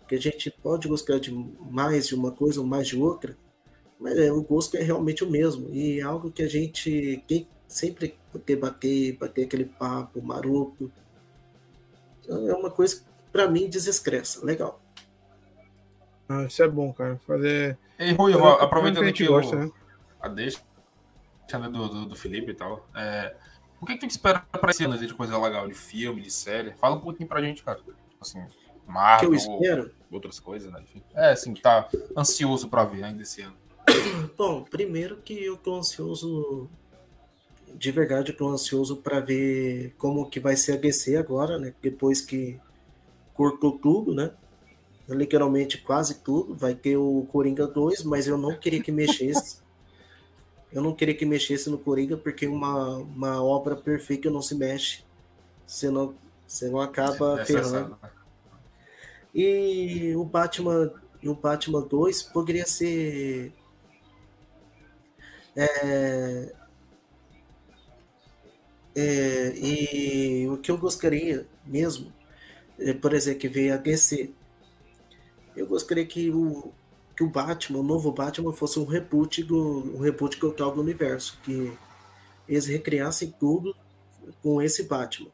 Que 0.07 0.15
a 0.15 0.19
gente 0.19 0.52
pode 0.52 0.88
gostar 0.88 1.19
de 1.19 1.31
mais 1.31 2.07
de 2.07 2.15
uma 2.15 2.31
coisa 2.31 2.61
ou 2.61 2.68
mais 2.68 2.88
de 2.88 2.98
outra, 2.98 3.36
mas 3.99 4.17
é, 4.17 4.31
o 4.31 4.41
gosto 4.41 4.77
é 4.77 4.81
realmente 4.81 5.23
o 5.23 5.30
mesmo. 5.30 5.69
E 5.71 5.99
é 5.99 6.03
algo 6.03 6.31
que 6.31 6.41
a 6.41 6.47
gente 6.47 7.21
tem 7.27 7.47
sempre 7.67 8.17
debater, 8.45 9.17
bater 9.17 9.45
aquele 9.45 9.65
papo 9.65 10.21
maroto. 10.21 10.91
Então, 12.21 12.49
é 12.49 12.53
uma 12.53 12.71
coisa 12.71 12.95
que, 12.95 13.03
para 13.31 13.47
mim, 13.47 13.69
desestressa. 13.69 14.45
Legal. 14.45 14.81
Ah, 16.30 16.45
isso 16.45 16.63
é 16.63 16.67
bom, 16.67 16.93
cara. 16.93 17.19
Fazer. 17.27 17.77
E 17.99 18.13
Rui, 18.13 18.34
aproveitando 18.34 19.05
que, 19.05 19.13
que 19.13 19.27
gosta, 19.27 19.55
né? 19.55 19.71
a 20.21 20.27
deixa 20.27 20.61
do, 21.47 21.88
do, 21.88 22.05
do, 22.05 22.15
Felipe 22.15 22.51
e 22.51 22.53
tal. 22.53 22.88
É, 22.95 23.35
o 23.81 23.85
que, 23.85 23.93
que 23.93 24.05
tu 24.05 24.09
espera 24.09 24.39
pra 24.39 24.71
esse 24.71 24.84
ano 24.84 24.97
de 24.97 25.13
coisa 25.13 25.38
legal, 25.38 25.67
de 25.67 25.73
filme, 25.73 26.21
de 26.21 26.31
série? 26.31 26.73
Fala 26.73 26.95
um 26.95 26.99
pouquinho 27.01 27.27
pra 27.27 27.41
gente, 27.41 27.63
cara. 27.63 27.80
Assim, 28.21 28.45
Marvel, 28.85 29.31
outras 30.11 30.39
coisas, 30.39 30.71
né? 30.71 30.81
Enfim. 30.81 31.01
É, 31.15 31.31
assim, 31.31 31.53
tá 31.53 31.89
ansioso 32.15 32.69
pra 32.69 32.84
ver 32.84 33.03
ainda 33.03 33.23
esse 33.23 33.41
ano. 33.41 33.55
Bom, 34.38 34.64
primeiro 34.64 35.18
que 35.18 35.44
eu 35.44 35.57
tô 35.57 35.76
ansioso, 35.76 36.70
de 37.76 37.91
verdade, 37.91 38.32
eu 38.32 38.38
tô 38.38 38.48
ansioso 38.48 38.98
para 38.98 39.20
ver 39.20 39.94
como 39.98 40.30
que 40.30 40.40
vai 40.40 40.56
ser 40.56 40.74
a 40.74 40.78
DC 40.78 41.18
agora, 41.18 41.60
né? 41.60 41.74
Depois 41.82 42.22
que 42.22 42.60
cortou 43.34 43.74
tudo, 43.74 44.14
né? 44.14 44.32
Literalmente 45.07 45.78
quase 45.78 46.16
tudo. 46.20 46.56
Vai 46.56 46.76
ter 46.76 46.98
o 46.98 47.28
Coringa 47.32 47.68
2, 47.68 48.03
mas 48.03 48.28
eu 48.28 48.38
não 48.38 48.56
queria 48.57 48.82
que 48.82 48.91
mexesse. 48.91 49.60
eu 50.72 50.82
não 50.82 50.94
queria 50.94 51.16
que 51.16 51.26
mexesse 51.26 51.70
no 51.70 51.78
Coringa, 51.78 52.16
porque 52.16 52.48
uma, 52.48 52.98
uma 52.98 53.44
obra 53.44 53.76
perfeita 53.76 54.30
não 54.30 54.41
se 54.41 54.56
mexe. 54.56 55.03
Você 55.66 55.90
não, 55.90 56.16
você 56.48 56.70
não 56.70 56.80
acaba 56.80 57.44
ferrando. 57.45 57.98
Né? 58.02 58.10
E 59.34 60.14
o 60.16 60.24
Batman, 60.24 60.91
o 61.24 61.34
Batman 61.34 61.82
2 61.82 62.24
poderia 62.24 62.66
ser 62.66 63.53
é, 65.55 66.53
é, 68.95 69.53
e 69.57 70.47
o 70.47 70.57
que 70.57 70.71
eu 70.71 70.77
gostaria 70.77 71.47
mesmo, 71.65 72.13
é, 72.80 72.93
por 72.93 73.13
exemplo, 73.13 73.39
que 73.39 73.47
veio 73.47 73.73
a 73.73 73.77
DC, 73.77 74.31
eu 75.55 75.67
gostaria 75.67 76.05
que 76.05 76.30
o 76.30 76.73
que 77.19 77.23
o 77.26 77.30
Batman, 77.30 77.80
o 77.80 77.84
novo 77.84 78.13
Batman, 78.13 78.53
fosse 78.53 78.80
um 78.80 78.85
reboot 78.85 79.43
do 79.43 79.93
um 79.93 79.99
reboot 79.99 80.39
total 80.39 80.71
do 80.71 80.80
universo, 80.80 81.38
que 81.43 81.77
eles 82.47 82.65
recriassem 82.65 83.35
tudo 83.38 83.76
com 84.41 84.61
esse 84.61 84.84
Batman. 84.84 85.30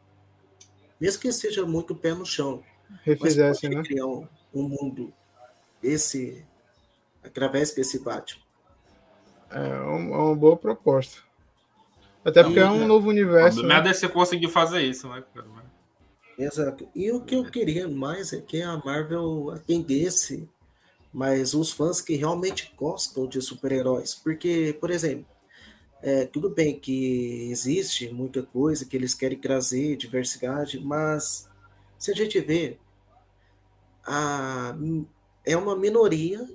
Mesmo 1.00 1.22
que 1.22 1.32
seja 1.32 1.64
muito 1.64 1.94
pé 1.94 2.16
no 2.16 2.26
chão. 2.26 2.64
Refizesse, 3.04 3.70
né? 3.70 3.84
Criar 3.84 4.08
um, 4.08 4.28
um, 4.52 4.68
mundo 4.68 5.14
esse 5.84 6.44
através 7.24 7.72
desse 7.72 8.00
Batman. 8.00 8.42
É 9.56 9.80
uma, 9.82 10.16
é 10.16 10.20
uma 10.20 10.36
boa 10.36 10.58
proposta. 10.58 11.22
Até 12.24 12.44
porque 12.44 12.60
e, 12.60 12.62
é 12.62 12.70
um 12.70 12.88
novo 12.88 13.10
universo. 13.10 13.62
Né? 13.62 13.68
Nada 13.70 13.90
é 13.90 13.94
se 13.94 14.08
conseguir 14.10 14.50
fazer 14.50 14.82
isso, 14.82 15.08
né, 15.10 15.24
Exato. 16.38 16.88
E 16.94 17.12
o 17.12 17.22
que 17.22 17.36
eu 17.36 17.46
queria 17.46 17.88
mais 17.88 18.34
é 18.34 18.42
que 18.42 18.62
a 18.62 18.76
Marvel 18.78 19.52
atendesse 19.52 20.50
mas 21.16 21.54
os 21.54 21.72
fãs 21.72 22.02
que 22.02 22.18
realmente 22.18 22.74
gostam 22.76 23.26
de 23.26 23.40
super-heróis. 23.42 24.14
Porque, 24.14 24.76
por 24.82 24.92
exemplo, 24.92 25.26
é, 26.02 26.26
tudo 26.26 26.50
bem 26.50 26.78
que 26.78 27.50
existe 27.50 28.10
muita 28.10 28.44
coisa 28.44 28.84
que 28.84 28.98
eles 28.98 29.14
querem 29.14 29.40
trazer, 29.40 29.96
diversidade, 29.96 30.78
mas 30.78 31.50
se 31.98 32.12
a 32.12 32.14
gente 32.14 32.38
vê, 32.42 32.78
a, 34.06 34.76
é 35.46 35.56
uma 35.56 35.74
minoria 35.74 36.46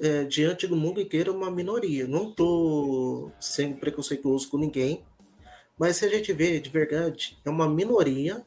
é, 0.00 0.24
diante 0.24 0.66
do 0.66 0.74
mundo 0.74 1.00
inteiro, 1.00 1.34
uma 1.34 1.50
minoria. 1.50 2.06
Não 2.06 2.30
estou 2.30 3.30
sendo 3.38 3.76
preconceituoso 3.76 4.48
com 4.48 4.56
ninguém, 4.56 5.04
mas 5.78 5.96
se 5.96 6.04
a 6.04 6.08
gente 6.08 6.32
vê 6.32 6.58
de 6.58 6.70
verdade, 6.70 7.38
é 7.44 7.50
uma 7.50 7.68
minoria 7.68 8.44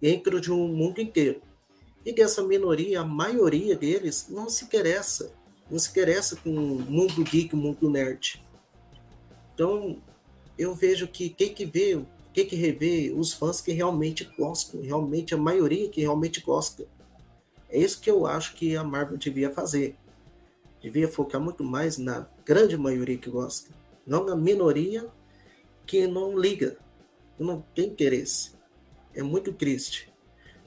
dentro 0.00 0.40
de 0.40 0.50
um 0.50 0.66
mundo 0.68 1.00
inteiro. 1.00 1.40
E 2.04 2.12
dessa 2.12 2.42
minoria, 2.42 3.00
a 3.00 3.04
maioria 3.04 3.74
deles 3.74 4.26
não 4.28 4.48
se 4.48 4.64
interessa, 4.64 5.32
não 5.70 5.78
se 5.78 5.90
interessa 5.90 6.36
com 6.36 6.50
o 6.50 6.80
mundo 6.80 7.24
geek, 7.24 7.54
o 7.54 7.56
mundo 7.56 7.88
nerd. 7.88 8.42
Então, 9.54 9.98
eu 10.58 10.74
vejo 10.74 11.08
que 11.08 11.30
quem 11.30 11.54
que 11.54 11.64
vê, 11.64 11.98
quem 12.32 12.46
que 12.46 12.56
revê, 12.56 13.14
os 13.16 13.32
fãs 13.32 13.60
que 13.60 13.72
realmente 13.72 14.24
gostam, 14.36 14.82
realmente 14.82 15.34
a 15.34 15.38
maioria 15.38 15.88
que 15.88 16.00
realmente 16.00 16.40
gosta. 16.40 16.86
É 17.70 17.78
isso 17.78 18.00
que 18.00 18.10
eu 18.10 18.26
acho 18.26 18.54
que 18.54 18.76
a 18.76 18.84
Marvel 18.84 19.16
devia 19.16 19.50
fazer. 19.50 19.96
Devia 20.84 21.08
focar 21.08 21.40
muito 21.40 21.64
mais 21.64 21.96
na 21.96 22.28
grande 22.44 22.76
maioria 22.76 23.16
que 23.16 23.30
gosta, 23.30 23.70
não 24.06 24.22
na 24.26 24.36
minoria 24.36 25.08
que 25.86 26.06
não 26.06 26.38
liga, 26.38 26.76
que 27.38 27.42
não 27.42 27.62
tem 27.74 27.86
interesse. 27.86 28.52
É 29.14 29.22
muito 29.22 29.50
triste. 29.50 30.12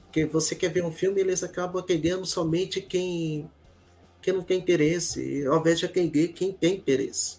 Porque 0.02 0.26
você 0.26 0.56
quer 0.56 0.72
ver 0.72 0.84
um 0.84 0.90
filme, 0.90 1.20
eles 1.20 1.44
acabam 1.44 1.80
atendendo 1.80 2.26
somente 2.26 2.80
quem, 2.80 3.48
quem 4.20 4.34
não 4.34 4.42
tem 4.42 4.58
interesse, 4.58 5.46
ao 5.46 5.60
invés 5.60 5.78
de 5.78 5.86
atender 5.86 6.32
quem 6.32 6.52
tem 6.52 6.74
interesse. 6.74 7.38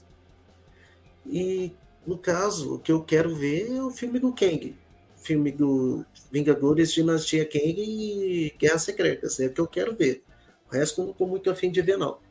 E, 1.26 1.74
no 2.08 2.18
caso, 2.18 2.76
o 2.76 2.80
que 2.80 2.94
eu 2.94 3.04
quero 3.04 3.36
ver 3.36 3.76
é 3.76 3.84
o 3.84 3.92
filme 3.92 4.20
do 4.20 4.32
Kang. 4.32 4.74
Filme 5.18 5.52
do 5.52 6.06
Vingadores, 6.32 6.94
Dinastia 6.94 7.46
Kang 7.46 7.76
e 7.78 8.54
Guerras 8.58 8.84
Secretas. 8.84 9.38
É 9.38 9.48
o 9.48 9.54
que 9.54 9.60
eu 9.60 9.68
quero 9.68 9.94
ver. 9.94 10.24
O 10.70 10.76
resto 10.76 11.02
eu 11.02 11.06
não 11.08 11.12
estou 11.12 11.28
muito 11.28 11.50
afim 11.50 11.70
de 11.70 11.82
ver, 11.82 11.98
não. 11.98 12.29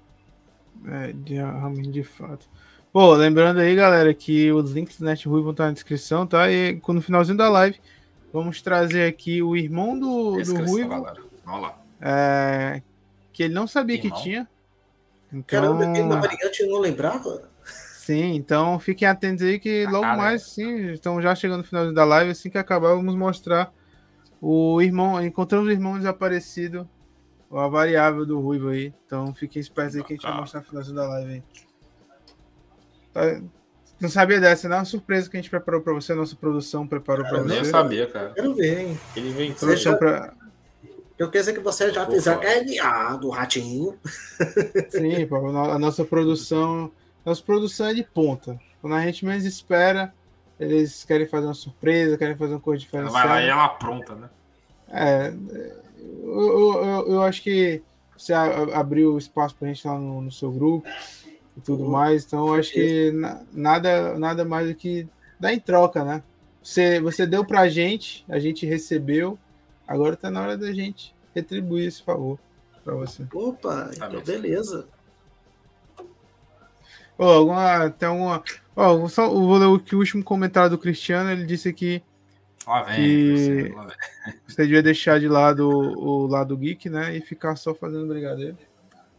É, 0.87 1.15
realmente, 1.35 1.91
de 1.91 2.03
fato. 2.03 2.49
Pô, 2.93 3.15
lembrando 3.15 3.61
aí, 3.61 3.75
galera, 3.75 4.13
que 4.15 4.51
os 4.53 4.73
links 4.73 4.99
do 4.99 5.05
NetRui 5.05 5.43
vão 5.43 5.51
estar 5.51 5.67
na 5.67 5.73
descrição, 5.73 6.27
tá? 6.27 6.51
E 6.51 6.81
no 6.87 7.03
finalzinho 7.03 7.37
da 7.37 7.49
live 7.49 7.79
Vamos 8.33 8.61
trazer 8.61 9.07
aqui 9.07 9.43
o 9.43 9.57
irmão 9.57 9.99
do, 9.99 10.43
do 10.43 10.65
Ruivo. 10.65 10.93
Olha 11.47 11.61
lá. 11.61 11.79
É, 12.01 12.83
que 13.33 13.43
ele 13.45 13.55
não 13.55 13.67
sabia 13.67 13.97
irmão? 13.97 14.17
que 14.17 14.23
tinha. 14.23 14.49
Então... 15.33 15.43
Caramba, 15.47 15.87
na 15.87 16.21
variante 16.21 16.63
eu 16.63 16.69
não 16.69 16.81
lembrava. 16.81 17.49
Sim, 17.65 18.35
então 18.35 18.79
fiquem 18.79 19.07
atentos 19.07 19.45
aí 19.45 19.59
que 19.59 19.87
logo 19.87 20.05
ah, 20.05 20.17
mais, 20.17 20.43
sim, 20.43 20.93
estamos 20.93 21.23
já 21.23 21.35
chegando 21.35 21.59
no 21.59 21.65
final 21.65 21.93
da 21.93 22.05
live, 22.05 22.31
assim 22.31 22.49
que 22.49 22.57
acabar, 22.57 22.95
vamos 22.95 23.15
mostrar 23.15 23.71
o 24.41 24.81
irmão, 24.81 25.23
encontramos 25.23 25.69
o 25.69 25.71
irmão 25.71 25.99
desaparecido, 25.99 26.89
a 27.51 27.69
variável 27.69 28.27
do 28.27 28.41
Ruivo 28.41 28.69
aí. 28.69 28.93
Então 29.07 29.35
fiquem 29.35 29.61
espertos 29.61 29.97
aí 29.97 30.05
que 30.05 30.13
a 30.13 30.17
gente 30.17 30.27
vai 30.27 30.37
mostrar 30.37 30.61
no 30.61 30.67
final 30.67 30.83
da 30.85 31.09
live 31.09 31.33
aí. 31.33 31.43
Tá, 33.13 33.43
não 34.01 34.09
sabia 34.09 34.39
dessa, 34.39 34.69
não 34.69 34.77
é 34.77 34.79
uma 34.79 34.85
surpresa 34.85 35.29
que 35.29 35.37
a 35.37 35.41
gente 35.41 35.51
preparou 35.51 35.81
para 35.81 35.93
você, 35.93 36.13
a 36.13 36.17
nossa 36.17 36.37
produção 36.37 36.87
preparou 36.87 37.25
para 37.27 37.43
você. 37.43 37.59
Eu 37.59 37.63
nem 37.63 37.65
sabia, 37.65 38.07
cara. 38.07 38.31
Quero 38.31 38.55
ver, 38.55 38.81
hein? 38.81 39.01
Ele 39.17 39.31
vem 39.31 39.55
já... 39.77 39.97
pra... 39.97 40.33
Eu 41.19 41.29
quero 41.29 41.43
dizer 41.43 41.53
que 41.53 41.61
você 41.61 41.91
já 41.91 42.07
fez 42.07 42.29
a 42.29 42.37
DNA 42.37 43.17
do 43.17 43.29
ratinho. 43.29 43.99
Sim, 44.89 45.27
pô, 45.27 45.49
a 45.49 45.77
nossa 45.77 46.05
produção. 46.05 46.93
Nossa 47.27 47.43
produção 47.43 47.89
é 47.89 47.95
de 47.95 48.05
ponta. 48.05 48.57
Quando 48.81 48.95
a 48.95 49.03
gente 49.03 49.25
menos 49.25 49.45
espera, 49.45 50.15
eles 50.61 51.03
querem 51.05 51.27
fazer 51.27 51.47
uma 51.47 51.55
surpresa, 51.55 52.17
querem 52.17 52.37
fazer 52.37 52.55
uma 52.55 52.61
coisa 52.61 52.81
diferente. 52.81 53.11
Vai 53.11 53.27
lá 53.27 53.43
e 53.43 53.49
ela 53.49 53.69
pronta, 53.69 54.15
né? 54.15 54.31
É. 54.91 55.33
Eu, 56.23 56.85
eu, 56.85 57.09
eu 57.09 57.23
acho 57.23 57.43
que 57.43 57.83
você 58.17 58.33
abriu 58.33 59.17
espaço 59.17 59.55
pra 59.55 59.69
gente 59.69 59.87
lá 59.87 59.99
no, 59.99 60.21
no 60.23 60.33
seu 60.33 60.51
grupo 60.51 60.89
e 61.57 61.61
tudo 61.61 61.85
uhum. 61.85 61.91
mais. 61.91 62.25
Então, 62.25 62.53
acho 62.55 62.73
que 62.73 63.13
nada, 63.53 64.19
nada 64.19 64.45
mais 64.45 64.69
do 64.69 64.75
que 64.75 65.07
dar 65.39 65.53
em 65.53 65.61
troca, 65.61 66.05
né? 66.05 66.23
Você, 66.63 67.01
você 67.01 67.27
deu 67.27 67.45
pra 67.45 67.69
gente, 67.69 68.25
a 68.29 68.39
gente 68.39 68.67
recebeu, 68.67 69.39
agora 69.87 70.17
tá 70.17 70.31
na 70.31 70.43
hora 70.43 70.57
da 70.57 70.73
gente 70.73 71.15
retribuir 71.35 71.87
esse 71.87 72.03
favor 72.03 72.39
para 72.85 72.95
você. 72.95 73.27
Opa, 73.33 73.91
tá 73.97 74.07
então 74.09 74.23
beleza. 74.23 74.89
Oh, 77.17 77.25
alguma, 77.25 77.91
tem 77.91 78.09
alguma. 78.09 78.43
Oh, 78.77 79.09
só 79.09 79.29
vou 79.29 79.57
ler 79.57 79.67
o, 79.67 79.73
o 79.73 79.97
último 79.97 80.23
comentário 80.23 80.71
do 80.71 80.79
Cristiano. 80.79 81.31
Ele 81.31 81.45
disse 81.45 81.69
aqui 81.69 82.03
lá 82.69 82.83
vem, 82.83 82.97
que 82.97 83.75
lá 83.75 83.87
vem. 83.87 83.97
você 84.47 84.63
devia 84.63 84.83
deixar 84.83 85.19
de 85.19 85.29
lado 85.29 85.69
o, 85.69 86.25
o 86.25 86.27
lado 86.27 86.57
geek, 86.57 86.89
né? 86.89 87.17
E 87.17 87.21
ficar 87.21 87.57
só 87.57 87.75
fazendo 87.75 88.07
brigadeiro. 88.07 88.57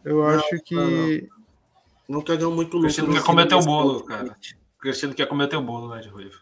Eu 0.04 0.18
não, 0.18 0.24
acho 0.24 0.58
que. 0.64 1.28
Não, 2.08 2.16
não 2.16 2.22
cagão 2.22 2.52
muito 2.52 2.74
louco. 2.74 2.86
Cristiano 2.86 3.12
quer 3.12 3.22
comer 3.22 3.48
teu 3.48 3.60
bolo, 3.60 4.04
cara. 4.04 4.36
Cristiano 4.78 5.14
quer 5.14 5.26
comer 5.26 5.48
teu 5.48 5.62
bolo, 5.62 5.94
né, 5.94 6.00
de 6.00 6.08
ruivo. 6.08 6.38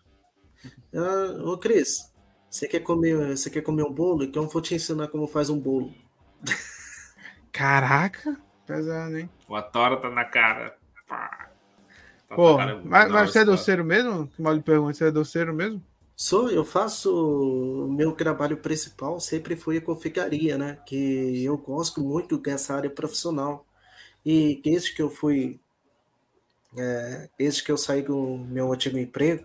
Ah, 0.94 1.42
ô, 1.44 1.58
Cris, 1.58 2.12
você 2.50 2.68
quer 2.68 2.80
comer, 2.80 3.36
você 3.36 3.50
quer 3.50 3.62
comer 3.62 3.82
um 3.82 3.92
bolo? 3.92 4.24
Então 4.24 4.44
eu 4.44 4.48
vou 4.48 4.62
te 4.62 4.74
ensinar 4.74 5.08
como 5.08 5.26
faz 5.26 5.50
um 5.50 5.58
bolo. 5.58 5.92
Caraca, 7.52 8.36
pesado, 8.66 9.18
hein? 9.18 9.28
O 9.48 9.56
Atora 9.56 9.96
tá 9.96 10.08
na 10.08 10.24
cara. 10.24 10.76
Pá. 11.06 11.50
Tá 12.28 12.36
Pô, 12.36 12.56
cara, 12.56 12.80
mas, 12.84 13.10
mas 13.10 13.32
você 13.32 13.40
é 13.40 13.44
doceiro 13.44 13.84
mesmo? 13.84 14.28
Que 14.28 14.42
mal 14.42 14.52
lhe 14.52 14.62
pergunta, 14.62 14.92
você 14.92 15.06
é 15.06 15.10
doceiro 15.10 15.52
mesmo? 15.54 15.82
Sou, 16.20 16.50
eu 16.50 16.64
faço 16.64 17.86
o 17.86 17.88
meu 17.92 18.10
trabalho 18.10 18.56
principal 18.56 19.20
sempre 19.20 19.54
foi 19.54 19.76
a 19.76 19.80
confeitaria, 19.80 20.58
né? 20.58 20.76
Que 20.84 21.44
eu 21.44 21.56
gosto 21.56 22.00
muito 22.00 22.36
dessa 22.38 22.74
área 22.74 22.90
profissional. 22.90 23.64
E 24.26 24.60
desde 24.64 24.92
que 24.92 25.00
eu 25.00 25.08
fui, 25.08 25.60
é, 26.76 27.28
desde 27.38 27.62
que 27.62 27.70
eu 27.70 27.78
saí 27.78 28.02
do 28.02 28.36
meu 28.36 28.72
antigo 28.72 28.98
emprego, 28.98 29.44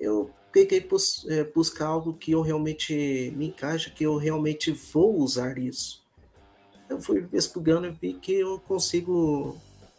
eu 0.00 0.32
peguei 0.50 0.80
bus, 0.80 1.24
é, 1.28 1.44
buscar 1.44 1.86
algo 1.86 2.14
que 2.14 2.32
eu 2.32 2.42
realmente 2.42 3.32
me 3.36 3.46
encaixa, 3.46 3.88
que 3.88 4.02
eu 4.02 4.16
realmente 4.16 4.72
vou 4.72 5.16
usar 5.20 5.58
isso. 5.58 6.04
Eu 6.90 7.00
fui 7.00 7.24
estudando 7.32 7.86
e 7.86 7.90
vi 7.92 8.14
que 8.14 8.32
eu 8.32 8.58
consigo. 8.58 9.56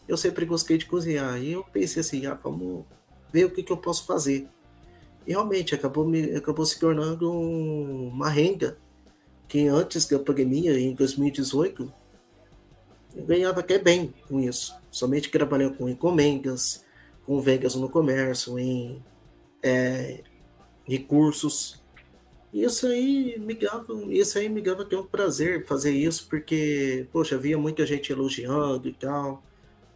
Eu 0.10 0.18
sempre 0.18 0.46
gostei 0.46 0.78
de 0.78 0.86
cozinhar. 0.86 1.42
E 1.42 1.54
eu 1.54 1.64
pensei 1.64 2.02
assim, 2.02 2.26
ah, 2.26 2.34
vamos 2.34 2.86
ver 3.32 3.46
o 3.46 3.52
que, 3.52 3.64
que 3.64 3.72
eu 3.72 3.78
posso 3.78 4.06
fazer. 4.06 4.46
E 5.28 5.32
realmente 5.32 5.76
acabou, 5.76 6.08
me, 6.08 6.36
acabou 6.36 6.66
se 6.66 6.80
tornando 6.80 7.30
uma 7.30 8.30
renda 8.30 8.80
que 9.46 9.68
antes 9.68 10.06
da 10.06 10.18
pandemia, 10.18 10.80
em 10.80 10.96
2018, 10.96 11.94
ganhava 13.26 13.60
até 13.60 13.78
bem 13.78 14.14
com 14.28 14.40
isso. 14.40 14.74
Somente 14.90 15.30
trabalhando 15.30 15.76
com 15.78 15.90
encomendas, 15.90 16.86
com 17.26 17.42
vendas 17.42 17.76
no 17.76 17.90
comércio, 17.90 18.58
em 18.58 19.04
é, 19.62 20.24
recursos. 20.86 21.84
Isso 22.54 22.88
aí 22.88 23.38
me 23.38 23.54
dava, 23.54 23.94
isso 24.10 24.38
aí 24.38 24.48
me 24.48 24.62
dava 24.62 24.84
até 24.84 24.98
um 24.98 25.06
prazer 25.06 25.68
fazer 25.68 25.92
isso, 25.92 26.28
porque, 26.30 27.06
poxa, 27.12 27.36
havia 27.36 27.58
muita 27.58 27.86
gente 27.86 28.14
elogiando 28.14 28.88
e 28.88 28.94
tal. 28.94 29.44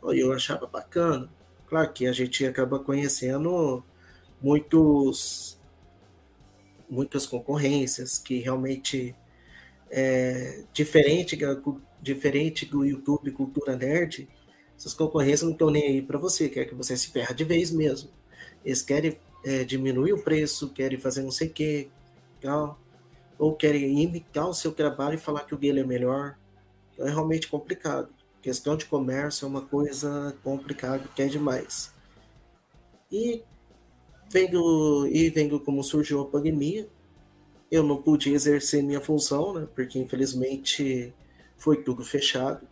Eu 0.03 0.33
achava 0.33 0.67
bacana. 0.67 1.29
Claro 1.67 1.93
que 1.93 2.05
a 2.05 2.11
gente 2.11 2.45
acaba 2.45 2.79
conhecendo 2.79 3.81
muitos 4.41 5.57
muitas 6.89 7.26
concorrências 7.26 8.18
que 8.18 8.39
realmente 8.39 9.15
é 9.89 10.63
diferente 10.73 11.38
diferente 12.01 12.65
do 12.65 12.84
YouTube 12.84 13.31
Cultura 13.31 13.76
Nerd, 13.76 14.27
essas 14.77 14.93
concorrências 14.93 15.43
não 15.43 15.51
estão 15.51 15.69
nem 15.69 15.84
aí 15.84 16.01
para 16.01 16.18
você, 16.18 16.49
quer 16.49 16.65
que 16.65 16.73
você 16.73 16.97
se 16.97 17.11
ferra 17.11 17.34
de 17.34 17.43
vez 17.43 17.72
mesmo. 17.72 18.09
Eles 18.65 18.81
querem 18.81 19.18
é, 19.45 19.63
diminuir 19.63 20.13
o 20.13 20.23
preço, 20.23 20.69
querem 20.69 20.97
fazer 20.97 21.22
não 21.22 21.31
sei 21.31 21.47
o 21.47 21.51
que, 21.51 21.89
tal, 22.41 22.80
ou 23.38 23.55
querem 23.55 24.01
imitar 24.01 24.49
o 24.49 24.53
seu 24.53 24.72
trabalho 24.72 25.15
e 25.15 25.19
falar 25.19 25.41
que 25.41 25.53
o 25.53 25.57
dele 25.57 25.81
é 25.81 25.84
melhor. 25.84 26.35
Então 26.93 27.07
é 27.07 27.09
realmente 27.11 27.47
complicado. 27.47 28.09
questão 28.41 28.76
de 28.76 28.85
comércio 28.85 29.45
é 29.45 29.47
uma 29.47 29.61
coisa 29.61 30.35
complicada, 30.43 31.07
que 31.15 31.22
é 31.22 31.27
demais. 31.27 31.93
E 33.11 33.43
vendo, 34.31 35.07
e 35.07 35.29
vendo 35.29 35.59
como 35.59 35.83
surgiu 35.83 36.21
a 36.21 36.25
pandemia, 36.25 36.87
eu 37.69 37.83
não 37.83 38.01
pude 38.01 38.33
exercer 38.33 38.81
minha 38.81 39.01
função, 39.01 39.53
né? 39.53 39.67
Porque 39.75 39.99
infelizmente 39.99 41.13
foi 41.57 41.83
tudo 41.83 42.03
fechado. 42.03 42.67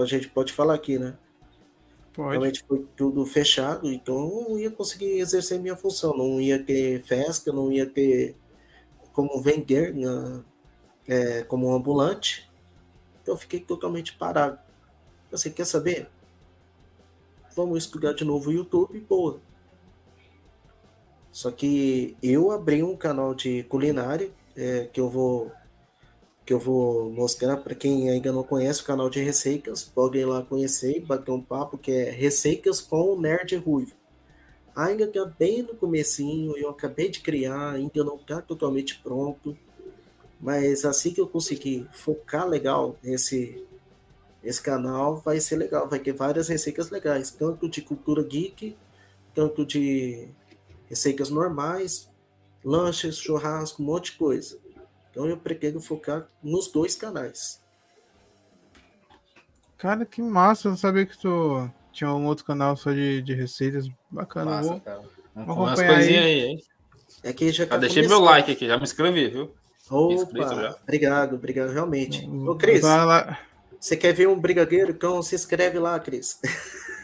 A 0.00 0.04
gente 0.04 0.28
pode 0.28 0.52
falar 0.52 0.74
aqui, 0.74 0.98
né? 0.98 1.16
Pode. 2.12 2.30
Realmente 2.30 2.64
foi 2.66 2.86
tudo 2.96 3.24
fechado, 3.24 3.90
então 3.90 4.14
eu 4.16 4.48
não 4.48 4.58
ia 4.58 4.70
conseguir 4.70 5.18
exercer 5.18 5.58
minha 5.60 5.76
função, 5.76 6.16
não 6.16 6.40
ia 6.40 6.62
ter 6.62 7.02
festa, 7.04 7.52
não 7.52 7.72
ia 7.72 7.86
ter 7.86 8.36
como 9.12 9.40
vender 9.40 9.94
na, 9.94 10.44
é, 11.06 11.42
como 11.44 11.72
ambulante. 11.72 12.50
Então 13.22 13.34
eu 13.34 13.38
fiquei 13.38 13.60
totalmente 13.60 14.14
parado. 14.16 14.58
Você 15.30 15.50
quer 15.50 15.64
saber? 15.64 16.08
Vamos 17.54 17.78
estudar 17.78 18.14
de 18.14 18.24
novo 18.24 18.50
o 18.50 18.52
YouTube, 18.52 19.00
boa. 19.00 19.40
Só 21.38 21.52
que 21.52 22.16
eu 22.20 22.50
abri 22.50 22.82
um 22.82 22.96
canal 22.96 23.32
de 23.32 23.62
culinária 23.62 24.28
é, 24.56 24.88
que 24.92 25.00
eu 25.00 25.08
vou 25.08 25.52
que 26.44 26.52
eu 26.52 26.58
vou 26.58 27.12
mostrar 27.12 27.58
para 27.58 27.76
quem 27.76 28.10
ainda 28.10 28.32
não 28.32 28.42
conhece 28.42 28.82
o 28.82 28.84
canal 28.84 29.08
de 29.08 29.22
receitas, 29.22 29.84
podem 29.84 30.22
ir 30.22 30.24
lá 30.24 30.42
conhecer 30.42 30.96
e 30.96 31.00
bater 31.00 31.30
um 31.30 31.40
papo 31.40 31.78
que 31.78 31.92
é 31.92 32.10
Receitas 32.10 32.80
com 32.80 33.12
o 33.12 33.20
Nerd 33.20 33.54
Ruivo. 33.54 33.92
Ainda 34.74 35.04
está 35.04 35.26
bem 35.26 35.62
no 35.62 35.76
comecinho, 35.76 36.56
eu 36.56 36.70
acabei 36.70 37.08
de 37.08 37.20
criar, 37.20 37.74
ainda 37.74 38.02
não 38.02 38.16
está 38.16 38.42
totalmente 38.42 38.98
pronto, 38.98 39.56
mas 40.40 40.84
assim 40.84 41.12
que 41.12 41.20
eu 41.20 41.28
conseguir 41.28 41.86
focar 41.92 42.48
legal 42.48 42.96
nesse, 43.00 43.64
nesse 44.42 44.60
canal, 44.60 45.20
vai 45.20 45.38
ser 45.38 45.54
legal, 45.54 45.88
vai 45.88 46.00
ter 46.00 46.14
várias 46.14 46.48
receitas 46.48 46.90
legais, 46.90 47.30
tanto 47.30 47.68
de 47.68 47.80
cultura 47.80 48.24
geek, 48.24 48.76
tanto 49.32 49.64
de 49.64 50.28
receitas 50.88 51.30
normais, 51.30 52.08
lanches, 52.64 53.18
churrasco, 53.18 53.82
um 53.82 53.86
monte 53.86 54.12
de 54.12 54.18
coisa. 54.18 54.58
Então 55.10 55.26
eu 55.26 55.36
pretendo 55.36 55.80
focar 55.80 56.28
nos 56.42 56.68
dois 56.68 56.94
canais. 56.94 57.60
Cara, 59.76 60.04
que 60.04 60.20
massa. 60.20 60.68
Eu 60.68 60.76
sabia 60.76 61.06
que 61.06 61.16
tu 61.16 61.70
tinha 61.92 62.12
um 62.12 62.26
outro 62.26 62.44
canal 62.44 62.76
só 62.76 62.92
de, 62.92 63.22
de 63.22 63.34
receitas. 63.34 63.88
Bacana. 64.10 64.50
Massa, 64.50 64.68
vou, 64.68 64.80
cara. 64.80 65.02
Vou 65.34 65.66
acompanhar 65.66 65.98
aí. 65.98 66.16
aí, 66.18 66.40
hein? 66.46 66.62
É 67.22 67.32
que 67.32 67.50
já, 67.50 67.66
já 67.66 67.76
deixei 67.76 68.06
meu 68.06 68.20
like 68.20 68.50
aqui, 68.50 68.66
já 68.66 68.76
me 68.76 68.84
inscrevi, 68.84 69.28
viu? 69.28 69.54
Opa, 69.90 70.76
obrigado, 70.82 71.34
obrigado, 71.34 71.72
realmente. 71.72 72.28
Ô, 72.28 72.54
Cris, 72.54 72.82
você 73.80 73.96
quer 73.96 74.12
ver 74.12 74.28
um 74.28 74.38
brigadeiro? 74.38 74.90
Então 74.90 75.22
se 75.22 75.34
inscreve 75.34 75.78
lá, 75.78 75.98
Cris. 75.98 76.38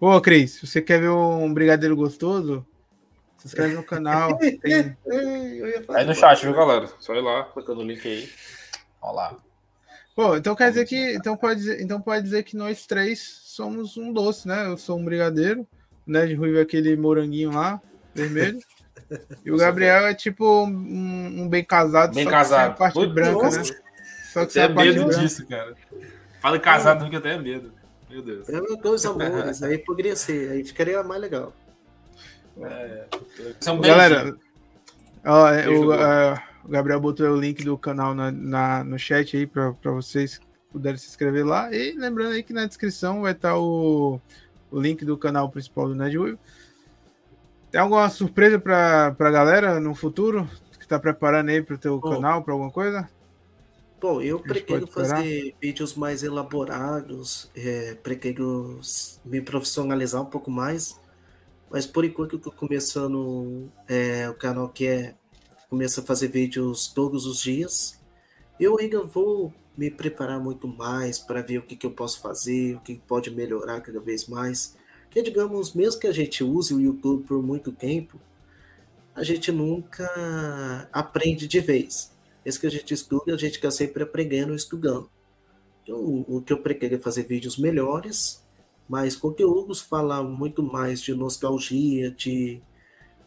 Ô, 0.00 0.18
Cris, 0.18 0.58
você 0.58 0.80
quer 0.80 0.98
ver 0.98 1.10
um 1.10 1.52
brigadeiro 1.52 1.94
gostoso? 1.94 2.66
Se 3.36 3.48
inscreve 3.48 3.74
no 3.74 3.84
canal. 3.84 4.36
Tem... 4.38 4.96
Aí 5.90 6.04
no 6.06 6.14
chat, 6.14 6.42
viu, 6.42 6.54
galera? 6.54 6.88
Só 6.98 7.14
ir 7.14 7.20
lá, 7.20 7.44
clicando 7.44 7.82
no 7.82 7.86
link 7.86 8.08
aí. 8.08 8.30
Olha 9.02 9.12
lá. 9.12 9.36
Pô, 10.16 10.36
então 10.36 10.56
quer 10.56 10.70
dizer 10.70 10.86
que. 10.86 11.14
Então 11.14 11.36
pode 11.36 11.60
dizer, 11.60 11.82
então 11.82 12.00
pode 12.00 12.22
dizer 12.22 12.44
que 12.44 12.56
nós 12.56 12.86
três 12.86 13.20
somos 13.44 13.98
um 13.98 14.10
doce, 14.10 14.48
né? 14.48 14.66
Eu 14.66 14.78
sou 14.78 14.98
um 14.98 15.04
brigadeiro, 15.04 15.68
né? 16.06 16.26
De 16.26 16.34
ruivo 16.34 16.58
aquele 16.58 16.96
moranguinho 16.96 17.52
lá, 17.52 17.80
vermelho. 18.14 18.58
E 19.44 19.50
o 19.50 19.56
Gabriel 19.56 20.06
é 20.06 20.14
tipo 20.14 20.64
um, 20.64 21.42
um 21.42 21.48
bem 21.48 21.64
casado, 21.64 22.14
bem 22.14 22.28
casado. 22.28 22.70
a 22.70 22.74
parte 22.74 22.94
Putz, 22.94 23.12
branca, 23.12 23.42
nossa. 23.42 23.58
né? 23.58 23.80
Só 24.32 24.46
que 24.46 24.52
você 24.52 24.60
é 24.60 24.68
medo 24.68 25.10
disso, 25.10 25.44
cara. 25.48 25.74
Fala 26.40 26.60
casado, 26.60 27.10
que 27.10 27.16
até 27.16 27.34
é 27.34 27.38
medo. 27.38 27.72
Meu 28.10 28.22
Deus. 28.22 28.48
É 28.48 28.60
dois 28.82 29.06
amores, 29.06 29.62
aí 29.62 29.78
poderia 29.78 30.16
ser, 30.16 30.50
aí 30.50 30.64
ficaria 30.64 31.02
mais 31.04 31.20
legal. 31.20 31.54
É, 32.60 33.06
Galera, 33.80 34.36
ó, 35.24 35.48
é, 35.48 35.68
o, 35.68 35.90
uh, 35.92 36.38
o, 36.64 36.68
Gabriel 36.68 37.00
botou 37.00 37.28
o 37.28 37.40
link 37.40 37.64
do 37.64 37.78
canal 37.78 38.14
na, 38.14 38.32
na 38.32 38.84
no 38.84 38.98
chat 38.98 39.36
aí 39.36 39.46
para 39.46 39.72
vocês 39.84 40.40
puderem 40.72 40.98
se 40.98 41.08
inscrever 41.08 41.46
lá. 41.46 41.72
E 41.72 41.92
lembrando 41.92 42.32
aí 42.32 42.42
que 42.42 42.52
na 42.52 42.66
descrição 42.66 43.22
vai 43.22 43.32
estar 43.32 43.56
o, 43.56 44.20
o 44.70 44.80
link 44.80 45.04
do 45.04 45.16
canal 45.16 45.48
principal 45.48 45.88
do 45.88 45.94
Nerd 45.94 46.36
Tem 47.70 47.80
alguma 47.80 48.08
surpresa 48.10 48.58
para 48.58 49.14
a 49.18 49.30
galera 49.30 49.78
no 49.78 49.94
futuro? 49.94 50.48
Que 50.78 50.88
tá 50.88 50.98
preparando 50.98 51.50
aí 51.50 51.62
para 51.62 51.76
o 51.76 51.78
teu 51.78 51.94
oh. 51.94 52.00
canal, 52.00 52.42
para 52.42 52.52
alguma 52.52 52.72
coisa? 52.72 53.08
Bom, 54.00 54.22
eu 54.22 54.40
pretendo 54.40 54.86
fazer 54.86 55.54
vídeos 55.60 55.94
mais 55.94 56.22
elaborados, 56.22 57.50
é, 57.54 57.94
pretendo 57.96 58.80
me 59.24 59.42
profissionalizar 59.42 60.22
um 60.22 60.26
pouco 60.26 60.50
mais. 60.50 60.98
Mas 61.70 61.86
por 61.86 62.04
enquanto 62.04 62.36
eu 62.36 62.38
tô 62.40 62.50
começando 62.50 63.70
é, 63.86 64.28
o 64.28 64.34
canal 64.34 64.68
que 64.70 64.86
é 64.86 65.14
começa 65.68 66.00
a 66.00 66.04
fazer 66.04 66.28
vídeos 66.28 66.88
todos 66.88 67.26
os 67.26 67.40
dias. 67.40 68.00
Eu 68.58 68.78
ainda 68.78 69.02
vou 69.02 69.54
me 69.76 69.88
preparar 69.90 70.40
muito 70.40 70.66
mais 70.66 71.18
para 71.18 71.40
ver 71.40 71.58
o 71.58 71.62
que, 71.62 71.76
que 71.76 71.86
eu 71.86 71.92
posso 71.92 72.20
fazer, 72.20 72.76
o 72.76 72.80
que 72.80 73.00
pode 73.06 73.30
melhorar 73.30 73.80
cada 73.80 74.00
vez 74.00 74.26
mais. 74.26 74.76
Que 75.10 75.22
digamos, 75.22 75.72
mesmo 75.72 76.00
que 76.00 76.06
a 76.06 76.12
gente 76.12 76.42
use 76.42 76.74
o 76.74 76.80
YouTube 76.80 77.24
por 77.24 77.42
muito 77.42 77.70
tempo, 77.70 78.20
a 79.14 79.22
gente 79.22 79.52
nunca 79.52 80.88
aprende 80.92 81.46
de 81.46 81.60
vez. 81.60 82.10
Esse 82.44 82.58
que 82.58 82.66
a 82.66 82.70
gente 82.70 82.94
estuda, 82.94 83.34
a 83.34 83.38
gente 83.38 83.54
fica 83.54 83.70
sempre 83.70 84.02
aprendendo 84.02 84.52
e 84.52 84.56
estudando. 84.56 85.10
Então, 85.82 86.24
o 86.28 86.40
que 86.40 86.52
eu 86.52 86.62
pretendo 86.62 86.94
é 86.94 86.98
fazer 86.98 87.24
vídeos 87.24 87.58
melhores, 87.58 88.44
mas 88.88 89.16
conteúdos 89.16 89.80
falam 89.80 90.30
muito 90.30 90.62
mais 90.62 91.00
de 91.00 91.14
nostalgia, 91.14 92.10
de 92.10 92.60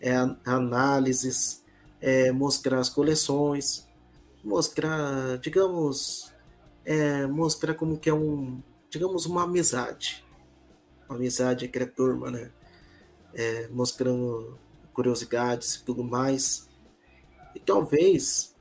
é, 0.01 0.13
análises, 0.45 1.63
é, 2.01 2.31
mostrar 2.31 2.79
as 2.79 2.89
coleções, 2.89 3.87
mostrar, 4.43 5.37
digamos, 5.37 6.33
é, 6.83 7.25
mostrar 7.25 7.73
como 7.75 7.97
que 7.97 8.09
é 8.09 8.13
um, 8.13 8.61
digamos, 8.89 9.25
uma 9.25 9.43
amizade, 9.43 10.23
uma 11.07 11.17
amizade 11.17 11.65
entre 11.65 11.85
a 11.85 11.87
turma, 11.87 12.29
né? 12.29 12.51
É, 13.33 13.67
mostrando 13.69 14.59
curiosidades 14.93 15.75
e 15.75 15.83
tudo 15.83 16.03
mais. 16.03 16.69
E 17.55 17.59
talvez, 17.59 18.52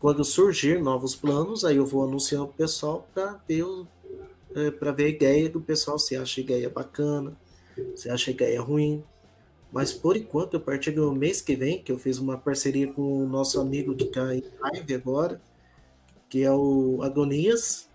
quando 0.00 0.24
surgir 0.24 0.80
novos 0.80 1.14
planos, 1.14 1.64
aí 1.64 1.76
eu 1.76 1.86
vou 1.86 2.04
anunciar 2.04 2.42
o 2.42 2.48
pessoal 2.48 3.08
para 3.12 3.40
ver 3.48 3.64
é, 4.54 4.70
para 4.70 4.92
ver 4.92 5.04
a 5.04 5.08
ideia 5.08 5.48
do 5.48 5.60
pessoal, 5.60 5.98
se 5.98 6.16
acha 6.16 6.40
a 6.40 6.44
ideia 6.44 6.70
bacana, 6.70 7.36
se 7.94 8.08
acha 8.08 8.30
a 8.30 8.34
ideia 8.34 8.60
ruim. 8.60 9.04
Mas 9.70 9.92
por 9.92 10.16
enquanto, 10.16 10.56
a 10.56 10.60
partir 10.60 10.92
do 10.92 11.12
mês 11.12 11.42
que 11.42 11.54
vem, 11.54 11.82
que 11.82 11.92
eu 11.92 11.98
fiz 11.98 12.18
uma 12.18 12.38
parceria 12.38 12.90
com 12.90 13.24
o 13.24 13.28
nosso 13.28 13.60
amigo 13.60 13.94
que 13.94 14.04
está 14.04 14.34
em 14.34 14.42
live 14.60 14.94
agora, 14.94 15.40
que 16.28 16.42
é 16.42 16.50
o 16.50 17.00
Agonias. 17.02 17.88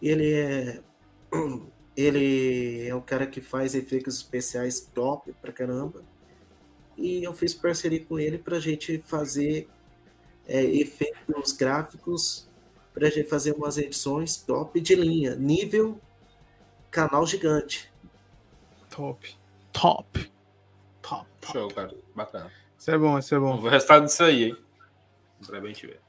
Ele 0.00 0.32
é 0.32 0.80
ele 1.96 2.86
é 2.86 2.94
o 2.94 3.02
cara 3.02 3.26
que 3.26 3.40
faz 3.40 3.74
efeitos 3.74 4.16
especiais 4.16 4.80
top 4.80 5.32
pra 5.42 5.52
caramba. 5.52 6.02
E 6.96 7.22
eu 7.22 7.32
fiz 7.32 7.54
parceria 7.54 8.04
com 8.04 8.18
ele 8.18 8.38
para 8.38 8.56
a 8.56 8.60
gente 8.60 8.98
fazer 9.06 9.68
é, 10.48 10.64
efeitos 10.64 11.52
gráficos, 11.52 12.48
para 12.92 13.06
a 13.06 13.10
gente 13.10 13.28
fazer 13.28 13.52
umas 13.52 13.78
edições 13.78 14.38
top 14.38 14.80
de 14.80 14.94
linha, 14.96 15.36
nível 15.36 16.00
canal 16.90 17.26
gigante. 17.26 17.92
Top. 18.90 19.36
Top. 19.72 20.32
Top. 21.00 21.26
top. 21.40 21.52
Show, 21.52 21.68
cara. 21.68 21.94
Bacana. 22.16 22.50
Isso 22.76 22.90
é 22.90 22.98
bom, 22.98 23.18
isso 23.18 23.34
é 23.34 23.38
bom. 23.38 23.56
O 23.56 23.68
resultado 23.68 24.06
disso 24.06 24.24
aí, 24.24 24.44
hein? 24.44 24.56
Pra 25.46 25.60
bem 25.60 25.72
ver. 25.72 26.00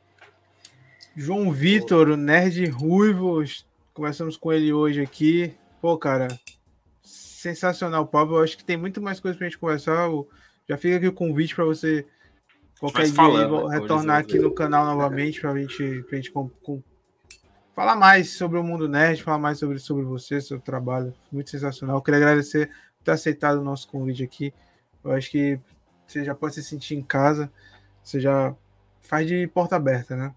João 1.16 1.52
Vitor, 1.52 2.10
o 2.10 2.18
nerd 2.18 2.66
ruivo. 2.70 3.44
Começamos 3.94 4.38
com 4.38 4.54
ele 4.54 4.72
hoje 4.72 5.02
aqui. 5.02 5.54
Pô, 5.82 5.98
cara, 5.98 6.28
sensacional, 7.04 8.08
Pablo. 8.08 8.38
Eu 8.38 8.44
acho 8.44 8.58
que 8.58 8.64
tem 8.64 8.78
muito 8.78 9.02
mais 9.02 9.20
coisa 9.20 9.38
pra 9.38 9.48
gente 9.48 9.58
conversar. 9.58 10.10
Já 10.68 10.78
fica 10.78 10.98
aqui 10.98 11.08
o 11.08 11.14
convite 11.14 11.56
para 11.56 11.66
você 11.66 12.08
qualquer 12.80 13.06
dia 13.06 13.14
falando, 13.14 13.68
né? 13.68 13.80
retornar 13.80 14.20
aqui 14.20 14.40
no 14.40 14.54
canal 14.54 14.86
novamente 14.86 15.42
pra 15.42 15.56
gente, 15.56 16.04
pra 16.04 16.16
gente 16.16 16.32
com, 16.32 16.50
com, 16.64 16.82
falar 17.76 17.96
mais 17.96 18.32
sobre 18.32 18.58
o 18.58 18.64
mundo 18.64 18.88
nerd, 18.88 19.22
falar 19.22 19.40
mais 19.40 19.60
sobre, 19.60 19.80
sobre 19.80 20.04
você, 20.04 20.40
seu 20.42 20.60
trabalho. 20.60 21.14
Muito 21.32 21.50
sensacional. 21.50 21.98
Eu 21.98 22.02
queria 22.02 22.20
agradecer 22.20 22.68
por 22.68 23.04
ter 23.04 23.12
aceitado 23.12 23.60
o 23.60 23.64
nosso 23.64 23.88
convite 23.88 24.24
aqui. 24.24 24.54
Eu 25.04 25.12
acho 25.12 25.30
que 25.30 25.60
você 26.08 26.24
já 26.24 26.34
pode 26.34 26.56
se 26.56 26.64
sentir 26.64 26.96
em 26.96 27.02
casa. 27.02 27.52
Você 28.04 28.20
já 28.20 28.56
faz 29.02 29.28
de 29.28 29.48
porta 29.48 29.76
aberta, 29.76 30.16
né? 30.16 30.34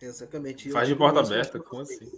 Exatamente. 0.00 0.70
faz 0.70 0.88
de 0.88 0.94
porta 0.94 1.20
aberta, 1.20 1.58
como 1.58 1.82
assim? 1.82 2.10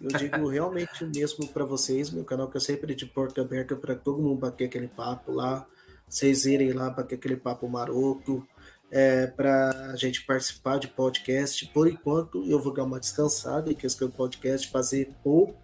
Eu 0.00 0.10
digo 0.16 0.48
realmente 0.48 1.04
mesmo 1.04 1.48
para 1.48 1.64
vocês, 1.64 2.10
meu 2.10 2.24
canal 2.24 2.48
que 2.48 2.56
é 2.56 2.60
sempre 2.60 2.94
de 2.94 3.04
porta 3.04 3.40
aberta 3.40 3.74
para 3.74 3.96
todo 3.96 4.22
mundo 4.22 4.38
bater 4.38 4.66
aquele 4.66 4.86
papo 4.86 5.32
lá, 5.32 5.66
vocês 6.08 6.46
irem 6.46 6.72
lá 6.72 6.90
bater 6.90 7.16
aquele 7.16 7.36
papo 7.36 7.68
maroto, 7.68 8.46
é, 8.90 9.26
para 9.26 9.90
a 9.92 9.96
gente 9.96 10.24
participar 10.24 10.78
de 10.78 10.88
podcast. 10.88 11.66
Por 11.66 11.88
enquanto, 11.88 12.44
eu 12.44 12.60
vou 12.60 12.72
dar 12.72 12.84
uma 12.84 13.00
descansada 13.00 13.70
em 13.70 13.74
questão 13.74 14.08
do 14.08 14.14
podcast, 14.14 14.68
fazer 14.68 15.10
pouco, 15.22 15.54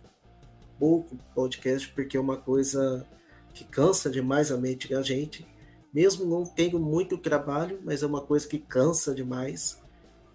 pouco 0.78 1.16
podcast, 1.34 1.88
porque 1.88 2.16
é 2.16 2.20
uma 2.20 2.36
coisa 2.36 3.06
que 3.52 3.64
cansa 3.64 4.10
demais 4.10 4.52
a 4.52 4.56
mente 4.56 4.88
da 4.88 5.02
gente. 5.02 5.46
Mesmo 5.92 6.26
não 6.26 6.44
tendo 6.44 6.78
muito 6.78 7.16
trabalho, 7.16 7.80
mas 7.84 8.02
é 8.02 8.06
uma 8.06 8.20
coisa 8.20 8.46
que 8.46 8.58
cansa 8.58 9.14
demais. 9.14 9.80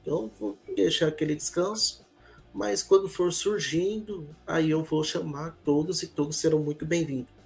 Então, 0.02 0.32
vou 0.40 0.58
deixar 0.76 1.08
aquele 1.08 1.36
descanso. 1.36 2.08
Mas 2.54 2.82
quando 2.82 3.08
for 3.08 3.32
surgindo, 3.32 4.36
aí 4.48 4.72
eu 4.72 4.84
vou 4.84 5.04
chamar 5.04 5.56
todos 5.64 6.02
e 6.02 6.08
todos 6.08 6.38
serão 6.38 6.60
muito 6.60 6.86
bem-vindos. 6.86 7.39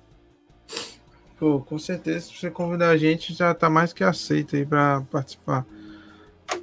Pô, 1.43 1.59
com 1.59 1.77
certeza, 1.77 2.27
se 2.27 2.37
você 2.37 2.49
convidar 2.49 2.87
a 2.87 2.95
gente, 2.95 3.33
já 3.33 3.53
tá 3.53 3.69
mais 3.69 3.91
que 3.91 4.01
aceito 4.01 4.55
aí 4.55 4.65
para 4.65 5.01
participar. 5.11 5.65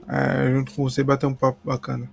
É, 0.09 0.51
junto 0.53 0.73
com 0.73 0.83
você, 0.85 1.05
bater 1.05 1.27
um 1.27 1.35
papo 1.35 1.59
bacana. 1.63 2.11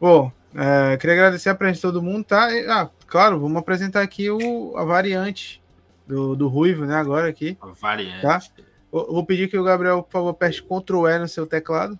Pô, 0.00 0.32
é, 0.52 0.96
queria 0.96 1.14
agradecer 1.14 1.48
a 1.48 1.54
presença 1.54 1.76
de 1.76 1.82
todo 1.82 2.02
mundo, 2.02 2.24
tá? 2.24 2.52
E, 2.52 2.68
ah, 2.68 2.90
claro, 3.06 3.38
vamos 3.38 3.56
apresentar 3.56 4.02
aqui 4.02 4.28
o, 4.28 4.76
a 4.76 4.84
variante 4.84 5.62
do, 6.04 6.34
do 6.34 6.48
Ruivo, 6.48 6.86
né? 6.86 6.96
Agora 6.96 7.28
aqui. 7.28 7.56
A 7.62 7.68
variante. 7.68 8.22
Tá? 8.22 8.42
Eu, 8.92 9.12
vou 9.12 9.24
pedir 9.24 9.48
que 9.48 9.56
o 9.56 9.62
Gabriel, 9.62 10.02
por 10.02 10.10
favor, 10.10 10.30
aperte 10.30 10.60
Ctrl 10.60 11.06
E 11.06 11.18
no 11.20 11.28
seu 11.28 11.46
teclado. 11.46 11.96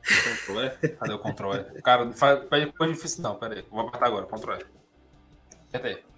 Ctrl 0.00 0.60
E? 0.60 0.88
Cadê 0.90 1.12
o 1.12 1.18
Ctrl 1.18 1.54
E? 1.54 1.82
Cara, 1.82 2.12
faz, 2.12 2.44
pede 2.44 2.72
coisa 2.72 2.94
difícil 2.94 3.20
não, 3.20 3.34
pera 3.34 3.56
aí. 3.56 3.64
Vou 3.68 3.80
apertar 3.80 4.06
agora, 4.06 4.26
Ctrl 4.26 4.52
E. 4.52 4.64
Aperta 5.72 5.88
aí. 5.88 6.13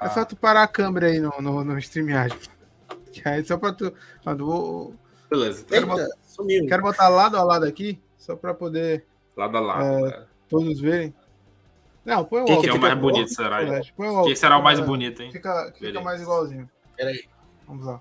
É 0.00 0.08
só 0.10 0.24
tu 0.24 0.36
parar 0.36 0.64
a 0.64 0.68
câmera 0.68 1.06
aí 1.06 1.20
no, 1.20 1.32
no, 1.40 1.64
no 1.64 1.78
StreamYard. 1.78 2.36
Que 3.12 3.26
aí 3.28 3.44
só 3.44 3.56
pra 3.56 3.72
tu. 3.72 3.92
Vou... 4.38 4.94
Beleza. 5.30 5.64
Quero, 5.64 5.86
Eita, 5.86 5.94
botar, 5.94 6.16
sumiu. 6.26 6.66
quero 6.66 6.82
botar 6.82 7.08
lado 7.08 7.36
a 7.36 7.42
lado 7.42 7.64
aqui, 7.64 8.00
só 8.18 8.36
pra 8.36 8.52
poder. 8.52 9.06
Lado 9.36 9.56
a 9.56 9.60
lado. 9.60 10.06
É, 10.06 10.26
todos 10.48 10.80
verem. 10.80 11.14
Não, 12.04 12.24
põe 12.24 12.42
o 12.42 12.44
Quem 12.44 12.60
que 12.60 12.68
é 12.68 12.72
o 12.72 12.80
mais 12.80 12.98
bonito, 12.98 13.32
será? 13.32 13.60
O 13.96 14.24
Quem 14.24 14.36
será 14.36 14.58
o 14.58 14.62
mais 14.62 14.78
bonito, 14.80 15.22
hein? 15.22 15.32
Fica, 15.32 15.72
fica 15.78 16.00
mais 16.00 16.20
igualzinho. 16.20 16.68
Peraí. 16.96 17.24
Vamos 17.66 17.86
lá. 17.86 18.00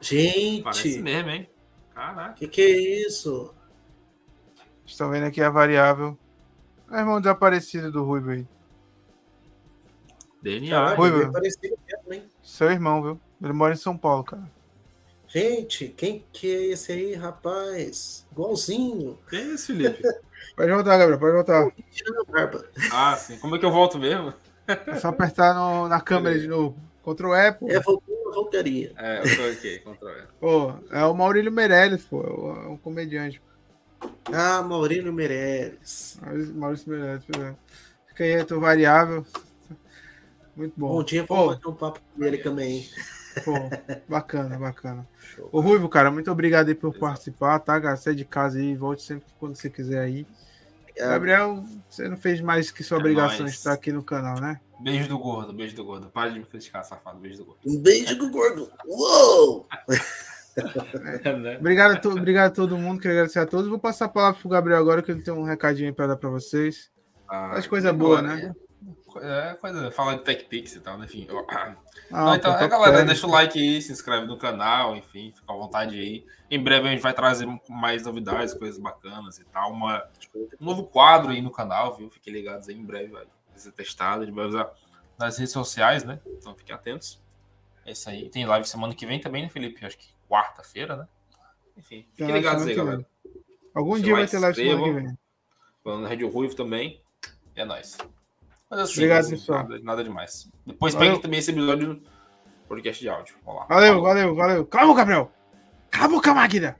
Gente! 0.00 0.62
Parece 0.62 1.02
mesmo, 1.02 1.30
hein? 1.30 1.48
Caraca. 1.94 2.34
Que 2.34 2.48
que 2.48 2.62
é 2.62 3.06
isso? 3.06 3.54
Estão 4.86 5.10
vendo 5.10 5.26
aqui 5.26 5.42
a 5.42 5.50
variável 5.50 6.18
é 6.90 6.98
irmão 6.98 7.20
desaparecido 7.20 7.90
do 7.90 8.04
Ruivo 8.04 8.30
aí. 8.30 8.46
DNA. 10.42 10.94
Ruivo. 10.94 11.32
Mesmo, 11.40 12.30
Seu 12.42 12.70
irmão, 12.70 13.02
viu? 13.02 13.20
Ele 13.42 13.52
mora 13.52 13.72
em 13.72 13.78
São 13.78 13.96
Paulo, 13.96 14.24
cara. 14.24 14.50
Gente, 15.26 15.88
quem 15.88 16.24
que 16.32 16.54
é 16.54 16.66
esse 16.66 16.92
aí, 16.92 17.14
rapaz? 17.14 18.26
Igualzinho. 18.30 19.18
Quem 19.28 19.40
é 19.40 19.54
esse, 19.54 19.66
Felipe? 19.68 20.02
pode 20.54 20.70
voltar, 20.70 20.98
Gabriel, 20.98 21.18
pode 21.18 21.32
voltar. 21.32 21.72
Ah, 22.92 23.16
sim. 23.16 23.38
Como 23.38 23.56
é 23.56 23.58
que 23.58 23.64
eu 23.64 23.72
volto 23.72 23.98
mesmo? 23.98 24.32
É 24.68 24.94
só 24.96 25.08
apertar 25.08 25.54
no, 25.54 25.88
na 25.88 26.00
câmera 26.00 26.38
de 26.38 26.46
novo. 26.46 26.76
Ctrl 27.02 27.34
E, 27.34 27.52
pô. 27.52 27.70
É, 27.70 27.80
voltou, 27.80 28.32
voltaria. 28.32 28.92
É, 28.96 29.20
eu 29.20 29.36
tô 29.36 29.42
aqui, 29.44 29.78
Ctrl 29.80 30.08
E. 30.08 30.26
Pô, 30.40 30.74
é 30.90 31.04
o 31.04 31.14
Maurílio 31.14 31.50
Meirelles, 31.50 32.04
pô. 32.04 32.22
É 32.22 32.68
um 32.68 32.76
comediante. 32.76 33.42
Ah, 34.32 34.62
Maurílio 34.62 35.12
Meirelles. 35.12 36.18
Maurício 36.54 36.90
Meirelles, 36.90 37.24
é. 37.38 37.54
Fica 38.08 38.24
aí, 38.24 38.44
tô 38.44 38.60
variável. 38.60 39.24
Muito 40.56 40.74
bom. 40.76 40.88
Bom 40.88 41.02
dia, 41.04 41.24
vou 41.24 41.48
bater 41.48 41.68
um 41.68 41.74
papo 41.74 42.00
com 42.16 42.24
ele 42.24 42.38
também. 42.38 42.88
Pô, 43.44 43.52
bacana, 44.08 44.56
bacana. 44.56 45.08
Show, 45.18 45.48
Ô, 45.50 45.60
Ruivo, 45.60 45.88
cara, 45.88 46.10
muito 46.10 46.30
obrigado 46.30 46.68
aí 46.68 46.74
por 46.74 46.88
Exato. 46.88 47.00
participar, 47.00 47.58
tá, 47.58 47.80
cara? 47.80 47.96
Você 47.96 48.10
é 48.10 48.14
de 48.14 48.24
casa 48.24 48.58
aí, 48.58 48.76
volte 48.76 49.02
sempre 49.02 49.26
quando 49.40 49.56
você 49.56 49.68
quiser 49.68 50.00
aí. 50.00 50.26
É. 50.96 51.08
Gabriel, 51.08 51.64
você 51.88 52.08
não 52.08 52.16
fez 52.16 52.40
mais 52.40 52.70
que 52.70 52.84
sua 52.84 52.98
é 52.98 53.00
obrigação 53.00 53.40
nóis. 53.40 53.52
de 53.52 53.58
estar 53.58 53.72
aqui 53.72 53.90
no 53.90 54.02
canal, 54.02 54.40
né? 54.40 54.60
Beijo 54.80 55.08
do 55.08 55.18
gordo, 55.18 55.52
beijo 55.52 55.74
do 55.74 55.84
gordo. 55.84 56.06
Para 56.08 56.30
de 56.30 56.38
me 56.38 56.44
criticar, 56.44 56.84
safado. 56.84 57.18
Beijo 57.18 57.38
do 57.38 57.44
gordo. 57.46 57.60
Um 57.66 57.78
beijo 57.80 58.16
do 58.16 58.30
gordo. 58.30 58.70
Uou! 58.86 59.66
Né? 61.40 61.56
obrigado, 61.58 61.92
a 61.92 61.96
to, 61.96 62.10
obrigado 62.10 62.52
a 62.52 62.54
todo 62.54 62.78
mundo, 62.78 63.00
queria 63.00 63.16
agradecer 63.16 63.40
a 63.40 63.46
todos. 63.46 63.68
Vou 63.68 63.78
passar 63.78 64.06
a 64.06 64.08
palavra 64.08 64.40
pro 64.40 64.48
Gabriel 64.48 64.78
agora, 64.78 65.02
que 65.02 65.10
ele 65.10 65.22
tem 65.22 65.34
um 65.34 65.44
recadinho 65.44 65.88
aí 65.88 65.94
para 65.94 66.08
dar 66.08 66.16
para 66.16 66.30
vocês. 66.30 66.90
Ah, 67.28 67.50
Faz 67.52 67.66
coisa 67.66 67.92
boa, 67.92 68.22
né? 68.22 68.54
É, 69.22 69.54
coisa, 69.54 69.90
fala 69.92 70.16
de 70.16 70.24
TechPix 70.24 70.74
e 70.74 70.80
tal, 70.80 70.98
né? 70.98 71.04
enfim. 71.04 71.26
Eu... 71.28 71.46
Ah, 71.48 71.76
Não, 72.10 72.34
então, 72.34 72.52
é, 72.58 72.68
galera, 72.68 73.04
deixa 73.04 73.26
o 73.26 73.30
like 73.30 73.58
aí, 73.58 73.80
se 73.80 73.92
inscreve 73.92 74.26
no 74.26 74.36
canal, 74.36 74.96
enfim, 74.96 75.32
fica 75.34 75.52
à 75.52 75.56
vontade 75.56 75.98
aí. 75.98 76.26
Em 76.50 76.62
breve 76.62 76.88
a 76.88 76.90
gente 76.90 77.02
vai 77.02 77.14
trazer 77.14 77.46
mais 77.68 78.04
novidades, 78.04 78.54
coisas 78.54 78.78
bacanas 78.78 79.38
e 79.38 79.44
tal. 79.44 79.72
Uma, 79.72 80.04
um 80.60 80.64
novo 80.64 80.84
quadro 80.84 81.30
aí 81.30 81.40
no 81.40 81.50
canal, 81.50 81.96
viu? 81.96 82.10
Fiquem 82.10 82.32
ligados 82.32 82.68
aí, 82.68 82.76
em 82.76 82.84
breve 82.84 83.12
vai 83.12 83.24
ser 83.54 83.72
testado. 83.72 84.22
A 84.22 84.26
gente 84.26 84.34
vai 84.34 84.46
usar 84.46 84.70
nas 85.18 85.38
redes 85.38 85.52
sociais, 85.52 86.04
né? 86.04 86.20
Então 86.26 86.54
fiquem 86.54 86.74
atentos. 86.74 87.22
É 87.86 87.92
isso 87.92 88.08
aí. 88.08 88.28
Tem 88.28 88.46
live 88.46 88.66
semana 88.66 88.94
que 88.94 89.06
vem 89.06 89.20
também, 89.20 89.42
né, 89.42 89.48
Felipe? 89.48 89.84
Acho 89.84 89.98
que 89.98 90.13
quarta-feira, 90.28 90.96
né? 90.96 91.08
Enfim, 91.76 92.06
fiquem 92.14 92.34
ligados 92.34 92.66
aí, 92.66 92.74
galera. 92.74 93.06
Algum 93.74 93.98
dia 93.98 94.14
vai 94.14 94.26
ter 94.26 94.38
live 94.38 94.56
semana 94.56 94.84
que 94.84 94.92
vem. 94.92 95.18
Falando 95.82 96.02
na 96.02 96.08
Rede 96.08 96.24
Ruivo 96.24 96.54
também. 96.54 97.02
É 97.56 97.64
nóis. 97.64 97.98
Mas 98.70 98.80
assim, 98.80 98.92
Obrigado, 98.94 99.28
pessoal. 99.28 99.62
Nada, 99.64 99.80
nada 99.82 100.04
demais. 100.04 100.50
Depois 100.66 100.94
pega 100.94 101.18
também 101.18 101.38
esse 101.38 101.50
episódio 101.50 101.94
do 101.94 102.02
podcast 102.68 103.00
de 103.00 103.08
áudio. 103.08 103.34
Vamos 103.44 103.60
lá. 103.60 103.66
Valeu, 103.66 104.00
valeu, 104.00 104.34
valeu. 104.34 104.66
Calma, 104.66 104.94
Gabriel. 104.94 105.30
Cala 105.90 106.06
a 106.06 106.08
boca, 106.08 106.34
máquina. 106.34 106.76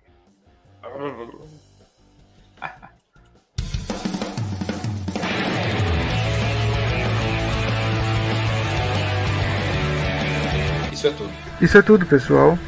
Isso 10.92 11.06
é 11.06 11.12
tudo. 11.12 11.32
Isso 11.60 11.78
é 11.78 11.82
tudo, 11.82 12.06
pessoal. 12.06 12.58